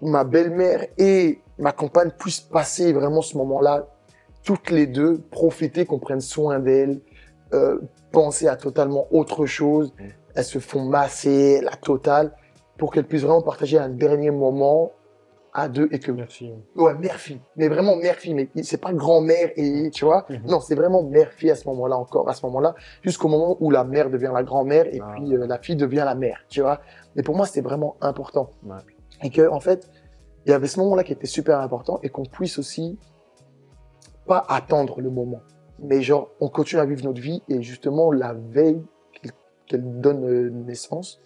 ma 0.00 0.24
belle-mère 0.24 0.86
et 0.96 1.40
ma 1.58 1.72
compagne 1.72 2.10
puissent 2.16 2.40
passer 2.40 2.92
vraiment 2.92 3.22
ce 3.22 3.36
moment-là, 3.36 3.88
toutes 4.44 4.70
les 4.70 4.86
deux, 4.86 5.18
profiter, 5.30 5.84
qu'on 5.84 5.98
prenne 5.98 6.20
soin 6.20 6.58
d'elles, 6.58 7.00
euh, 7.52 7.78
penser 8.12 8.46
à 8.46 8.56
totalement 8.56 9.06
autre 9.10 9.46
chose. 9.46 9.92
Elles 10.38 10.44
se 10.44 10.60
font 10.60 10.84
masser, 10.84 11.60
la 11.62 11.72
totale, 11.72 12.32
pour 12.76 12.92
qu'elles 12.92 13.08
puissent 13.08 13.24
vraiment 13.24 13.42
partager 13.42 13.76
un 13.76 13.88
dernier 13.88 14.30
moment 14.30 14.92
à 15.52 15.68
deux 15.68 15.88
et 15.90 15.98
que 15.98 16.12
Merci. 16.12 16.52
Ouais, 16.76 16.94
mère-fille. 16.94 17.40
Mais 17.56 17.66
vraiment 17.66 17.96
mère-fille. 17.96 18.34
Mais 18.34 18.48
c'est 18.62 18.80
pas 18.80 18.92
grand-mère 18.92 19.50
et, 19.56 19.90
tu 19.90 20.04
vois? 20.04 20.26
Mhm. 20.30 20.42
Non, 20.46 20.60
c'est 20.60 20.76
vraiment 20.76 21.02
mère-fille 21.02 21.50
à 21.50 21.56
ce 21.56 21.66
moment-là, 21.66 21.96
encore 21.96 22.28
à 22.28 22.34
ce 22.34 22.46
moment-là, 22.46 22.76
jusqu'au 23.02 23.26
moment 23.26 23.56
où 23.58 23.72
la 23.72 23.82
mère 23.82 24.10
devient 24.10 24.30
la 24.32 24.44
grand-mère 24.44 24.86
et 24.86 25.00
Ah. 25.02 25.14
puis 25.16 25.34
euh, 25.34 25.44
la 25.48 25.58
fille 25.58 25.74
devient 25.74 26.04
la 26.04 26.14
mère, 26.14 26.38
tu 26.48 26.60
vois? 26.60 26.80
Mais 27.16 27.24
pour 27.24 27.34
moi, 27.34 27.44
c'était 27.44 27.62
vraiment 27.62 27.96
important. 28.00 28.50
Ouais. 28.64 28.76
Et 29.24 29.30
que, 29.30 29.48
en 29.50 29.58
fait, 29.58 29.90
il 30.46 30.52
y 30.52 30.54
avait 30.54 30.68
ce 30.68 30.78
moment-là 30.78 31.02
qui 31.02 31.14
était 31.14 31.26
super 31.26 31.58
important 31.58 31.98
et 32.04 32.10
qu'on 32.10 32.22
puisse 32.22 32.60
aussi 32.60 32.96
pas 34.24 34.44
attendre 34.48 35.00
le 35.00 35.10
moment. 35.10 35.40
Mais 35.80 36.00
genre, 36.00 36.28
on 36.40 36.48
continue 36.48 36.80
à 36.80 36.84
vivre 36.86 37.04
notre 37.04 37.20
vie 37.20 37.42
et 37.48 37.60
justement, 37.60 38.12
la 38.12 38.34
veille 38.34 38.84
qu'elle- 39.68 40.00
donne 40.00 40.24
euh, 40.24 40.50
naissance, 40.50 41.20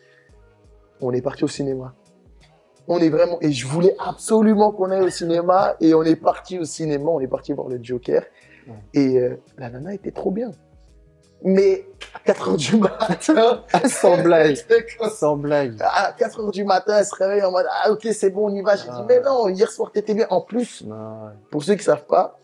on 1.00 1.12
est 1.12 1.22
parti 1.22 1.44
au 1.44 1.48
cinéma. 1.48 1.94
On 2.88 2.98
est 2.98 3.10
vraiment, 3.10 3.38
et 3.40 3.52
je 3.52 3.66
voulais 3.66 3.94
absolument 3.98 4.72
qu'on 4.72 4.90
aille 4.90 5.02
au 5.02 5.10
cinéma, 5.10 5.76
et 5.80 5.94
on 5.94 6.02
est 6.02 6.16
parti 6.16 6.58
au 6.58 6.64
cinéma, 6.64 7.10
on 7.10 7.20
est 7.20 7.28
parti 7.28 7.52
voir 7.52 7.68
le 7.68 7.78
Joker, 7.82 8.22
Ouais. 8.68 8.74
et 8.94 9.18
euh, 9.18 9.40
la 9.58 9.70
nana 9.70 9.92
était 9.94 10.12
trop 10.12 10.30
bien. 10.30 10.50
Mais 11.44 11.84
à 12.14 12.20
4 12.20 12.50
heures 12.50 12.56
du 12.56 12.76
matin, 12.76 13.16
Sans 13.88 14.22
blague. 14.22 14.56
Sans 15.10 15.36
blague. 15.36 15.76
à 15.80 16.12
4 16.16 16.40
heures 16.40 16.50
du 16.52 16.64
matin, 16.64 16.98
elle 16.98 17.04
se 17.04 17.14
réveille 17.16 17.42
en 17.42 17.50
mode, 17.50 17.66
ah 17.68 17.90
ok, 17.90 18.06
c'est 18.12 18.30
bon, 18.30 18.48
on 18.50 18.54
y 18.54 18.62
va. 18.62 18.76
J'ai 18.76 18.86
Ah. 18.88 18.98
dit, 19.00 19.06
mais 19.08 19.20
non, 19.20 19.48
hier 19.48 19.68
soir, 19.70 19.90
t'étais 19.90 20.14
bien. 20.14 20.26
En 20.30 20.40
plus, 20.40 20.82
ouais. 20.82 20.94
pour 21.50 21.64
ceux 21.64 21.74
qui 21.74 21.82
savent 21.82 22.06
pas, 22.06 22.38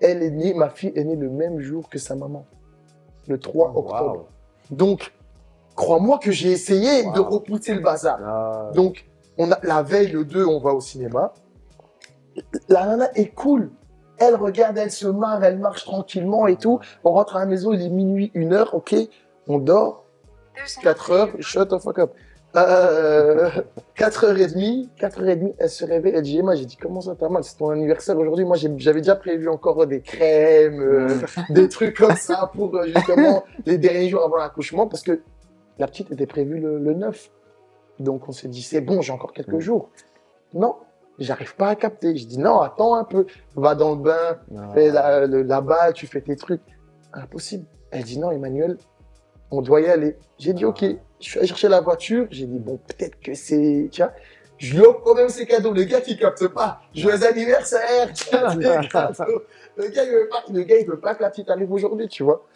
elle 0.00 0.22
est 0.22 0.30
née, 0.30 0.54
ma 0.54 0.68
fille 0.70 0.92
est 0.94 1.04
née 1.04 1.16
le 1.16 1.28
même 1.30 1.60
jour 1.60 1.88
que 1.88 1.98
sa 1.98 2.14
maman, 2.14 2.46
le 3.28 3.38
3 3.38 3.72
octobre. 3.76 4.26
Donc, 4.70 5.12
crois-moi 5.74 6.18
que 6.18 6.30
j'ai 6.30 6.50
essayé 6.52 7.04
de 7.12 7.20
repousser 7.20 7.74
le 7.74 7.80
bazar. 7.80 8.18
Ah, 8.24 8.70
Donc, 8.74 9.06
on 9.38 9.50
a, 9.52 9.58
la 9.62 9.82
veille, 9.82 10.08
le 10.08 10.24
2, 10.24 10.44
on 10.44 10.60
va 10.60 10.72
au 10.72 10.80
cinéma. 10.80 11.32
La 12.68 12.86
nana 12.86 13.08
est 13.14 13.34
cool. 13.34 13.70
Elle 14.18 14.34
regarde, 14.34 14.78
elle 14.78 14.90
se 14.90 15.06
marre, 15.06 15.44
elle 15.44 15.58
marche 15.58 15.84
tranquillement 15.84 16.46
et 16.46 16.56
tout. 16.56 16.80
On 17.04 17.12
rentre 17.12 17.36
à 17.36 17.40
la 17.40 17.46
maison, 17.46 17.72
il 17.72 17.82
est 17.82 17.90
minuit, 17.90 18.30
une 18.34 18.52
heure, 18.54 18.74
ok. 18.74 18.94
On 19.46 19.58
dort, 19.58 20.04
4 20.82 21.10
heures, 21.10 21.28
shut 21.40 21.68
the 21.68 21.78
fuck 21.78 21.98
up. 21.98 22.14
Euh, 22.56 23.50
4h30, 23.96 24.88
4h30, 24.98 25.54
elle 25.58 25.68
se 25.70 25.84
réveille, 25.84 26.12
elle 26.16 26.22
dit, 26.22 26.38
Emma, 26.38 26.54
j'ai 26.54 26.64
dit, 26.64 26.76
comment 26.76 27.00
ça 27.00 27.14
t'as 27.18 27.28
mal? 27.28 27.44
C'est 27.44 27.56
ton 27.58 27.70
anniversaire 27.70 28.18
aujourd'hui. 28.18 28.44
Moi, 28.44 28.56
j'avais 28.56 29.00
déjà 29.00 29.16
prévu 29.16 29.48
encore 29.48 29.86
des 29.86 30.00
crèmes, 30.00 30.80
euh, 30.80 31.08
des 31.50 31.68
trucs 31.68 31.96
comme 31.96 32.16
ça 32.16 32.50
pour 32.54 32.74
euh, 32.76 32.86
justement 32.86 33.44
les 33.66 33.78
derniers 33.78 34.08
jours 34.08 34.22
avant 34.24 34.36
l'accouchement 34.36 34.86
parce 34.86 35.02
que 35.02 35.20
la 35.78 35.86
petite 35.86 36.10
était 36.12 36.26
prévue 36.26 36.58
le, 36.58 36.78
le 36.78 36.94
9. 36.94 37.30
Donc 38.00 38.28
on 38.28 38.32
s'est 38.32 38.48
dit, 38.48 38.62
c'est 38.62 38.80
bon, 38.80 39.00
j'ai 39.02 39.12
encore 39.12 39.32
quelques 39.32 39.52
Mm. 39.54 39.60
jours. 39.60 39.90
Non, 40.54 40.76
j'arrive 41.18 41.56
pas 41.56 41.68
à 41.68 41.74
capter. 41.76 42.16
Je 42.16 42.26
dis, 42.26 42.38
non, 42.38 42.60
attends 42.60 42.94
un 42.94 43.04
peu, 43.04 43.26
va 43.54 43.74
dans 43.74 43.90
le 43.94 44.00
bain, 44.02 44.38
non. 44.50 44.72
fais 44.72 44.90
la, 44.90 45.26
le- 45.26 45.42
la 45.42 45.60
balle, 45.60 45.92
tu 45.92 46.06
fais 46.06 46.20
tes 46.20 46.36
trucs. 46.36 46.62
Impossible. 47.12 47.66
Elle 47.90 48.04
dit, 48.04 48.18
non, 48.18 48.30
Emmanuel, 48.30 48.76
on 49.50 49.62
doit 49.62 49.80
y 49.80 49.86
aller. 49.88 50.16
J'ai 50.38 50.52
dit, 50.52 50.64
Ah. 50.64 50.68
ok. 50.68 50.84
Je 51.20 51.30
suis 51.30 51.38
allé 51.38 51.48
chercher 51.48 51.68
la 51.68 51.80
voiture. 51.80 52.26
J'ai 52.30 52.46
dit, 52.46 52.58
bon, 52.58 52.78
peut-être 52.78 53.18
que 53.20 53.34
c'est, 53.34 53.88
tu 53.90 54.02
vois. 54.02 54.12
Je 54.58 54.74
lui 54.74 54.80
offre 54.82 55.02
quand 55.02 55.14
même 55.14 55.28
ses 55.28 55.46
cadeaux. 55.46 55.72
Le 55.72 55.84
gars 55.84 56.00
qui 56.00 56.16
capte 56.16 56.48
pas. 56.48 56.80
Joyeux 56.94 57.24
anniversaire. 57.26 58.10
Tiens. 58.14 58.48
Le 59.76 59.88
gars, 59.88 60.04
il 60.04 60.10
veut 60.10 60.28
pas, 60.30 60.42
le 60.50 60.62
gars, 60.62 60.78
il 60.78 60.86
veut 60.86 60.98
pas 60.98 61.14
que 61.14 61.22
la 61.22 61.28
petite 61.28 61.50
arrive 61.50 61.70
aujourd'hui, 61.70 62.08
tu 62.08 62.22
vois. 62.22 62.46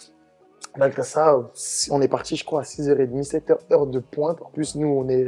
Malgré 0.79 1.03
ça, 1.03 1.39
on 1.91 2.01
est 2.01 2.09
parti, 2.09 2.37
je 2.37 2.45
crois, 2.47 2.61
à 2.61 2.65
6h30, 2.65 3.29
7h, 3.29 3.59
heure 3.71 3.87
de 3.87 3.99
pointe. 3.99 4.41
En 4.41 4.49
plus, 4.49 4.75
nous, 4.77 4.89
on 4.89 5.07
est 5.11 5.27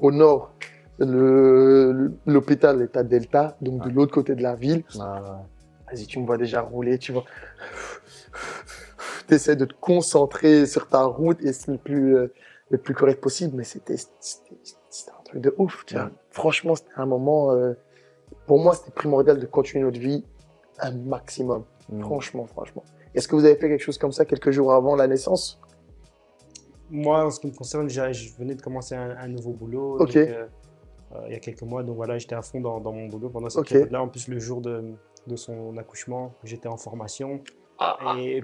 au 0.00 0.10
nord. 0.10 0.54
L'hôpital 0.98 2.80
est 2.80 2.96
à 2.96 3.02
Delta, 3.02 3.58
donc 3.60 3.84
de 3.86 3.90
l'autre 3.90 4.14
côté 4.14 4.34
de 4.34 4.42
la 4.42 4.54
ville. 4.54 4.84
Ah, 4.98 5.42
Vas-y, 5.90 6.06
tu 6.06 6.18
me 6.18 6.26
vois 6.26 6.38
déjà 6.38 6.62
rouler, 6.62 6.98
tu 6.98 7.12
vois. 7.12 7.24
Tu 9.28 9.34
essaies 9.34 9.56
de 9.56 9.64
te 9.64 9.74
concentrer 9.80 10.66
sur 10.66 10.88
ta 10.88 11.04
route 11.04 11.42
et 11.42 11.52
c'est 11.52 11.72
le 11.72 11.78
plus, 11.78 12.16
euh, 12.16 12.32
le 12.76 12.80
plus 12.82 12.94
correct 12.94 13.20
possible, 13.20 13.56
mais 13.56 13.64
c'était 13.64 13.94
un 13.94 15.22
truc 15.24 15.40
de 15.40 15.54
ouf. 15.58 15.84
tu 15.86 15.94
vois. 15.94 16.04
Ouais. 16.04 16.10
Franchement, 16.30 16.74
c'était 16.74 16.90
un 16.96 17.06
moment, 17.06 17.52
euh, 17.52 17.74
pour 18.46 18.58
moi, 18.58 18.74
c'était 18.74 18.90
primordial 18.90 19.38
de 19.38 19.46
continuer 19.46 19.84
notre 19.84 19.98
vie 20.00 20.24
un 20.80 20.92
maximum. 20.92 21.64
Franchement, 22.00 22.46
franchement. 22.46 22.82
Est-ce 23.14 23.28
que 23.28 23.36
vous 23.36 23.44
avez 23.44 23.54
fait 23.56 23.68
quelque 23.68 23.82
chose 23.82 23.98
comme 23.98 24.10
ça 24.12 24.24
quelques 24.24 24.50
jours 24.50 24.72
avant 24.72 24.96
la 24.96 25.06
naissance? 25.06 25.60
Moi, 26.90 27.24
en 27.24 27.30
ce 27.30 27.40
qui 27.40 27.46
me 27.46 27.52
concerne, 27.54 27.88
j'ai- 27.88 28.12
je 28.12 28.34
venais 28.36 28.54
de 28.54 28.62
commencer 28.62 28.94
un, 28.94 29.10
un 29.16 29.28
nouveau 29.28 29.52
boulot. 29.52 29.98
Ok. 30.00 30.06
donc, 30.14 30.16
euh, 30.16 30.46
euh, 31.12 31.18
il 31.26 31.32
y 31.32 31.36
a 31.36 31.38
quelques 31.40 31.62
mois, 31.62 31.82
donc 31.82 31.96
voilà, 31.96 32.18
j'étais 32.18 32.34
à 32.34 32.42
fond 32.42 32.60
dans, 32.60 32.80
dans 32.80 32.92
mon 32.92 33.06
boulot 33.06 33.28
pendant 33.30 33.48
cette 33.50 33.60
Ok. 33.60 33.68
période-là. 33.68 34.02
En 34.02 34.08
plus, 34.08 34.26
le 34.28 34.38
jour 34.38 34.60
de, 34.60 34.94
de 35.26 35.36
son 35.36 35.76
accouchement, 35.76 36.34
j'étais 36.42 36.68
en 36.68 36.76
formation. 36.76 37.40
Et, 38.18 38.42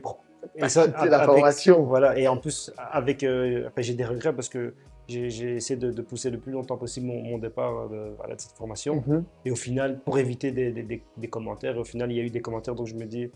et 0.55 0.69
ça, 0.69 0.87
la 0.87 0.99
avec- 1.19 1.27
formation. 1.27 1.83
Voilà, 1.83 2.19
et 2.19 2.29
en 2.29 2.37
plus, 2.37 2.73
avec, 2.77 3.23
euh, 3.25 3.69
j'ai 3.79 3.95
des 3.95 4.05
regrets 4.05 4.33
parce 4.35 4.49
que 4.49 4.75
j'ai 5.09 5.57
essayé 5.57 5.79
de, 5.79 5.91
de 5.91 6.03
pousser 6.03 6.31
le 6.31 6.39
plus 6.39 6.53
longtemps 6.53 6.77
possible 6.77 7.07
mon, 7.07 7.21
mon 7.23 7.39
départ 7.39 7.89
de, 7.89 8.13
voilà, 8.17 8.37
de 8.37 8.41
cette 8.41 8.53
formation. 8.57 9.03
Mhm. 9.07 9.25
Et 9.45 9.51
au 9.51 9.57
final, 9.57 9.99
pour 10.01 10.19
éviter 10.19 10.53
des, 10.53 10.71
des- 10.73 10.85
des- 10.85 11.03
des 11.17 11.29
commentaires, 11.29 11.77
au 11.79 11.85
final, 11.85 12.13
il 12.13 12.17
y 12.17 12.21
a 12.21 12.23
eu 12.25 12.31
des 12.31 12.41
commentaires, 12.41 12.75
donc 12.77 12.87
je 12.87 12.95
me 12.95 13.05
dis, 13.07 13.29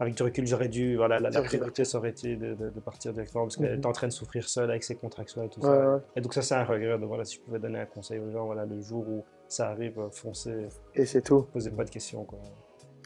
avec 0.00 0.14
du 0.14 0.22
recul, 0.22 0.46
j'aurais 0.46 0.68
dû, 0.68 0.94
voilà, 0.96 1.18
la, 1.18 1.30
la 1.30 1.42
priorité, 1.42 1.84
ça 1.84 1.98
aurait 1.98 2.10
été 2.10 2.36
de, 2.36 2.54
de- 2.54 2.70
de 2.70 2.80
partir 2.80 3.12
directement 3.12 3.42
parce 3.46 3.56
qu'elle 3.56 3.72
Mhm. 3.72 3.78
était 3.78 3.86
en 3.86 3.92
train 3.92 4.06
de 4.06 4.12
souffrir 4.12 4.48
seule 4.48 4.70
avec 4.70 4.84
ses 4.84 4.94
contractions 4.94 5.42
et 5.42 5.48
tout 5.48 5.58
Ouais, 5.60 5.66
ça. 5.66 5.94
ouais. 5.96 6.00
Et 6.14 6.20
donc 6.20 6.34
ça, 6.34 6.42
c'est 6.42 6.54
un 6.54 6.62
regret. 6.64 6.96
Donc 7.00 7.08
voilà, 7.08 7.24
si 7.24 7.34
je 7.36 7.40
pouvais 7.40 7.58
donner 7.58 7.80
un 7.80 7.86
conseil 7.86 8.20
aux 8.20 8.30
gens, 8.30 8.46
voilà, 8.46 8.64
le 8.64 8.80
jour 8.80 9.04
où 9.08 9.24
ça 9.48 9.70
arrive, 9.70 9.98
euh, 9.98 10.08
foncez, 10.12 10.68
Et 10.94 11.04
c'est 11.04 11.22
tout. 11.22 11.48
posez 11.52 11.72
pas 11.72 11.82
de 11.84 11.90
questions, 11.90 12.22
quoi. 12.22 12.38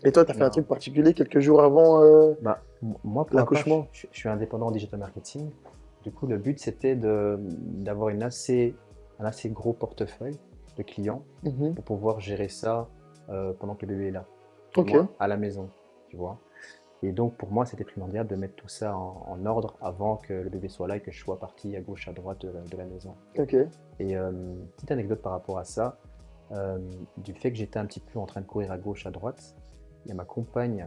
Et 0.04 0.12
toi, 0.12 0.24
tu 0.24 0.30
as 0.32 0.34
fait 0.34 0.42
un 0.44 0.50
truc 0.50 0.66
particulier 0.66 1.14
quelques 1.14 1.38
jours 1.40 1.62
avant 1.62 2.02
euh, 2.02 2.34
Bah, 2.42 2.60
moi, 3.04 3.24
pour 3.26 3.36
L'accouchement? 3.36 3.86
je, 3.92 4.06
je 4.10 4.18
suis 4.18 4.28
indépendant 4.28 4.66
en 4.66 4.70
digital 4.70 4.98
marketing. 4.98 5.50
Du 6.02 6.10
coup, 6.10 6.26
le 6.26 6.38
but, 6.38 6.58
c'était 6.58 6.96
d'avoir 6.96 8.12
assez, 8.22 8.74
un 9.20 9.24
assez 9.24 9.48
gros 9.50 9.72
portefeuille 9.72 10.38
de 10.76 10.82
clients 10.82 11.22
Mhm. 11.44 11.74
pour 11.74 11.84
pouvoir 11.84 12.20
gérer 12.20 12.48
ça 12.48 12.88
euh, 13.28 13.52
pendant 13.52 13.74
que 13.74 13.86
le 13.86 13.94
bébé 13.94 14.08
est 14.08 14.12
là. 14.12 14.24
Moi, 14.76 15.08
à 15.20 15.28
la 15.28 15.36
maison, 15.36 15.68
tu 16.08 16.16
vois. 16.16 16.38
Et 17.04 17.12
donc, 17.12 17.34
pour 17.36 17.50
moi, 17.50 17.66
c'était 17.66 17.84
primordial 17.84 18.26
de 18.26 18.34
mettre 18.36 18.54
tout 18.54 18.68
ça 18.68 18.96
en, 18.96 19.24
en 19.28 19.44
ordre 19.46 19.76
avant 19.80 20.16
que 20.16 20.32
le 20.32 20.48
bébé 20.48 20.68
soit 20.68 20.88
là 20.88 20.96
et 20.96 21.00
que 21.00 21.10
je 21.10 21.20
sois 21.20 21.38
parti 21.38 21.76
à 21.76 21.80
gauche, 21.80 22.08
à 22.08 22.12
droite 22.12 22.40
de 22.46 22.50
la, 22.52 22.60
de 22.60 22.76
la 22.76 22.84
maison. 22.84 23.14
Et 23.98 24.16
euh, 24.16 24.30
petite 24.76 24.90
anecdote 24.92 25.20
par 25.20 25.32
rapport 25.32 25.58
à 25.58 25.64
ça, 25.64 25.98
euh, 26.52 26.78
du 27.18 27.34
fait 27.34 27.50
que 27.52 27.58
j'étais 27.58 27.78
un 27.78 27.86
petit 27.86 28.00
peu 28.00 28.18
en 28.18 28.26
train 28.26 28.40
de 28.40 28.46
courir 28.46 28.70
à 28.72 28.78
gauche, 28.78 29.04
à 29.06 29.10
droite, 29.10 29.54
il 30.04 30.08
y 30.08 30.12
a 30.12 30.14
ma 30.14 30.24
compagne 30.24 30.86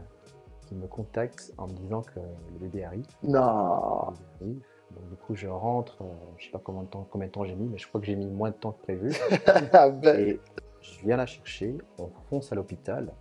qui 0.67 0.75
me 0.75 0.87
contacte 0.87 1.53
en 1.57 1.67
me 1.67 1.73
disant 1.73 2.01
que 2.01 2.19
le 2.19 2.59
bébé 2.59 2.83
arrive. 2.85 3.05
Non. 3.23 3.39
Arrive. 3.41 4.61
Donc, 4.91 5.09
du 5.09 5.15
coup, 5.17 5.35
je 5.35 5.47
rentre, 5.47 5.97
euh, 6.01 6.05
je 6.37 6.45
sais 6.45 6.51
pas 6.51 6.61
combien 6.63 6.83
de 6.83 6.87
temps, 6.87 7.07
combien 7.11 7.27
de 7.27 7.31
temps 7.31 7.43
j'ai 7.43 7.55
mis, 7.55 7.67
mais 7.67 7.77
je 7.77 7.87
crois 7.87 7.99
que 7.99 8.07
j'ai 8.07 8.15
mis 8.15 8.27
moins 8.27 8.49
de 8.49 8.55
temps 8.55 8.71
que 8.71 8.81
prévu. 8.83 9.11
Ah 9.73 9.89
ben, 9.89 10.19
Et 10.19 10.39
je 10.81 10.99
viens 11.05 11.17
la 11.17 11.25
chercher, 11.25 11.77
on 11.99 12.07
fonce 12.29 12.51
à 12.51 12.55
l'hôpital, 12.55 13.11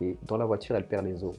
et 0.00 0.16
dans 0.26 0.36
la 0.36 0.44
voiture, 0.46 0.74
elle 0.76 0.86
perd 0.86 1.04
les 1.04 1.22
os. 1.22 1.36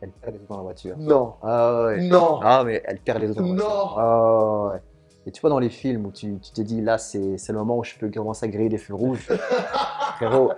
Elle 0.00 0.10
perd 0.10 0.34
les 0.34 0.40
os 0.42 0.48
dans 0.48 0.56
la 0.56 0.62
voiture. 0.62 0.96
non. 0.98 1.34
Ah 1.42 1.84
ouais. 1.84 2.08
Non. 2.08 2.40
Ah, 2.42 2.62
mais 2.64 2.82
elle 2.84 2.98
perd 3.00 3.20
les 3.20 3.30
os 3.30 3.36
dans 3.36 3.42
la 3.42 3.48
Non. 3.48 3.54
voiture. 3.54 3.94
Ah 3.98 4.68
ouais. 4.74 4.80
Et 5.26 5.30
tu 5.30 5.40
vois, 5.42 5.50
dans 5.50 5.58
les 5.58 5.68
films 5.70 6.06
où 6.06 6.10
tu 6.12 6.38
t'es 6.54 6.64
dit, 6.64 6.80
là, 6.80 6.96
c'est 6.98 7.20
le 7.48 7.54
moment 7.58 7.76
où 7.78 7.84
je 7.84 7.94
peux 7.96 8.10
commencer 8.10 8.46
à 8.46 8.48
griller 8.48 8.70
des 8.70 8.78
feux 8.78 8.94
rouges. 8.94 9.28
Frérot, 10.16 10.52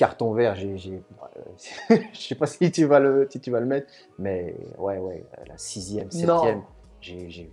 carton 0.00 0.32
vert, 0.32 0.54
j'ai. 0.54 0.78
j'ai- 0.78 1.02
euh, 1.90 1.96
je 2.14 2.18
sais 2.18 2.34
pas 2.34 2.46
si 2.46 2.70
tu, 2.72 2.86
vas 2.86 2.98
le, 3.00 3.28
si 3.30 3.38
tu 3.38 3.50
vas 3.50 3.60
le 3.60 3.66
mettre, 3.66 3.86
mais 4.18 4.56
ouais, 4.78 4.96
ouais, 4.98 5.22
la 5.46 5.58
sixième, 5.58 6.06
Non. 6.24 6.38
septième, 6.38 6.62
j'ai- 7.02 7.28
j'ai- 7.30 7.52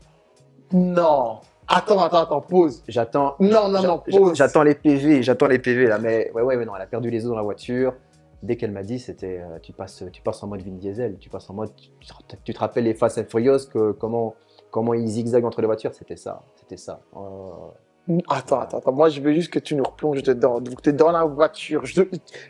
Non. 0.72 1.40
Attends, 1.68 2.00
attends, 2.00 2.24
attends, 2.24 2.40
pause. 2.42 2.82
j'attends. 2.88 3.36
Non, 3.42 3.68
non, 3.68 3.82
non, 3.84 4.00
pause. 4.00 4.38
J'attends 4.38 4.64
les 4.64 4.76
PV, 4.76 5.22
j'attends 5.24 5.48
les 5.48 5.60
PV 5.60 5.88
là, 5.88 6.00
mais 6.00 6.32
ouais, 6.34 6.42
ouais, 6.42 6.56
mais 6.56 6.64
non, 6.66 6.74
elle 6.78 6.82
a 6.84 6.88
perdu 6.88 7.10
les 7.10 7.26
os 7.26 7.32
dans 7.32 7.36
la 7.36 7.42
voiture. 7.44 7.94
Dès 8.44 8.56
qu'elle 8.56 8.72
m'a 8.72 8.84
dit, 8.84 9.00
c'était, 9.00 9.40
euh, 9.40 9.60
tu 9.62 9.74
passes, 9.74 10.04
tu 10.14 10.22
passes 10.22 10.42
en 10.44 10.48
mode 10.48 10.62
Vin 10.62 10.72
Diesel, 10.72 11.18
tu 11.20 11.30
passes 11.30 11.50
en 11.50 11.54
mode, 11.56 11.76
tu, 11.76 11.90
tu 12.00 12.08
te- 12.28 12.36
tu 12.46 12.54
te 12.54 12.60
rappelles 12.60 12.86
les 12.86 12.94
Fast 12.94 13.18
and 13.18 13.26
Furious, 13.30 13.66
que 13.74 13.92
comment, 13.92 14.36
comment 14.72 14.94
ils 14.94 15.08
zigzaguent 15.08 15.44
entre 15.46 15.60
les 15.60 15.68
voitures, 15.68 15.94
c'était 15.94 16.16
ça, 16.16 16.42
c'était 16.56 16.78
ça. 16.78 17.02
Oh, 17.14 17.72
Attends, 18.30 18.60
attends, 18.62 18.78
attends. 18.78 18.92
Moi, 18.94 19.10
je 19.10 19.20
veux 19.22 19.34
juste 19.34 19.52
que 19.52 19.60
tu 19.60 19.76
nous 19.76 19.84
replonges 19.84 20.24
dedans. 20.24 20.62
Donc, 20.62 20.82
tu 20.82 20.90
es 20.90 20.94
dans 20.94 21.12
la 21.12 21.26
voiture. 21.26 21.86
Je, 21.86 22.04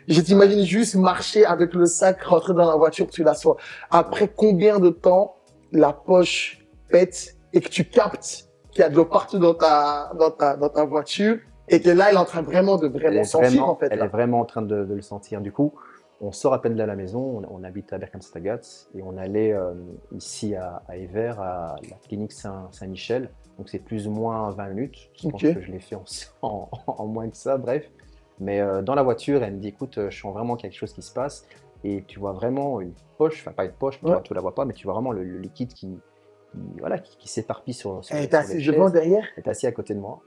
je 0.06 0.20
t'imagine 0.20 0.64
juste 0.64 0.94
marcher 0.94 1.44
avec 1.44 1.74
le 1.74 1.86
sac, 1.86 2.22
rentrer 2.22 2.54
dans 2.54 2.68
la 2.68 2.76
voiture, 2.76 3.08
tu 3.08 3.24
l'assois. 3.24 3.56
Après 3.90 4.28
combien 4.28 4.78
de 4.78 4.90
temps 4.90 5.36
la 5.72 5.92
poche 5.92 6.64
pète 6.90 7.36
et 7.52 7.60
que 7.60 7.68
tu 7.68 7.84
captes 7.84 8.48
qu'il 8.70 8.80
y 8.82 8.84
a 8.84 8.88
de 8.88 8.96
l'eau 8.96 9.04
partout 9.04 9.38
dans 9.38 9.54
ta, 9.54 10.12
dans 10.18 10.30
ta, 10.30 10.56
dans 10.56 10.68
ta 10.68 10.84
voiture 10.84 11.38
Et 11.68 11.80
que 11.80 11.90
là, 11.90 12.06
elle 12.10 12.14
est 12.14 12.18
en 12.18 12.24
train 12.24 12.42
vraiment 12.42 12.76
de 12.76 12.86
vraiment 12.88 13.24
sentir, 13.24 13.48
vraiment, 13.50 13.70
en 13.70 13.76
fait. 13.76 13.88
elle 13.90 13.98
là? 13.98 14.04
est 14.04 14.08
vraiment 14.08 14.40
en 14.40 14.44
train 14.44 14.62
de, 14.62 14.84
de 14.84 14.94
le 14.94 15.02
sentir. 15.02 15.40
Du 15.40 15.50
coup, 15.52 15.72
on 16.20 16.32
sort 16.32 16.52
à 16.54 16.60
peine 16.62 16.74
de 16.76 16.82
la 16.82 16.96
maison, 16.96 17.20
on, 17.48 17.60
on 17.60 17.64
habite 17.64 17.92
à 17.92 17.98
Berkhamstadt 17.98 18.88
et 18.94 19.02
on 19.02 19.16
allait 19.16 19.52
euh, 19.52 19.72
ici 20.12 20.54
à, 20.54 20.82
à 20.88 20.96
Evere, 20.96 21.40
à 21.40 21.76
la 21.90 21.96
clinique 22.06 22.32
Saint- 22.32 22.68
Saint-Michel. 22.72 23.30
Donc 23.58 23.68
c'est 23.68 23.80
plus 23.80 24.06
ou 24.06 24.12
moins 24.12 24.50
20 24.50 24.68
minutes. 24.68 25.10
Je 25.20 25.28
pense 25.28 25.42
que 25.42 25.60
je 25.60 25.72
l'ai 25.72 25.80
fait 25.80 25.96
en, 25.96 26.04
en- 26.42 26.68
en 26.86 27.06
moins 27.06 27.28
que 27.28 27.36
ça, 27.36 27.58
bref. 27.58 27.90
Mais 28.40 28.60
euh, 28.60 28.82
dans 28.82 28.94
la 28.94 29.02
voiture, 29.02 29.42
elle 29.42 29.54
me 29.54 29.58
dit 29.60 29.68
écoute, 29.68 29.98
euh, 29.98 30.10
je 30.10 30.20
sens 30.20 30.32
vraiment 30.32 30.56
quelque 30.56 30.76
chose 30.76 30.92
qui 30.92 31.02
se 31.02 31.12
passe. 31.12 31.44
Et 31.84 32.04
tu 32.06 32.18
vois 32.20 32.32
vraiment 32.32 32.80
une 32.80 32.92
poche, 33.18 33.40
enfin 33.40 33.52
pas 33.52 33.64
une 33.64 33.72
poche, 33.72 33.98
tu, 34.00 34.06
Ouais. 34.06 34.22
tu 34.22 34.32
la 34.34 34.40
vois 34.40 34.54
pas, 34.54 34.64
mais 34.64 34.72
tu 34.74 34.84
vois 34.84 34.94
vraiment 34.94 35.12
le, 35.12 35.22
le 35.24 35.38
liquide 35.38 35.72
qui, 35.72 35.98
qui- 36.52 36.58
voilà, 36.80 36.98
qui, 36.98 37.16
qui 37.18 37.28
s'éparpille 37.28 37.74
sur, 37.74 38.04
sur, 38.04 38.14
Elle 38.16 38.24
est 38.24 38.34
assise 38.34 38.64
devant, 38.66 38.84
chaises. 38.86 38.92
derrière? 38.94 39.24
Elle 39.36 39.42
est 39.44 39.48
assise 39.48 39.68
à 39.68 39.72
côté 39.72 39.94
de 39.94 40.00
moi. 40.00 40.20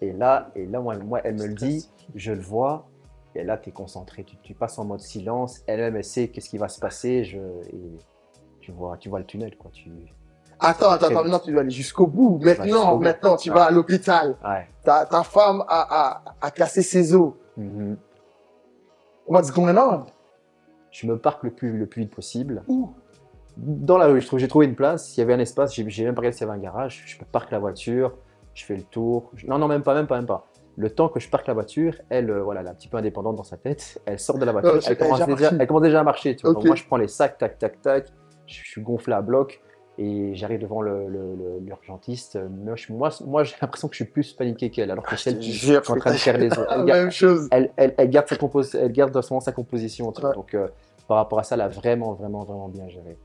Et 0.00 0.12
là, 0.12 0.50
et 0.54 0.66
là 0.66 0.80
moi, 0.80 0.96
moi, 0.98 1.20
elle 1.24 1.34
me 1.34 1.46
le 1.46 1.54
dit, 1.54 1.88
je 2.14 2.32
le 2.32 2.40
vois. 2.40 2.86
Et 3.34 3.44
là, 3.44 3.58
tu 3.58 3.68
es 3.68 3.72
concentré, 3.72 4.24
tu, 4.24 4.36
tu 4.38 4.54
passes 4.54 4.78
en 4.78 4.84
mode 4.84 5.00
silence. 5.00 5.62
Elle-même, 5.66 5.96
elle 5.96 6.04
sait 6.04 6.28
qu'est-ce 6.28 6.48
qui 6.50 6.58
va 6.58 6.68
se 6.68 6.80
passer. 6.80 7.22
Je, 7.22 7.38
et 7.38 7.98
tu, 8.60 8.72
vois, 8.72 8.96
tu 8.96 9.08
vois 9.08 9.18
le 9.20 9.26
tunnel. 9.26 9.56
Quoi. 9.56 9.70
Tu... 9.72 9.90
Attends, 10.60 10.90
attends, 10.90 11.10
maintenant 11.10 11.38
tu 11.38 11.52
dois 11.52 11.62
aller 11.62 11.70
jusqu'au 11.70 12.06
bout. 12.06 12.38
Maintenant, 12.42 12.98
maintenant, 12.98 13.36
tu 13.36 13.50
vas 13.50 13.64
à 13.64 13.70
l'hôpital. 13.70 14.36
Ouais. 14.44 14.66
Ta, 14.84 15.06
ta 15.06 15.22
femme 15.22 15.64
a, 15.68 15.86
a, 15.90 16.22
a 16.40 16.50
cassé 16.50 16.82
ses 16.82 17.14
os. 17.14 17.32
Mhm. 17.56 17.96
What's 19.26 19.52
going 19.52 19.76
on? 19.76 20.04
Je 20.90 21.06
me 21.06 21.16
parque 21.18 21.44
le 21.44 21.50
plus, 21.50 21.76
le 21.78 21.86
plus 21.86 22.02
vite 22.02 22.14
possible. 22.14 22.62
Où? 22.66 22.92
Dans 23.56 23.98
la 23.98 24.06
rue, 24.06 24.20
j'ai 24.20 24.48
trouvé 24.48 24.66
une 24.66 24.74
place. 24.74 25.16
Il 25.16 25.20
y 25.20 25.22
avait 25.22 25.34
un 25.34 25.38
espace. 25.38 25.74
J'ai 25.74 26.04
même 26.04 26.14
pas 26.14 26.20
regardé 26.20 26.36
s'il 26.36 26.46
y 26.46 26.50
avait 26.50 26.58
un 26.58 26.62
garage. 26.62 27.04
Je 27.06 27.16
parque 27.30 27.50
la 27.50 27.58
voiture. 27.58 28.16
Je 28.54 28.64
fais 28.64 28.76
le 28.76 28.82
tour. 28.82 29.30
Non, 29.46 29.58
non, 29.58 29.68
même 29.68 29.82
pas, 29.82 29.94
même 29.94 30.06
pas, 30.06 30.16
même 30.16 30.26
pas. 30.26 30.46
Le 30.76 30.90
temps 30.90 31.08
que 31.08 31.20
je 31.20 31.28
parque 31.28 31.46
la 31.46 31.54
voiture, 31.54 31.94
elle, 32.08 32.30
euh, 32.30 32.42
voilà, 32.42 32.60
elle 32.60 32.66
est 32.66 32.70
un 32.70 32.74
petit 32.74 32.88
peu 32.88 32.96
indépendante 32.96 33.36
dans 33.36 33.44
sa 33.44 33.56
tête. 33.56 34.00
Elle 34.06 34.18
sort 34.18 34.38
de 34.38 34.44
la 34.44 34.52
voiture. 34.52 34.80
Elle, 34.86 34.96
commence 34.96 35.18
déjà 35.18 35.26
déjà, 35.26 35.48
partie. 35.48 35.56
elle 35.60 35.66
commence 35.66 35.82
déjà 35.82 36.00
à 36.00 36.04
marcher. 36.04 36.36
Tu 36.36 36.42
vois. 36.42 36.54
Donc 36.54 36.62
Ok. 36.62 36.66
moi, 36.66 36.76
je 36.76 36.84
prends 36.84 36.96
les 36.96 37.08
sacs, 37.08 37.38
tac, 37.38 37.58
tac, 37.58 37.80
tac. 37.82 38.08
Je, 38.46 38.62
je 38.64 38.68
suis 38.68 38.80
gonflé 38.82 39.14
à 39.14 39.20
bloc 39.20 39.60
et 40.02 40.34
j'arrive 40.34 40.60
devant 40.60 40.80
le- 40.80 41.06
le- 41.08 41.34
le- 41.36 41.58
l'urgentiste. 41.60 42.38
Moi, 42.88 43.10
moi, 43.26 43.44
j'ai 43.44 43.54
l'impression 43.60 43.86
que 43.86 43.94
je 43.94 44.02
suis 44.04 44.10
plus 44.10 44.32
paniqué 44.32 44.70
qu'elle, 44.70 44.90
alors 44.90 45.04
que 45.04 45.14
c'est 45.14 45.30
elle 45.30 45.38
qui 45.40 45.70
est 45.72 45.76
en 45.90 45.96
train 45.96 46.12
de 46.12 46.16
faire 46.16 46.38
les 46.38 46.50
os. 46.58 46.66
Elle 46.70 46.84
garde- 46.86 47.10
chose. 47.10 47.48
elle, 47.52 47.70
elle, 47.76 47.94
elle 47.98 48.08
garde 48.10 48.26
sa 48.28 48.36
compos- 48.36 48.74
elle 48.76 48.92
garde 48.92 49.20
sa 49.22 49.52
composition. 49.52 50.06
Ouais. 50.08 50.32
Donc, 50.34 50.54
euh, 50.54 50.68
par 51.06 51.18
rapport 51.18 51.38
à 51.38 51.42
ça, 51.42 51.54
elle 51.54 51.60
a 51.60 51.68
vraiment, 51.68 52.14
vraiment, 52.14 52.44
vraiment 52.44 52.68
bien 52.68 52.88
géré. 52.88 53.18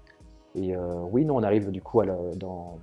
Et 0.55 0.75
euh, 0.75 0.95
oui, 1.11 1.23
non, 1.23 1.37
on 1.37 1.43
arrive 1.43 1.71
du 1.71 1.81
coup 1.81 2.01
à 2.01 2.05
la- 2.05 2.17
dans, 2.35 2.77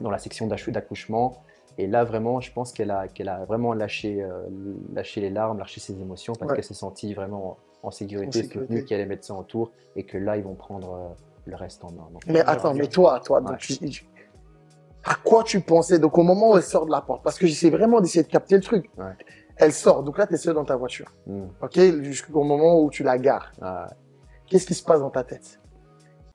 dans 0.00 0.10
la 0.10 0.18
section 0.18 0.46
d'accouchement. 0.46 1.42
Et 1.76 1.86
là, 1.86 2.04
vraiment, 2.04 2.40
je 2.40 2.50
pense 2.52 2.72
qu'elle 2.72 2.90
a, 2.90 3.08
qu'elle 3.08 3.28
a 3.28 3.44
vraiment 3.44 3.72
lâché, 3.74 4.22
euh, 4.22 4.46
lâché 4.94 5.20
les 5.20 5.30
larmes, 5.30 5.58
lâché 5.58 5.80
ses 5.80 6.00
émotions, 6.00 6.32
parce 6.34 6.50
Ouais. 6.50 6.56
qu'elle 6.56 6.64
s'est 6.64 6.74
sentie 6.74 7.12
vraiment 7.14 7.56
en 7.82 7.90
sécurité, 7.90 8.26
En 8.28 8.32
sécurité. 8.32 8.58
soutenue, 8.60 8.84
qu'il 8.84 8.96
y 8.96 9.00
a 9.00 9.02
les 9.02 9.08
médecins 9.08 9.36
autour, 9.36 9.70
et 9.96 10.02
que 10.04 10.18
là, 10.18 10.36
ils 10.36 10.42
vont 10.42 10.54
prendre 10.54 11.14
le 11.48 11.56
reste 11.56 11.84
en. 11.84 11.88
Donc, 11.90 12.22
Mais 12.26 12.40
attends, 12.40 12.74
mais 12.74 12.86
toi, 12.88 13.20
toi, 13.24 13.40
donc, 13.40 13.50
Ouais. 13.52 13.56
tu- 13.58 13.78
tu- 13.88 14.06
à 15.04 15.14
quoi 15.24 15.42
tu 15.44 15.60
pensais? 15.60 15.98
Donc, 15.98 16.16
au 16.18 16.22
moment 16.22 16.50
où 16.52 16.56
elle 16.56 16.62
sort 16.62 16.86
de 16.86 16.90
la 16.90 17.00
porte, 17.00 17.22
parce 17.22 17.38
que 17.38 17.46
j'essaie 17.46 17.70
vraiment 17.70 18.00
d'essayer 18.00 18.22
de 18.22 18.28
capter 18.28 18.56
le 18.56 18.62
truc. 18.62 18.90
Ouais. 18.98 19.12
Elle 19.56 19.72
sort, 19.72 20.02
donc 20.04 20.18
là, 20.18 20.26
tu 20.26 20.34
es 20.34 20.36
seul 20.36 20.54
dans 20.54 20.64
ta 20.64 20.76
voiture. 20.76 21.12
hmm, 21.26 21.46
OK 21.62 21.78
Jusqu'au 22.02 22.44
moment 22.44 22.80
où 22.80 22.90
tu 22.90 23.02
la 23.02 23.18
gares. 23.18 23.52
ah, 23.60 23.88
Qu'est-ce 24.46 24.66
qui 24.66 24.74
se 24.74 24.84
passe 24.84 25.00
dans 25.00 25.10
ta 25.10 25.24
tête? 25.24 25.60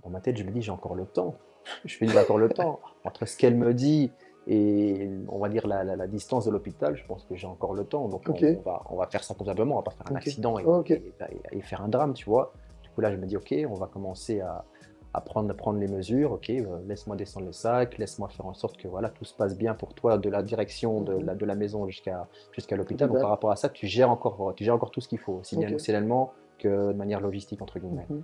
Dans 0.04 0.10
ma 0.10 0.20
tête, 0.20 0.36
je 0.38 0.44
me 0.44 0.52
dis, 0.52 0.62
j'ai 0.62 0.72
encore 0.72 0.96
le 0.96 1.06
temps. 1.06 1.36
Je 1.86 1.96
fais, 1.98 2.08
j'ai 2.08 2.20
encore 2.20 2.38
le 2.38 2.50
temps. 2.50 2.80
Entre 3.06 3.26
ce 3.26 3.38
qu'elle 3.38 3.56
me 3.56 3.74
dit 3.74 4.12
et, 4.48 5.10
on 5.30 5.40
va 5.40 5.48
dire, 5.48 5.66
la, 5.66 5.86
la- 5.86 5.96
la 5.96 6.08
distance 6.08 6.44
de 6.46 6.52
l'hôpital, 6.52 6.94
je 6.98 7.06
pense 7.06 7.24
que 7.24 7.36
j'ai 7.38 7.48
encore 7.48 7.74
le 7.74 7.86
temps. 7.86 8.10
Donc, 8.10 8.24
on- 8.28 8.62
va, 8.66 8.82
on 8.90 8.98
va 8.98 9.08
faire 9.08 9.24
ça 9.24 9.34
convenablement. 9.34 9.76
On 9.76 9.78
va 9.78 9.84
pas 9.84 9.92
faire 9.92 10.12
un 10.12 10.16
accident 10.16 10.60
et, 10.60 10.66
Ok. 10.66 10.92
et- 10.92 11.14
et- 11.54 11.58
et 11.58 11.62
faire 11.62 11.82
un 11.82 11.88
drame, 11.88 12.14
tu 12.14 12.26
vois. 12.26 12.52
Du 12.84 12.90
coup, 12.90 13.00
là, 13.00 13.10
je 13.12 13.16
me 13.16 13.26
dis, 13.26 13.38
OK, 13.38 13.56
on 13.70 13.76
va 13.76 13.88
commencer 13.88 14.42
à, 14.42 14.66
à 15.14 15.22
prendre, 15.22 15.50
à 15.52 15.54
prendre 15.54 15.80
les 15.80 15.88
mesures. 15.88 16.32
OK, 16.34 16.50
euh, 16.50 16.80
laisse-moi 16.88 17.16
descendre 17.16 17.46
le 17.46 17.52
sac, 17.54 17.98
laisse-moi 17.98 18.30
faire 18.30 18.46
en 18.46 18.54
sorte 18.54 18.78
que 18.78 18.88
voilà, 18.88 19.10
tout 19.10 19.26
se 19.26 19.34
passe 19.34 19.58
bien 19.58 19.74
pour 19.74 19.94
toi 19.94 20.18
de 20.18 20.30
la 20.30 20.44
direction 20.44 21.02
de 21.02 21.14
la, 21.14 21.36
de 21.36 21.46
la 21.46 21.56
maison 21.56 21.88
jusqu'à 21.88 22.28
jusqu'à 22.52 22.76
l'hôpital. 22.76 23.10
Donc, 23.10 23.20
par 23.20 23.30
rapport 23.30 23.52
à 23.52 23.56
ça, 23.56 23.70
tu 23.70 23.88
gères 23.88 24.10
encore, 24.10 24.54
tu 24.56 24.64
gères 24.64 24.76
encore 24.76 24.92
tout 24.92 25.02
ce 25.02 25.08
qu'il 25.08 25.20
faut, 25.20 25.34
aussi 25.34 25.56
bien 25.56 25.68
Ok. 25.68 25.72
émotionnellement 25.72 26.34
que 26.58 26.92
de 26.92 26.98
manière 26.98 27.22
logistique, 27.22 27.62
entre 27.62 27.80
guillemets. 27.80 28.08
Mhm. 28.10 28.24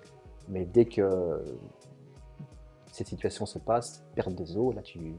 Mais 0.50 0.66
dès 0.66 0.86
que 0.86 1.42
cette 2.92 3.08
situation 3.08 3.46
se 3.46 3.60
passe, 3.60 4.04
perte 4.16 4.34
des 4.34 4.58
os, 4.58 4.74
là 4.76 4.82
tu, 4.82 5.14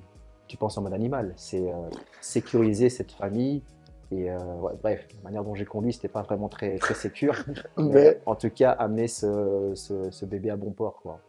tu 0.48 0.56
penses 0.56 0.76
en 0.76 0.82
mode 0.82 0.92
animal. 0.92 1.32
C'est 1.36 1.70
euh, 1.70 1.88
sécuriser 2.20 2.90
cette 2.90 3.12
famille. 3.12 3.62
Et 4.10 4.28
euh, 4.30 4.36
ouais, 4.56 4.72
bref, 4.82 5.06
la 5.16 5.22
manière 5.22 5.44
dont 5.44 5.54
j'ai 5.54 5.64
conduit, 5.64 5.92
c'était 5.92 6.08
pas 6.08 6.22
vraiment 6.22 6.48
très, 6.48 6.78
très 6.78 6.94
sécure. 6.94 7.36
mais 7.76 7.84
Mais 7.92 8.20
en 8.26 8.34
tout 8.34 8.50
cas, 8.50 8.72
amener 8.72 9.06
ce, 9.06 9.72
ce, 9.76 10.10
ce 10.10 10.26
bébé 10.26 10.50
à 10.50 10.56
bon 10.56 10.72
port. 10.72 11.00
Quoi. 11.00 11.20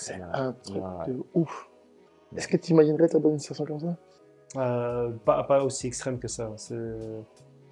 C'est 0.00 0.20
un 0.32 0.52
truc 0.52 0.76
Ouais. 0.82 1.06
de 1.12 1.22
ouf. 1.34 1.68
Est-ce 2.36 2.48
que 2.48 2.56
tu 2.56 2.72
imaginerais 2.72 3.08
toi 3.08 3.20
dans 3.20 3.30
une 3.30 3.38
situation 3.38 3.64
comme 3.64 3.80
ça? 3.80 3.96
Euh, 4.56 5.10
pas, 5.24 5.42
pas 5.44 5.62
aussi 5.64 5.86
extrême 5.86 6.18
que 6.18 6.28
ça. 6.28 6.50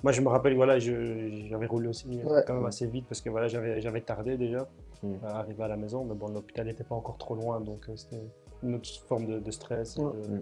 Moi, 0.03 0.13
je 0.13 0.21
me 0.21 0.29
rappelle, 0.29 0.55
voilà, 0.57 0.79
j'avais 0.79 1.67
roulé 1.67 1.89
aussi 1.89 2.07
Ouais. 2.25 2.43
quand 2.47 2.55
même 2.55 2.67
assez 2.67 2.87
vite 2.87 3.07
parce 3.09 3.21
que 3.21 3.31
voilà, 3.31 3.49
j'avais 3.49 4.01
tardé 4.03 4.37
déjà 4.37 4.67
Mm. 5.03 5.15
à 5.25 5.39
arriver 5.41 5.63
à 5.65 5.69
la 5.69 5.77
maison, 5.77 6.05
mais 6.05 6.15
bon, 6.15 6.29
l'hôpital 6.29 6.67
n'était 6.67 6.85
pas 6.85 6.95
encore 6.95 7.19
trop 7.19 7.35
loin, 7.35 7.61
donc 7.61 7.87
euh, 7.89 7.97
c'était 7.97 8.23
une 8.63 8.77
autre 8.77 8.89
forme 9.07 9.27
de, 9.27 9.39
de 9.41 9.51
stress. 9.51 9.99
et 9.99 10.01
Ouais. 10.03 10.13
de- 10.23 10.29
Mm. 10.37 10.41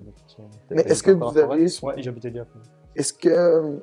de. 0.71 0.75
Mais 0.77 0.83
est-ce 0.83 1.03
que 1.03 1.11
vous 1.11 1.37
avez 1.39 1.67
Ouais, 1.83 1.95
j'habitais 2.03 2.31
bien. 2.31 2.47
Est-ce 2.95 3.13
que, 3.13 3.81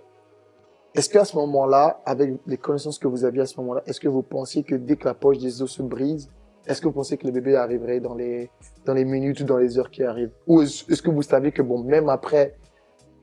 est-ce 0.93 1.09
qu'à 1.09 1.25
ce 1.25 1.35
moment-là, 1.37 2.01
avec 2.05 2.35
les 2.47 2.57
connaissances 2.57 2.99
que 2.99 3.07
vous 3.07 3.25
aviez 3.25 3.41
à 3.41 3.45
ce 3.45 3.59
moment-là, 3.59 3.81
est-ce 3.85 3.99
que 3.99 4.07
vous 4.07 4.21
pensiez 4.23 4.63
que 4.63 4.75
dès 4.75 4.95
que 4.97 5.05
la 5.05 5.13
poche 5.13 5.37
des 5.39 5.61
os 5.61 5.69
se 5.71 5.83
brise, 5.83 6.29
est-ce 6.67 6.81
que 6.81 6.87
vous 6.87 6.93
pensez 6.93 7.17
que 7.17 7.25
le 7.25 7.31
bébé 7.33 7.55
arriverait 7.55 7.99
dans 7.99 8.13
les, 8.15 8.49
dans 8.85 8.93
les 8.93 9.05
minutes 9.05 9.39
ou 9.41 9.43
dans 9.45 9.57
les 9.57 9.77
heures 9.79 9.89
qui 9.91 10.03
arrivent? 10.03 10.31
Ou 10.47 10.61
est-ce 10.61 11.01
que 11.01 11.09
vous 11.09 11.21
savez 11.23 11.51
que 11.51 11.61
bon, 11.61 11.83
même 11.83 12.09
après 12.09 12.55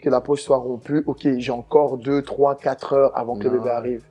que 0.01 0.09
la 0.11 0.21
poche 0.21 0.43
soit 0.43 0.57
rompue, 0.59 1.03
ok, 1.07 1.27
j'ai 1.39 1.53
encore 1.53 1.99
2, 1.99 2.23
3, 2.23 2.57
4 2.57 2.93
heures 2.93 3.17
avant 3.19 3.37
que 3.37 3.45
le 3.45 3.51
bébé 3.59 3.71
arrive? 3.71 4.05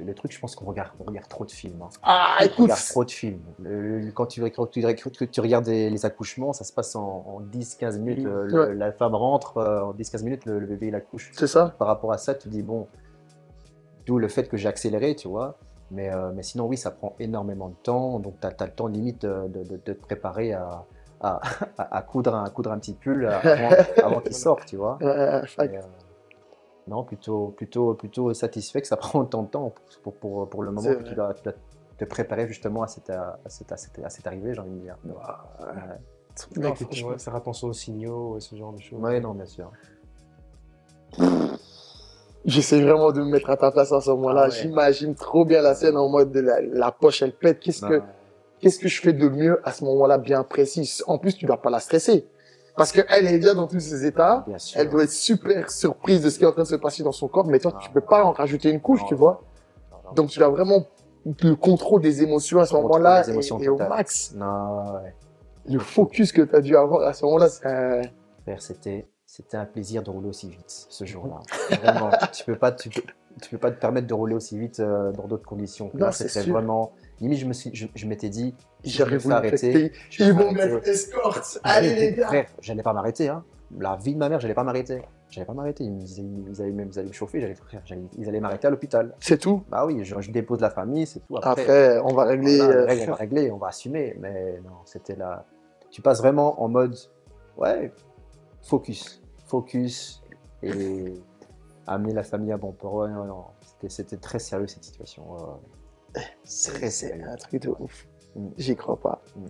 Le 0.00 0.12
truc, 0.12 0.32
je 0.32 0.40
pense 0.40 0.56
qu'on 0.56 0.64
regarde, 0.64 0.90
on 0.98 1.04
regarde 1.04 1.28
trop 1.28 1.44
de 1.44 1.52
films. 1.52 1.80
hein. 1.80 1.88
Ah, 2.02 2.38
On 2.40 2.44
écoute 2.44 2.58
regarde 2.64 2.80
trop 2.88 3.04
de 3.04 3.10
films. 3.12 3.38
Le- 3.62 4.10
quand 4.10 4.26
tu, 4.26 4.42
quand 4.50 4.66
tu, 4.66 4.82
quand 4.82 5.30
tu 5.30 5.40
regardes 5.40 5.66
des- 5.66 5.88
les 5.88 6.04
accouchements, 6.04 6.52
ça 6.52 6.64
se 6.64 6.72
passe 6.72 6.96
en, 6.96 7.04
en 7.28 7.40
10-15 7.40 8.00
minutes. 8.00 8.24
Le- 8.24 8.52
Ouais. 8.70 8.74
La 8.74 8.90
femme 8.90 9.14
rentre, 9.14 9.58
euh, 9.58 9.82
en 9.82 9.92
10-15 9.92 10.24
minutes, 10.24 10.46
le, 10.46 10.58
le 10.58 10.66
bébé 10.66 10.88
il 10.88 10.96
accouche. 10.96 11.30
C'est 11.36 11.46
ça 11.46 11.76
par 11.78 11.86
rapport 11.86 12.12
à 12.12 12.18
ça, 12.18 12.34
tu 12.34 12.48
dis 12.48 12.62
bon, 12.62 12.88
d'où 14.04 14.18
le 14.18 14.26
fait 14.26 14.48
que 14.48 14.56
j'ai 14.56 14.68
accéléré, 14.68 15.14
tu 15.14 15.28
vois. 15.28 15.58
Mais, 15.94 16.12
euh, 16.12 16.32
mais 16.34 16.42
sinon, 16.42 16.66
oui, 16.66 16.76
ça 16.76 16.90
prend 16.90 17.14
énormément 17.18 17.68
de 17.68 17.74
temps. 17.82 18.18
Donc, 18.18 18.34
tu 18.40 18.46
as, 18.46 18.66
le 18.66 18.72
temps 18.72 18.86
limite 18.86 19.22
de, 19.22 19.48
de- 19.64 19.76
te 19.76 19.92
préparer 19.92 20.52
à, 20.52 20.84
à, 21.20 22.02
coudre, 22.06 22.34
un, 22.34 22.44
à 22.44 22.50
coudre 22.50 22.72
un 22.72 22.78
petit 22.78 22.94
pull 22.94 23.26
avant, 23.26 23.70
avant 24.02 24.20
qu'il 24.20 24.34
sorte, 24.34 24.66
tu 24.66 24.76
vois. 24.76 24.98
Euh. 25.02 25.42
Et, 25.62 25.76
euh, 25.78 25.80
non, 26.88 27.02
plutôt, 27.04 27.48
plutôt, 27.56 27.94
plutôt 27.94 28.34
satisfait 28.34 28.80
que 28.82 28.86
ça 28.88 28.96
prend 28.98 29.20
autant 29.20 29.42
de 29.42 29.48
temps 29.48 29.72
pour, 30.02 30.12
pour, 30.14 30.48
pour 30.50 30.62
le 30.62 30.72
moment 30.72 30.88
que 30.88 31.02
tu 31.02 31.14
dois, 31.14 31.32
tu 31.34 31.42
dois 31.42 31.54
te 31.96 32.04
préparer 32.04 32.46
justement 32.48 32.82
à 32.82 32.88
cette, 32.88 33.10
à 33.10 33.38
cette, 33.46 33.70
à 33.72 33.76
cette, 33.76 33.98
à 34.04 34.10
cette 34.10 34.26
arrivée, 34.26 34.52
j'ai 34.52 34.60
envie 34.60 34.70
de 34.72 34.80
dire. 34.80 34.96
Ouais. 35.04 35.12
Non, 36.56 36.74
Ouais, 37.08 37.18
faire 37.18 37.36
attention 37.36 37.68
aux 37.68 37.72
signaux 37.72 38.36
et 38.36 38.40
ce 38.40 38.56
genre 38.56 38.72
de 38.72 38.80
choses. 38.80 39.00
Ouais, 39.00 39.20
non, 39.20 39.34
bien 39.34 39.46
sûr. 39.46 39.70
J'essaie 42.44 42.82
vraiment 42.82 43.10
de 43.12 43.20
me 43.20 43.26
mettre 43.30 43.48
à 43.50 43.56
ta 43.56 43.70
place 43.70 43.90
à 43.92 44.00
ce 44.00 44.10
moment-là. 44.10 44.42
Ah 44.44 44.48
ouais. 44.48 44.54
J'imagine 44.54 45.14
trop 45.14 45.44
bien 45.44 45.62
la 45.62 45.74
scène 45.74 45.96
en 45.96 46.08
mode 46.08 46.30
de 46.30 46.40
la, 46.40 46.60
la 46.60 46.90
poche, 46.92 47.22
elle 47.22 47.32
pète. 47.32 47.60
Qu'est-ce 47.60 47.86
que, 47.86 48.02
qu'est-ce 48.60 48.78
que 48.78 48.88
je 48.88 49.00
fais 49.00 49.12
de 49.14 49.28
mieux 49.28 49.60
à 49.66 49.72
ce 49.72 49.84
moment-là 49.84 50.18
bien 50.18 50.42
précis? 50.42 51.00
En 51.06 51.16
plus, 51.18 51.34
tu 51.36 51.46
dois 51.46 51.60
pas 51.62 51.70
la 51.70 51.80
stresser. 51.80 52.26
Parce 52.76 52.92
qu'elle 52.92 53.26
est 53.26 53.38
déjà 53.38 53.54
dans 53.54 53.66
tous 53.66 53.80
ses 53.80 54.04
états. 54.04 54.44
Bien 54.46 54.58
sûr. 54.58 54.78
Elle 54.80 54.90
doit 54.90 55.04
être 55.04 55.10
super 55.12 55.70
surprise 55.70 56.22
de 56.22 56.28
ce 56.28 56.38
qui 56.38 56.44
est 56.44 56.46
en 56.46 56.52
train 56.52 56.64
de 56.64 56.68
se 56.68 56.74
passer 56.76 57.02
dans 57.02 57.12
son 57.12 57.28
corps. 57.28 57.46
Mais 57.46 57.60
toi, 57.60 57.72
Ah. 57.74 57.78
tu 57.80 57.88
peux 57.90 58.00
pas 58.00 58.24
en 58.24 58.32
rajouter 58.32 58.68
une 58.70 58.80
couche, 58.80 59.00
Non. 59.02 59.06
tu 59.06 59.14
vois. 59.14 59.42
Non, 59.92 59.98
non. 60.04 60.12
Donc, 60.14 60.28
tu 60.30 60.42
as 60.42 60.48
vraiment 60.48 60.84
le 61.24 61.54
contrôle 61.54 62.02
des 62.02 62.22
émotions 62.22 62.58
à 62.60 62.66
ce 62.66 62.74
moment-là 62.74 63.22
et, 63.26 63.62
et 63.64 63.68
au 63.68 63.78
max. 63.78 64.34
Non, 64.36 64.94
ouais. 65.02 65.14
Le 65.66 65.78
focus 65.78 66.30
que 66.32 66.42
tu 66.42 66.54
as 66.54 66.60
dû 66.60 66.76
avoir 66.76 67.06
à 67.06 67.14
ce 67.14 67.24
moment-là, 67.24 67.48
c'est 67.48 68.02
c'était, 68.58 69.08
c'était 69.36 69.56
un 69.56 69.64
plaisir 69.64 70.04
de 70.04 70.10
rouler 70.10 70.28
aussi 70.28 70.48
vite 70.48 70.86
ce 70.88 71.04
jour-là. 71.04 71.40
Vraiment, 71.82 72.08
tu 72.32 72.44
peux 72.44 72.54
pas, 72.54 72.70
tu 72.70 72.88
peux, 72.88 73.02
tu 73.42 73.50
peux 73.50 73.58
pas 73.58 73.72
te 73.72 73.80
permettre 73.80 74.06
de 74.06 74.14
rouler 74.14 74.36
aussi 74.36 74.56
vite 74.56 74.78
euh, 74.78 75.10
dans 75.10 75.26
d'autres 75.26 75.44
conditions. 75.44 75.90
Non, 75.94 76.12
c'était 76.12 76.48
vraiment. 76.48 76.92
Limite, 77.20 77.40
je 77.40 77.46
me 77.46 77.52
suis, 77.52 77.74
je, 77.74 77.88
je 77.96 78.06
m'étais 78.06 78.28
dit, 78.28 78.54
j'aurais 78.84 79.16
voulu 79.16 79.34
arrêter, 79.34 79.90
Ils 80.20 80.32
vont 80.32 80.52
mettre 80.52 80.86
escorte. 80.86 81.58
Allez, 81.64 81.96
les 81.96 82.12
gars. 82.12 82.28
Frère, 82.28 82.46
j'allais 82.60 82.84
pas 82.84 82.92
m'arrêter. 82.92 83.28
Hein. 83.28 83.42
La 83.76 83.96
vie 83.96 84.14
de 84.14 84.20
ma 84.20 84.28
mère, 84.28 84.38
j'allais 84.38 84.54
pas 84.54 84.62
m'arrêter. 84.62 85.02
J'allais 85.30 85.46
pas 85.46 85.52
m'arrêter. 85.52 85.82
Ils, 85.82 86.46
ils 86.52 86.62
allaient 86.62 86.70
même, 86.70 86.90
ils 86.92 86.98
allaient 87.00 87.08
me 87.08 87.12
chauffer. 87.12 87.40
J'allais, 87.40 88.02
ils 88.16 88.28
allaient 88.28 88.38
m'arrêter 88.38 88.68
à 88.68 88.70
l'hôpital. 88.70 89.16
C'est 89.18 89.38
tout? 89.38 89.64
Bah 89.68 89.84
oui, 89.84 90.04
je, 90.04 90.20
je 90.20 90.30
dépose 90.30 90.60
la 90.60 90.70
famille, 90.70 91.08
c'est 91.08 91.18
tout. 91.26 91.36
Après, 91.38 91.50
Après, 91.62 91.98
on 92.04 92.14
va 92.14 92.22
régler. 92.22 92.58
voilà, 92.58 92.92
euh, 92.92 92.96
on 93.02 93.10
va 93.10 93.14
régler, 93.16 93.50
on 93.50 93.56
va 93.56 93.66
assumer. 93.66 94.16
Mais 94.20 94.60
non, 94.64 94.76
c'était 94.84 95.16
là. 95.16 95.44
Tu 95.90 96.02
passes 96.02 96.20
vraiment 96.20 96.62
en 96.62 96.68
mode, 96.68 96.94
ouais, 97.56 97.92
focus, 98.62 99.22
focus 99.54 100.22
et 100.62 101.14
amener 101.86 102.12
la 102.12 102.22
famille 102.24 102.50
à 102.52 102.56
bon 102.56 102.72
port. 102.72 102.94
Ouais, 102.94 103.10
non, 103.10 103.24
non, 103.24 103.44
c'était- 103.60 103.88
C'était 103.88 104.16
très 104.16 104.38
sérieux 104.40 104.66
cette 104.66 104.84
situation. 104.84 105.22
ouais. 105.32 106.20
C'est 106.44 106.72
Très 106.72 106.90
c'est 106.90 107.08
sérieux. 107.08 107.28
un 107.28 107.36
truc 107.36 107.62
de 107.62 107.70
ouf. 107.78 108.06
Mm. 108.34 108.48
J'y 108.58 108.74
crois 108.76 108.96
pas. 108.98 109.22
Mm. 109.36 109.46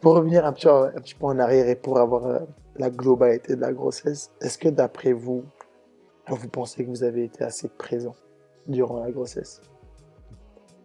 Pour 0.00 0.14
revenir 0.16 0.44
un 0.44 0.52
petit, 0.52 0.68
un 0.68 0.90
petit 1.00 1.14
peu 1.14 1.26
en 1.26 1.38
arrière 1.38 1.68
et 1.68 1.76
pour 1.76 1.98
avoir 1.98 2.26
euh, 2.26 2.40
la 2.76 2.90
globalité 2.90 3.54
de 3.56 3.60
la 3.60 3.72
grossesse, 3.72 4.32
est-ce 4.40 4.58
que 4.58 4.68
d'après 4.68 5.12
vous, 5.12 5.44
vous 6.28 6.48
pensez 6.48 6.84
que 6.84 6.90
vous 6.90 7.04
avez 7.04 7.24
été 7.24 7.44
assez 7.44 7.68
présent 7.68 8.14
durant 8.66 8.98
la 9.00 9.10
grossesse? 9.12 9.60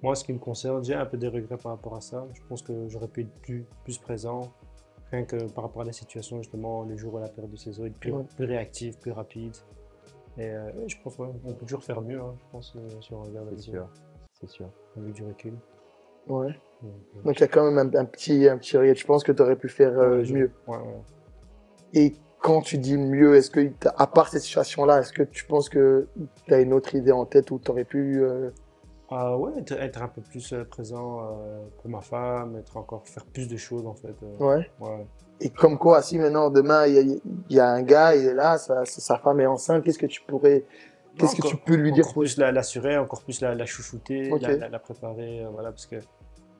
Moi, 0.04 0.14
ce 0.16 0.24
qui 0.24 0.32
me 0.34 0.40
concerne, 0.40 0.84
j'ai 0.84 0.94
un 0.94 1.06
peu 1.08 1.18
des 1.18 1.28
regrets 1.28 1.58
par 1.58 1.72
rapport 1.72 1.96
à 1.96 2.02
ça. 2.02 2.28
Je 2.34 2.42
pense 2.48 2.62
que 2.62 2.88
j'aurais 2.88 3.08
pu 3.08 3.22
être 3.22 3.34
plus, 3.42 3.66
plus 3.84 3.98
présent, 3.98 4.42
rien 5.12 5.24
que 5.24 5.50
par 5.52 5.64
rapport 5.66 5.82
à 5.82 5.86
la 5.86 5.92
situation, 5.94 6.38
justement, 6.42 6.84
les 6.84 6.98
jours 6.98 7.14
où 7.16 7.20
la 7.20 7.30
période 7.30 7.52
de 7.52 7.58
saison, 7.58 7.86
être 7.86 8.00
plus, 8.00 8.12
Ouais. 8.12 8.24
plus 8.36 8.46
réactif, 8.46 8.98
plus 9.00 9.12
rapide. 9.12 9.56
Et 10.38 10.50
euh, 10.50 10.70
je 10.88 10.96
pense 11.04 11.18
ouais, 11.18 11.28
on 11.46 11.54
peut 11.54 11.66
toujours 11.66 11.84
faire 11.84 12.02
mieux, 12.02 12.20
hein, 12.20 12.36
je 12.38 12.44
pense, 12.52 12.74
euh, 12.76 13.02
si 13.02 13.14
on 13.14 13.22
regarde 13.24 13.50
C'est 13.56 13.62
sûr. 13.72 13.88
C'est 14.40 14.50
sûr. 14.50 14.70
avec 14.98 15.14
du 15.14 15.24
recul. 15.24 15.54
Ouais. 16.28 16.54
Donc, 16.84 16.92
euh, 17.26 17.32
il 17.34 17.40
y 17.40 17.44
a 17.44 17.48
quand 17.48 17.72
même 17.72 17.78
un, 17.96 18.00
un 18.00 18.06
petit, 18.06 18.48
un 18.48 18.58
petit 18.58 18.78
regret. 18.78 18.94
Je 18.94 19.06
pense 19.08 19.24
que 19.24 19.32
tu 19.32 19.42
aurais 19.42 19.56
pu 19.56 19.68
faire 19.70 19.98
euh, 19.98 20.24
mieux. 20.32 20.52
ouais, 20.68 20.78
ouais. 20.78 21.02
Et 21.94 22.14
quand 22.40 22.62
tu 22.62 22.78
dis 22.78 22.98
mieux, 22.98 23.36
est-ce 23.36 23.50
que, 23.50 23.68
t'as- 23.80 23.96
à 23.98 24.06
part 24.06 24.28
cette 24.28 24.42
situation-là, 24.44 25.00
est-ce 25.00 25.12
que 25.14 25.24
tu 25.24 25.46
penses 25.46 25.70
que 25.70 26.08
tu 26.46 26.54
as 26.54 26.60
une 26.62 26.74
autre 26.74 26.94
idée 26.94 27.12
en 27.14 27.26
tête 27.26 27.50
où 27.50 27.58
tu 27.60 27.72
aurais 27.72 27.86
pu. 27.86 28.24
Ah 29.10 29.38
ouais, 29.38 29.52
être, 29.60 29.72
être 29.74 30.02
un 30.02 30.10
peu 30.10 30.22
plus 30.22 30.52
euh, 30.54 30.66
présent 30.66 31.22
euh, 31.22 31.60
pour 31.82 31.90
ma 31.90 32.02
femme, 32.02 32.58
être 32.58 32.76
encore, 32.76 33.08
faire 33.08 33.26
plus 33.26 33.48
de 33.48 33.56
choses 33.58 33.86
en 33.86 33.94
fait. 33.94 34.16
euh, 34.24 34.38
Ouais. 34.58 34.70
ouais. 34.80 35.06
Et 35.40 35.50
comme 35.50 35.78
quoi, 35.78 36.02
si 36.02 36.18
maintenant, 36.18 36.50
demain, 36.50 36.88
il 36.88 36.94
y 36.96 36.98
a, 36.98 37.02
il 37.02 37.22
y 37.56 37.60
a 37.60 37.68
un 37.70 37.84
gars, 37.84 38.16
il 38.16 38.26
est 38.26 38.34
là, 38.34 38.58
sa, 38.58 38.84
sa 38.86 39.18
femme 39.20 39.40
est 39.40 39.46
enceinte, 39.46 39.84
qu'est-ce 39.84 40.00
que 40.00 40.08
tu 40.08 40.22
pourrais. 40.22 40.66
Qu'est-ce 41.18 41.36
que 41.36 41.48
tu 41.48 41.58
peux 41.58 41.76
lui 41.76 41.92
dire 41.92 42.06
Encore 42.06 42.14
plus 42.22 42.38
la- 42.38 42.52
l'assurer, 42.52 42.98
encore 42.98 43.22
plus 43.24 43.42
la, 43.42 43.56
la 43.56 43.66
chouchouter, 43.66 44.30
la 44.70 44.80
préparer, 44.80 45.44
euh, 45.44 45.50
voilà, 45.50 45.70
parce 45.72 45.86
que 45.86 45.96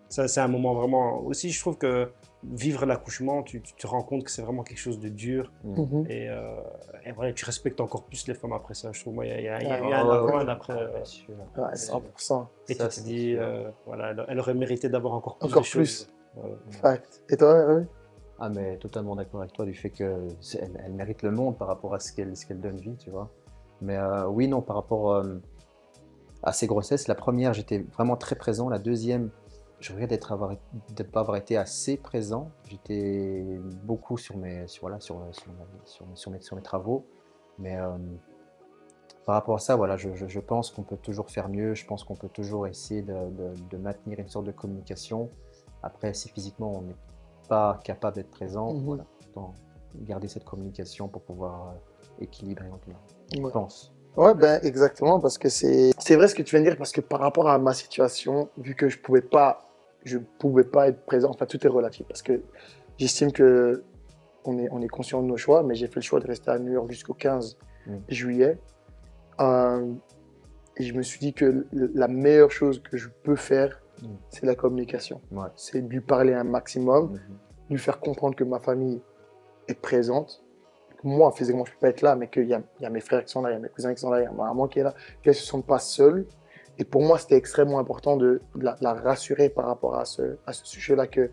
ça 0.10 0.28
c'est 0.28 0.40
un 0.42 0.48
moment 0.48 0.74
vraiment. 0.74 1.20
Aussi, 1.22 1.50
je 1.52 1.60
trouve 1.60 1.78
que 1.78 2.10
vivre 2.44 2.86
l'accouchement, 2.86 3.44
tu, 3.44 3.62
tu 3.62 3.74
te 3.74 3.88
rends 3.88 4.04
compte 4.04 4.24
que 4.24 4.32
c'est 4.32 4.42
vraiment 4.44 4.64
quelque 4.64 4.78
chose 4.80 5.00
de 5.00 5.10
dur 5.10 5.52
Mhm. 5.64 6.06
et, 6.10 6.30
euh, 6.30 6.62
et 7.06 7.12
voilà, 7.12 7.34
tu 7.34 7.44
respectes 7.46 7.82
encore 7.82 8.04
plus 8.06 8.28
les 8.28 8.34
femmes 8.36 8.54
après 8.54 8.74
ça. 8.76 8.92
Je 8.94 9.02
trouve 9.02 9.16
moi, 9.16 9.26
il 9.26 9.30
y 9.30 9.34
a, 9.34 9.40
il 9.40 9.44
y 9.46 9.50
a- 9.50 9.62
il 9.62 9.68
y 9.68 9.72
a 9.72 9.74
Ah, 9.76 9.80
eu 9.90 9.94
un 9.94 10.10
avant, 10.10 10.26
ouais. 10.28 10.34
un 10.44 10.48
après. 10.48 10.74
euh. 10.74 11.00
Ouais, 11.58 11.76
100%. 11.76 12.48
et 12.70 12.74
Ça, 12.76 12.88
tu 12.88 13.02
te 13.02 13.06
dis, 13.06 13.36
euh, 13.36 13.70
voilà, 13.86 14.12
elle, 14.12 14.26
elle 14.30 14.40
aurait 14.40 14.54
mérité 14.54 14.88
d'avoir 14.88 15.14
encore 15.14 15.38
plus 15.40 15.48
Encore 15.50 15.62
de 15.64 15.68
choses. 15.68 16.08
Euh, 16.38 16.56
Fact. 16.70 17.24
Et 17.30 17.38
toi, 17.38 17.66
oui 17.74 17.84
Ah, 18.40 18.50
mais 18.50 18.78
totalement 18.78 19.16
d'accord 19.16 19.42
avec 19.42 19.54
toi 19.54 19.66
du 19.66 19.74
fait 19.74 19.90
qu'elle 19.90 20.28
elle 20.86 20.94
mérite 20.94 21.24
le 21.24 21.32
monde 21.32 21.58
par 21.58 21.68
rapport 21.68 21.96
à 21.96 22.00
ce 22.00 22.14
qu'elle 22.14 22.38
ce 22.38 22.46
qu'elle 22.46 22.62
donne 22.62 22.78
vie, 22.80 22.96
tu 22.98 23.10
vois. 23.10 23.30
Mais 23.82 23.98
euh, 23.98 24.28
oui, 24.28 24.48
non, 24.48 24.62
par 24.62 24.76
rapport 24.76 25.14
euh, 25.16 25.40
à 26.44 26.54
ces 26.54 26.68
grossesses, 26.68 27.08
la 27.08 27.16
première, 27.16 27.54
j'étais 27.54 27.80
vraiment 27.94 28.16
très 28.16 28.36
présent. 28.36 28.70
La 28.70 28.78
deuxième, 28.80 29.32
je 29.80 29.92
regrette 29.94 30.10
d'être 30.10 30.32
avoir, 30.32 30.56
de 30.96 31.04
pas 31.04 31.20
avoir 31.20 31.38
été 31.38 31.56
assez 31.58 31.98
présent. 31.98 32.50
J'étais 32.70 33.44
beaucoup 33.84 34.18
sur 34.18 34.36
mes, 34.38 34.68
sur, 34.68 34.82
voilà, 34.82 35.00
sur, 35.00 35.16
sur, 35.32 35.52
sur 35.86 36.06
mes- 36.08 36.16
sur 36.16 36.32
mes, 36.32 36.42
sur 36.42 36.56
mes 36.56 36.62
travaux. 36.64 37.06
Mais 37.60 37.78
euh, 37.78 37.98
par 39.26 39.36
rapport 39.36 39.56
à 39.56 39.60
ça, 39.60 39.76
voilà, 39.76 39.98
je, 39.98 40.14
je- 40.16 40.28
je 40.28 40.40
pense 40.40 40.72
qu'on 40.72 40.84
peut 40.84 40.98
toujours 40.98 41.30
faire 41.30 41.50
mieux. 41.50 41.74
Je 41.76 41.86
pense 41.86 42.04
qu'on 42.04 42.16
peut 42.16 42.30
toujours 42.30 42.66
essayer 42.68 43.02
de, 43.02 43.14
de- 43.14 43.54
de 43.70 43.78
maintenir 43.78 44.20
une 44.20 44.30
sorte 44.30 44.46
de 44.46 44.52
communication. 44.52 45.30
Après, 45.84 46.14
si 46.14 46.30
physiquement 46.30 46.72
on 46.78 46.82
n'est 46.82 46.96
pas 47.50 47.80
capable 47.84 48.16
d'être 48.16 48.32
présent, 48.32 48.74
Mhm. 48.74 48.84
voilà, 48.86 49.06
garder 50.02 50.28
cette 50.28 50.44
communication 50.44 51.08
pour 51.08 51.22
pouvoir 51.22 51.70
euh, 51.70 52.24
équilibrer 52.24 52.70
en 52.70 52.78
tout 52.78 52.92
cas. 52.92 52.98
Je 53.36 53.48
pense. 53.48 53.94
Ouais, 54.16 54.34
ben 54.34 54.60
exactement, 54.64 55.20
parce 55.20 55.38
que 55.38 55.48
c'est 55.50 55.92
c'est 56.00 56.16
vrai 56.16 56.28
ce 56.28 56.34
que 56.36 56.42
tu 56.42 56.56
viens 56.56 56.64
de 56.64 56.70
dire, 56.70 56.78
parce 56.78 56.92
que 56.92 57.02
par 57.02 57.20
rapport 57.20 57.48
à 57.50 57.58
ma 57.60 57.74
situation, 57.74 58.50
vu 58.58 58.74
que 58.76 58.90
je 58.90 58.98
pouvais 59.00 59.22
pas, 59.22 59.67
je 60.08 60.18
pouvais 60.40 60.64
pas 60.64 60.88
être 60.88 61.06
présent, 61.06 61.30
enfin 61.30 61.46
tout 61.46 61.64
est 61.66 61.70
relatif, 61.70 62.06
parce 62.08 62.22
que 62.22 62.42
j'estime 62.98 63.32
que 63.32 63.84
on 64.46 64.58
est, 64.60 64.70
on 64.72 64.82
est 64.82 64.88
conscient 64.88 65.22
de 65.22 65.28
nos 65.28 65.38
choix, 65.38 65.62
mais 65.64 65.76
j'ai 65.76 65.88
fait 65.88 65.98
le 65.98 66.02
choix 66.02 66.20
de 66.20 66.28
rester 66.28 66.50
à 66.52 66.58
New 66.60 66.72
York 66.74 66.90
jusqu'au 66.90 67.14
15 67.14 67.58
Mm. 67.88 67.96
juillet. 68.10 68.58
Euh, 69.40 69.94
et 70.78 70.84
je 70.84 70.94
me 70.94 71.02
suis 71.02 71.20
dit 71.20 71.34
que 71.34 71.66
la 71.72 72.08
meilleure 72.08 72.52
chose 72.52 72.82
que 72.82 72.98
je 72.98 73.08
peux 73.24 73.36
faire, 73.38 73.82
Mm. 74.02 74.08
c'est 74.30 74.46
la 74.46 74.56
communication. 74.56 75.22
Ouais. 75.32 75.48
C'est 75.56 75.82
de 75.82 75.88
lui 75.90 76.02
parler 76.02 76.34
un 76.34 76.44
maximum, 76.44 77.14
Mhm. 77.14 77.20
lui 77.72 77.78
faire 77.78 78.00
comprendre 78.00 78.36
que 78.36 78.44
ma 78.44 78.60
famille 78.60 79.02
est 79.68 79.80
présente. 79.80 80.44
Que 81.02 81.08
moi, 81.08 81.32
physiquement, 81.32 81.64
je 81.66 81.72
ne 81.72 81.76
peux 81.76 81.80
pas 81.82 81.90
être 81.90 82.02
là, 82.02 82.16
mais 82.16 82.28
qu'il 82.30 82.48
y 82.48 82.54
a, 82.54 82.62
il 82.80 82.84
y 82.84 82.86
a 82.86 82.90
mes 82.90 83.00
frères 83.02 83.24
qui 83.24 83.32
sont 83.32 83.42
là, 83.42 83.52
il 83.52 83.54
y 83.54 83.56
a 83.56 83.60
mes 83.60 83.70
cousins 83.70 83.94
qui 83.94 84.02
sont 84.02 84.10
là, 84.12 84.20
il 84.22 84.24
y 84.24 84.28
a 84.28 84.32
ma 84.32 84.46
maman 84.46 84.68
qui 84.68 84.80
est 84.80 84.84
là, 84.84 84.94
qu'elles 85.22 85.32
ne 85.32 85.38
se 85.38 85.46
sentent 85.46 85.66
pas 85.66 85.80
seules. 85.80 86.26
Et 86.80 86.84
pour 86.86 87.02
moi, 87.02 87.18
c'était 87.18 87.36
extrêmement 87.38 87.80
important 87.80 88.18
de, 88.18 88.42
de 88.56 88.64
la, 88.64 88.74
de 88.74 88.84
la 88.84 88.94
rassurer 88.94 89.50
par 89.50 89.66
rapport 89.66 89.96
à 89.96 90.06
ce, 90.06 90.38
à 90.46 90.54
ce 90.54 90.66
sujet-là 90.66 91.08
que 91.08 91.32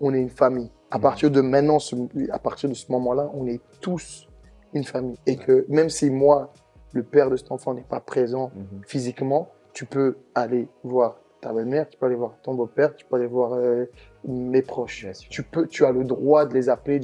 on 0.00 0.12
est 0.14 0.20
une 0.20 0.30
famille. 0.30 0.70
À 0.90 0.96
Mhm. 0.96 1.02
partir 1.02 1.30
de 1.30 1.40
maintenant, 1.40 1.78
ce- 1.78 1.94
à 2.30 2.38
partir 2.38 2.68
de 2.68 2.74
ce 2.74 2.90
moment-là, 2.92 3.30
on 3.34 3.46
est 3.46 3.60
tous 3.80 4.26
une 4.72 4.84
famille. 4.84 5.16
Et 5.26 5.36
que 5.36 5.64
même 5.68 5.90
si 5.90 6.10
moi, 6.10 6.52
le 6.92 7.02
père 7.02 7.30
de 7.30 7.36
cet 7.36 7.52
enfant 7.52 7.74
n'est 7.74 7.82
pas 7.82 8.00
présent 8.00 8.50
Mhm. 8.54 8.82
physiquement, 8.86 9.48
tu 9.72 9.86
peux 9.86 10.16
aller 10.34 10.68
voir 10.82 11.18
ta 11.40 11.52
belle-mère, 11.52 11.88
tu 11.88 11.98
peux 11.98 12.06
aller 12.06 12.14
voir 12.14 12.34
ton 12.42 12.54
beau-père, 12.54 12.94
tu 12.94 13.04
peux 13.06 13.16
aller 13.16 13.26
voir 13.26 13.54
euh, 13.54 13.86
mes 14.24 14.62
proches. 14.62 15.06
Tu, 15.30 15.42
peux, 15.42 15.66
tu 15.66 15.84
as 15.84 15.92
le 15.92 16.04
droit 16.04 16.46
de 16.46 16.54
les 16.54 16.68
appeler, 16.68 17.00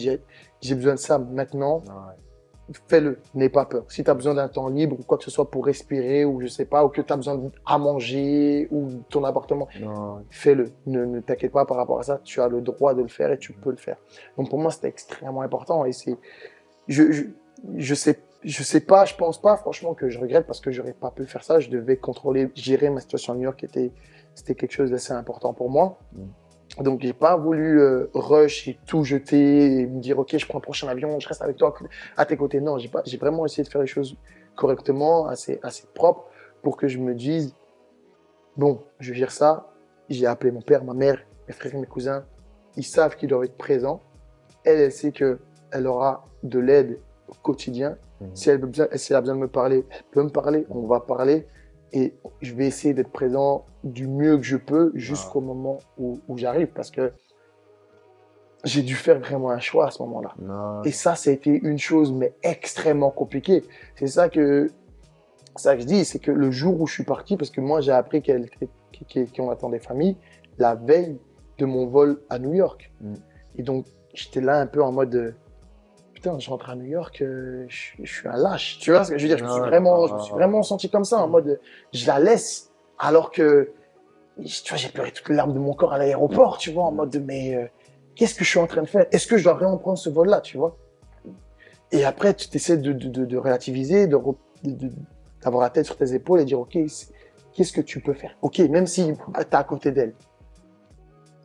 j'ai 0.60 0.74
besoin 0.74 0.94
de 0.94 0.98
ça 0.98 1.18
maintenant, 1.18 1.82
Ah 1.88 2.08
ouais. 2.08 2.14
Fais-le, 2.86 3.18
n'aie 3.34 3.48
pas 3.48 3.64
peur. 3.64 3.84
Si 3.88 4.04
tu 4.04 4.10
as 4.10 4.14
besoin 4.14 4.34
d'un 4.34 4.48
temps 4.48 4.68
libre 4.68 4.98
ou 4.98 5.02
quoi 5.02 5.18
que 5.18 5.24
ce 5.24 5.30
soit 5.30 5.50
pour 5.50 5.66
respirer 5.66 6.24
ou 6.24 6.40
je 6.40 6.46
sais 6.46 6.64
pas, 6.64 6.84
ou 6.84 6.88
que 6.88 7.00
tu 7.00 7.12
as 7.12 7.16
besoin 7.16 7.40
à 7.66 7.78
manger 7.78 8.68
ou 8.70 8.88
ton 9.08 9.24
appartement, 9.24 9.68
fais-le. 10.30 10.70
Ne, 10.86 11.04
ne 11.04 11.20
t'inquiète 11.20 11.52
pas 11.52 11.64
par 11.64 11.76
rapport 11.76 11.98
à 11.98 12.02
ça, 12.02 12.20
tu 12.24 12.40
as 12.40 12.48
le 12.48 12.60
droit 12.60 12.94
de 12.94 13.02
le 13.02 13.08
faire 13.08 13.32
et 13.32 13.38
tu 13.38 13.52
peux 13.52 13.70
le 13.70 13.76
faire. 13.76 13.96
Donc 14.36 14.50
pour 14.50 14.58
moi, 14.58 14.70
c'était 14.70 14.88
extrêmement 14.88 15.42
important 15.42 15.84
et 15.84 15.92
c'est. 15.92 16.16
Je, 16.86 17.12
je, 17.12 17.22
je 17.76 17.94
sais. 17.94 18.20
Je 18.44 18.62
sais 18.62 18.80
pas, 18.80 19.04
je 19.04 19.16
pense 19.16 19.40
pas 19.40 19.56
franchement 19.56 19.94
que 19.94 20.08
je 20.08 20.20
regrette 20.20 20.46
parce 20.46 20.60
que 20.60 20.70
j'aurais 20.70 20.92
pas 20.92 21.10
pu 21.10 21.26
faire 21.26 21.42
ça. 21.42 21.58
Je 21.58 21.70
devais 21.70 21.96
contrôler, 21.96 22.48
gérer 22.54 22.88
ma 22.88 23.00
situation 23.00 23.32
à 23.32 23.36
New 23.36 23.42
York, 23.42 23.64
était, 23.64 23.90
c'était 24.32 24.54
quelque 24.54 24.70
chose 24.70 24.92
d'assez 24.92 25.12
important 25.12 25.52
pour 25.52 25.70
moi. 25.70 25.98
Donc 26.80 27.00
j'ai 27.02 27.12
pas 27.12 27.36
voulu 27.36 27.80
euh, 27.80 28.08
rush 28.14 28.68
et 28.68 28.78
tout 28.86 29.02
jeter 29.02 29.80
et 29.80 29.86
me 29.86 30.00
dire 30.00 30.18
ok 30.18 30.36
je 30.36 30.46
prends 30.46 30.58
le 30.58 30.62
prochain 30.62 30.86
avion, 30.88 31.18
je 31.18 31.28
reste 31.28 31.42
avec 31.42 31.56
toi 31.56 31.74
à 32.16 32.24
tes 32.24 32.36
côtés. 32.36 32.60
Non, 32.60 32.78
j'ai 32.78 32.88
pas, 32.88 33.02
j'ai 33.04 33.16
vraiment 33.16 33.44
essayé 33.44 33.64
de 33.64 33.68
faire 33.68 33.80
les 33.80 33.86
choses 33.86 34.16
correctement, 34.54 35.26
assez, 35.26 35.58
assez 35.62 35.86
propre 35.94 36.26
pour 36.62 36.76
que 36.76 36.88
je 36.88 36.98
me 36.98 37.14
dise 37.14 37.54
bon, 38.56 38.82
je 39.00 39.12
gère 39.12 39.30
ça. 39.30 39.70
J'ai 40.08 40.26
appelé 40.26 40.50
mon 40.50 40.62
père, 40.62 40.84
ma 40.84 40.94
mère, 40.94 41.18
mes 41.46 41.54
frères 41.54 41.74
et 41.74 41.78
mes 41.78 41.86
cousins. 41.86 42.24
Ils 42.76 42.84
savent 42.84 43.16
qu'ils 43.16 43.28
doivent 43.28 43.44
être 43.44 43.58
présents. 43.58 44.00
Elle, 44.64 44.80
elle 44.80 44.92
sait 44.92 45.12
que 45.12 45.38
elle 45.70 45.86
aura 45.86 46.24
de 46.42 46.58
l'aide 46.58 46.98
au 47.28 47.34
quotidien. 47.34 47.96
Mhm. 48.20 48.34
Si 48.34 48.50
elle, 48.50 48.60
si 48.94 49.12
elle 49.12 49.16
a 49.16 49.20
besoin 49.20 49.36
de 49.36 49.40
me 49.40 49.48
parler, 49.48 49.84
elle 49.90 50.04
peut 50.10 50.22
me 50.22 50.30
parler, 50.30 50.66
on 50.70 50.86
va 50.86 51.00
parler. 51.00 51.46
Et 51.93 52.14
je 52.43 52.55
vais 52.55 52.66
essayer 52.66 52.95
d'être 52.95 53.11
présent 53.11 53.64
du 53.84 54.07
mieux 54.07 54.36
que 54.36 54.45
je 54.45 54.57
peux 54.57 54.93
jusqu'au 54.95 55.41
moment 55.41 55.78
où, 55.97 56.20
où 56.28 56.36
j'arrive. 56.36 56.68
Parce 56.68 56.91
que 56.91 57.12
j'ai 58.64 58.82
dû 58.82 58.95
faire 58.95 59.18
vraiment 59.18 59.51
un 59.51 59.61
choix 59.61 59.86
à 59.86 59.91
ce 59.91 60.03
moment-là. 60.03 60.34
Et 60.84 60.93
ça, 60.93 61.14
ça 61.14 61.30
a 61.30 61.32
été 61.32 61.51
une 61.51 61.78
chose, 61.78 62.12
mais 62.12 62.34
extrêmement 62.43 63.11
compliquée. 63.11 63.64
C'est 63.97 64.09
ça 64.09 64.28
que, 64.28 64.70
ça 65.57 65.76
que 65.76 65.82
je 65.82 65.86
dis, 65.86 66.05
c'est 66.05 66.18
que 66.18 66.30
le 66.30 66.51
jour 66.51 66.80
où 66.80 66.86
je 66.86 66.95
suis 66.95 67.05
parti, 67.05 67.36
parce 67.36 67.51
que 67.51 67.61
moi, 67.61 67.80
j'ai 67.80 67.93
appris 67.93 68.22
qu'on 68.22 69.51
attendait 69.51 69.78
famille, 69.78 70.16
la 70.59 70.74
veille 70.74 71.18
de 71.59 71.66
mon 71.66 71.86
vol 71.86 72.20
à 72.30 72.39
New 72.39 72.53
York. 72.53 72.93
Mm. 73.01 73.14
Et 73.57 73.62
donc, 73.62 73.86
j'étais 74.14 74.41
là 74.41 74.61
un 74.61 74.66
peu 74.66 74.82
en 74.82 74.93
mode, 74.93 75.34
putain, 76.18 76.36
je 76.40 76.50
rentre 76.50 76.68
à 76.68 76.74
New 76.74 76.86
York, 76.86 77.22
euh, 77.22 77.64
je, 77.68 77.92
je 78.02 78.12
suis 78.12 78.26
un 78.26 78.36
lâche. 78.36 78.78
Tu 78.80 78.90
vois 78.90 79.04
ce 79.04 79.12
que 79.12 79.18
je 79.18 79.22
veux 79.22 79.28
dire? 79.28 79.38
Je 79.38 79.44
me 79.44 79.48
suis 79.48 79.60
Ouais, 79.60 79.68
vraiment, 79.68 80.06
je 80.08 80.14
me 80.14 80.18
suis 80.18 80.32
vraiment 80.32 80.64
senti 80.64 80.90
comme 80.90 81.04
ça, 81.04 81.18
en 81.18 81.28
mode, 81.28 81.46
euh, 81.46 81.60
je 81.92 82.06
la 82.08 82.18
laisse, 82.18 82.72
alors 82.98 83.30
que, 83.30 83.70
tu 84.36 84.68
vois, 84.68 84.76
j'ai 84.78 84.88
pleuré 84.88 85.12
toutes 85.12 85.28
les 85.28 85.36
larmes 85.36 85.54
de 85.54 85.60
mon 85.60 85.74
corps 85.74 85.92
à 85.92 85.98
l'aéroport, 85.98 86.58
tu 86.58 86.72
vois, 86.72 86.84
en 86.84 86.92
mode, 86.92 87.22
mais, 87.24 87.54
euh, 87.54 87.66
qu'est-ce 88.16 88.34
que 88.34 88.44
je 88.44 88.50
suis 88.50 88.58
en 88.58 88.66
train 88.66 88.82
de 88.82 88.88
faire? 88.88 89.06
Est-ce 89.12 89.28
que 89.28 89.36
je 89.36 89.44
dois 89.44 89.54
vraiment 89.54 89.76
prendre 89.78 89.96
ce 89.96 90.10
vol-là, 90.10 90.40
tu 90.40 90.56
vois? 90.56 90.76
Et 91.92 92.04
après, 92.04 92.34
tu 92.34 92.48
essaies 92.52 92.78
de, 92.78 92.92
de, 92.92 93.08
de, 93.08 93.24
de 93.24 93.36
relativiser, 93.36 94.08
de, 94.08 94.18
d'avoir 95.40 95.62
la 95.62 95.70
tête 95.70 95.86
sur 95.86 95.96
tes 95.96 96.14
épaules 96.14 96.40
et 96.40 96.44
dire, 96.44 96.58
OK, 96.58 96.72
qu'est-ce 96.72 97.72
que 97.72 97.80
tu 97.80 98.00
peux 98.00 98.12
faire? 98.12 98.36
OK, 98.42 98.58
même 98.58 98.88
si 98.88 99.04
tu 99.06 99.40
es 99.40 99.54
à 99.54 99.62
côté 99.62 99.92
d'elle, 99.92 100.14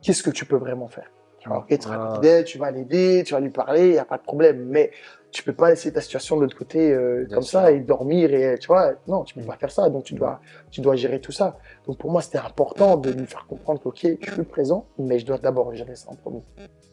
qu'est-ce 0.02 0.24
que 0.24 0.30
tu 0.30 0.44
peux 0.44 0.56
vraiment 0.56 0.88
faire? 0.88 1.10
Tu 1.44 1.48
vois, 1.50 1.58
Ok, 1.58 2.44
tu 2.44 2.58
vas 2.58 2.70
l'aider, 2.70 3.22
tu 3.24 3.34
vas 3.34 3.40
lui 3.40 3.50
parler, 3.50 3.86
il 3.88 3.92
n'y 3.92 3.98
a 3.98 4.04
pas 4.04 4.16
de 4.16 4.22
problème. 4.22 4.64
Mais 4.68 4.90
tu 5.30 5.42
peux 5.42 5.52
pas 5.52 5.68
laisser 5.70 5.92
ta 5.92 6.00
situation 6.00 6.36
de 6.36 6.42
l'autre 6.42 6.56
côté 6.56 6.90
euh, 6.92 7.26
comme 7.32 7.42
sûr. 7.42 7.60
ça 7.60 7.70
et 7.72 7.80
dormir. 7.80 8.32
Et, 8.32 8.56
tu 8.58 8.68
vois, 8.68 8.92
non, 9.06 9.24
tu 9.24 9.34
peux 9.34 9.42
pas 9.42 9.56
faire 9.56 9.70
ça. 9.70 9.90
Donc, 9.90 10.04
tu 10.04 10.14
dois, 10.14 10.40
tu 10.70 10.80
dois 10.80 10.96
gérer 10.96 11.20
tout 11.20 11.32
ça. 11.32 11.58
Donc, 11.86 11.98
pour 11.98 12.10
moi, 12.10 12.22
c'était 12.22 12.38
important 12.38 12.96
de 12.96 13.10
lui 13.10 13.26
faire 13.26 13.44
comprendre 13.46 13.80
que, 13.82 13.88
OK, 13.88 14.06
je 14.20 14.30
suis 14.32 14.42
présent, 14.44 14.86
mais 14.98 15.18
je 15.18 15.26
dois 15.26 15.38
d'abord 15.38 15.74
gérer 15.74 15.96
ça 15.96 16.10
en 16.10 16.14
premier. 16.14 16.42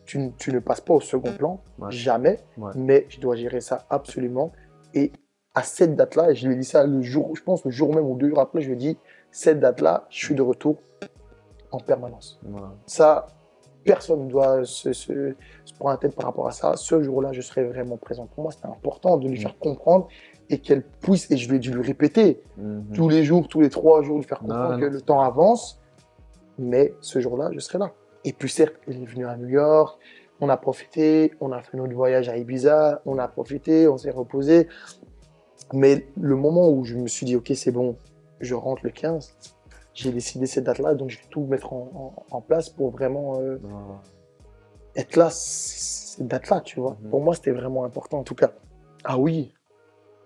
Tu, 0.05 0.17
ne- 0.17 0.31
tu 0.37 0.51
ne 0.51 0.59
passes 0.59 0.81
pas 0.81 0.95
au 0.95 0.99
second 1.01 1.31
plan, 1.31 1.61
Ouais. 1.79 1.91
jamais, 1.91 2.39
Ouais. 2.57 2.71
mais 2.75 3.05
je 3.09 3.19
dois 3.21 3.35
gérer 3.35 3.61
ça 3.61 3.85
absolument. 3.89 4.51
Et 4.93 5.11
à 5.55 5.63
cette 5.63 5.95
date-là, 5.95 6.31
et 6.31 6.35
je 6.35 6.47
lui 6.47 6.55
ai 6.55 6.57
dit 6.57 6.65
ça 6.65 6.83
le 6.85 7.01
jour, 7.01 7.35
je 7.35 7.43
pense 7.43 7.63
le 7.63 7.71
jour 7.71 7.93
même 7.95 8.05
ou 8.05 8.15
deux 8.17 8.29
jours 8.29 8.39
après, 8.39 8.59
je 8.61 8.67
lui 8.67 8.73
ai 8.73 8.77
dit, 8.77 8.97
cette 9.31 9.59
date-là, 9.61 10.07
je 10.09 10.25
suis 10.25 10.35
de 10.35 10.41
retour 10.41 10.77
en 11.71 11.79
permanence. 11.79 12.39
Ça, 12.85 13.27
personne 13.83 14.25
ne 14.25 14.29
doit 14.29 14.63
se, 14.65 14.93
se, 14.93 15.33
se 15.65 15.73
prendre 15.75 15.91
la 15.91 15.97
tête 15.97 16.15
par 16.15 16.25
rapport 16.25 16.47
à 16.47 16.51
ça. 16.51 16.75
Ce 16.75 17.01
jour-là, 17.01 17.31
je 17.33 17.41
serai 17.41 17.63
vraiment 17.63 17.97
présent. 17.97 18.27
Pour 18.35 18.43
moi, 18.43 18.51
c'était 18.51 18.67
important 18.67 19.17
de 19.17 19.27
lui 19.27 19.37
Mm. 19.37 19.41
faire 19.41 19.57
comprendre 19.59 20.07
et 20.49 20.59
qu'elle 20.59 20.83
puisse, 20.83 21.29
et 21.31 21.37
je 21.37 21.49
lui 21.49 21.55
ai 21.57 21.59
dû 21.59 21.71
lui 21.73 21.81
répéter 21.81 22.41
Mhm. 22.57 22.91
tous 22.93 23.09
les 23.09 23.23
jours, 23.23 23.47
tous 23.47 23.61
les 23.61 23.69
trois 23.69 24.01
jours, 24.03 24.17
lui 24.17 24.23
faire 24.25 24.39
comprendre 24.39 24.73
non, 24.73 24.79
que 24.79 24.85
non. 24.85 24.91
le 24.91 25.01
temps 25.01 25.21
avance. 25.21 25.79
Mais 26.59 26.93
ce 27.01 27.19
jour-là, 27.19 27.49
je 27.53 27.59
serai 27.59 27.79
là. 27.79 27.91
Et 28.25 28.33
puis 28.33 28.49
certes, 28.49 28.75
il 28.87 29.01
est 29.01 29.05
venu 29.05 29.25
à 29.25 29.35
New 29.37 29.47
York, 29.47 29.97
on 30.41 30.49
a 30.49 30.57
profité, 30.57 31.31
on 31.39 31.51
a 31.51 31.61
fait 31.61 31.77
notre 31.77 31.93
voyage 31.93 32.29
à 32.29 32.37
Ibiza, 32.37 33.01
on 33.05 33.17
a 33.17 33.27
profité, 33.27 33.87
on 33.87 33.97
s'est 33.97 34.11
reposé. 34.11 34.67
Mais 35.73 36.05
le 36.19 36.35
moment 36.35 36.69
où 36.69 36.83
je 36.83 36.97
me 36.97 37.07
suis 37.07 37.25
dit, 37.25 37.35
ok, 37.35 37.51
c'est 37.55 37.71
bon, 37.71 37.95
je 38.41 38.53
rentre 38.55 38.81
le 38.83 38.89
15, 38.91 39.35
j'ai 39.93 40.11
décidé 40.11 40.45
cette 40.45 40.63
date-là, 40.65 40.93
donc 40.95 41.09
je 41.09 41.17
vais 41.19 41.27
tout 41.29 41.41
mettre 41.45 41.73
en, 41.73 42.15
en- 42.31 42.35
en 42.37 42.41
place 42.41 42.69
pour 42.69 42.91
vraiment 42.91 43.39
euh, 43.39 43.57
Voilà. 43.61 44.01
être 44.95 45.15
là, 45.15 45.29
c- 45.29 46.15
cette 46.17 46.27
date-là, 46.27 46.61
tu 46.61 46.79
vois. 46.79 46.97
Mhm. 47.01 47.09
Pour 47.09 47.21
moi, 47.21 47.35
c'était 47.35 47.51
vraiment 47.51 47.83
important, 47.83 48.19
en 48.19 48.23
tout 48.23 48.35
cas. 48.35 48.51
Ah 49.03 49.17
oui, 49.17 49.53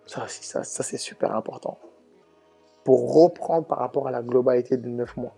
ça, 0.06 0.26
c'est- 0.28 0.44
ça, 0.44 0.64
ça 0.64 0.84
c'est 0.84 0.98
super 0.98 1.36
important. 1.36 1.80
Pour 2.84 3.14
reprendre 3.16 3.66
par 3.66 3.80
rapport 3.80 4.08
à 4.08 4.12
la 4.12 4.22
globalité 4.22 4.78
de 4.78 4.88
neuf 4.88 5.18
mois. 5.18 5.34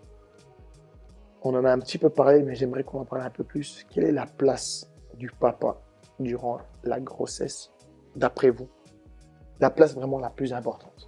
On 1.42 1.54
en 1.54 1.64
a 1.64 1.72
un 1.72 1.78
petit 1.78 1.98
peu 1.98 2.10
parlé, 2.10 2.42
mais 2.42 2.54
j'aimerais 2.54 2.84
qu'on 2.84 3.00
en 3.00 3.04
parle 3.04 3.22
un 3.22 3.30
peu 3.30 3.44
plus. 3.44 3.86
Quelle 3.90 4.04
est 4.04 4.12
la 4.12 4.26
place 4.26 4.90
du 5.14 5.30
papa 5.30 5.80
durant 6.18 6.58
la 6.84 7.00
grossesse, 7.00 7.70
d'après 8.16 8.50
vous? 8.50 8.68
La 9.60 9.70
place 9.70 9.94
vraiment 9.94 10.18
la 10.18 10.30
plus 10.30 10.52
importante. 10.52 11.07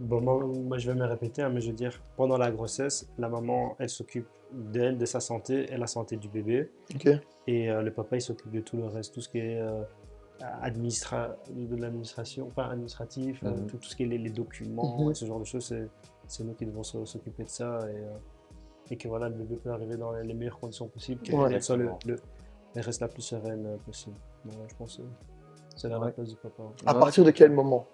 Bon, 0.00 0.20
moi, 0.20 0.44
moi, 0.46 0.78
je 0.78 0.90
vais 0.90 0.96
me 0.98 1.04
répéter, 1.06 1.42
hein, 1.42 1.50
mais 1.50 1.60
je 1.60 1.68
veux 1.68 1.76
dire, 1.76 2.00
pendant 2.16 2.36
la 2.38 2.50
grossesse, 2.50 3.08
la 3.18 3.28
maman, 3.28 3.74
elle 3.78 3.88
s'occupe 3.88 4.28
d'elle, 4.52 4.96
de 4.96 5.04
sa 5.04 5.18
santé 5.20 5.72
et 5.72 5.76
la 5.76 5.86
santé 5.88 6.16
du 6.16 6.28
bébé. 6.28 6.70
Ok. 6.94 7.08
Et 7.48 7.70
euh, 7.70 7.82
le 7.82 7.90
papa, 7.92 8.16
il 8.16 8.20
s'occupe 8.22 8.50
de 8.52 8.60
tout 8.60 8.76
le 8.76 8.86
reste, 8.86 9.12
tout 9.14 9.20
ce 9.20 9.28
qui 9.28 9.38
est 9.38 9.60
euh, 9.60 9.82
administra- 10.62 11.34
de 11.50 11.76
l'administration, 11.76 12.46
pas 12.50 12.66
administratif, 12.66 13.42
euh, 13.42 13.50
Mhm. 13.50 13.66
tout, 13.66 13.76
tout 13.78 13.88
ce 13.88 13.96
qui 13.96 14.04
est 14.04 14.06
les, 14.06 14.18
les 14.18 14.30
documents, 14.30 14.98
Mhm. 15.04 15.10
et 15.10 15.14
ce 15.14 15.24
genre 15.24 15.40
de 15.40 15.44
choses, 15.44 15.66
c'est, 16.28 16.44
nous 16.44 16.52
qui 16.54 16.64
devons 16.66 16.82
s'o- 16.84 17.04
s'occuper 17.06 17.42
de 17.42 17.48
ça. 17.48 17.80
Et, 17.90 17.96
euh, 17.96 18.10
et 18.90 18.96
que 18.96 19.08
voilà, 19.08 19.28
le 19.28 19.34
bébé 19.34 19.56
peut 19.56 19.70
arriver 19.70 19.96
dans 19.96 20.12
les, 20.12 20.24
les 20.24 20.34
meilleures 20.34 20.60
conditions 20.60 20.86
possibles, 20.88 21.20
qu'elle 21.22 21.34
Ouais. 21.34 21.60
soit 21.60 21.76
le, 21.76 21.90
le- 22.06 22.16
elle 22.74 22.82
reste 22.82 23.00
la 23.00 23.08
plus 23.08 23.22
sereine 23.22 23.76
possible. 23.84 24.16
Voilà, 24.44 24.60
je 24.68 24.74
pense 24.76 24.96
que 24.98 25.02
c'est 25.76 25.88
la 25.88 25.98
Ouais. 25.98 26.12
place 26.12 26.28
du 26.28 26.36
papa. 26.36 26.62
À 26.86 26.94
Ouais. 26.94 27.00
partir 27.00 27.24
de 27.24 27.30
quel 27.32 27.50
moment? 27.50 27.86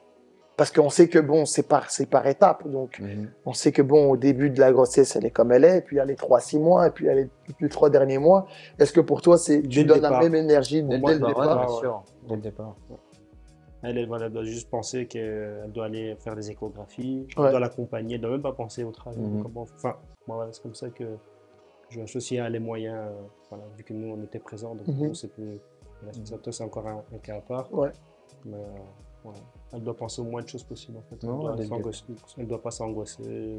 Parce 0.57 0.71
qu'on 0.71 0.89
sait 0.89 1.09
que 1.09 1.19
bon, 1.19 1.47
c'est 1.47 1.65
par, 1.67 1.91
c'est 1.91 2.07
par 2.07 2.25
étapes. 2.29 2.67
Donc, 2.69 3.01
Mhm. 3.01 3.29
On 3.45 3.53
sait 3.53 3.73
que 3.73 3.83
bon, 3.83 4.11
au 4.11 4.17
début 4.17 4.51
de 4.51 4.61
la 4.61 4.71
grossesse, 4.73 5.17
elle 5.17 5.27
est 5.27 5.31
comme 5.33 5.51
elle 5.51 5.65
est, 5.65 5.81
puis 5.81 5.97
il 5.97 5.99
y 5.99 6.01
a 6.01 6.05
les 6.05 6.15
3-6 6.15 6.59
mois, 6.61 6.87
et 6.87 6.91
puis 6.91 7.07
il 7.07 7.09
y 7.09 7.11
a 7.11 7.15
les, 7.15 7.29
les 7.61 7.69
3 7.69 7.91
derniers 7.91 8.19
mois. 8.19 8.47
Est-ce 8.79 8.93
que 8.93 9.01
pour 9.01 9.21
toi, 9.21 9.37
c'est, 9.37 9.63
tu 9.63 9.85
donnes 9.85 10.01
la 10.01 10.09
départ. 10.11 10.23
même 10.23 10.35
énergie 10.37 10.83
Dès 10.85 10.99
dès, 10.99 11.07
le 11.07 11.13
le 11.21 11.27
départ, 11.27 11.29
départ? 11.29 11.49
ouais, 11.59 11.65
bien 11.67 11.75
ouais. 11.75 11.81
sûr. 11.81 12.05
Dès 12.29 12.35
le 12.37 12.41
départ. 12.43 12.77
Elle, 13.83 13.99
elle, 13.99 14.09
elle 14.23 14.33
doit 14.33 14.45
juste 14.45 14.71
penser 14.71 15.07
qu'elle 15.07 15.71
doit 15.75 15.87
aller 15.87 16.17
faire 16.21 16.35
des 16.37 16.51
échographies, 16.51 17.27
Ouais. 17.37 17.45
elle 17.47 17.51
doit 17.51 17.61
l'accompagner, 17.61 18.15
elle 18.15 18.21
doit 18.23 18.31
même 18.31 18.41
pas 18.43 18.53
penser 18.53 18.83
au 18.85 18.93
travail. 18.93 19.19
Mhm. 19.21 19.43
Comment- 19.43 19.67
Enfin, 19.75 19.97
voilà, 20.27 20.51
c'est 20.53 20.63
comme 20.63 20.75
ça 20.75 20.89
que 20.89 21.05
je 21.91 22.01
associer 22.01 22.41
à 22.41 22.49
les 22.49 22.61
moyens, 22.61 22.97
euh, 22.97 23.13
voilà, 23.51 23.65
vu 23.77 23.85
que 23.85 23.93
nous 23.93 24.15
on 24.15 24.23
était 24.23 24.39
présents, 24.39 24.75
donc 24.75 24.87
Mhm. 24.89 25.15
c'est 25.15 25.29
plus. 25.29 25.59
voilà, 26.01 26.13
c'est 26.15 26.27
ça, 26.27 26.39
toi, 26.39 26.53
c'est 26.53 26.65
encore 26.65 26.87
un, 26.87 27.03
un 27.15 27.19
cas 27.19 27.37
à 27.37 27.41
part. 27.41 27.73
Ouais. 27.75 27.91
Mais 28.47 28.57
euh, 28.57 28.67
voilà. 29.23 29.39
Elle 29.75 29.83
doit 29.83 29.97
penser 29.97 30.21
au 30.21 30.25
moins 30.25 30.43
de 30.43 30.49
choses 30.49 30.65
possibles 30.65 30.99
en 30.99 31.03
fait. 31.03 31.17
Elle, 31.23 31.29
Non, 31.29 31.41
doit, 31.41 31.57
elle 31.59 31.69
pas 32.61 32.71
s'angoisser, 32.71 33.59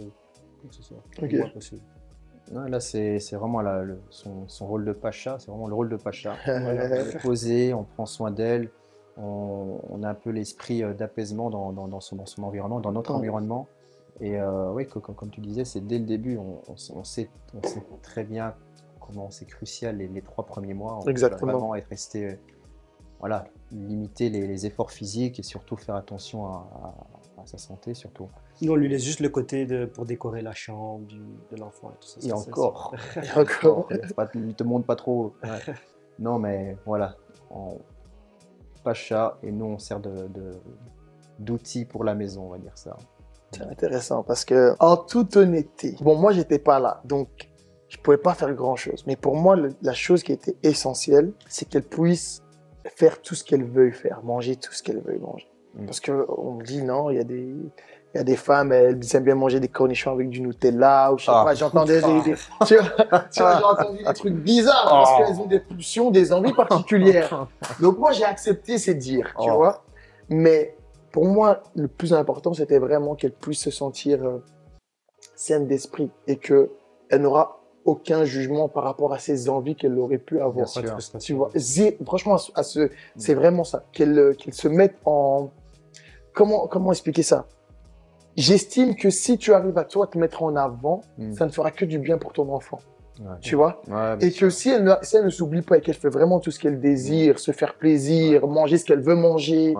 que 0.68 0.74
ce 0.76 0.82
soit. 0.84 0.97
Moins 1.22 1.49
possible. 1.49 1.82
Non, 2.51 2.61
là, 2.66 2.80
c'est 2.80 3.18
vraiment 3.34 3.61
le- 3.84 3.99
son, 4.11 4.47
son 4.47 4.68
rôle 4.68 4.86
de 4.86 4.93
pacha. 4.93 5.38
C'est 5.39 5.49
vraiment 5.49 5.68
le 5.68 5.74
rôle 5.74 5.89
de 5.89 5.95
pacha. 5.97 6.36
Voilà. 6.45 6.86
On 6.86 6.95
est 7.09 7.22
posé, 7.22 7.74
on 7.74 7.84
prend 7.84 8.05
soin 8.05 8.30
d'elle, 8.32 8.70
on, 9.18 9.80
on 9.89 10.03
a 10.03 10.09
un 10.09 10.13
peu 10.13 10.30
l'esprit 10.30 10.84
euh, 10.84 10.93
d'apaisement 10.93 11.49
dans, 11.49 11.72
dans- 11.74 11.88
dans 11.88 12.01
son, 12.01 12.16
dans 12.18 12.26
son 12.28 12.43
environnement, 12.43 12.80
dans 12.80 12.91
notre 12.91 13.13
environnement. 13.16 13.68
Et 14.22 14.39
euh, 14.39 14.72
oui, 14.72 14.86
co- 14.88 14.99
co- 15.01 15.13
comme, 15.13 15.30
tu 15.32 15.41
disais, 15.41 15.66
c'est 15.66 15.82
dès 15.82 15.97
le 15.99 16.05
début, 16.05 16.38
on, 16.38 16.61
on 16.70 17.03
sait, 17.03 17.30
on 17.53 17.68
sait 17.68 17.82
très 18.01 18.24
bien 18.24 18.53
comment 18.99 19.30
c'est 19.32 19.45
crucial 19.45 19.97
les, 19.97 20.07
les 20.07 20.22
trois 20.22 20.45
premiers 20.45 20.74
mois. 20.74 20.99
On 21.03 21.07
Exactement. 21.09 21.51
vraiment 21.51 21.76
être 21.76 21.88
resté, 21.89 22.26
euh, 22.28 22.34
voilà, 23.20 23.45
limiter 23.76 24.30
les, 24.30 24.47
les 24.47 24.65
efforts 24.65 24.91
physiques 24.91 25.39
et 25.39 25.43
surtout 25.43 25.76
faire 25.78 25.95
attention 25.95 26.45
à, 26.47 26.69
à- 27.38 27.41
à 27.41 27.45
sa 27.45 27.57
santé, 27.57 27.93
surtout. 27.93 28.28
Nous, 28.61 28.71
on 28.71 28.76
lui 28.76 28.88
laisse 28.89 29.03
juste 29.03 29.19
le 29.19 29.30
côté 29.30 29.65
de, 29.65 29.86
pour 29.86 30.05
décorer 30.05 30.41
la 30.41 30.53
chambre 30.53 31.05
du- 31.05 31.19
de 31.51 31.57
l'enfant 31.59 31.91
et 31.91 31.99
tout 31.99 32.07
ça. 32.21 32.28
Et 32.28 32.32
encore. 32.32 32.95
Et 33.17 33.38
encore. 33.39 33.88
Il 33.91 34.13
pas- 34.13 34.30
il 34.34 34.55
te 34.55 34.63
montre 34.63 34.86
pas 34.86 34.95
trop. 34.95 35.34
Ouais. 35.43 35.73
Non, 36.19 36.39
mais 36.39 36.78
voilà. 36.86 37.15
On... 37.51 37.78
Pacha 38.84 39.38
et 39.41 39.51
nous, 39.51 39.65
on 39.65 39.80
sert 39.80 39.99
de, 39.99 40.28
de- 40.28 40.51
d'outil 41.39 41.86
pour 41.86 42.03
la 42.03 42.13
maison, 42.15 42.43
on 42.43 42.49
va 42.49 42.57
dire 42.59 42.78
ça. 42.78 42.95
C'est 43.51 43.63
intéressant 43.63 44.21
parce 44.23 44.45
que, 44.45 44.76
en 44.80 44.95
toute 44.97 45.36
honnêteté, 45.38 45.95
bon, 46.01 46.15
moi, 46.15 46.32
j'étais 46.34 46.59
pas 46.59 46.80
là, 46.80 47.01
donc 47.05 47.49
je 47.88 47.97
pouvais 47.97 48.17
pas 48.17 48.34
faire 48.34 48.53
grand 48.53 48.76
chose. 48.76 49.03
Mais 49.07 49.15
pour 49.15 49.36
moi, 49.36 49.55
le- 49.55 49.73
la 49.82 49.93
chose 49.93 50.21
qui 50.23 50.32
était 50.34 50.55
essentielle, 50.61 51.34
c'est 51.47 51.65
qu'elle 51.67 51.84
puisse 51.84 52.43
faire 52.86 53.21
tout 53.21 53.36
ce 53.36 53.43
qu'elle 53.43 53.63
veut 53.63 53.91
faire, 53.91 54.21
manger 54.23 54.55
tout 54.55 54.71
ce 54.73 54.83
qu'elle 54.83 55.01
veut 55.01 55.17
manger. 55.19 55.47
Mm. 55.75 55.86
Parce 55.86 55.99
que 55.99 56.25
on 56.29 56.53
me 56.53 56.63
dit 56.63 56.81
non, 56.83 57.09
il 57.09 57.17
y 57.17 57.19
a 57.19 57.23
des, 57.23 57.41
il 58.13 58.17
y 58.17 58.19
a 58.19 58.23
des 58.23 58.36
femmes, 58.38 58.71
elles 58.71 58.99
aiment 59.13 59.23
bien 59.23 59.36
manger 59.36 59.59
des 59.59 59.67
cornichons 59.67 60.11
avec 60.11 60.29
du 60.29 60.39
Nutella 60.41 61.11
ou 61.11 61.17
je 61.17 61.25
sais 61.25 61.31
Ah. 61.33 61.43
pas. 61.43 61.53
J'entendais 61.55 62.01
des, 62.01 62.21
des- 62.21 62.36
tu 62.65 62.75
vois, 62.77 63.19
tu 63.31 63.41
vois, 63.41 63.57
j'ai 63.57 63.63
entendu 63.63 64.03
des 64.03 64.13
trucs 64.13 64.33
bizarres 64.36 64.88
parce 64.89 65.09
Oh. 65.13 65.17
qu'elles 65.25 65.39
ont 65.41 65.45
des 65.47 65.59
pulsions, 65.59 66.11
des 66.11 66.31
envies 66.31 66.53
particulières. 66.53 67.47
Donc 67.81 67.97
moi, 67.97 68.11
j'ai 68.13 68.23
accepté 68.23 68.77
ces 68.77 68.93
dires, 68.95 69.33
tu 69.41 69.49
Oh. 69.49 69.55
vois. 69.55 69.83
Mais 70.29 70.75
pour 71.11 71.25
moi, 71.25 71.61
le 71.75 71.88
plus 71.88 72.13
important, 72.13 72.53
c'était 72.53 72.79
vraiment 72.79 73.15
qu'elle 73.15 73.33
puisse 73.33 73.59
se 73.61 73.71
sentir 73.71 74.23
euh, 74.23 74.43
saine 75.36 75.67
d'esprit 75.67 76.11
et 76.27 76.38
que 76.38 76.71
elle 77.09 77.21
n'aura 77.21 77.59
aucun 77.86 78.25
jugement 78.25 78.67
par 78.67 78.83
rapport 78.83 79.13
à 79.13 79.19
ses 79.19 79.47
envies 79.49 79.75
qu'elle 79.75 79.97
aurait 79.97 80.17
pu 80.17 80.41
avoir. 80.41 80.65
Bien 80.65 80.65
sûr. 80.65 81.19
Tu 81.19 81.33
vois, 81.33 81.51
franchement, 82.05 82.38
à 82.55 82.63
ce, 82.63 82.89
c'est 83.15 83.36
vraiment 83.36 83.63
ça. 83.63 83.83
Qu'elle 83.93 84.17
euh, 84.19 84.33
qu'elle 84.33 84.53
se 84.53 84.67
mette 84.67 84.95
en. 85.05 85.49
Comment, 86.33 86.67
comment 86.67 86.91
expliquer 86.91 87.23
ça? 87.23 87.45
J'estime 88.36 88.95
que 88.95 89.09
si 89.09 89.38
tu 89.38 89.53
arrives 89.53 89.77
à 89.77 89.86
toi 89.86 90.07
te 90.07 90.17
mettre 90.17 90.43
en 90.43 90.55
avant, 90.57 91.01
Mm. 91.17 91.33
ça 91.33 91.45
ne 91.45 91.51
fera 91.51 91.71
que 91.71 91.86
du 91.86 91.99
bien 91.99 92.17
pour 92.17 92.33
ton 92.33 92.51
enfant. 92.53 92.79
Ouais. 93.21 93.27
Tu 93.39 93.55
vois? 93.55 93.81
Ouais, 93.88 94.17
et 94.19 94.31
que 94.33 94.49
si 94.49 94.69
elle, 94.71 94.83
ne, 94.83 94.91
si 95.01 95.15
elle 95.15 95.23
ne 95.23 95.29
s'oublie 95.29 95.61
pas 95.61 95.77
et 95.77 95.81
qu'elle 95.81 95.95
fait 95.95 96.09
vraiment 96.09 96.41
tout 96.41 96.51
ce 96.51 96.59
qu'elle 96.59 96.81
désire, 96.81 97.39
se 97.39 97.51
faire 97.53 97.75
plaisir, 97.75 98.45
manger 98.45 98.77
ce 98.77 98.83
qu'elle 98.83 98.99
veut 98.99 99.15
manger, 99.15 99.73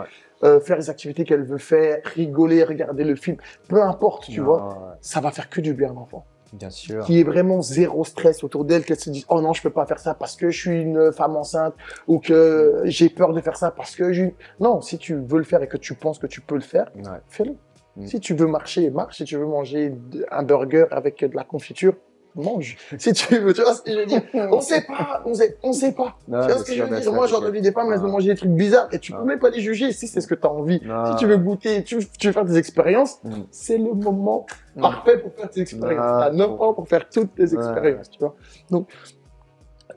euh, 0.46 0.62
faire 0.62 0.78
les 0.78 0.90
activités 0.90 1.26
qu'elle 1.26 1.44
veut 1.44 1.58
faire, 1.58 2.00
rigoler, 2.06 2.64
regarder 2.64 3.04
le 3.04 3.16
film, 3.18 3.36
peu 3.68 3.82
importe, 3.84 4.24
tu 4.30 4.40
vois, 4.40 4.96
ça 5.02 5.20
va 5.20 5.32
faire 5.32 5.50
que 5.50 5.60
du 5.60 5.74
bien 5.74 5.90
à 5.90 5.94
l'enfant. 5.94 6.24
Bien 6.54 6.70
sûr. 6.70 7.04
Qui 7.06 7.20
est 7.20 7.24
vraiment 7.24 7.62
zéro 7.62 8.04
stress 8.04 8.44
autour 8.44 8.66
d'elle, 8.66 8.86
qu'elle 8.86 9.00
se 9.00 9.10
dise 9.10 9.26
oh 9.30 9.42
non 9.42 9.54
je 9.54 9.62
peux 9.62 9.70
pas 9.70 9.86
faire 9.86 10.00
ça 10.00 10.14
parce 10.14 10.36
que 10.36 10.50
je 10.50 10.58
suis 10.60 10.82
une 10.82 11.12
femme 11.12 11.36
enceinte 11.36 11.74
ou 12.08 12.20
que 12.20 12.82
j'ai 12.86 13.10
peur 13.10 13.34
de 13.34 13.42
faire 13.42 13.58
ça 13.58 13.72
parce 13.72 13.96
que 13.96 14.14
je 14.14 14.26
non 14.60 14.82
si 14.82 14.98
tu 14.98 15.16
veux 15.16 15.38
le 15.40 15.44
faire 15.44 15.62
et 15.62 15.68
que 15.68 15.78
tu 15.78 15.96
penses 15.96 16.20
que 16.20 16.28
tu 16.28 16.42
peux 16.42 16.56
le 16.56 16.62
faire 16.62 16.92
Ouais. 16.96 17.20
fais-le. 17.30 17.56
Mm. 17.98 18.08
Si 18.08 18.20
tu 18.20 18.34
veux 18.36 18.48
marcher, 18.48 18.90
marche. 18.90 19.18
Si 19.18 19.24
tu 19.24 19.38
veux 19.38 19.46
manger 19.46 19.94
un 20.32 20.44
burger 20.44 20.86
avec 20.92 21.24
de 21.24 21.36
la 21.36 21.44
confiture, 21.44 21.96
mange. 22.36 22.78
si 22.98 23.14
tu 23.14 23.38
veux, 23.40 23.54
tu 23.54 23.62
vois 23.62 23.74
ce 23.74 23.82
que 23.82 23.92
je 23.92 23.98
veux 23.98 24.06
dire 24.06 24.22
On 24.52 24.62
sait 24.62 24.82
pas, 24.82 25.22
on 25.26 25.34
sait, 25.34 25.58
on 25.64 25.74
sait 25.74 25.92
pas. 25.94 26.18
Non, 26.28 26.42
tu 26.42 26.48
vois 26.52 26.58
ce 26.60 26.64
que 26.66 26.74
je 26.74 26.84
veux 26.84 27.00
dire? 27.00 27.14
Moi, 27.14 27.26
entendu 27.34 27.62
des 27.62 27.72
femmes, 27.72 27.92
elles 27.94 28.00
vont 28.00 28.08
Ah. 28.10 28.12
manger 28.12 28.30
des 28.30 28.36
trucs 28.36 28.52
bizarres 28.52 28.88
et 28.92 29.00
tu 29.00 29.14
Ah. 29.14 29.20
peux 29.20 29.26
même 29.26 29.40
pas 29.40 29.50
les 29.50 29.62
juger 29.62 29.92
si 29.92 30.08
c'est 30.08 30.22
ce 30.22 30.28
que 30.28 30.36
tu 30.36 30.46
as 30.46 30.52
envie. 30.52 30.82
Non. 30.84 31.06
Si 31.12 31.16
tu 31.18 31.26
veux 31.28 31.38
goûter, 31.38 31.84
tu, 31.84 31.98
tu 32.20 32.28
veux 32.28 32.34
faire 32.34 32.46
des 32.46 32.58
expériences, 32.58 33.20
Mm. 33.24 33.32
c'est 33.52 33.78
le 33.78 33.94
moment 33.94 34.46
Mm. 34.76 34.82
parfait 34.82 35.18
pour 35.18 35.34
faire 35.34 35.50
tes 35.50 35.62
expériences. 35.62 36.24
À 36.24 36.32
9 36.32 36.50
bon. 36.50 36.60
ans 36.64 36.74
pour 36.74 36.88
faire 36.88 37.08
toutes 37.10 37.34
tes 37.36 37.44
Ouais. 37.44 37.54
expériences, 37.56 38.10
tu 38.10 38.20
vois. 38.20 38.36
Donc, 38.70 38.88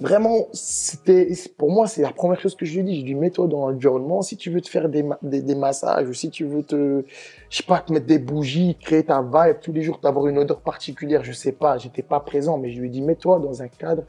vraiment, 0.00 0.46
c'était, 0.52 1.28
pour 1.56 1.70
moi, 1.70 1.86
c'est 1.86 2.02
la 2.02 2.12
première 2.12 2.40
chose 2.40 2.54
que 2.54 2.64
je 2.66 2.74
lui 2.74 2.80
ai 2.80 2.82
dit. 2.84 3.00
Je 3.00 3.04
lui 3.04 3.10
ai 3.10 3.14
dit, 3.14 3.20
mets-toi 3.20 3.46
dans 3.48 3.68
l'environnement. 3.68 4.22
Si 4.22 4.36
tu 4.36 4.50
veux 4.50 4.60
te 4.60 4.68
faire 4.68 4.88
des, 4.88 5.04
des, 5.22 5.42
des 5.42 5.54
massages 5.54 6.08
ou 6.08 6.12
si 6.14 6.30
tu 6.30 6.44
veux 6.44 6.62
te, 6.62 7.04
je 7.50 7.56
sais 7.56 7.62
pas, 7.62 7.80
te 7.80 7.92
mettre 7.92 8.06
des 8.06 8.18
bougies, 8.18 8.76
créer 8.80 9.04
ta 9.04 9.22
vibe 9.22 9.58
tous 9.60 9.72
les 9.72 9.82
jours, 9.82 10.00
t'avoir 10.00 10.26
une 10.28 10.38
odeur 10.38 10.60
particulière, 10.60 11.24
je 11.24 11.32
sais 11.32 11.52
pas, 11.52 11.78
j'étais 11.78 12.02
pas 12.02 12.20
présent, 12.20 12.58
mais 12.58 12.70
je 12.70 12.80
lui 12.80 12.86
ai 12.88 12.90
dit, 12.90 13.02
mets-toi 13.02 13.38
dans 13.40 13.62
un 13.62 13.68
cadre 13.68 14.04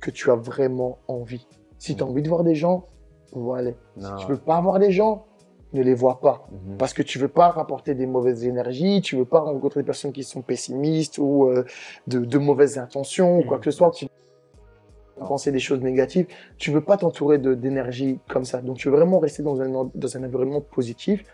que 0.00 0.10
tu 0.10 0.30
as 0.30 0.36
vraiment 0.36 0.98
envie. 1.08 1.46
Si 1.78 1.96
tu 1.96 2.02
as 2.02 2.06
envie 2.06 2.22
de 2.22 2.28
voir 2.28 2.44
des 2.44 2.54
gens, 2.54 2.84
voilà. 3.32 3.72
Non. 3.96 4.18
Si 4.18 4.26
tu 4.26 4.32
veux 4.32 4.38
pas 4.38 4.60
voir 4.60 4.78
des 4.78 4.90
gens, 4.92 5.24
ne 5.72 5.82
les 5.82 5.94
vois 5.94 6.20
pas. 6.20 6.46
Mhm. 6.52 6.76
Parce 6.76 6.92
que 6.92 7.02
tu 7.02 7.18
veux 7.18 7.26
pas 7.28 7.48
rapporter 7.48 7.94
des 7.94 8.06
mauvaises 8.06 8.44
énergies, 8.44 9.00
tu 9.00 9.16
veux 9.16 9.24
pas 9.24 9.40
rencontrer 9.40 9.80
des 9.80 9.86
personnes 9.86 10.12
qui 10.12 10.22
sont 10.22 10.40
pessimistes 10.42 11.18
ou 11.18 11.46
euh, 11.46 11.64
de, 12.06 12.20
de 12.20 12.38
mauvaises 12.38 12.78
intentions 12.78 13.38
ou 13.38 13.42
quoi 13.42 13.56
Mhm. 13.56 13.62
que 13.64 13.70
ce 13.72 13.76
soit. 13.78 13.90
Tu-. 13.90 14.06
Penser 15.18 15.52
des 15.52 15.58
choses 15.58 15.80
négatives. 15.80 16.26
Tu 16.58 16.70
veux 16.70 16.82
pas 16.82 16.96
t'entourer 16.96 17.38
d'énergie 17.38 18.18
comme 18.28 18.44
ça. 18.44 18.60
Donc, 18.60 18.78
tu 18.78 18.88
veux 18.88 18.96
vraiment 18.96 19.18
rester 19.18 19.42
dans 19.42 19.60
un, 19.60 19.90
dans 19.94 20.16
un 20.16 20.24
environnement 20.24 20.60
positif 20.60 21.24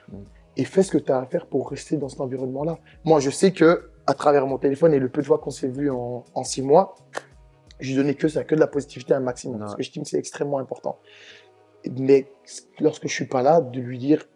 et 0.57 0.65
fais 0.65 0.83
ce 0.83 0.91
que 0.91 0.99
tu 0.99 1.11
as 1.13 1.19
à 1.19 1.27
faire 1.27 1.47
pour 1.47 1.71
rester 1.71 1.97
dans 1.97 2.09
cet 2.09 2.21
environnement-là. 2.21 2.79
Moi, 3.05 3.21
je 3.21 3.31
sais 3.31 3.53
que 3.53 3.91
à 4.07 4.15
travers 4.15 4.47
mon 4.47 4.59
téléphone 4.59 4.93
et 4.93 4.99
le 4.99 5.09
peu 5.09 5.21
de 5.21 5.27
fois 5.27 5.39
qu'on 5.39 5.51
s'est 5.51 5.69
vu 5.69 5.91
en, 5.91 6.25
en 6.35 6.45
six 6.45 6.63
mois, 6.63 6.97
je 7.79 7.95
donnais 7.97 8.15
que 8.15 8.29
ça, 8.29 8.45
que 8.45 8.55
de 8.55 8.61
la 8.61 8.67
positivité 8.67 9.15
un 9.15 9.21
maximum. 9.21 9.57
Ouais. 9.57 9.61
Parce 9.61 9.77
que 9.77 9.83
je 9.83 9.89
estime 9.89 10.03
que 10.03 10.09
c'est 10.09 10.19
extrêmement 10.19 10.59
important. 10.59 10.99
Mais 11.99 12.27
lorsque 12.81 13.09
je 13.09 13.13
suis 13.13 13.27
pas 13.27 13.43
là, 13.43 13.61
de 13.61 13.81
lui 13.81 13.99
dire 13.99 14.27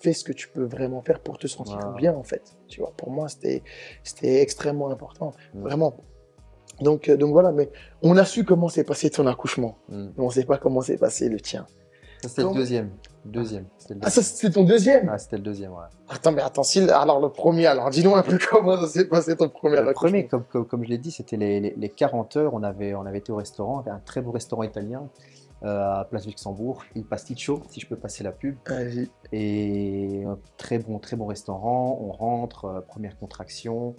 fais 0.00 0.12
ce 0.12 0.24
que 0.24 0.32
tu 0.32 0.48
peux 0.48 0.64
vraiment 0.64 1.00
faire 1.00 1.20
pour 1.20 1.38
te 1.38 1.46
sentir 1.46 1.92
bien 1.92 2.14
en 2.14 2.22
fait. 2.22 2.56
Tu 2.68 2.80
vois, 2.80 2.92
pour 2.96 3.10
moi 3.10 3.28
c'était 3.28 3.62
c'était 4.02 4.42
extrêmement 4.42 4.90
important, 4.90 5.32
vraiment. 5.54 5.96
Donc 6.80 7.08
euh, 7.08 7.16
donc 7.16 7.32
voilà, 7.32 7.52
mais 7.52 7.70
on 8.02 8.16
a 8.16 8.24
su 8.24 8.44
comment 8.44 8.68
s'est 8.68 8.84
passé 8.84 9.10
ton 9.10 9.26
accouchement, 9.26 9.76
Mm. 9.88 10.06
mais 10.16 10.24
on 10.24 10.30
sait 10.30 10.44
pas 10.44 10.58
comment 10.58 10.80
s'est 10.80 10.98
passé 10.98 11.28
le 11.28 11.40
tien. 11.40 11.66
Ça, 12.22 12.28
c'était 12.30 12.42
le 12.42 12.54
deuxième. 12.54 12.90
Deuxième. 13.26 13.66
C'était 13.78 13.94
le 13.94 14.00
Ah 14.02 14.10
ça 14.10 14.20
deuxième. 14.20 14.36
c'est 14.36 14.50
ton 14.50 14.64
deuxième. 14.64 15.08
Ah, 15.10 15.18
c'était 15.18 15.36
le 15.36 15.42
deuxième, 15.42 15.72
ouais. 15.72 15.84
Attends 16.08 16.32
mais 16.32 16.40
attends, 16.42 16.62
si 16.62 16.80
alors 16.90 17.20
le 17.20 17.28
premier, 17.30 17.66
alors 17.66 17.90
dis-nous 17.90 18.14
un 18.14 18.22
peu 18.22 18.38
comment 18.50 18.78
ça 18.80 18.86
s'est 18.88 19.06
passé 19.08 19.36
ton 19.36 19.48
premier 19.50 19.80
Le 19.82 19.92
premier, 19.92 20.26
comme, 20.26 20.44
comme, 20.44 20.66
comme 20.66 20.84
je 20.84 20.88
l'ai 20.88 20.98
dit, 20.98 21.10
c'était 21.10 21.36
les, 21.36 21.60
les, 21.60 21.74
les 21.76 21.88
40 21.90 22.36
heures. 22.36 22.54
On 22.54 22.62
avait, 22.62 22.94
on 22.94 23.04
avait 23.06 23.18
été 23.18 23.30
au 23.32 23.36
restaurant, 23.36 23.84
un 23.86 23.98
très 23.98 24.20
beau 24.22 24.30
restaurant 24.30 24.62
italien 24.62 25.08
euh, 25.64 26.00
à 26.00 26.04
Place 26.08 26.26
Luxembourg, 26.26 26.82
Il 26.94 27.04
Pasticcio, 27.04 27.62
si 27.70 27.80
je 27.80 27.86
peux 27.86 27.96
passer 27.96 28.24
la 28.24 28.32
pub. 28.32 28.56
Vas-y. 28.68 29.08
Et 29.32 30.24
un 30.26 30.38
très 30.56 30.78
bon, 30.78 30.98
très 30.98 31.16
bon 31.16 31.26
restaurant. 31.26 31.98
On 32.02 32.10
rentre, 32.12 32.64
euh, 32.66 32.80
première 32.80 33.18
contraction. 33.18 33.94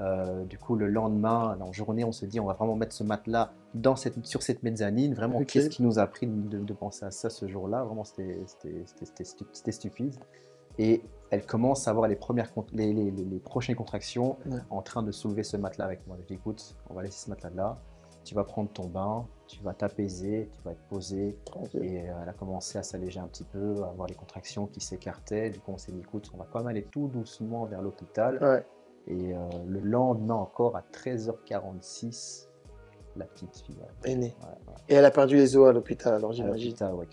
Euh, 0.00 0.44
du 0.44 0.56
coup, 0.58 0.76
le 0.76 0.88
lendemain, 0.88 1.58
en 1.60 1.72
journée, 1.72 2.04
on 2.04 2.12
se 2.12 2.24
dit 2.24 2.40
on 2.40 2.46
va 2.46 2.54
vraiment 2.54 2.74
mettre 2.74 2.94
ce 2.94 3.04
matelas 3.04 3.52
dans 3.74 3.96
cette, 3.96 4.24
sur 4.26 4.42
cette 4.42 4.62
mezzanine. 4.62 5.14
Vraiment, 5.14 5.44
qu'est-ce 5.44 5.68
qui 5.68 5.82
nous 5.82 5.98
a 5.98 6.06
pris 6.06 6.26
de, 6.26 6.58
de 6.58 6.72
penser 6.72 7.04
à 7.04 7.10
ça 7.10 7.28
ce 7.28 7.46
jour-là? 7.46 7.84
Vraiment, 7.84 8.04
c'était 8.04 8.40
c'était- 8.46 8.82
c'était- 8.86 9.04
c'était 9.06 9.24
stu- 9.24 9.46
c'était 9.52 9.72
stupide. 9.72 10.14
Et 10.78 11.02
elle 11.30 11.44
commence 11.44 11.86
à 11.86 11.90
avoir 11.90 12.08
les, 12.08 12.16
premières, 12.16 12.50
les, 12.72 12.92
les, 12.94 13.10
les- 13.10 13.24
les 13.24 13.38
prochaines 13.40 13.76
contractions 13.76 14.36
Ouais. 14.46 14.58
en 14.70 14.80
train 14.82 15.02
de 15.02 15.12
soulever 15.12 15.42
ce 15.42 15.56
matelas 15.58 15.84
avec 15.84 16.06
moi. 16.06 16.16
Je 16.20 16.26
dis 16.26 16.34
écoute, 16.34 16.76
on 16.88 16.94
va 16.94 17.02
laisser 17.02 17.24
ce 17.26 17.30
matelas 17.30 17.50
là. 17.54 17.78
Tu 18.24 18.34
vas 18.34 18.44
prendre 18.44 18.70
ton 18.70 18.86
bain, 18.86 19.26
tu 19.46 19.62
vas 19.62 19.72
t'apaiser, 19.74 20.48
tu 20.52 20.62
vas 20.62 20.72
être 20.72 20.82
posé. 20.88 21.36
Et 21.74 22.00
euh, 22.08 22.12
elle 22.22 22.28
a 22.28 22.32
commencé 22.34 22.78
à 22.78 22.82
s'alléger 22.82 23.18
un 23.18 23.26
petit 23.26 23.44
peu, 23.44 23.82
à 23.82 23.88
avoir 23.88 24.06
les 24.08 24.14
contractions 24.14 24.66
qui 24.66 24.80
s'écartaient. 24.80 25.50
Du 25.50 25.58
coup, 25.58 25.72
on 25.72 25.78
s'est 25.78 25.92
dit, 25.92 26.00
écoute, 26.00 26.30
on 26.34 26.36
va 26.38 26.46
quand 26.50 26.58
même 26.58 26.68
aller 26.68 26.82
tout 26.84 27.08
doucement 27.08 27.64
vers 27.64 27.80
l'hôpital. 27.82 28.38
Ouais. 28.42 28.64
Et 29.06 29.34
euh, 29.34 29.38
le 29.66 29.80
lendemain 29.80 30.34
encore, 30.34 30.76
à 30.76 30.82
13h46, 30.92 32.46
la 33.16 33.24
petite 33.24 33.56
fille. 33.56 33.76
est 34.04 34.14
née. 34.14 34.36
ouais, 34.40 34.46
ouais. 34.68 34.74
Et 34.88 34.94
elle 34.94 35.04
a 35.04 35.10
perdu 35.10 35.36
les 35.36 35.56
os 35.56 35.68
à 35.68 35.72
l'hôpital, 35.72 36.14
alors 36.14 36.30
À 36.30 36.34
j'imagine. 36.34 36.68
l'hôpital, 36.70 36.94
ouais. 36.94 37.06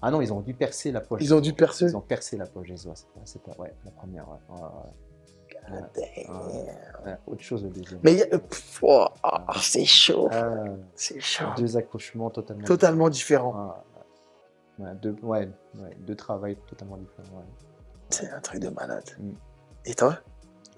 Ah 0.00 0.10
non, 0.10 0.20
ils 0.20 0.32
ont 0.32 0.40
dû 0.40 0.54
percer 0.54 0.92
la 0.92 1.00
poche. 1.00 1.20
Ils 1.22 1.34
ont 1.34 1.40
dû 1.40 1.52
percer? 1.52 1.86
Ils 1.86 1.96
ont 1.96 2.00
percé 2.00 2.36
la 2.36 2.46
poche 2.46 2.68
des 2.68 2.86
os. 2.86 3.06
C'est 3.24 3.42
pas, 3.42 3.52
ouais, 3.58 3.74
la 3.84 3.90
première. 3.90 4.26
Autre 7.26 7.42
chose 7.42 7.64
le 7.64 7.70
deuxième. 7.70 8.00
Mais 8.02 8.12
il 8.12 8.18
y 8.18 8.22
a- 8.22 8.38
pff, 8.38 8.78
oh, 8.82 9.06
ah, 9.22 9.44
c'est 9.60 9.84
chaud, 9.84 10.28
Ah, 10.32 10.64
c'est 10.94 11.20
chaud. 11.20 11.44
deux 11.56 11.76
accouchements 11.76 12.30
totalement. 12.30 12.64
Totalement 12.64 13.08
différent. 13.10 13.74
différents. 14.78 14.94
Deux, 15.02 15.16
ouais, 15.22 15.50
deux 16.06 16.14
travails 16.14 16.56
totalement 16.66 16.96
différents. 16.96 17.42
C'est 18.10 18.30
un 18.30 18.40
truc 18.40 18.60
de 18.60 18.68
malade. 18.68 19.04
Mm. 19.18 19.32
Et 19.84 19.94
toi? 19.94 20.18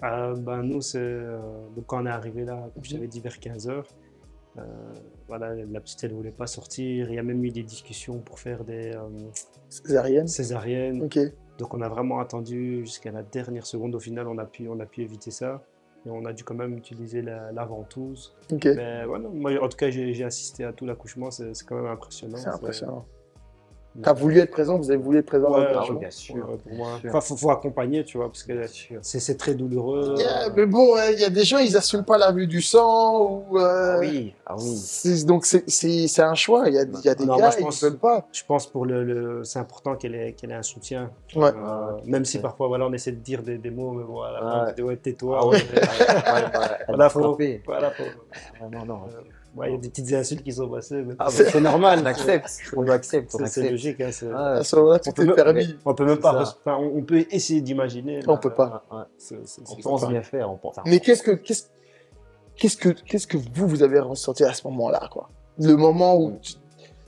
Euh, 0.03 0.35
ben, 0.35 0.63
nous, 0.63 0.81
c'est, 0.81 0.99
euh, 0.99 1.39
donc 1.75 1.85
quand 1.85 2.01
on 2.01 2.05
est 2.05 2.09
arrivé 2.09 2.43
là, 2.43 2.69
comme 2.73 2.83
je 2.83 2.93
t'avais 2.93 3.07
dit, 3.07 3.19
vers 3.19 3.37
15h, 3.37 3.83
voilà, 5.27 5.55
la 5.55 5.79
petite, 5.79 6.03
elle 6.03 6.11
ne 6.11 6.15
voulait 6.15 6.31
pas 6.31 6.47
sortir. 6.47 7.09
Il 7.09 7.15
y 7.15 7.19
a 7.19 7.23
même 7.23 7.43
eu 7.43 7.51
des 7.51 7.63
discussions 7.63 8.19
pour 8.19 8.39
faire 8.39 8.63
des 8.63 8.91
euh, 8.93 9.07
Césarienne 9.69 10.27
césariennes. 10.27 11.03
Ok. 11.03 11.19
Donc 11.57 11.73
on 11.73 11.81
a 11.81 11.87
vraiment 11.87 12.19
attendu 12.19 12.81
jusqu'à 12.83 13.11
la 13.11 13.23
dernière 13.23 13.65
seconde. 13.65 13.95
Au 13.95 13.99
final, 13.99 14.27
on 14.27 14.37
a 14.37 14.45
pu, 14.45 14.67
on 14.67 14.79
a 14.79 14.85
pu 14.85 15.03
éviter 15.03 15.31
ça. 15.31 15.63
Et 16.05 16.09
on 16.09 16.25
a 16.25 16.33
dû 16.33 16.43
quand 16.43 16.55
même 16.55 16.75
utiliser 16.75 17.21
la, 17.21 17.51
la 17.51 17.63
ventouse. 17.63 18.35
Ok. 18.51 18.65
Mais 18.65 19.05
voilà, 19.05 19.29
moi, 19.29 19.51
en 19.61 19.69
tout 19.69 19.77
cas, 19.77 19.89
j'ai 19.89 20.13
j'ai 20.13 20.23
assisté 20.23 20.65
à 20.65 20.73
tout 20.73 20.85
l'accouchement. 20.85 21.29
C'est 21.31 21.53
c'est 21.53 21.65
quand 21.65 21.75
même 21.75 21.85
impressionnant. 21.91 22.37
C'est 22.37 22.49
impressionnant. 22.49 23.05
Mais- 23.93 24.03
T'as 24.03 24.13
voulu 24.13 24.39
être 24.39 24.51
présent 24.51 24.77
Vous 24.77 24.89
avez 24.89 25.01
voulu 25.01 25.17
être 25.17 25.25
présent 25.25 25.51
Ouais, 25.53 25.73
dans 25.73 25.85
le 25.89 25.95
bien 25.95 26.09
sûr. 26.09 26.35
Ouais, 26.35 26.57
pour 26.63 26.73
moi. 26.73 26.97
Sûr. 27.01 27.09
Enfin, 27.09 27.19
faut, 27.21 27.35
faut 27.35 27.51
accompagner, 27.51 28.05
tu 28.05 28.17
vois, 28.17 28.27
parce 28.27 28.43
que 28.43 28.53
c'est 29.01 29.37
très 29.37 29.53
douloureux. 29.53 30.15
Yeah, 30.17 30.49
mais 30.55 30.65
bon, 30.65 30.95
il 31.11 31.19
y 31.19 31.25
a 31.25 31.29
des 31.29 31.43
gens, 31.43 31.57
ils 31.57 31.75
assument 31.75 32.05
pas 32.05 32.17
la 32.17 32.31
vue 32.31 32.47
du 32.47 32.61
sang 32.61 33.43
ou. 33.49 33.57
euh, 33.59 33.95
Ah 33.97 33.99
oui, 33.99 34.33
ah 34.45 34.55
oui. 34.57 35.23
Donc 35.25 35.45
c'est- 35.45 35.69
c'est 35.69 36.07
c'est 36.07 36.21
un 36.21 36.35
choix. 36.35 36.69
Il 36.69 36.73
y 36.75 36.77
a, 36.77 36.83
y 37.03 37.09
a 37.09 37.15
des 37.15 37.25
Non, 37.25 37.35
gars, 37.35 37.41
moi, 37.41 37.51
je 37.51 37.63
pense- 37.63 37.85
pas. 37.99 38.27
Je 38.31 38.43
pense 38.47 38.65
pour 38.67 38.85
le, 38.85 39.03
le- 39.03 39.43
c'est 39.43 39.59
important 39.59 39.95
qu'elle 39.97 40.15
ait, 40.15 40.31
qu'elle 40.33 40.51
ait 40.51 40.55
un 40.55 40.63
soutien. 40.63 41.11
Ouais. 41.35 41.49
Euh, 41.53 41.97
même 42.05 42.23
si 42.23 42.39
parfois 42.39 42.67
voilà, 42.69 42.85
on 42.87 42.93
essaie 42.93 43.11
de 43.11 43.17
dire 43.17 43.43
des, 43.43 43.57
des 43.57 43.71
mots, 43.71 43.91
mais 43.91 44.03
bon, 44.05 44.21
à 44.21 44.31
la 44.31 44.73
fin, 44.75 44.83
ouais, 44.83 44.95
tais-toi. 44.95 45.37
Ah 45.41 45.47
ouais. 45.47 45.57
Voilà, 46.87 47.09
faut- 47.09 47.19
frappé. 47.21 47.61
Voilà, 47.65 47.91
faut- 47.91 48.03
non, 48.71 48.85
non. 48.85 48.99
Euh, 49.55 49.59
ouais, 49.59 49.69
il 49.69 49.71
y 49.73 49.75
a 49.75 49.77
des 49.79 49.89
petites 49.89 50.13
insultes 50.13 50.43
qui 50.43 50.51
sont 50.53 50.69
passées. 50.69 51.03
Ah, 51.19 51.25
bah, 51.25 51.31
c'est 51.31 51.59
normal, 51.61 51.99
on 52.03 52.05
accepte. 52.05 52.49
On 52.75 52.87
accepte, 52.87 53.35
on 53.35 53.45
c'est- 53.45 53.69
logique. 53.69 53.99
Hein, 54.01 54.09
Ah, 54.33 54.51
À 54.53 54.63
ce 54.63 54.75
moment-là, 54.77 54.99
on, 55.05 55.11
tout 55.11 55.21
est 55.21 55.25
même, 55.25 55.35
permis. 55.35 55.75
on 55.85 55.93
peut 55.93 56.05
même 56.05 56.19
pas. 56.19 56.41
enfin, 56.41 56.77
on, 56.79 56.97
on 56.97 57.01
peut 57.03 57.25
essayer 57.31 57.61
d'imaginer. 57.61 58.21
On 58.27 58.37
peut 58.37 58.49
euh, 58.49 58.51
pas. 58.51 58.85
ouais. 58.91 59.03
c'est- 59.17 59.37
On 59.69 59.75
pense 59.81 60.07
bien 60.07 60.21
faire. 60.23 60.49
On 60.51 60.57
pense... 60.57 60.75
Mais 60.85 60.99
qu'est-ce 60.99 61.23
que 61.23 61.31
qu'est-ce 61.31 61.65
qu'est-ce 62.55 62.77
que 62.77 62.89
qu'est-ce 62.89 63.27
que 63.27 63.37
vous 63.37 63.67
vous 63.67 63.83
avez 63.83 63.99
ressenti 63.99 64.43
à 64.43 64.53
ce 64.53 64.65
moment-là 64.67 65.09
quoi? 65.11 65.29
Le 65.59 65.75
moment 65.75 66.17
où 66.17 66.37
tu- 66.41 66.53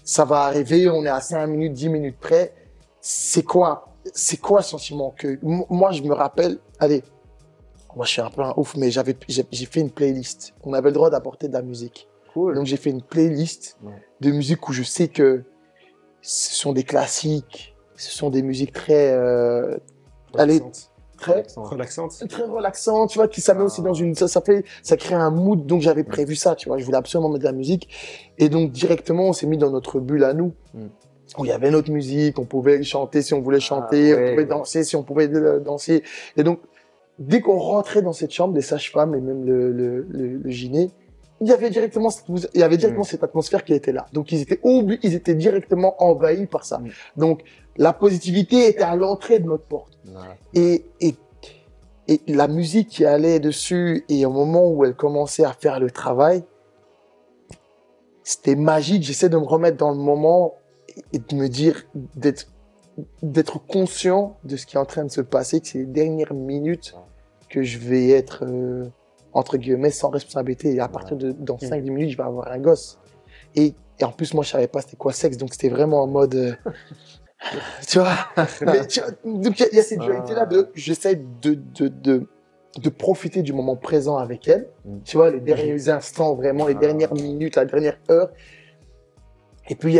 ça 0.03 0.25
va 0.25 0.41
arriver, 0.41 0.89
on 0.89 1.05
est 1.05 1.09
à 1.09 1.21
5 1.21 1.47
minutes, 1.47 1.73
10 1.73 1.89
minutes 1.89 2.17
près. 2.19 2.53
C'est 2.99 3.43
quoi 3.43 3.87
c'est 4.13 4.37
quoi 4.37 4.59
le 4.59 4.65
sentiment 4.65 5.13
que 5.17 5.39
moi 5.41 5.91
je 5.93 6.03
me 6.03 6.13
rappelle 6.13 6.57
allez 6.77 7.03
moi 7.95 8.05
je 8.05 8.11
suis 8.11 8.21
un 8.21 8.29
peu 8.29 8.41
un 8.41 8.53
ouf 8.57 8.75
mais 8.75 8.91
j'avais 8.91 9.15
j'ai 9.29 9.65
fait 9.65 9.79
une 9.79 9.91
playlist. 9.91 10.53
On 10.63 10.73
avait 10.73 10.89
le 10.89 10.93
droit 10.93 11.09
d'apporter 11.09 11.47
de 11.47 11.53
la 11.53 11.61
musique. 11.61 12.09
Cool. 12.33 12.55
Donc 12.55 12.65
j'ai 12.65 12.77
fait 12.77 12.89
une 12.89 13.01
playlist 13.01 13.77
Ouais. 13.83 13.91
de 14.21 14.31
musique 14.31 14.67
où 14.69 14.73
je 14.73 14.83
sais 14.83 15.07
que 15.07 15.43
ce 16.21 16.53
sont 16.55 16.73
des 16.73 16.83
classiques, 16.83 17.75
ce 17.95 18.11
sont 18.11 18.29
des 18.29 18.41
musiques 18.41 18.71
très 18.73 19.11
euh, 19.13 19.77
allez 20.37 20.59
relaxante. 20.59 20.89
très 21.17 21.43
Relaxante. 21.55 22.11
c'est 22.11 22.27
très 22.27 22.43
relaxant, 22.43 23.07
tu 23.07 23.17
vois, 23.19 23.27
qui 23.27 23.41
ça 23.41 23.53
met 23.53 23.61
aussi 23.63 23.81
dans 23.81 23.93
une, 23.93 24.15
ça, 24.15 24.27
ça 24.27 24.41
fait, 24.41 24.65
ça 24.81 24.97
crée 24.97 25.15
un 25.15 25.29
mood, 25.31 25.65
donc 25.65 25.81
j'avais 25.81 26.03
prévu 26.03 26.35
ça, 26.35 26.55
tu 26.55 26.67
vois, 26.69 26.77
je 26.77 26.85
voulais 26.85 26.97
absolument 26.97 27.29
mettre 27.29 27.41
de 27.41 27.45
la 27.47 27.51
musique, 27.53 27.89
et 28.37 28.49
donc 28.49 28.71
directement 28.71 29.23
on 29.29 29.33
s'est 29.33 29.47
mis 29.47 29.57
dans 29.57 29.69
notre 29.71 29.99
bulle 29.99 30.23
à 30.23 30.33
nous, 30.33 30.53
Mm. 30.73 30.87
où 31.39 31.45
il 31.45 31.49
y 31.49 31.51
avait 31.51 31.71
notre 31.71 31.91
musique, 31.91 32.39
on 32.39 32.45
pouvait 32.45 32.83
chanter 32.83 33.21
si 33.21 33.33
on 33.33 33.41
voulait 33.41 33.59
chanter, 33.61 34.13
ouais, 34.13 34.19
on 34.19 34.29
pouvait 34.31 34.43
ouais. 34.43 34.45
danser 34.45 34.83
si 34.83 34.95
on 34.95 35.03
pouvait 35.03 35.29
euh, 35.33 35.59
danser, 35.59 36.03
et 36.37 36.43
donc 36.43 36.59
dès 37.19 37.41
qu'on 37.41 37.57
rentrait 37.59 38.01
dans 38.01 38.13
cette 38.13 38.31
chambre, 38.31 38.55
les 38.55 38.61
sages-femmes 38.61 39.13
et 39.15 39.21
même 39.21 39.45
le, 39.45 39.71
le, 39.71 40.05
le, 40.09 40.37
le 40.37 40.49
gyné, 40.49 40.89
il 41.45 41.49
y 41.49 41.53
avait 41.53 41.69
directement, 41.69 42.09
cette, 42.09 42.25
il 42.53 42.59
y 42.59 42.63
avait 42.63 42.77
directement 42.77 43.03
Mm. 43.03 43.13
cette 43.13 43.23
atmosphère 43.23 43.63
qui 43.63 43.73
était 43.73 43.91
là, 43.91 44.05
donc 44.13 44.31
ils 44.31 44.41
étaient 44.41 44.59
obli- 44.63 44.99
ils 45.03 45.13
étaient 45.13 45.35
directement 45.35 45.95
envahis 46.03 46.45
par 46.47 46.63
ça, 46.65 46.77
Mm. 46.79 46.89
donc 47.17 47.43
la 47.77 47.93
positivité 47.93 48.67
était 48.67 48.83
à 48.83 48.95
l'entrée 48.95 49.39
de 49.39 49.45
notre 49.47 49.63
porte 49.65 49.97
et, 50.53 50.85
et, 51.01 51.15
et 52.07 52.21
la 52.27 52.47
musique 52.47 52.89
qui 52.89 53.05
allait 53.05 53.39
dessus, 53.39 54.05
et 54.09 54.25
au 54.25 54.31
moment 54.31 54.67
où 54.69 54.83
elle 54.85 54.95
commençait 54.95 55.45
à 55.45 55.53
faire 55.53 55.79
le 55.79 55.89
travail, 55.89 56.43
c'était 58.23 58.55
magique. 58.55 59.03
J'essaie 59.03 59.29
de 59.29 59.37
me 59.37 59.45
remettre 59.45 59.77
dans 59.77 59.91
le 59.91 59.97
moment 59.97 60.55
et- 60.89 61.01
et 61.13 61.19
de 61.19 61.35
me 61.35 61.47
dire, 61.49 61.83
d'être, 62.15 62.47
d'être 63.21 63.57
conscient 63.65 64.37
de 64.43 64.55
ce 64.55 64.65
qui 64.65 64.75
est 64.75 64.79
en 64.79 64.85
train 64.85 65.03
de 65.03 65.11
se 65.11 65.21
passer, 65.21 65.59
que 65.61 65.67
c'est 65.67 65.79
les 65.79 65.85
dernières 65.85 66.33
minutes 66.33 66.95
que 67.49 67.63
je 67.63 67.77
vais 67.79 68.09
être, 68.09 68.43
euh, 68.45 68.87
entre 69.33 69.57
guillemets, 69.57 69.89
sans 69.91 70.09
responsabilité. 70.09 70.73
Et 70.75 70.79
à 70.79 70.87
partir 70.87 71.17
de, 71.17 71.31
dans 71.31 71.57
5-10 71.57 71.81
minutes, 71.91 72.09
je 72.11 72.17
vais 72.17 72.23
avoir 72.23 72.51
un 72.51 72.59
gosse. 72.59 72.99
Et, 73.55 73.73
et 73.99 74.03
en 74.03 74.11
plus, 74.11 74.33
moi, 74.33 74.43
je 74.43 74.49
savais 74.51 74.67
pas 74.67 74.81
c'était 74.81 74.95
quoi 74.97 75.13
sexe, 75.13 75.37
donc 75.37 75.53
c'était 75.53 75.69
vraiment 75.69 76.01
en 76.03 76.07
mode, 76.07 76.35
euh, 76.35 76.53
tu 77.87 77.99
vois, 77.99 78.15
mais 78.65 78.87
tu 78.87 78.99
vois, 79.01 79.09
donc 79.25 79.59
il 79.59 79.63
y 79.63 79.65
a- 79.65 79.69
il 79.71 79.75
y, 79.77 79.79
a 79.79 79.83
cette 79.83 79.99
dualité-là 79.99 80.45
de 80.45 80.69
j'essaie 80.75 81.15
de, 81.15 81.53
de, 81.53 81.87
de, 81.87 82.27
de 82.81 82.89
profiter 82.89 83.41
du 83.41 83.53
moment 83.53 83.75
présent 83.75 84.17
avec 84.17 84.47
elle, 84.47 84.69
Mm. 84.85 84.97
tu 85.05 85.17
vois, 85.17 85.29
les 85.29 85.39
derniers 85.39 85.89
instants, 85.89 86.35
vraiment, 86.35 86.67
les 86.67 86.75
Ah. 86.75 86.79
dernières 86.79 87.13
minutes, 87.13 87.55
la 87.55 87.65
dernière 87.65 87.97
heure. 88.09 88.29
Et 89.69 89.75
puis 89.75 89.93
il 89.93 89.95
y 89.95 89.99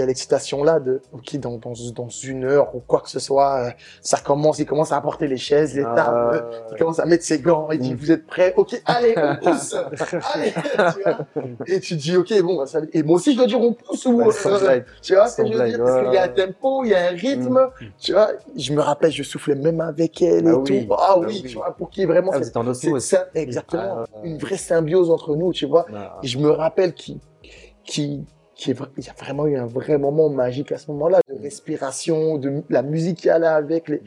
a 0.00 0.06
l'excitation 0.06 0.62
là 0.62 0.78
de 0.78 1.02
ok 1.12 1.36
dans, 1.38 1.56
dans, 1.58 1.72
dans 1.92 2.08
une 2.08 2.44
heure 2.44 2.72
ou 2.76 2.78
quoi 2.78 3.00
que 3.00 3.10
ce 3.10 3.18
soit, 3.18 3.58
euh, 3.66 3.70
ça 4.00 4.18
commence, 4.18 4.60
il 4.60 4.66
commence 4.66 4.92
à 4.92 4.96
apporter 4.96 5.26
les 5.26 5.36
chaises, 5.38 5.74
les 5.74 5.82
tables, 5.82 6.36
Euh, 6.36 6.60
il 6.70 6.78
commence 6.78 7.00
à 7.00 7.04
mettre 7.06 7.24
ses 7.24 7.40
gants, 7.40 7.68
il 7.72 7.80
dit 7.80 7.94
Mm. 7.94 7.96
vous 7.96 8.10
êtes 8.12 8.26
prêts, 8.26 8.54
ok 8.56 8.80
allez 8.84 9.14
on 9.16 9.36
pousse, 9.44 9.74
allez, 10.34 10.52
tu 10.52 11.02
vois. 11.02 11.18
Et 11.66 11.80
tu 11.80 11.96
dis 11.96 12.16
ok 12.16 12.32
bon 12.42 12.58
bah, 12.58 12.66
ça- 12.66 12.78
et 12.92 13.02
moi 13.02 13.16
aussi 13.16 13.32
je 13.32 13.38
dois 13.38 13.46
dire 13.48 13.60
on 13.60 13.72
pousse 13.72 14.06
ou 14.06 14.22
ouais, 14.22 14.26
euh, 14.46 14.80
tu 15.02 15.14
vois 15.16 15.26
ce 15.26 15.42
que 15.42 15.48
je 15.48 15.52
veux 15.52 15.68
dire? 15.68 15.78
Parce 15.82 16.04
qu'il 16.04 16.12
y 16.14 16.16
a 16.18 16.22
un 16.22 16.28
tempo, 16.28 16.84
il 16.84 16.90
y 16.90 16.94
a 16.94 17.06
un 17.08 17.14
rythme, 17.16 17.58
Mm. 17.80 17.84
tu 17.98 18.12
vois. 18.12 18.30
Je 18.56 18.72
me 18.72 18.80
rappelle 18.80 19.10
je 19.10 19.24
soufflais 19.24 19.56
même 19.56 19.80
avec 19.80 20.22
elle 20.22 20.46
et 20.46 20.50
Ah 20.50 20.52
tout, 20.64 20.72
oui, 20.72 20.86
ah 20.92 20.96
ah 21.08 21.18
oui, 21.18 21.40
oui. 21.42 21.50
tu 21.50 21.56
vois 21.56 21.72
pour 21.76 21.90
qu'il 21.90 22.02
y 22.02 22.04
ait 22.04 22.06
vraiment 22.06 22.30
Ah, 22.32 22.38
êtes 22.38 22.56
en 22.56 22.66
osmose. 22.68 23.02
ça- 23.04 23.26
exactement 23.34 24.04
Ah, 24.04 24.18
une 24.22 24.38
vraie 24.38 24.56
symbiose 24.58 25.10
entre 25.10 25.34
nous, 25.34 25.52
tu 25.52 25.66
vois. 25.66 25.86
Ah. 25.92 26.18
Et 26.22 26.28
je 26.28 26.38
me 26.38 26.50
rappelle 26.50 26.94
qui, 26.94 27.18
qui 27.84 28.24
il 28.66 29.04
y 29.04 29.08
a 29.08 29.12
vraiment 29.18 29.46
eu 29.46 29.56
un 29.56 29.66
vrai 29.66 29.98
moment 29.98 30.28
magique 30.28 30.72
à 30.72 30.78
ce 30.78 30.90
moment-là, 30.92 31.20
de 31.28 31.40
respiration, 31.42 32.38
de 32.38 32.62
la 32.70 32.82
musique 32.82 33.18
qui 33.18 33.30
allait 33.30 33.46
avec. 33.46 33.88
Les... 33.88 34.02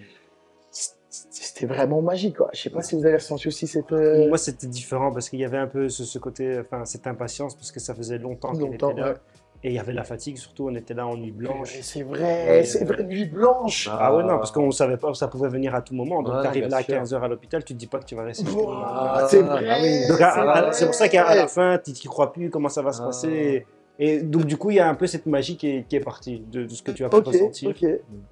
C'était 1.10 1.66
vraiment 1.66 2.02
magique, 2.02 2.38
quoi. 2.38 2.50
Je 2.54 2.62
sais 2.62 2.70
pas 2.70 2.82
si 2.82 2.96
vous 2.96 3.06
avez 3.06 3.16
ressenti 3.16 3.48
aussi 3.48 3.68
cette. 3.68 3.92
euh, 3.94 4.28
Moi, 4.28 4.38
c'était 4.38 4.68
différent 4.68 5.12
parce 5.14 5.30
qu'il 5.30 5.40
y 5.40 5.46
avait 5.46 5.58
un 5.58 5.68
peu 5.68 5.88
ce, 5.88 6.04
ce 6.04 6.20
côté, 6.20 6.60
enfin, 6.60 6.84
cette 6.84 7.08
impatience 7.08 7.56
parce 7.56 7.72
que 7.72 7.80
ça 7.80 7.96
faisait 7.96 8.18
longtemps 8.18 8.52
Longtemps, 8.52 8.92
était 8.92 9.00
là. 9.02 9.08
ouais. 9.12 9.18
Et 9.64 9.70
il 9.70 9.74
y 9.74 9.80
avait 9.80 9.94
la 9.94 10.04
fatigue, 10.04 10.38
surtout, 10.38 10.68
on 10.70 10.76
était 10.76 10.94
là 10.94 11.08
en 11.08 11.16
nuit 11.18 11.32
blanche. 11.32 11.76
Et 11.78 11.82
C'est 11.82 12.04
vrai, 12.04 12.60
Et, 12.60 12.64
c'est 12.66 12.84
euh, 12.84 12.86
vrai, 12.94 13.04
nuit 13.04 13.26
blanche. 13.26 13.88
Ah. 13.92 13.98
Ah 14.00 14.16
ouais, 14.16 14.22
non, 14.24 14.38
parce 14.38 14.52
qu'on 14.52 14.68
ne 14.68 14.72
savait 14.72 14.98
pas, 14.98 15.12
ça 15.16 15.28
pouvait 15.28 15.48
venir 15.50 15.74
à 15.74 15.82
tout 15.82 15.96
moment. 15.96 16.22
Donc, 16.22 16.36
Ouais, 16.36 16.42
tu 16.42 16.48
arrives 16.48 16.68
là 16.68 16.78
à 16.78 16.84
sûr. 16.84 17.02
15h 17.02 17.22
à 17.24 17.28
l'hôpital, 17.30 17.64
tu 17.64 17.74
te 17.74 17.80
dis 17.80 17.88
pas 17.88 17.98
que 18.00 18.06
tu 18.06 18.14
vas 18.16 18.24
rester. 18.24 18.46
Ah, 18.68 19.26
c'est 19.30 19.40
ah 19.42 19.56
vrai. 19.56 19.82
oui. 19.82 20.72
C'est 20.74 20.86
pour 20.86 20.94
ça 20.94 21.08
qu'à 21.08 21.34
la 21.34 21.48
fin, 21.48 21.80
tu 21.84 21.92
n'y 21.92 21.98
crois 22.04 22.32
plus, 22.34 22.50
comment 22.50 22.70
ça 22.70 22.82
va 22.84 22.92
se 22.92 23.02
Ah. 23.02 23.06
passer. 23.06 23.66
Et, 24.00 24.22
donc, 24.22 24.46
du 24.46 24.58
coup, 24.58 24.72
il 24.72 24.76
y 24.76 24.80
a 24.80 24.90
un 24.90 24.96
peu 24.96 25.08
cette 25.08 25.26
magie 25.26 25.56
qui 25.58 25.68
est, 25.70 25.88
qui 25.88 25.96
est 25.96 26.00
partie 26.02 26.40
de, 26.40 26.64
de 26.66 26.70
ce 26.70 26.84
que 26.84 26.92
tu 26.92 27.06
as 27.06 27.10
pu 27.10 27.16
Ok, 27.16 27.28
ressentir. 27.28 27.70
ok. 27.70 27.84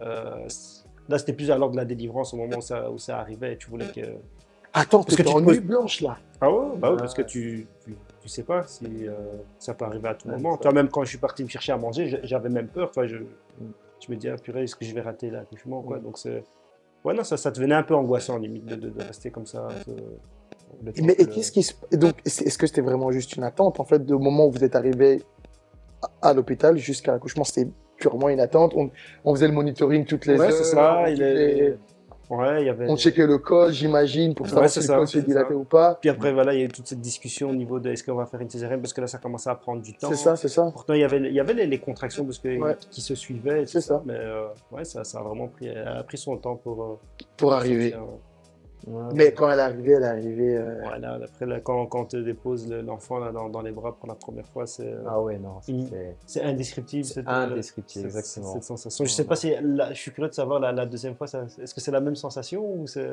Euh, 0.02 0.48
là, 1.10 1.18
c'était 1.18 1.34
plus 1.34 1.50
à 1.52 1.58
l'ordre 1.58 1.74
de 1.74 1.78
la 1.78 1.86
délivrance 1.86 2.34
au 2.34 2.38
moment 2.38 2.58
où 2.58 2.62
ça, 2.62 2.92
où 2.92 2.98
ça 2.98 3.20
arrivait 3.20 3.56
tu 3.58 3.70
voulais 3.70 3.88
que. 3.96 4.02
Attends, 4.74 5.04
Parce 5.04 5.16
que 5.16 5.22
tu 5.22 5.30
en 5.30 5.40
te 5.40 5.46
poses- 5.46 5.60
nuit 5.60 5.66
blanche, 5.68 6.02
là. 6.02 6.18
Ah 6.42 6.52
ouais, 6.52 6.76
bah 6.78 6.90
ouais, 6.90 6.96
Ah. 6.98 7.02
parce 7.02 7.14
que 7.14 7.22
tu, 7.22 7.68
tu, 7.86 7.96
tu 8.22 8.28
sais 8.28 8.42
pas 8.44 8.64
si 8.64 8.86
euh, 9.08 9.14
ça 9.60 9.74
peut 9.76 9.86
arriver 9.86 10.08
à 10.10 10.16
tout 10.16 10.28
Ouais, 10.28 10.36
moment. 10.36 10.58
Toi, 10.58 10.72
même 10.74 10.90
quand 10.90 11.04
je 11.04 11.10
suis 11.10 11.18
parti 11.20 11.44
me 11.44 11.50
chercher 11.50 11.72
à 11.74 11.78
manger, 11.78 12.20
j'avais 12.24 12.50
même 12.50 12.68
peur. 12.68 12.90
Toi, 12.92 13.06
je, 13.06 13.18
je 14.06 14.12
me 14.12 14.16
dis, 14.18 14.28
ah, 14.30 14.36
purée, 14.36 14.64
est-ce 14.64 14.76
que 14.76 14.84
je 14.84 14.94
vais 14.94 15.02
rater 15.02 15.30
l'accouchement 15.30 15.82
quoi. 15.84 16.00
Donc, 16.00 16.18
c'est. 16.18 16.44
Ouais, 17.06 17.14
non, 17.14 17.24
ça, 17.24 17.38
ça 17.38 17.52
devenait 17.52 17.76
un 17.76 17.84
peu 17.84 17.94
angoissant, 17.96 18.38
limite, 18.38 18.66
de, 18.66 18.76
de, 18.76 18.90
de 18.90 19.04
rester 19.04 19.30
comme 19.30 19.46
ça. 19.46 19.68
Mais 21.02 21.16
que 21.16 21.24
qu'est-ce 21.26 21.52
qui 21.52 21.64
se... 21.64 21.74
donc, 21.94 22.16
est-ce 22.26 22.44
est-ce 22.44 22.58
que 22.58 22.66
c'était 22.68 22.82
vraiment 22.82 23.12
juste 23.12 23.36
une 23.36 23.44
attente, 23.44 23.80
en 23.80 23.86
fait, 23.86 24.04
du 24.06 24.14
moment 24.14 24.48
où 24.48 24.52
vous 24.52 24.64
êtes 24.64 24.76
arrivé 24.76 25.22
à, 26.22 26.34
l'hôpital 26.34 26.78
jusqu'à 26.78 27.12
l'accouchement, 27.14 27.44
c'était 27.44 27.70
purement 27.98 28.30
une 28.30 28.40
attente. 28.40 28.74
On, 28.76 28.90
on 29.26 29.34
faisait 29.36 29.48
le 29.48 29.54
monitoring 29.54 30.06
toutes 30.06 30.26
les 30.26 30.38
Ouais, 30.40 30.46
heures. 30.48 30.66
ça. 30.66 31.10
Il 31.10 31.22
est... 31.22 31.34
les- 31.34 31.78
Ouais, 32.30 32.64
y 32.66 32.70
avait. 32.70 32.90
On 32.90 32.96
checkait 32.96 33.28
le 33.28 33.38
col, 33.38 33.72
j'imagine, 33.74 34.34
pour 34.34 34.48
savoir 34.48 34.64
Ouais, 34.64 34.68
si 34.70 34.76
c'est 34.76 34.80
le 34.80 34.86
ça, 34.88 34.96
col 34.96 35.08
s'est 35.08 35.22
dilaté 35.22 35.50
ça. 35.50 35.56
ou 35.56 35.66
pas. 35.66 35.98
Puis 36.02 36.10
après, 36.10 36.32
voilà, 36.34 36.54
il 36.54 36.60
y 36.60 36.62
a 36.64 36.66
eu 36.66 36.70
toute 36.70 36.88
cette 36.88 37.02
discussion 37.02 37.50
au 37.50 37.54
niveau 37.54 37.80
de 37.80 37.92
est-ce 37.92 38.04
qu'on 38.04 38.16
va 38.16 38.26
faire 38.26 38.40
une 38.40 38.50
césarienne? 38.50 38.80
Parce 38.82 38.94
que 38.94 39.02
là, 39.02 39.08
ça 39.08 39.18
commençait 39.20 39.50
à 39.50 39.56
prendre 39.56 39.82
du 39.84 39.94
temps. 39.94 40.08
C'est 40.10 40.16
ça, 40.16 40.36
c'est 40.38 40.48
ça. 40.48 40.70
Pourtant, 40.74 40.94
il 40.94 41.02
y 41.02 41.04
avait, 41.04 41.18
il 41.18 41.34
y 41.34 41.40
avait 41.40 41.54
les, 41.54 41.68
les 41.68 41.80
contractions 41.80 42.24
parce 42.24 42.40
que, 42.40 42.58
Ouais. 42.58 42.76
qui 42.90 43.02
se 43.02 43.14
suivaient. 43.14 43.66
C'est 43.68 43.80
tout 43.82 43.86
ça. 43.86 44.02
Mais 44.06 44.16
euh, 44.16 44.48
ouais, 44.72 44.86
ça, 44.86 45.04
ça 45.04 45.20
a 45.20 45.22
vraiment 45.22 45.48
pris, 45.48 45.70
a 45.70 46.02
pris 46.04 46.18
son 46.18 46.38
temps 46.38 46.56
pour. 46.56 46.82
euh, 46.84 47.00
Pour 47.38 47.54
arriver. 47.54 47.92
sortir, 47.92 48.08
ouais. 48.88 48.94
Ouais. 48.94 49.10
Mais 49.14 49.32
quand 49.34 49.50
elle 49.50 49.60
est 49.60 49.62
arrivée, 49.62 49.92
elle 49.94 50.04
est 50.04 50.08
arrivée. 50.08 50.58
euh, 50.58 50.80
Voilà, 50.84 51.14
après, 51.24 51.46
là, 51.46 51.60
quand, 51.60 51.86
quand 51.88 52.02
on 52.02 52.06
te 52.06 52.18
dépose 52.18 52.68
le- 52.70 52.82
l'enfant 52.82 53.20
dans, 53.32 53.50
dans 53.50 53.62
les 53.62 53.72
bras 53.72 53.96
pour 53.96 54.08
la 54.08 54.16
première 54.16 54.48
fois, 54.48 54.66
c'est 54.68 54.92
euh, 54.92 55.04
Ah 55.08 55.22
ouais, 55.22 55.38
non, 55.38 55.58
c'est 55.62 56.16
c'est 56.26 56.42
indescriptible. 56.44 57.06
cette, 57.06 57.28
euh, 57.28 57.32
indescriptible, 57.32 58.06
exactement. 58.06 58.54
Cette 58.54 58.64
sensation. 58.64 59.06
Je 59.06 59.10
sais 59.12 59.26
pas 59.26 59.36
si. 59.36 59.54
la- 59.62 59.94
je 59.94 60.00
suis 60.00 60.12
curieux 60.12 60.30
de 60.30 60.34
savoir 60.36 60.60
la, 60.60 60.72
la 60.72 60.86
deuxième 60.86 61.16
fois, 61.16 61.28
est-ce 61.28 61.74
que 61.74 61.82
c'est 61.82 61.92
la 61.92 62.02
même 62.02 62.16
sensation 62.16 62.64
ou 62.66 62.88
c'est. 62.88 63.10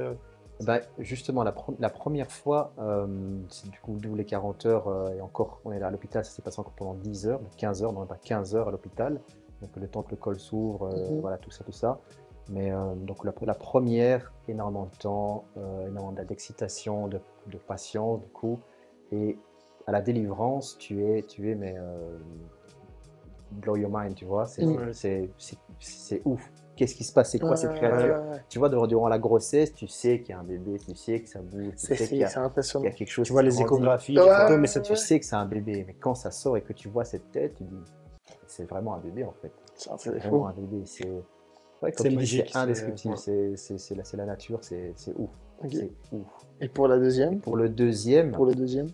Ben, 0.63 0.81
justement, 0.99 1.43
la, 1.43 1.53
pro- 1.53 1.75
la 1.79 1.89
première 1.89 2.31
fois, 2.31 2.73
euh, 2.79 3.07
c'est 3.49 3.71
du 3.71 3.79
coup 3.81 3.97
d'où 3.99 4.15
les 4.15 4.27
40 4.27 4.67
heures, 4.67 4.89
euh, 4.89 5.15
et 5.15 5.21
encore, 5.23 5.59
on 5.65 5.73
est 5.73 5.79
là 5.79 5.87
à 5.87 5.91
l'hôpital, 5.91 6.23
ça 6.23 6.31
s'est 6.33 6.43
passé 6.43 6.61
encore 6.61 6.75
pendant 6.75 6.93
10 6.93 7.27
heures, 7.29 7.41
15 7.57 7.83
heures, 7.83 7.95
non 7.95 8.05
pas 8.05 8.19
15 8.23 8.55
heures 8.55 8.69
à 8.69 8.71
l'hôpital, 8.71 9.21
donc 9.63 9.71
le 9.77 9.89
temps 9.89 10.03
que 10.03 10.11
le 10.11 10.17
col 10.19 10.39
s'ouvre, 10.39 10.91
euh, 10.93 11.13
Mhm. 11.13 11.21
voilà, 11.21 11.39
tout 11.39 11.51
ça, 11.51 11.65
tout 11.65 11.73
ça. 11.73 11.99
Mais 12.51 12.73
euh, 12.73 12.95
donc 12.97 13.25
la, 13.25 13.33
la 13.43 13.55
première, 13.55 14.33
énormément 14.49 14.87
de 14.93 14.97
temps, 14.97 15.45
euh, 15.57 15.87
énormément 15.89 16.13
d'excitation, 16.25 17.07
de, 17.09 17.21
de 17.47 17.57
patience, 17.59 18.21
du 18.21 18.29
coup, 18.29 18.59
et 19.13 19.39
à 19.87 19.93
la 19.93 20.01
délivrance, 20.03 20.77
tu 20.79 21.05
es, 21.05 21.23
tu 21.23 21.51
es, 21.51 21.55
mais 21.55 21.75
euh, 21.79 22.19
blow 23.53 23.77
your 23.77 23.91
mind, 23.93 24.15
tu 24.15 24.25
vois, 24.25 24.47
c'est 24.47 24.63
c'est- 24.93 25.31
c'est- 25.39 25.59
c'est 25.79 26.23
ouf. 26.25 26.51
Qu'est-ce 26.77 26.95
qui 26.95 27.05
se 27.05 27.13
passe? 27.13 27.31
C'est 27.31 27.39
quoi 27.39 27.57
cette 27.57 27.75
créature? 27.75 28.17
ouais, 28.17 28.31
ouais. 28.31 28.43
tu 28.49 28.59
vois, 28.59 28.69
durant, 28.69 28.87
durant 28.87 29.09
la 29.09 29.19
grossesse, 29.19 29.75
tu 29.75 29.87
sais 29.87 30.21
qu'il 30.21 30.31
y 30.31 30.33
a 30.33 30.41
un 30.41 30.45
bébé, 30.45 30.79
tu 30.79 30.95
sais 30.95 31.21
que 31.21 31.29
ça 31.29 31.41
bouge, 31.41 31.75
tu 31.77 31.87
C'est 31.87 31.95
sais 31.97 32.09
qu'il 32.09 32.19
y, 32.19 32.27
c'est- 32.27 32.39
a- 32.39 32.43
y 32.43 32.45
impressionnant. 32.47 32.87
a 32.87 32.91
quelque 32.91 33.11
chose 33.11 33.27
Tu 33.27 33.33
vois 33.33 33.43
les 33.43 33.61
échographies, 33.61 34.15
les 34.15 34.21
photos, 34.21 34.59
mais 34.59 34.69
Tu 34.69 34.97
sais 34.97 35.21
que 35.21 35.27
c'est 35.27 35.37
un 35.37 35.47
bébé, 35.47 35.85
mais 35.87 35.95
quand 35.95 36.15
ça 36.15 36.31
sort 36.31 36.57
et 36.57 36.63
que 36.63 36.73
tu 36.73 36.89
vois 36.89 37.05
cette 37.05 37.31
tête, 37.33 37.55
tu 37.57 37.65
dis, 37.65 37.85
c'est 38.47 38.65
vraiment 38.65 38.95
un 38.95 38.99
bébé 38.99 39.25
en 39.25 39.33
fait. 39.43 39.53
C'est 39.99 40.11
vraiment 40.11 40.21
fou. 40.43 40.47
un 40.47 40.53
bébé. 40.53 40.83
C'est 40.87 41.23
C'est 41.97 42.11
magique, 42.11 42.51
c'est 42.53 42.59
indescriptible. 42.59 43.17
C'est 43.17 44.17
la, 44.17 44.27
nature, 44.27 44.61
c'est 44.63 44.95
ouf. 45.17 45.31
Et 46.61 46.69
pour 46.69 46.89
la 46.89 46.99
deuxième 46.99 47.41
Pour 47.41 47.57
le 47.57 47.69
deuxième, 47.69 48.33
Pour 48.33 48.47
le 48.47 48.55
deuxième 48.55 48.89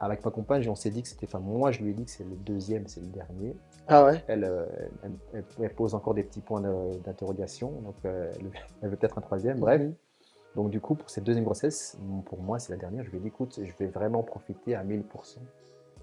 avec 0.00 0.24
ma 0.24 0.30
compagne, 0.30 0.66
on 0.70 0.74
s'est 0.74 0.90
dit 0.90 1.02
que 1.02 1.08
c'était. 1.08 1.26
Enfin, 1.26 1.40
moi, 1.40 1.70
je 1.72 1.82
lui 1.82 1.90
ai 1.90 1.94
dit 1.94 2.04
que 2.04 2.10
c'est 2.10 2.24
le 2.24 2.36
deuxième, 2.36 2.86
c'est 2.86 3.00
le 3.00 3.08
dernier. 3.08 3.54
Ah 3.86 4.04
ouais 4.04 4.24
Elle, 4.26 4.44
euh, 4.44 4.64
elle, 5.02 5.12
elle- 5.34 5.44
elle 5.62 5.74
pose 5.74 5.94
encore 5.94 6.14
des 6.14 6.22
petits 6.22 6.40
points 6.40 6.62
d'interrogation, 7.04 7.70
donc 7.82 7.94
euh, 8.04 8.32
elle, 8.40 8.50
elle 8.82 8.88
veut 8.90 8.96
peut-être 8.96 9.18
un 9.18 9.20
troisième. 9.20 9.58
Bref, 9.60 9.82
Mhm. 9.82 9.94
donc 10.56 10.70
du 10.70 10.80
coup, 10.80 10.94
pour 10.94 11.10
cette 11.10 11.24
deuxième 11.24 11.44
grossesse, 11.44 11.98
pour 12.24 12.40
moi, 12.40 12.58
c'est 12.58 12.72
la 12.72 12.78
dernière. 12.78 13.04
Je 13.04 13.10
lui 13.10 13.18
ai 13.18 13.20
dit, 13.20 13.28
écoute, 13.28 13.60
je 13.62 13.72
vais 13.78 13.90
vraiment 13.90 14.22
profiter 14.22 14.74
à 14.74 14.82
1000%. 14.84 15.38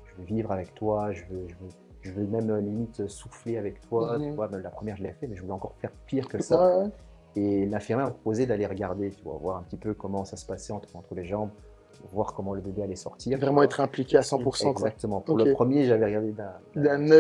Je 0.06 0.16
vais 0.22 0.26
vivre 0.26 0.52
avec 0.52 0.76
toi, 0.76 1.12
je 1.12 1.24
veux, 1.26 1.48
je 1.48 1.56
veux, 1.56 1.70
je 2.06 2.12
veux 2.12 2.26
même 2.26 2.50
euh, 2.50 2.62
limite 2.62 3.08
souffler 3.08 3.58
avec 3.58 3.82
toi. 3.82 4.18
Mhm. 4.18 4.30
Tu 4.30 4.32
vois, 4.32 4.50
la 4.52 4.70
première, 4.70 4.96
je 4.96 5.04
l'ai 5.04 5.14
fait, 5.14 5.28
mais 5.28 5.36
je 5.36 5.42
voulais 5.42 5.54
encore 5.54 5.74
faire 5.80 5.92
pire 6.06 6.28
que 6.28 6.42
ça. 6.42 6.84
Ouais. 6.84 6.90
Et 7.36 7.66
l'infirmière 7.66 8.08
m'a 8.08 8.12
proposé 8.12 8.46
d'aller 8.46 8.66
regarder, 8.66 9.10
tu 9.10 9.24
vois, 9.24 9.38
voir 9.42 9.58
un 9.58 9.64
petit 9.64 9.78
peu 9.78 9.94
comment 9.94 10.24
ça 10.24 10.38
se 10.38 10.46
passait 10.46 10.72
entre, 10.72 10.96
entre 10.96 11.16
les 11.16 11.26
jambes, 11.26 11.50
voir 12.12 12.34
comment 12.34 12.54
le 12.54 12.62
bébé 12.62 12.84
allait 12.84 12.96
sortir. 12.96 13.38
Vraiment 13.40 13.64
être 13.64 13.82
impliqué 13.82 14.18
à 14.18 14.22
100%. 14.22 14.42
Quoi. 14.42 14.72
Exactement. 14.72 15.22
Pour 15.22 15.38
le 15.38 15.52
premier, 15.52 15.86
j'avais 15.86 16.06
regardé 16.06 16.32
d'un 16.32 16.54
D'un 16.76 17.12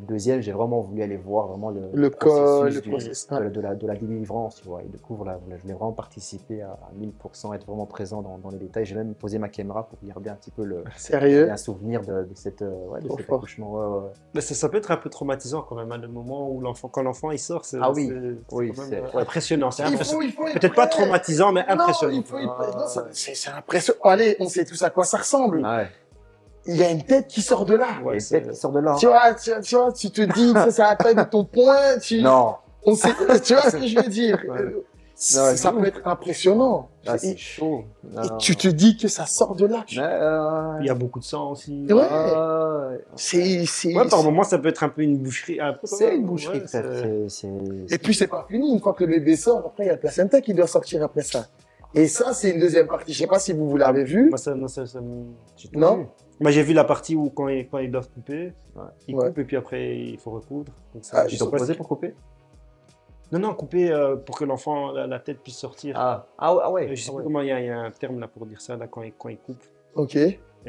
Le 0.00 0.06
deuxième, 0.06 0.40
j'ai 0.40 0.52
vraiment 0.52 0.80
voulu 0.80 1.02
aller 1.02 1.16
voir 1.16 1.48
vraiment 1.48 1.70
le, 1.70 1.80
Le 1.92 2.10
processus 2.10 2.44
col, 2.60 2.72
le 2.74 2.80
du- 2.80 2.90
processus, 2.90 3.26
de, 3.28 3.60
la, 3.60 3.74
de 3.74 3.86
la 3.86 3.94
délivrance, 3.96 4.56
tu 4.56 4.68
vois. 4.68 4.82
Et 4.82 4.86
du 4.86 4.98
coup, 4.98 5.14
voilà, 5.16 5.38
je 5.56 5.62
voulais 5.62 5.74
vraiment 5.74 5.92
participer 5.92 6.62
à, 6.62 6.70
à 6.70 6.90
1000%, 6.98 7.54
être 7.54 7.66
vraiment 7.66 7.86
présent 7.86 8.22
dans, 8.22 8.38
dans 8.38 8.50
les 8.50 8.58
détails. 8.58 8.84
J'ai 8.84 8.94
même 8.94 9.14
posé 9.14 9.38
ma 9.38 9.48
caméra 9.48 9.88
pour 9.88 9.98
garder 10.02 10.30
un 10.30 10.34
petit 10.34 10.50
peu 10.50 10.64
le, 10.64 10.84
Sérieux? 10.96 11.50
un 11.50 11.56
souvenir 11.56 12.00
de, 12.02 12.24
de 12.24 12.34
cette, 12.34 12.62
euh, 12.62 12.86
ouais, 12.88 13.00
de 13.00 13.08
cet 13.08 13.22
fort. 13.26 13.38
accouchement. 13.38 13.72
ouais, 13.74 13.98
ouais. 14.04 14.10
Mais 14.34 14.40
ça, 14.40 14.54
ça 14.54 14.68
peut 14.68 14.76
être 14.78 14.90
un 14.90 14.96
peu 14.96 15.10
traumatisant 15.10 15.62
quand 15.62 15.74
même, 15.74 15.90
hein, 15.90 15.98
le 15.98 16.08
moment 16.08 16.48
où 16.50 16.60
l'enfant, 16.60 16.88
quand 16.88 17.02
l'enfant 17.02 17.30
il 17.32 17.38
sort, 17.38 17.64
c'est 17.64 17.78
Ah 17.80 17.90
oui, 17.90 18.10
oui, 18.52 18.70
euh, 18.92 19.02
impressionnant. 19.20 19.70
C'est 19.70 19.82
Peut-être 20.54 20.74
pas 20.74 20.86
traumatisant, 20.86 21.52
mais 21.52 21.64
Non, 21.68 21.72
impressionnant. 21.82 22.12
il 22.14 22.22
faut 22.24 22.38
être 22.38 22.54
prêt. 22.54 22.66
Ah. 22.72 22.78
Non, 22.78 22.86
ça- 22.86 23.06
c'est 23.12 23.34
c'est 23.34 23.50
impressionnant. 23.50 23.98
Allez, 24.04 24.36
on 24.40 24.48
sait 24.48 24.64
tous 24.64 24.80
à 24.82 24.90
quoi 24.90 25.04
ça 25.04 25.18
ressemble. 25.18 25.62
Ah. 26.68 26.72
Il 26.72 26.76
y 26.76 26.84
a 26.84 26.90
une 26.90 27.02
tête 27.02 27.26
qui 27.28 27.42
sort 27.42 27.64
de 27.64 27.74
là. 27.74 27.86
Et 28.00 28.04
Ouais, 28.04 28.14
une 28.14 28.20
c'est- 28.20 28.40
tête 28.40 28.50
qui 28.50 28.56
sort 28.56 28.72
de 28.72 28.80
là. 28.80 28.96
Tu 28.98 29.06
vois, 29.06 29.34
tu, 29.34 29.50
tu 29.62 29.74
vois, 29.76 29.92
tu 29.92 30.10
te 30.10 30.22
dis 30.22 30.52
que 30.52 30.70
ça, 30.70 30.94
taille 30.96 31.14
de 31.14 31.22
ton 31.24 31.44
poing. 31.44 31.98
Tu, 32.00 32.20
Non, 32.22 32.54
on 32.84 32.94
sait, 32.94 33.08
tu 33.42 33.54
vois 33.54 33.62
ce 33.70 33.76
que 33.76 33.86
je 33.86 33.96
veux 33.96 34.08
dire 34.08 34.38
Ouais. 34.48 34.64
Non, 35.34 35.42
ouais, 35.46 35.56
Ça 35.56 35.72
peut 35.72 35.84
être 35.84 36.00
impressionnant. 36.06 36.90
Ah, 37.04 37.16
et 37.16 37.18
c'est 37.18 37.36
chaud. 37.36 37.82
Non, 38.04 38.22
et 38.22 38.28
non, 38.28 38.36
tu 38.36 38.54
te 38.54 38.68
dis 38.68 38.96
que 38.96 39.08
ça 39.08 39.26
sort 39.26 39.56
de 39.56 39.66
là. 39.66 39.84
Euh, 39.98 40.76
Il 40.80 40.86
y 40.86 40.90
a 40.90 40.94
beaucoup 40.94 41.18
de 41.18 41.24
sang 41.24 41.50
aussi. 41.50 41.86
Ouais. 41.90 42.06
ah, 42.08 42.88
ouais. 42.92 43.00
C'est, 43.16 43.64
c'est, 43.66 43.92
Ouais, 43.96 44.06
par 44.08 44.22
moment, 44.22 44.44
ça 44.44 44.58
peut 44.58 44.68
être 44.68 44.84
un 44.84 44.88
peu 44.88 45.02
une 45.02 45.18
boucherie. 45.18 45.58
un 45.60 45.72
peu 45.72 45.88
quand 45.90 45.96
C'est 45.96 46.14
une 46.14 46.24
boucherie, 46.24 46.60
ouais, 46.60 46.66
frère. 46.68 46.84
c'est- 47.28 47.28
C'est- 47.28 47.94
Et 47.94 47.98
puis 47.98 48.14
c'est 48.14 48.28
pas 48.28 48.46
fini. 48.48 48.72
Une 48.72 48.78
fois 48.80 48.92
que 48.92 49.02
le 49.02 49.10
bébé 49.10 49.34
sort, 49.34 49.58
après 49.66 49.84
il 49.84 49.86
y 49.88 49.90
a 49.90 49.94
le 49.94 49.98
placenta 49.98 50.40
qui 50.40 50.54
doit 50.54 50.68
sortir 50.68 51.02
après 51.02 51.22
ça. 51.22 51.46
Et 51.94 52.06
ça, 52.06 52.32
c'est 52.32 52.50
une 52.50 52.60
deuxième 52.60 52.86
partie. 52.86 53.12
Je 53.12 53.18
sais 53.18 53.26
pas 53.26 53.40
si 53.40 53.52
vous, 53.52 53.68
vous 53.68 53.76
l'avez 53.76 54.04
vu. 54.04 54.28
Moi, 54.28 54.38
ça, 54.38 54.54
non, 54.54 54.68
ça, 54.68 54.86
ça 54.86 55.00
me- 55.00 55.24
vu. 55.96 56.06
Moi, 56.40 56.50
j'ai 56.52 56.62
vu 56.62 56.72
la 56.72 56.84
partie 56.84 57.16
où 57.16 57.30
quand 57.30 57.48
ils, 57.48 57.68
quand 57.68 57.78
ils 57.78 57.90
doivent 57.90 58.08
couper, 58.10 58.52
Ouais. 58.76 58.82
ils 59.08 59.14
Ouais. 59.16 59.26
coupent 59.28 59.38
et 59.38 59.44
puis 59.44 59.56
après 59.56 59.96
il 59.98 60.18
faut 60.18 60.30
recoudre. 60.30 60.72
Donc, 60.94 61.04
ça, 61.04 61.20
Ah, 61.20 61.24
Ils 61.26 61.32
sais 61.32 61.38
t'ont 61.38 61.50
pas 61.50 61.58
posé 61.58 61.72
si- 61.72 61.76
pour 61.76 61.88
couper? 61.88 62.14
Non, 63.32 63.38
non, 63.40 63.54
couper 63.54 63.90
euh, 63.90 64.16
pour 64.16 64.38
que 64.38 64.44
l'enfant, 64.44 64.92
la, 64.92 65.06
la 65.06 65.18
tête 65.18 65.40
puisse 65.42 65.58
sortir. 65.58 65.94
Ah, 65.98 66.26
ah 66.38 66.54
ouais, 66.54 66.60
ah 66.64 66.68
Euh, 66.68 66.72
ouais. 66.72 66.96
je 66.96 67.02
sais 67.02 67.08
ah 67.10 67.12
plus 67.12 67.16
ouais. 67.18 67.24
comment 67.24 67.40
il 67.40 67.46
y, 67.46 67.48
y 67.66 67.68
a 67.68 67.78
un 67.80 67.90
terme 67.90 68.20
là 68.20 68.28
pour 68.28 68.46
dire 68.46 68.60
ça 68.60 68.76
là 68.76 68.86
quand 68.86 69.02
ils, 69.02 69.12
quand 69.12 69.28
ils 69.28 69.38
coupent. 69.38 69.64
Ok. 69.96 70.16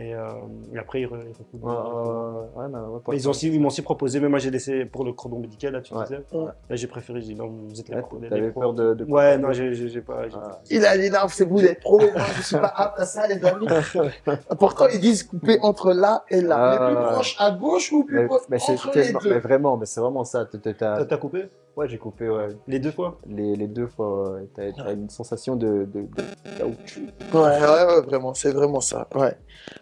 Et, 0.01 0.13
euh, 0.15 0.27
et 0.73 0.77
après, 0.77 1.01
ils, 1.01 1.07
re- 1.07 1.19
ils. 1.53 1.59
Ouais, 1.61 1.73
ouais, 1.73 2.65
ouais, 2.65 2.99
Mais 3.09 3.15
ils 3.17 3.27
ont 3.27 3.31
aussi, 3.31 3.49
ils 3.53 3.59
m'ont 3.59 3.67
aussi 3.67 3.81
proposé, 3.81 4.21
mais 4.21 4.29
moi 4.29 4.39
j'ai 4.39 4.49
laissé 4.49 4.85
pour 4.85 5.03
le 5.03 5.11
cordon 5.11 5.39
médical, 5.39 5.73
là, 5.73 5.81
tu 5.81 5.93
Ouais. 5.93 6.03
disais. 6.03 6.21
Ouais. 6.31 6.45
Là, 6.69 6.75
j'ai 6.75 6.87
préféré, 6.87 7.19
j'ai 7.19 7.33
dit 7.33 7.35
non, 7.35 7.47
vous 7.49 7.77
êtes 7.79 7.91
pros. 8.01 8.17
les- 8.21 8.29
T'avais 8.29 8.51
peur 8.51 8.73
de. 8.73 8.93
de- 8.93 9.03
Ouais, 9.05 9.37
non, 9.37 9.51
j'ai 9.51 10.01
pas. 10.01 10.21
Ah. 10.33 10.59
Il 10.69 10.85
a 10.85 10.97
dit 10.97 11.09
non, 11.09 11.19
c'est 11.27 11.43
vous 11.45 11.59
les 11.59 11.75
pros, 11.75 11.99
moi 11.99 12.09
je 12.37 12.41
suis 12.43 12.55
pas 12.55 12.71
apte 12.75 12.99
à 13.01 13.05
ça, 13.05 13.27
les 13.27 13.43
amis. 13.43 13.67
Pourtant, 14.59 14.85
ils 14.93 14.99
disent 15.01 15.23
couper 15.23 15.59
entre 15.61 15.91
là 15.91 16.23
et 16.29 16.41
là. 16.41 16.55
Ah. 16.57 16.89
mais 16.89 16.95
plus 16.95 17.13
proche 17.13 17.35
à 17.39 17.51
gauche 17.51 17.91
ou 17.91 18.03
plus 18.05 18.19
Mais, 18.21 18.25
proche 18.27 18.69
entre 18.69 18.91
les 18.97 19.11
deux? 19.11 19.29
mais 19.29 19.39
vraiment, 19.39 19.75
mais 19.75 19.85
c'est 19.85 19.99
vraiment 19.99 20.23
ça. 20.23 20.45
t'as 20.45 21.17
coupé? 21.17 21.45
Ouais, 21.79 21.87
j'ai 21.87 21.97
coupé 21.97 22.27
ouais, 22.29 22.47
les 22.67 22.79
deux 22.79 22.91
fois 22.91 23.17
les, 23.25 23.55
les 23.55 23.67
deux 23.67 23.87
fois. 23.87 24.33
ouais. 24.33 24.49
T'as 24.53 24.69
t'as 24.73 24.91
une 24.93 25.09
sensation 25.09 25.55
de, 25.55 25.85
de, 25.85 26.01
de 26.01 26.23
caoutchouc. 26.57 27.03
Ouais, 27.33 27.39
ouais, 27.39 27.85
ouais, 27.95 28.01
vraiment, 28.01 28.33
c'est 28.33 28.51
vraiment 28.51 28.81
ça. 28.81 29.07
Ouais. 29.15 29.33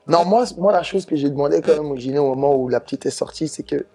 Non, 0.07 0.23
moi, 0.23 0.43
moi, 0.59 0.71
la 0.71 0.83
chose 0.83 1.07
que 1.07 1.15
j'ai 1.15 1.31
demandé 1.31 1.59
quand 1.63 1.73
même 1.73 1.89
au 1.91 1.95
gyné 1.97 2.19
au 2.19 2.35
moment 2.35 2.55
où 2.55 2.69
la 2.69 2.79
petite 2.81 3.07
est 3.07 3.09
sortie, 3.09 3.47
c'est 3.47 3.63
que 3.63 3.87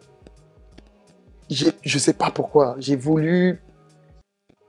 j'ai- 1.48 1.70
je 1.84 1.98
sais 2.00 2.12
pas 2.14 2.32
pourquoi, 2.32 2.74
j'ai 2.78 2.96
voulu 2.96 3.62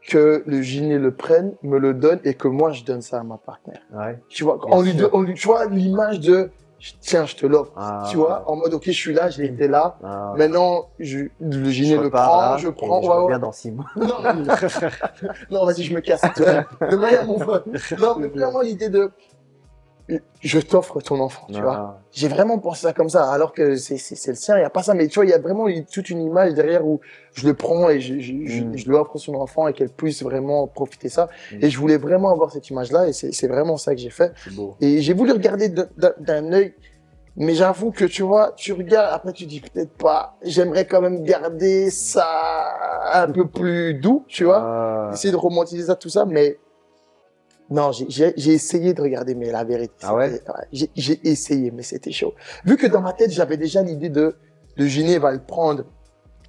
que 0.07 0.43
le 0.45 0.61
gyné 0.61 0.99
le 0.99 1.11
prenne, 1.15 1.53
me 1.63 1.79
le 1.79 1.95
donne 1.95 2.19
et 2.25 2.36
que 2.36 2.47
moi 2.47 2.71
je 2.71 2.84
donne 2.84 3.01
ça 3.01 3.19
à 3.19 3.23
ma 3.23 3.38
partenaire. 3.38 3.81
Ouais. 3.93 4.19
Tu 4.29 4.43
vois, 4.43 4.57
Bien 4.63 4.77
on 4.77 4.81
lui, 4.84 4.91
sûr. 4.91 4.99
donne- 4.99 5.09
on 5.13 5.21
lui, 5.23 5.34
tu 5.34 5.47
vois 5.47 5.65
l'image 5.65 6.19
de 6.19 6.51
tiens, 6.99 7.25
je 7.25 7.36
te 7.36 7.45
l'offre. 7.45 7.71
Ah, 7.75 8.05
tu 8.09 8.17
vois, 8.17 8.43
en 8.49 8.55
mode 8.55 8.73
ok, 8.73 8.84
je 8.86 8.91
suis 8.91 9.13
là, 9.13 9.29
j'ai 9.29 9.45
été 9.45 9.67
là. 9.67 9.97
ah, 10.03 10.34
Maintenant, 10.38 10.89
je, 10.99 11.27
le 11.39 11.69
gyné 11.69 11.95
je 11.95 12.01
le 12.01 12.09
prend, 12.09 12.41
là, 12.41 12.57
je 12.57 12.69
prends. 12.69 13.01
Je 13.01 13.07
ouais, 13.07 13.15
ouais. 13.15 13.21
reviens 13.23 13.39
dans 13.39 13.51
six 13.51 13.71
mois. 13.71 13.86
Non, 13.95 14.21
non 15.51 15.65
vas-y, 15.65 15.84
je 15.84 15.93
me 15.93 16.01
casse. 16.01 16.21
De 16.91 16.95
manière, 16.95 17.25
mon 17.25 17.39
pote. 17.39 17.65
Non, 17.99 18.15
mais 18.17 18.27
vraiment 18.27 18.61
l'idée 18.61 18.89
de 18.89 19.11
je 20.41 20.59
t'offre 20.59 20.99
ton 21.01 21.19
enfant, 21.21 21.47
tu 21.51 21.61
vois. 21.61 21.75
Ah, 21.75 21.99
J'ai 22.11 22.27
vraiment 22.27 22.59
pensé 22.59 22.81
ça 22.81 22.91
comme 22.93 23.07
ça, 23.09 23.31
alors 23.31 23.53
que 23.53 23.75
c'est 23.77 23.97
c'est- 23.97 24.15
c'est 24.15 24.31
le 24.31 24.35
sien, 24.35 24.55
il 24.57 24.59
n'y 24.59 24.65
a 24.65 24.69
pas 24.69 24.83
ça. 24.83 24.93
Mais 24.93 25.07
tu 25.07 25.15
vois, 25.15 25.25
il 25.25 25.29
y 25.31 25.33
a 25.33 25.39
vraiment 25.39 25.65
toute 25.91 26.09
une 26.09 26.21
image 26.21 26.53
derrière 26.53 26.85
où 26.85 26.99
je 27.33 27.47
le 27.47 27.53
prends 27.53 27.89
et 27.89 28.01
je, 28.01 28.19
je, 28.19 28.33
je, 28.45 28.63
Mm. 28.63 28.77
je 28.77 28.89
lui 28.89 28.95
offre 28.95 29.17
son 29.17 29.33
enfant 29.35 29.67
et 29.67 29.73
qu'elle 29.73 29.89
puisse 29.89 30.21
vraiment 30.21 30.67
profiter 30.67 31.07
ça. 31.09 31.29
Mm. 31.53 31.57
Et 31.61 31.69
je 31.69 31.79
voulais 31.79 31.97
vraiment 31.97 32.29
avoir 32.31 32.51
cette 32.51 32.69
image-là 32.69 33.07
et 33.07 33.13
c'est 33.13 33.31
c'est 33.31 33.47
vraiment 33.47 33.77
ça 33.77 33.95
que 33.95 34.01
j'ai 34.01 34.09
fait. 34.09 34.33
Beau. 34.55 34.75
Et 34.81 35.01
j'ai 35.01 35.13
voulu 35.13 35.31
regarder 35.31 35.69
d'un 35.69 36.51
œil, 36.51 36.73
mais 37.37 37.55
j'avoue 37.55 37.91
que 37.91 38.05
tu 38.05 38.21
vois, 38.23 38.51
tu 38.57 38.73
regardes, 38.73 39.11
après 39.13 39.31
tu 39.33 39.45
dis 39.45 39.61
peut-être 39.61 39.93
pas, 39.93 40.35
j'aimerais 40.43 40.85
quand 40.85 41.01
même 41.01 41.23
garder 41.23 41.89
ça 41.89 42.27
un 43.13 43.27
peu 43.31 43.47
plus 43.47 43.93
doux, 43.95 44.25
tu 44.27 44.43
vois, 44.43 44.59
Ah, 44.61 45.09
essayer 45.13 45.31
de 45.31 45.37
romantiser 45.37 45.83
ça, 45.87 45.95
tout 45.95 46.09
ça, 46.09 46.25
mais 46.25 46.57
non, 47.70 47.91
j'ai- 47.91 48.34
essayé 48.51 48.93
de 48.93 49.01
regarder, 49.01 49.36
mais 49.36 49.49
la 49.51 49.64
vérité, 49.64 49.93
Ah 50.03 50.16
ouais? 50.16 50.41
j'ai 50.72 51.20
essayé, 51.28 51.72
mais 51.72 51.84
c'était 51.84 52.11
chaud. 52.11 52.34
Vu 52.66 52.78
que 52.78 52.88
dans 52.88 53.01
ma 53.01 53.14
tête, 53.14 53.32
j'avais 53.32 53.57
déjà 53.57 53.82
l'idée 53.82 54.09
de, 54.09 54.36
le 54.76 54.86
gyné 54.88 55.18
va 55.18 55.32
le 55.32 55.39
prendre, 55.39 55.86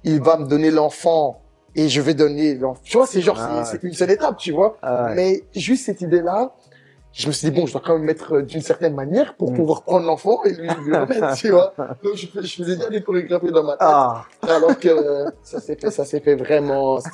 il 0.03 0.21
va 0.21 0.37
me 0.37 0.45
donner 0.45 0.71
l'enfant, 0.71 1.41
et 1.75 1.89
je 1.89 1.99
vais 2.01 2.13
donner 2.13 2.55
l'enfant. 2.55 2.81
Tu 2.83 2.97
vois, 2.97 3.07
c'est 3.07 3.21
genre, 3.21 3.37
Ah 3.39 3.63
c'est- 3.65 3.77
c'est 3.79 3.83
une 3.87 3.93
seule 3.93 4.11
étape, 4.11 4.37
tu 4.37 4.51
vois. 4.51 4.77
ah, 4.81 5.05
ouais. 5.07 5.15
Mais 5.15 5.43
juste 5.55 5.85
cette 5.85 6.01
idée-là, 6.01 6.53
je 7.11 7.27
me 7.27 7.31
suis 7.31 7.49
dit, 7.49 7.57
bon, 7.57 7.65
je 7.65 7.71
dois 7.71 7.81
quand 7.83 7.93
même 7.93 8.03
mettre 8.05 8.33
euh, 8.35 8.41
d'une 8.43 8.61
certaine 8.61 8.93
manière 8.93 9.35
pour 9.35 9.51
Mm. 9.51 9.55
pouvoir 9.55 9.83
prendre 9.83 10.05
l'enfant 10.05 10.43
et 10.43 10.49
lui, 10.53 10.67
lui 10.85 10.95
remettre, 10.95 11.33
tu 11.37 11.49
vois. 11.49 11.73
Donc, 12.03 12.15
je, 12.15 12.27
je 12.41 12.55
faisais 12.55 12.75
déjà 12.75 12.89
des 12.89 13.01
chorégraphies 13.01 13.51
dans 13.51 13.63
ma 13.63 13.73
tête. 13.73 13.79
Ah, 13.81 14.25
Alors 14.41 14.77
que 14.77 14.89
euh, 14.89 15.29
ça 15.41 15.59
s'est 15.61 15.77
fait, 15.77 15.91
ça 15.91 16.03
s'est 16.05 16.19
fait 16.19 16.35
vraiment, 16.35 16.99
ça 16.99 17.11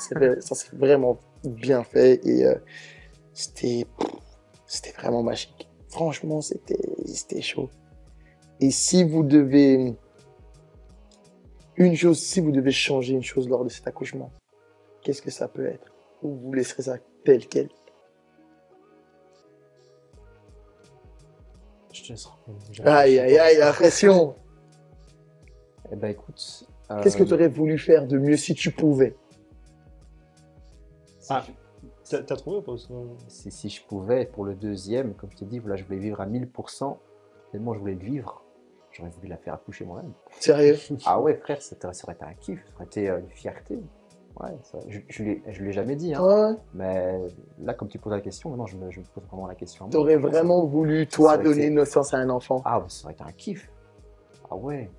s'est 0.56 0.76
vraiment 0.76 1.20
bien 1.43 1.84
fait 1.84 2.20
et 2.26 2.45
euh, 2.45 2.56
c'était, 3.41 3.85
c'était 4.65 4.91
vraiment 4.91 5.23
magique. 5.23 5.69
Franchement, 5.89 6.41
c'était, 6.41 6.77
c'était 7.05 7.41
chaud. 7.41 7.69
Et 8.59 8.71
si 8.71 9.03
vous 9.03 9.23
devez, 9.23 9.95
une 11.75 11.95
chose, 11.95 12.19
si 12.19 12.39
vous 12.39 12.51
devez 12.51 12.71
changer 12.71 13.13
une 13.13 13.23
chose 13.23 13.49
lors 13.49 13.63
de 13.63 13.69
cet 13.69 13.87
accouchement, 13.87 14.31
qu'est-ce 15.01 15.21
que 15.21 15.31
ça 15.31 15.47
peut 15.47 15.65
être? 15.65 15.91
Ou 16.21 16.35
vous 16.35 16.53
laisserez 16.53 16.83
ça 16.83 16.97
tel 17.25 17.47
quel? 17.47 17.69
Je 21.91 22.03
te 22.03 22.09
laisse 22.09 22.27
Aïe, 22.85 23.19
aïe, 23.19 23.37
aïe, 23.37 23.57
la 23.57 23.73
pression. 23.73 24.35
eh 25.91 25.95
ben 25.95 26.09
écoute. 26.09 26.65
euh, 26.91 27.01
Qu'est-ce 27.01 27.17
que 27.17 27.23
tu 27.23 27.33
aurais 27.33 27.49
voulu 27.49 27.77
faire 27.77 28.07
de 28.07 28.17
mieux 28.17 28.37
si 28.37 28.53
tu 28.53 28.71
pouvais? 28.71 29.15
Ah, 31.29 31.45
t'as 32.20 32.36
trouvé 32.36 32.57
ou 32.57 32.62
pas 32.62 32.74
si, 33.28 33.51
si 33.51 33.70
je 33.70 33.84
pouvais, 33.86 34.26
pour 34.26 34.45
le 34.45 34.55
deuxième, 34.55 35.14
comme 35.14 35.32
je 35.32 35.38
t'ai 35.38 35.45
dit, 35.45 35.59
voilà, 35.59 35.76
je 35.76 35.84
voulais 35.86 35.99
vivre 35.99 36.22
à 36.22 36.28
1000%, 36.28 36.97
tellement 37.51 37.74
je 37.74 37.80
voulais 37.80 37.93
le 37.95 37.99
vivre, 38.03 38.43
j'aurais 38.91 39.09
voulu 39.09 39.28
la 39.28 39.38
faire 39.38 39.53
accoucher 39.55 39.86
moi-même. 39.86 40.14
Sérieux? 40.39 40.76
Ah 41.05 41.20
ouais, 41.22 41.36
frère, 41.36 41.62
ça, 41.62 41.76
aurait- 41.84 41.93
ça 41.93 42.05
aurait 42.05 42.16
été 42.16 42.26
un 42.26 42.34
kiff, 42.34 42.64
ça 42.68 42.76
aurait 42.76 42.86
été 42.86 43.09
euh, 43.09 43.20
une 43.20 43.30
fierté. 43.30 43.80
Ouais, 44.39 44.51
ça- 44.64 44.80
je, 44.88 44.99
je, 45.09 45.24
l'ai- 45.24 45.43
je 45.47 45.64
l'ai 45.64 45.74
jamais 45.74 45.95
dit, 45.95 46.14
hein, 46.14 46.24
Ouais? 46.51 46.55
mais 46.74 47.20
là, 47.59 47.74
comme 47.74 47.89
tu 47.89 47.99
poses 47.99 48.14
la 48.14 48.22
question, 48.22 48.49
maintenant, 48.49 48.66
je 48.66 48.78
me, 48.78 48.89
je 48.89 48.99
me 49.01 49.05
pose 49.05 49.24
vraiment 49.26 49.47
la 49.47 49.55
question. 49.55 49.86
à 49.86 49.88
moi. 49.88 49.91
T'aurais 49.91 50.16
vraiment 50.18 50.66
voulu, 50.66 51.05
toi, 51.07 51.38
donner 51.38 51.66
été- 51.66 51.70
naissance 51.70 52.14
à 52.14 52.18
un 52.18 52.30
enfant? 52.30 52.62
Ah, 52.66 52.80
bah, 52.80 52.86
ça 52.88 53.05
aurait 53.05 53.14
été 53.14 53.24
un 53.24 53.32
kiff. 53.34 53.70
Ah 54.49 54.55
ouais. 54.55 54.89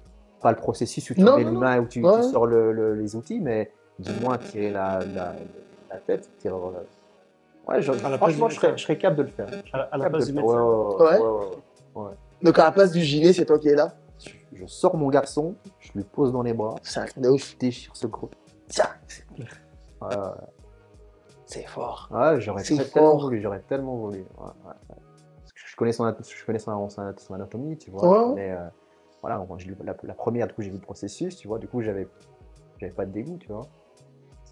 Pas 0.42 0.50
le 0.50 0.56
processus 0.58 1.08
où 1.10 1.14
tu 1.14 1.22
mets 1.24 1.44
l'humain, 1.44 1.80
où 1.80 1.86
tu, 1.86 2.04
Ouais. 2.04 2.20
tu 2.20 2.28
sors 2.30 2.46
le- 2.46 2.72
le- 2.72 2.94
les 2.94 3.14
outils, 3.16 3.38
mais 3.40 3.72
du 3.98 4.10
moins 4.20 4.36
tirer 4.38 4.70
la, 4.70 4.98
la, 5.14 5.34
la 5.90 5.96
tête, 5.98 6.28
tirer... 6.38 6.54
Ouais, 7.68 7.80
je, 7.80 7.92
À 7.92 7.94
la 7.94 8.00
place 8.00 8.16
franchement, 8.18 8.48
je 8.48 8.56
serais, 8.56 8.76
je 8.76 8.82
serais 8.82 8.98
capable 8.98 9.18
de 9.18 9.22
le 9.22 9.28
faire. 9.28 9.46
À 9.72 9.78
la, 9.78 9.84
à 9.84 9.96
la 9.98 10.04
Capable 10.04 10.16
place 10.16 10.26
du 10.26 10.32
médecin 10.32 10.62
Ouais, 10.62 10.96
ouais, 10.96 10.96
Ouais. 10.96 11.18
ouais, 11.20 11.46
ouais, 11.94 12.02
ouais. 12.08 12.14
Donc, 12.42 12.58
à 12.58 12.64
la 12.64 12.72
place 12.72 12.90
du 12.92 13.00
gyné, 13.00 13.32
c'est 13.32 13.46
toi 13.46 13.58
qui 13.58 13.68
es 13.68 13.74
là? 13.74 13.94
Je, 14.24 14.30
je 14.52 14.66
sors 14.66 14.96
mon 14.96 15.08
garçon, 15.08 15.54
je 15.80 15.92
lui 15.94 16.04
pose 16.04 16.32
dans 16.32 16.42
les 16.42 16.52
bras, 16.54 16.74
ouf. 17.28 17.52
je 17.52 17.58
déchire 17.58 17.94
ce 17.96 18.06
gros. 18.06 18.30
Tiens, 18.68 18.86
Ouais, 19.38 20.08
ouais. 20.08 20.16
c'est 21.46 21.66
fort. 21.66 22.08
Ouais, 22.10 22.40
j'aurais 22.40 22.62
tellement 22.64 23.16
voulu, 23.18 23.40
j'aurais 23.40 23.60
tellement 23.60 23.96
voulu. 23.96 24.18
Ouais, 24.18 24.24
ouais, 24.46 24.72
ouais. 24.90 24.96
Parce 25.40 25.52
que 25.52 25.60
je 25.64 25.76
connais 25.76 25.92
son, 25.92 26.12
je 26.20 26.44
connais 26.44 26.58
son, 26.58 26.88
son- 26.88 27.14
son 27.16 27.34
anatomie, 27.34 27.76
tu 27.78 27.90
vois. 27.90 28.08
Connais, 28.30 28.52
euh, 28.52 28.68
voilà, 29.20 29.44
la, 29.84 29.94
la 30.02 30.14
première, 30.14 30.46
du 30.48 30.54
coup, 30.54 30.62
j'ai 30.62 30.70
vu 30.70 30.76
le 30.76 30.82
processus, 30.82 31.36
tu 31.36 31.46
vois. 31.48 31.58
Du 31.58 31.68
coup, 31.68 31.80
j'avais, 31.82 32.08
j'avais 32.78 32.92
pas 32.92 33.06
de 33.06 33.12
dégoût, 33.12 33.38
tu 33.38 33.48
vois. 33.48 33.66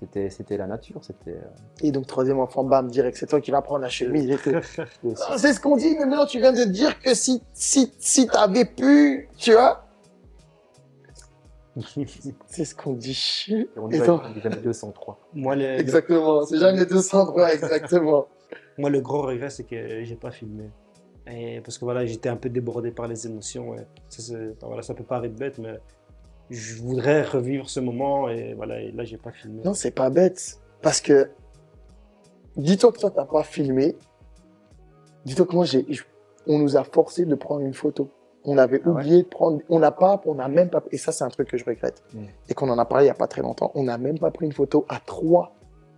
C'était, 0.00 0.30
c'était 0.30 0.56
la 0.56 0.66
nature, 0.66 1.04
c'était. 1.04 1.32
euh, 1.32 1.82
Et 1.82 1.92
donc, 1.92 2.06
troisième 2.06 2.40
enfant, 2.40 2.64
bam, 2.64 2.88
direct, 2.90 3.16
c'est 3.18 3.26
toi 3.26 3.40
qui 3.40 3.50
vas 3.50 3.60
prendre 3.60 3.82
la 3.82 3.90
chemise 3.90 4.30
et 4.30 4.36
tout. 4.38 4.50
c'était- 4.62 5.14
Ah, 5.28 5.36
C'est 5.36 5.52
ce 5.52 5.60
qu'on 5.60 5.76
dit, 5.76 5.94
mais 5.98 6.06
maintenant, 6.06 6.24
tu 6.26 6.38
viens 6.40 6.52
de 6.52 6.64
dire 6.64 6.98
que 7.00 7.12
si, 7.14 7.42
si, 7.52 7.92
si 7.98 8.26
t'avais 8.26 8.64
pu, 8.64 9.28
tu 9.36 9.52
vois? 9.52 9.84
C'est 12.46 12.64
ce 12.64 12.74
qu'on 12.74 12.94
dit. 12.94 13.46
on 13.76 13.88
Et 13.90 13.98
dit 14.00 14.40
jamais 14.42 14.56
203. 14.62 15.18
moi, 15.34 15.54
les- 15.54 15.74
le, 15.76 15.80
Exactement, 15.80 16.44
c'est 16.44 16.58
jamais 16.58 16.84
203, 16.84 17.54
exactement. 17.54 18.26
moi, 18.78 18.90
le 18.90 19.00
gros 19.00 19.22
regret, 19.22 19.50
c'est 19.50 19.64
que 19.64 20.02
j'ai 20.04 20.16
pas 20.16 20.30
filmé. 20.30 20.70
Et 21.30 21.60
parce 21.60 21.78
que 21.78 21.84
voilà, 21.84 22.04
j'étais 22.06 22.28
un 22.28 22.36
peu 22.36 22.48
débordé 22.48 22.90
par 22.90 23.06
les 23.06 23.26
émotions. 23.26 23.70
ouais. 23.70 23.86
Ça, 24.08 24.34
voilà, 24.62 24.82
ça 24.82 24.94
peut 24.94 25.04
paraître 25.04 25.36
bête, 25.36 25.58
mais 25.58 25.78
je 26.50 26.74
voudrais 26.82 27.22
revivre 27.22 27.68
ce 27.70 27.80
moment. 27.80 28.28
Et 28.28 28.54
voilà, 28.54 28.80
et 28.80 28.90
là, 28.92 29.04
j'ai 29.04 29.16
pas 29.16 29.30
filmé. 29.32 29.62
Non, 29.64 29.74
c'est 29.74 29.90
pas 29.92 30.10
bête. 30.10 30.58
Parce 30.82 31.00
que, 31.00 31.30
dis-toi 32.56 32.92
que 32.92 32.98
toi, 32.98 33.10
t'as 33.10 33.24
pas 33.24 33.42
filmé. 33.42 33.96
Dis-toi 35.24 35.46
que 35.46 35.54
moi, 35.54 35.64
j'ai, 35.64 35.86
on 36.46 36.58
nous 36.58 36.76
a 36.76 36.84
forcé 36.84 37.24
de 37.24 37.34
prendre 37.34 37.60
une 37.62 37.74
photo. 37.74 38.10
On 38.44 38.56
avait 38.56 38.80
Ah 38.84 38.88
ouais 38.88 38.94
oublié 39.02 39.22
de 39.22 39.28
prendre, 39.28 39.60
on 39.68 39.78
n'a 39.78 39.90
pas, 39.92 40.20
on 40.24 40.34
n'a 40.34 40.48
même 40.48 40.70
pas, 40.70 40.82
et 40.90 40.96
ça, 40.96 41.12
c'est 41.12 41.24
un 41.24 41.28
truc 41.28 41.48
que 41.50 41.58
je 41.58 41.64
regrette. 41.64 42.02
Mm. 42.14 42.24
Et 42.48 42.54
qu'on 42.54 42.70
en 42.70 42.78
a 42.78 42.86
parlé 42.86 43.04
il 43.04 43.08
y 43.08 43.10
a 43.10 43.14
pas 43.14 43.26
très 43.26 43.42
longtemps. 43.42 43.70
On 43.74 43.82
n'a 43.84 43.98
même 43.98 44.18
pas 44.18 44.30
pris 44.30 44.46
une 44.46 44.52
photo 44.52 44.86
à 44.88 44.98
trois 44.98 45.52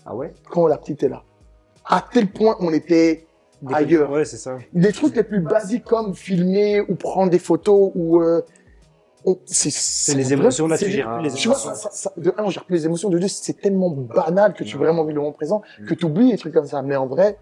Ah 0.04 0.16
ouais? 0.16 0.32
quand 0.50 0.66
la 0.66 0.76
petite 0.76 1.04
est 1.04 1.08
là. 1.08 1.22
À 1.84 2.04
tel 2.12 2.28
point, 2.32 2.56
on 2.58 2.72
était 2.72 3.26
Des- 3.62 3.74
ailleurs. 3.74 4.10
Ouais, 4.10 4.24
c'est 4.24 4.38
ça. 4.38 4.58
des 4.72 4.90
trucs 4.92 5.14
les 5.14 5.22
plus 5.22 5.40
basiques 5.40 5.84
comme 5.84 6.14
filmer 6.16 6.80
ou 6.80 6.96
prendre 6.96 7.30
des 7.30 7.38
photos 7.38 7.92
ou, 7.94 8.20
euh, 8.20 8.42
c'est, 9.46 9.70
C'est 9.70 10.14
les 10.14 10.32
émotions, 10.32 10.66
là, 10.68 10.76
tu 10.78 10.90
gères 10.90 11.20
tu 11.34 11.48
vois, 11.48 11.56
ça, 11.56 11.74
ça- 11.74 12.12
de 12.16 12.32
un, 12.36 12.44
on 12.44 12.50
gère 12.50 12.64
plus 12.64 12.74
les 12.76 12.86
émotions. 12.86 13.08
De 13.08 13.18
deux, 13.18 13.28
c'est 13.28 13.60
tellement 13.60 13.90
banal 13.90 14.52
que 14.54 14.64
tu 14.64 14.76
Ouais. 14.76 14.84
vraiment 14.84 15.04
vis 15.04 15.12
le 15.14 15.20
moment 15.20 15.32
présent 15.32 15.62
Mm. 15.80 15.84
que 15.86 15.94
tu 15.94 16.04
oublies 16.06 16.30
les 16.32 16.38
trucs 16.38 16.54
comme 16.54 16.66
ça. 16.66 16.82
Mais 16.82 16.96
en 16.96 17.06
vrai, 17.06 17.38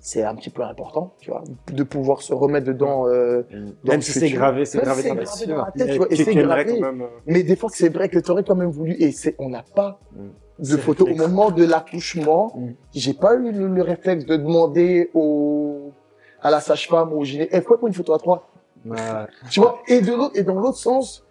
c'est 0.00 0.22
un 0.22 0.34
petit 0.36 0.50
peu 0.50 0.62
important, 0.62 1.14
tu 1.20 1.30
vois, 1.30 1.42
de 1.72 1.82
pouvoir 1.82 2.22
se 2.22 2.32
remettre 2.32 2.66
dedans. 2.66 3.06
euh, 3.08 3.42
dans 3.84 3.92
Même 3.92 4.02
si 4.02 4.12
c'est 4.12 4.30
gravé, 4.30 4.64
c'est 4.64 4.78
gravé 4.78 5.02
dans 5.02 5.14
la 5.16 5.22
gravé 5.24 5.26
sûr. 5.38 5.48
dans 5.48 5.56
la 5.64 5.72
tête, 5.72 5.90
tu 5.90 5.96
vois, 5.98 6.06
et 6.10 6.16
c'est 6.16 6.34
gravé. 6.34 6.80
même. 6.80 7.02
euh, 7.02 7.06
Mais 7.26 7.42
des 7.42 7.56
fois, 7.56 7.70
c'est 7.72 7.88
vrai 7.88 8.08
que 8.08 8.18
tu 8.20 8.30
aurais 8.30 8.44
quand 8.44 8.54
même 8.54 8.70
voulu. 8.70 8.94
Et 9.00 9.10
c'est, 9.12 9.34
on 9.38 9.48
n'a 9.48 9.64
pas 9.74 9.98
Mm. 10.12 10.28
de 10.70 10.76
photos 10.76 11.10
au 11.10 11.14
moment 11.16 11.50
de 11.50 11.64
l'accouchement. 11.64 12.52
Mm. 12.56 12.70
J'ai 12.94 13.14
pas 13.14 13.34
eu 13.34 13.50
le, 13.52 13.66
le 13.68 13.82
réflexe 13.82 14.24
de 14.26 14.36
demander 14.36 15.10
au, 15.14 15.90
à 16.40 16.50
la 16.50 16.60
sage-femme 16.60 17.12
ou 17.12 17.18
au 17.20 17.24
gyné, 17.24 17.48
eh, 17.50 17.58
pourquoi 17.60 17.80
pas 17.80 17.86
une 17.88 17.94
photo 17.94 18.12
à 18.14 18.18
trois? 18.18 18.48
Ouais. 18.90 19.26
Tu 19.50 19.60
vois, 19.60 19.80
et 19.88 20.00
de 20.00 20.12
l'autre, 20.12 20.36
et 20.38 20.42
dans 20.42 20.54
l'autre 20.60 20.78
sens, 20.78 21.24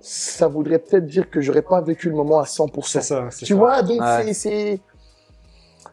ça 0.00 0.46
voudrait 0.48 0.78
peut-être 0.78 1.06
dire 1.06 1.28
que 1.30 1.40
j'aurais 1.40 1.62
pas 1.62 1.80
vécu 1.80 2.08
le 2.08 2.14
moment 2.16 2.38
à 2.38 2.44
100%. 2.44 2.82
C'est 2.86 3.00
ça. 3.02 3.28
c'est 3.30 3.44
Tu 3.46 3.52
ça. 3.54 3.58
vois, 3.58 3.82
donc 3.82 4.00
Ouais. 4.00 4.22
c'est, 4.26 4.34
c'est, 4.34 4.80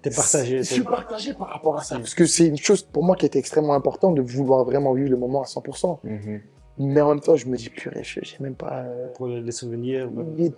T'es 0.02 0.10
partagé. 0.12 0.58
Je 0.60 0.64
suis 0.74 0.84
partagé 0.84 1.34
par 1.34 1.48
rapport 1.50 1.78
à 1.80 1.84
ça. 1.84 1.98
Parce 1.98 2.14
que 2.14 2.26
c'est 2.28 2.46
une 2.48 2.58
chose 2.58 2.84
pour 2.84 3.04
moi 3.04 3.16
qui 3.16 3.26
était 3.26 3.40
extrêmement 3.40 3.74
importante 3.74 4.14
de 4.16 4.22
vouloir 4.22 4.64
vraiment 4.64 4.94
vivre 4.94 5.10
le 5.10 5.18
moment 5.18 5.42
à 5.42 5.46
100%. 5.46 6.00
Mhm. 6.04 6.42
Mais 6.78 7.02
en 7.02 7.10
même 7.10 7.22
temps, 7.22 7.36
je 7.36 7.48
me 7.48 7.56
dis, 7.58 7.70
purée, 7.70 8.04
je- 8.04 8.20
j'ai 8.22 8.38
même 8.40 8.54
pas. 8.56 8.84
euh, 8.84 9.08
Pour 9.16 9.28
les 9.28 9.52
souvenirs. 9.52 10.10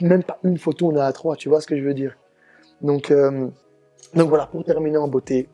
même 0.02 0.24
pas 0.24 0.38
une 0.44 0.58
photo, 0.58 0.92
on 0.92 0.96
est 0.98 1.00
à 1.00 1.14
trois, 1.14 1.36
tu 1.38 1.48
vois 1.48 1.62
ce 1.62 1.68
que 1.68 1.78
je 1.78 1.84
veux 1.84 1.94
dire. 1.94 2.18
Donc, 2.82 3.10
euh, 3.12 3.48
donc 4.16 4.28
voilà, 4.28 4.48
pour 4.48 4.64
terminer 4.66 4.98
en 4.98 5.08
beauté, 5.08 5.48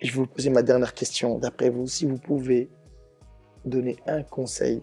je 0.00 0.12
vais 0.12 0.18
vous 0.18 0.26
poser 0.26 0.50
ma 0.50 0.62
dernière 0.62 0.94
question. 0.94 1.38
D'après 1.38 1.70
vous, 1.70 1.86
si 1.88 2.06
vous 2.06 2.18
pouvez 2.18 2.68
donner 3.64 3.96
un 4.06 4.22
conseil 4.22 4.82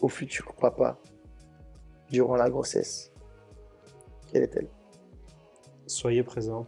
au 0.00 0.08
futur 0.08 0.54
papa 0.54 0.98
durant 2.10 2.36
la 2.36 2.48
grossesse, 2.50 3.12
quelle 4.32 4.42
est-elle? 4.42 4.68
Soyez 5.86 6.22
présent. 6.22 6.66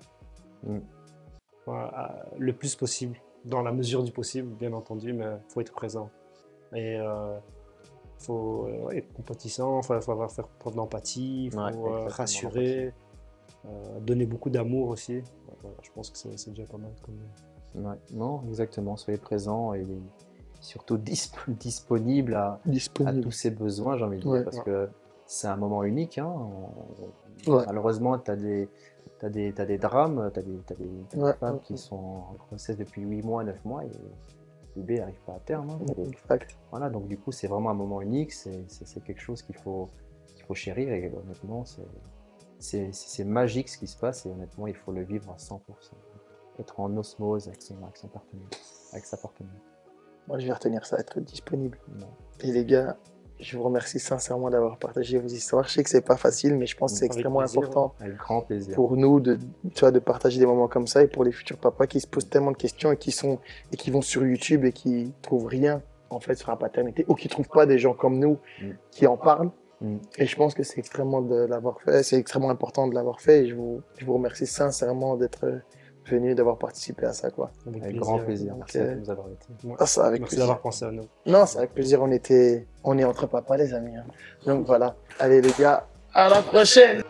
Mm. 0.65 0.79
Voilà, 1.67 2.25
euh, 2.33 2.37
le 2.39 2.53
plus 2.53 2.75
possible, 2.75 3.17
dans 3.45 3.63
la 3.63 3.73
mesure 3.73 4.03
du 4.03 4.13
possible, 4.13 4.49
bien 4.55 4.73
entendu, 4.73 5.13
mais 5.13 5.25
il 5.25 5.53
faut 5.53 5.61
être 5.61 5.73
présent. 5.73 6.11
Et 6.75 6.97
euh, 6.97 7.39
faut 8.19 8.67
euh, 8.67 8.91
être 8.91 9.13
compatissant, 9.13 9.81
il 9.81 9.85
faut, 9.85 10.01
faut 10.01 10.13
avoir 10.13 10.31
faire 10.31 10.49
preuve 10.49 10.75
d'empathie, 10.75 11.47
il 11.47 11.53
faut 11.53 11.61
Ouais, 11.61 11.73
euh, 11.77 12.07
rassurer, 12.09 12.95
donner 14.01 14.27
beaucoup 14.27 14.51
d'amour 14.51 14.89
aussi. 14.89 15.23
Voilà, 15.61 15.77
je 15.83 15.91
pense 15.93 16.11
que 16.11 16.19
c'est 16.19 16.37
c'est 16.37 16.51
déjà 16.51 16.67
pas 16.67 16.79
mal. 16.79 16.93
Comme... 17.05 17.85
Ouais, 17.85 17.97
non, 18.13 18.43
exactement. 18.49 18.97
Soyez 18.97 19.19
présent 19.19 19.73
et 19.75 19.87
surtout 20.63 20.97
disp- 20.97 21.35
disponible 21.49 22.35
à, 22.35 22.59
tous 23.23 23.31
ses 23.31 23.51
besoins, 23.51 23.99
j'ai 23.99 24.05
envie 24.05 24.17
de 24.17 24.23
dire, 24.23 24.31
Ouais. 24.31 24.45
parce 24.45 24.61
que 24.61 24.89
c'est 25.27 25.49
un 25.49 25.57
moment 25.57 25.83
unique. 25.85 26.17
hein. 26.19 26.27
On- 26.35 26.71
Ouais. 27.51 27.65
Malheureusement, 27.67 28.19
tu 28.19 28.31
as 28.31 28.37
des, 28.37 28.69
des, 29.25 29.53
t'as 29.53 29.65
des 29.67 29.77
drames, 29.79 30.31
tu 30.33 30.39
as 30.39 30.43
des, 30.43 30.57
t'as 30.65 30.75
des, 30.77 30.89
t'as 31.11 31.17
des 31.17 31.23
Ouais, 31.23 31.35
femmes 31.35 31.61
qui 31.61 31.77
sont 31.77 31.97
en 31.97 32.35
grossesse 32.49 32.77
depuis 32.77 33.03
8 33.03 33.23
mois, 33.23 33.43
9 33.43 33.65
mois 33.65 33.85
et 33.85 33.89
le 34.77 34.83
bébé 34.83 35.01
n'arrive 35.01 35.21
pas 35.27 35.35
à 35.35 35.41
terme. 35.41 35.71
hein. 35.71 35.79
Exact. 36.07 36.57
Voilà, 36.71 36.89
donc 36.89 37.09
du 37.09 37.19
coup, 37.19 37.33
c'est 37.33 37.49
vraiment 37.49 37.71
un 37.71 37.75
moment 37.75 38.01
unique, 38.01 38.33
c'est 38.33 38.65
quelque 39.05 39.21
chose 39.21 39.43
qu'il 39.43 39.57
faut, 39.57 39.89
qu'il 40.37 40.45
faut 40.45 40.55
chérir 40.55 40.93
et 40.93 41.13
honnêtement, 41.13 41.65
c'est 42.61 43.25
magique 43.25 43.69
ce 43.69 43.79
qui 43.79 43.87
se 43.89 43.97
passe 43.99 44.25
et 44.27 44.31
honnêtement, 44.31 44.67
il 44.69 44.75
faut 44.77 44.93
le 44.93 45.03
vivre 45.03 45.31
à 45.33 45.37
100%. 45.37 45.59
Être 46.61 46.79
en 46.81 46.97
osmose 46.97 47.49
avec 47.49 47.61
son, 47.63 47.75
avec 47.83 47.97
son 47.97 48.09
partenaire, 48.09 48.47
avec 48.93 49.05
sa 49.05 49.17
partenaire. 49.17 49.51
Moi, 50.29 50.39
je 50.39 50.47
vais 50.47 50.53
retenir 50.53 50.85
ça, 50.87 50.99
être 50.99 51.21
disponible. 51.21 51.79
Non. 51.99 52.07
Et 52.43 52.53
les 52.53 52.65
gars, 52.65 52.97
je 53.41 53.57
vous 53.57 53.65
remercie 53.65 53.99
sincèrement 53.99 54.51
d'avoir 54.51 54.79
partagé 54.79 55.19
vos 55.19 55.27
histoires. 55.29 55.67
Je 55.67 55.73
sais 55.73 55.83
que 55.83 55.91
c'est 55.91 56.01
pas 56.07 56.17
facile, 56.17 56.55
mais 56.57 56.67
je 56.67 56.77
pense 56.77 56.93
que 56.93 56.99
c'est 56.99 57.07
extrêmement 57.07 57.41
plaisir. 57.41 57.59
important 57.63 57.95
Avec 58.01 58.17
grand 58.17 58.43
plaisir. 58.43 58.75
pour 58.75 58.97
nous 58.97 59.19
de, 59.21 59.37
tu 59.75 59.81
vois, 59.81 59.91
de 59.91 59.99
partager 59.99 60.39
des 60.39 60.47
moments 60.47 60.69
comme 60.69 60.87
ça 60.87 61.03
et 61.03 61.09
pour 61.09 61.25
les 61.25 61.33
futurs 61.33 61.59
papas 61.59 61.87
qui 61.89 62.01
se 62.01 62.07
posent 62.07 62.29
tellement 62.29 62.53
de 62.53 62.57
questions 62.57 62.93
et 62.93 62.97
qui 62.97 63.11
sont 63.11 63.39
et 63.73 63.77
qui 63.77 63.91
vont 63.91 64.03
sur 64.03 64.25
YouTube 64.25 64.65
et 64.65 64.73
qui 64.73 65.13
trouvent 65.23 65.47
rien 65.47 65.83
en 66.11 66.21
fait 66.21 66.35
sur 66.37 66.51
la 66.51 66.57
paternité 66.57 67.05
ou 67.09 67.15
qui 67.15 67.29
trouvent 67.29 67.49
pas 67.49 67.67
des 67.67 67.79
gens 67.79 67.95
comme 67.95 68.19
nous 68.19 68.39
Mm. 68.61 68.71
qui 68.93 69.07
en 69.09 69.17
parlent. 69.17 69.51
Mm. 69.81 69.97
Et 70.19 70.27
je 70.27 70.37
pense 70.37 70.55
que 70.55 70.63
c'est 70.63 70.79
extrêmement 70.79 71.21
de 71.23 71.35
l'avoir 71.35 71.81
fait, 71.81 72.05
c'est 72.05 72.17
extrêmement 72.19 72.51
important 72.51 72.87
de 72.87 72.95
l'avoir 72.95 73.21
fait 73.21 73.41
et 73.45 73.49
je 73.49 73.55
vous, 73.57 73.81
je 73.99 74.05
vous 74.07 74.13
remercie 74.15 74.47
sincèrement 74.47 75.17
d'être 75.17 75.47
venu, 76.07 76.35
d'avoir 76.35 76.59
participé 76.59 77.07
à 77.07 77.13
ça 77.13 77.31
quoi. 77.31 77.51
Avec 77.67 77.97
grand 77.97 78.19
plaisir. 78.19 78.55
Merci 78.57 78.79
à 78.79 78.95
nous 78.95 79.05
d'avoir 79.07 79.29
été. 79.29 79.47
Ouais. 79.67 79.75
Ah, 79.79 79.87
ça 79.87 80.05
avec 80.07 80.21
Merci 80.21 80.37
plaisir. 80.37 80.47
d'avoir 80.47 80.61
pensé 80.61 80.85
à 80.85 80.91
nous. 80.91 81.05
Non, 81.27 81.47
c'est 81.47 81.59
avec 81.59 81.73
plaisir. 81.75 82.03
On 82.03 82.11
était, 82.11 82.67
on 82.85 82.99
est 82.99 83.05
entre 83.05 83.27
papas 83.27 83.57
les 83.57 83.73
amis. 83.75 83.97
hein. 83.97 84.05
Donc 84.47 84.67
voilà. 84.67 84.95
Allez 85.19 85.41
les 85.41 85.53
gars, 85.59 85.87
à 86.15 86.29
la 86.29 86.43
prochaine. 86.43 87.03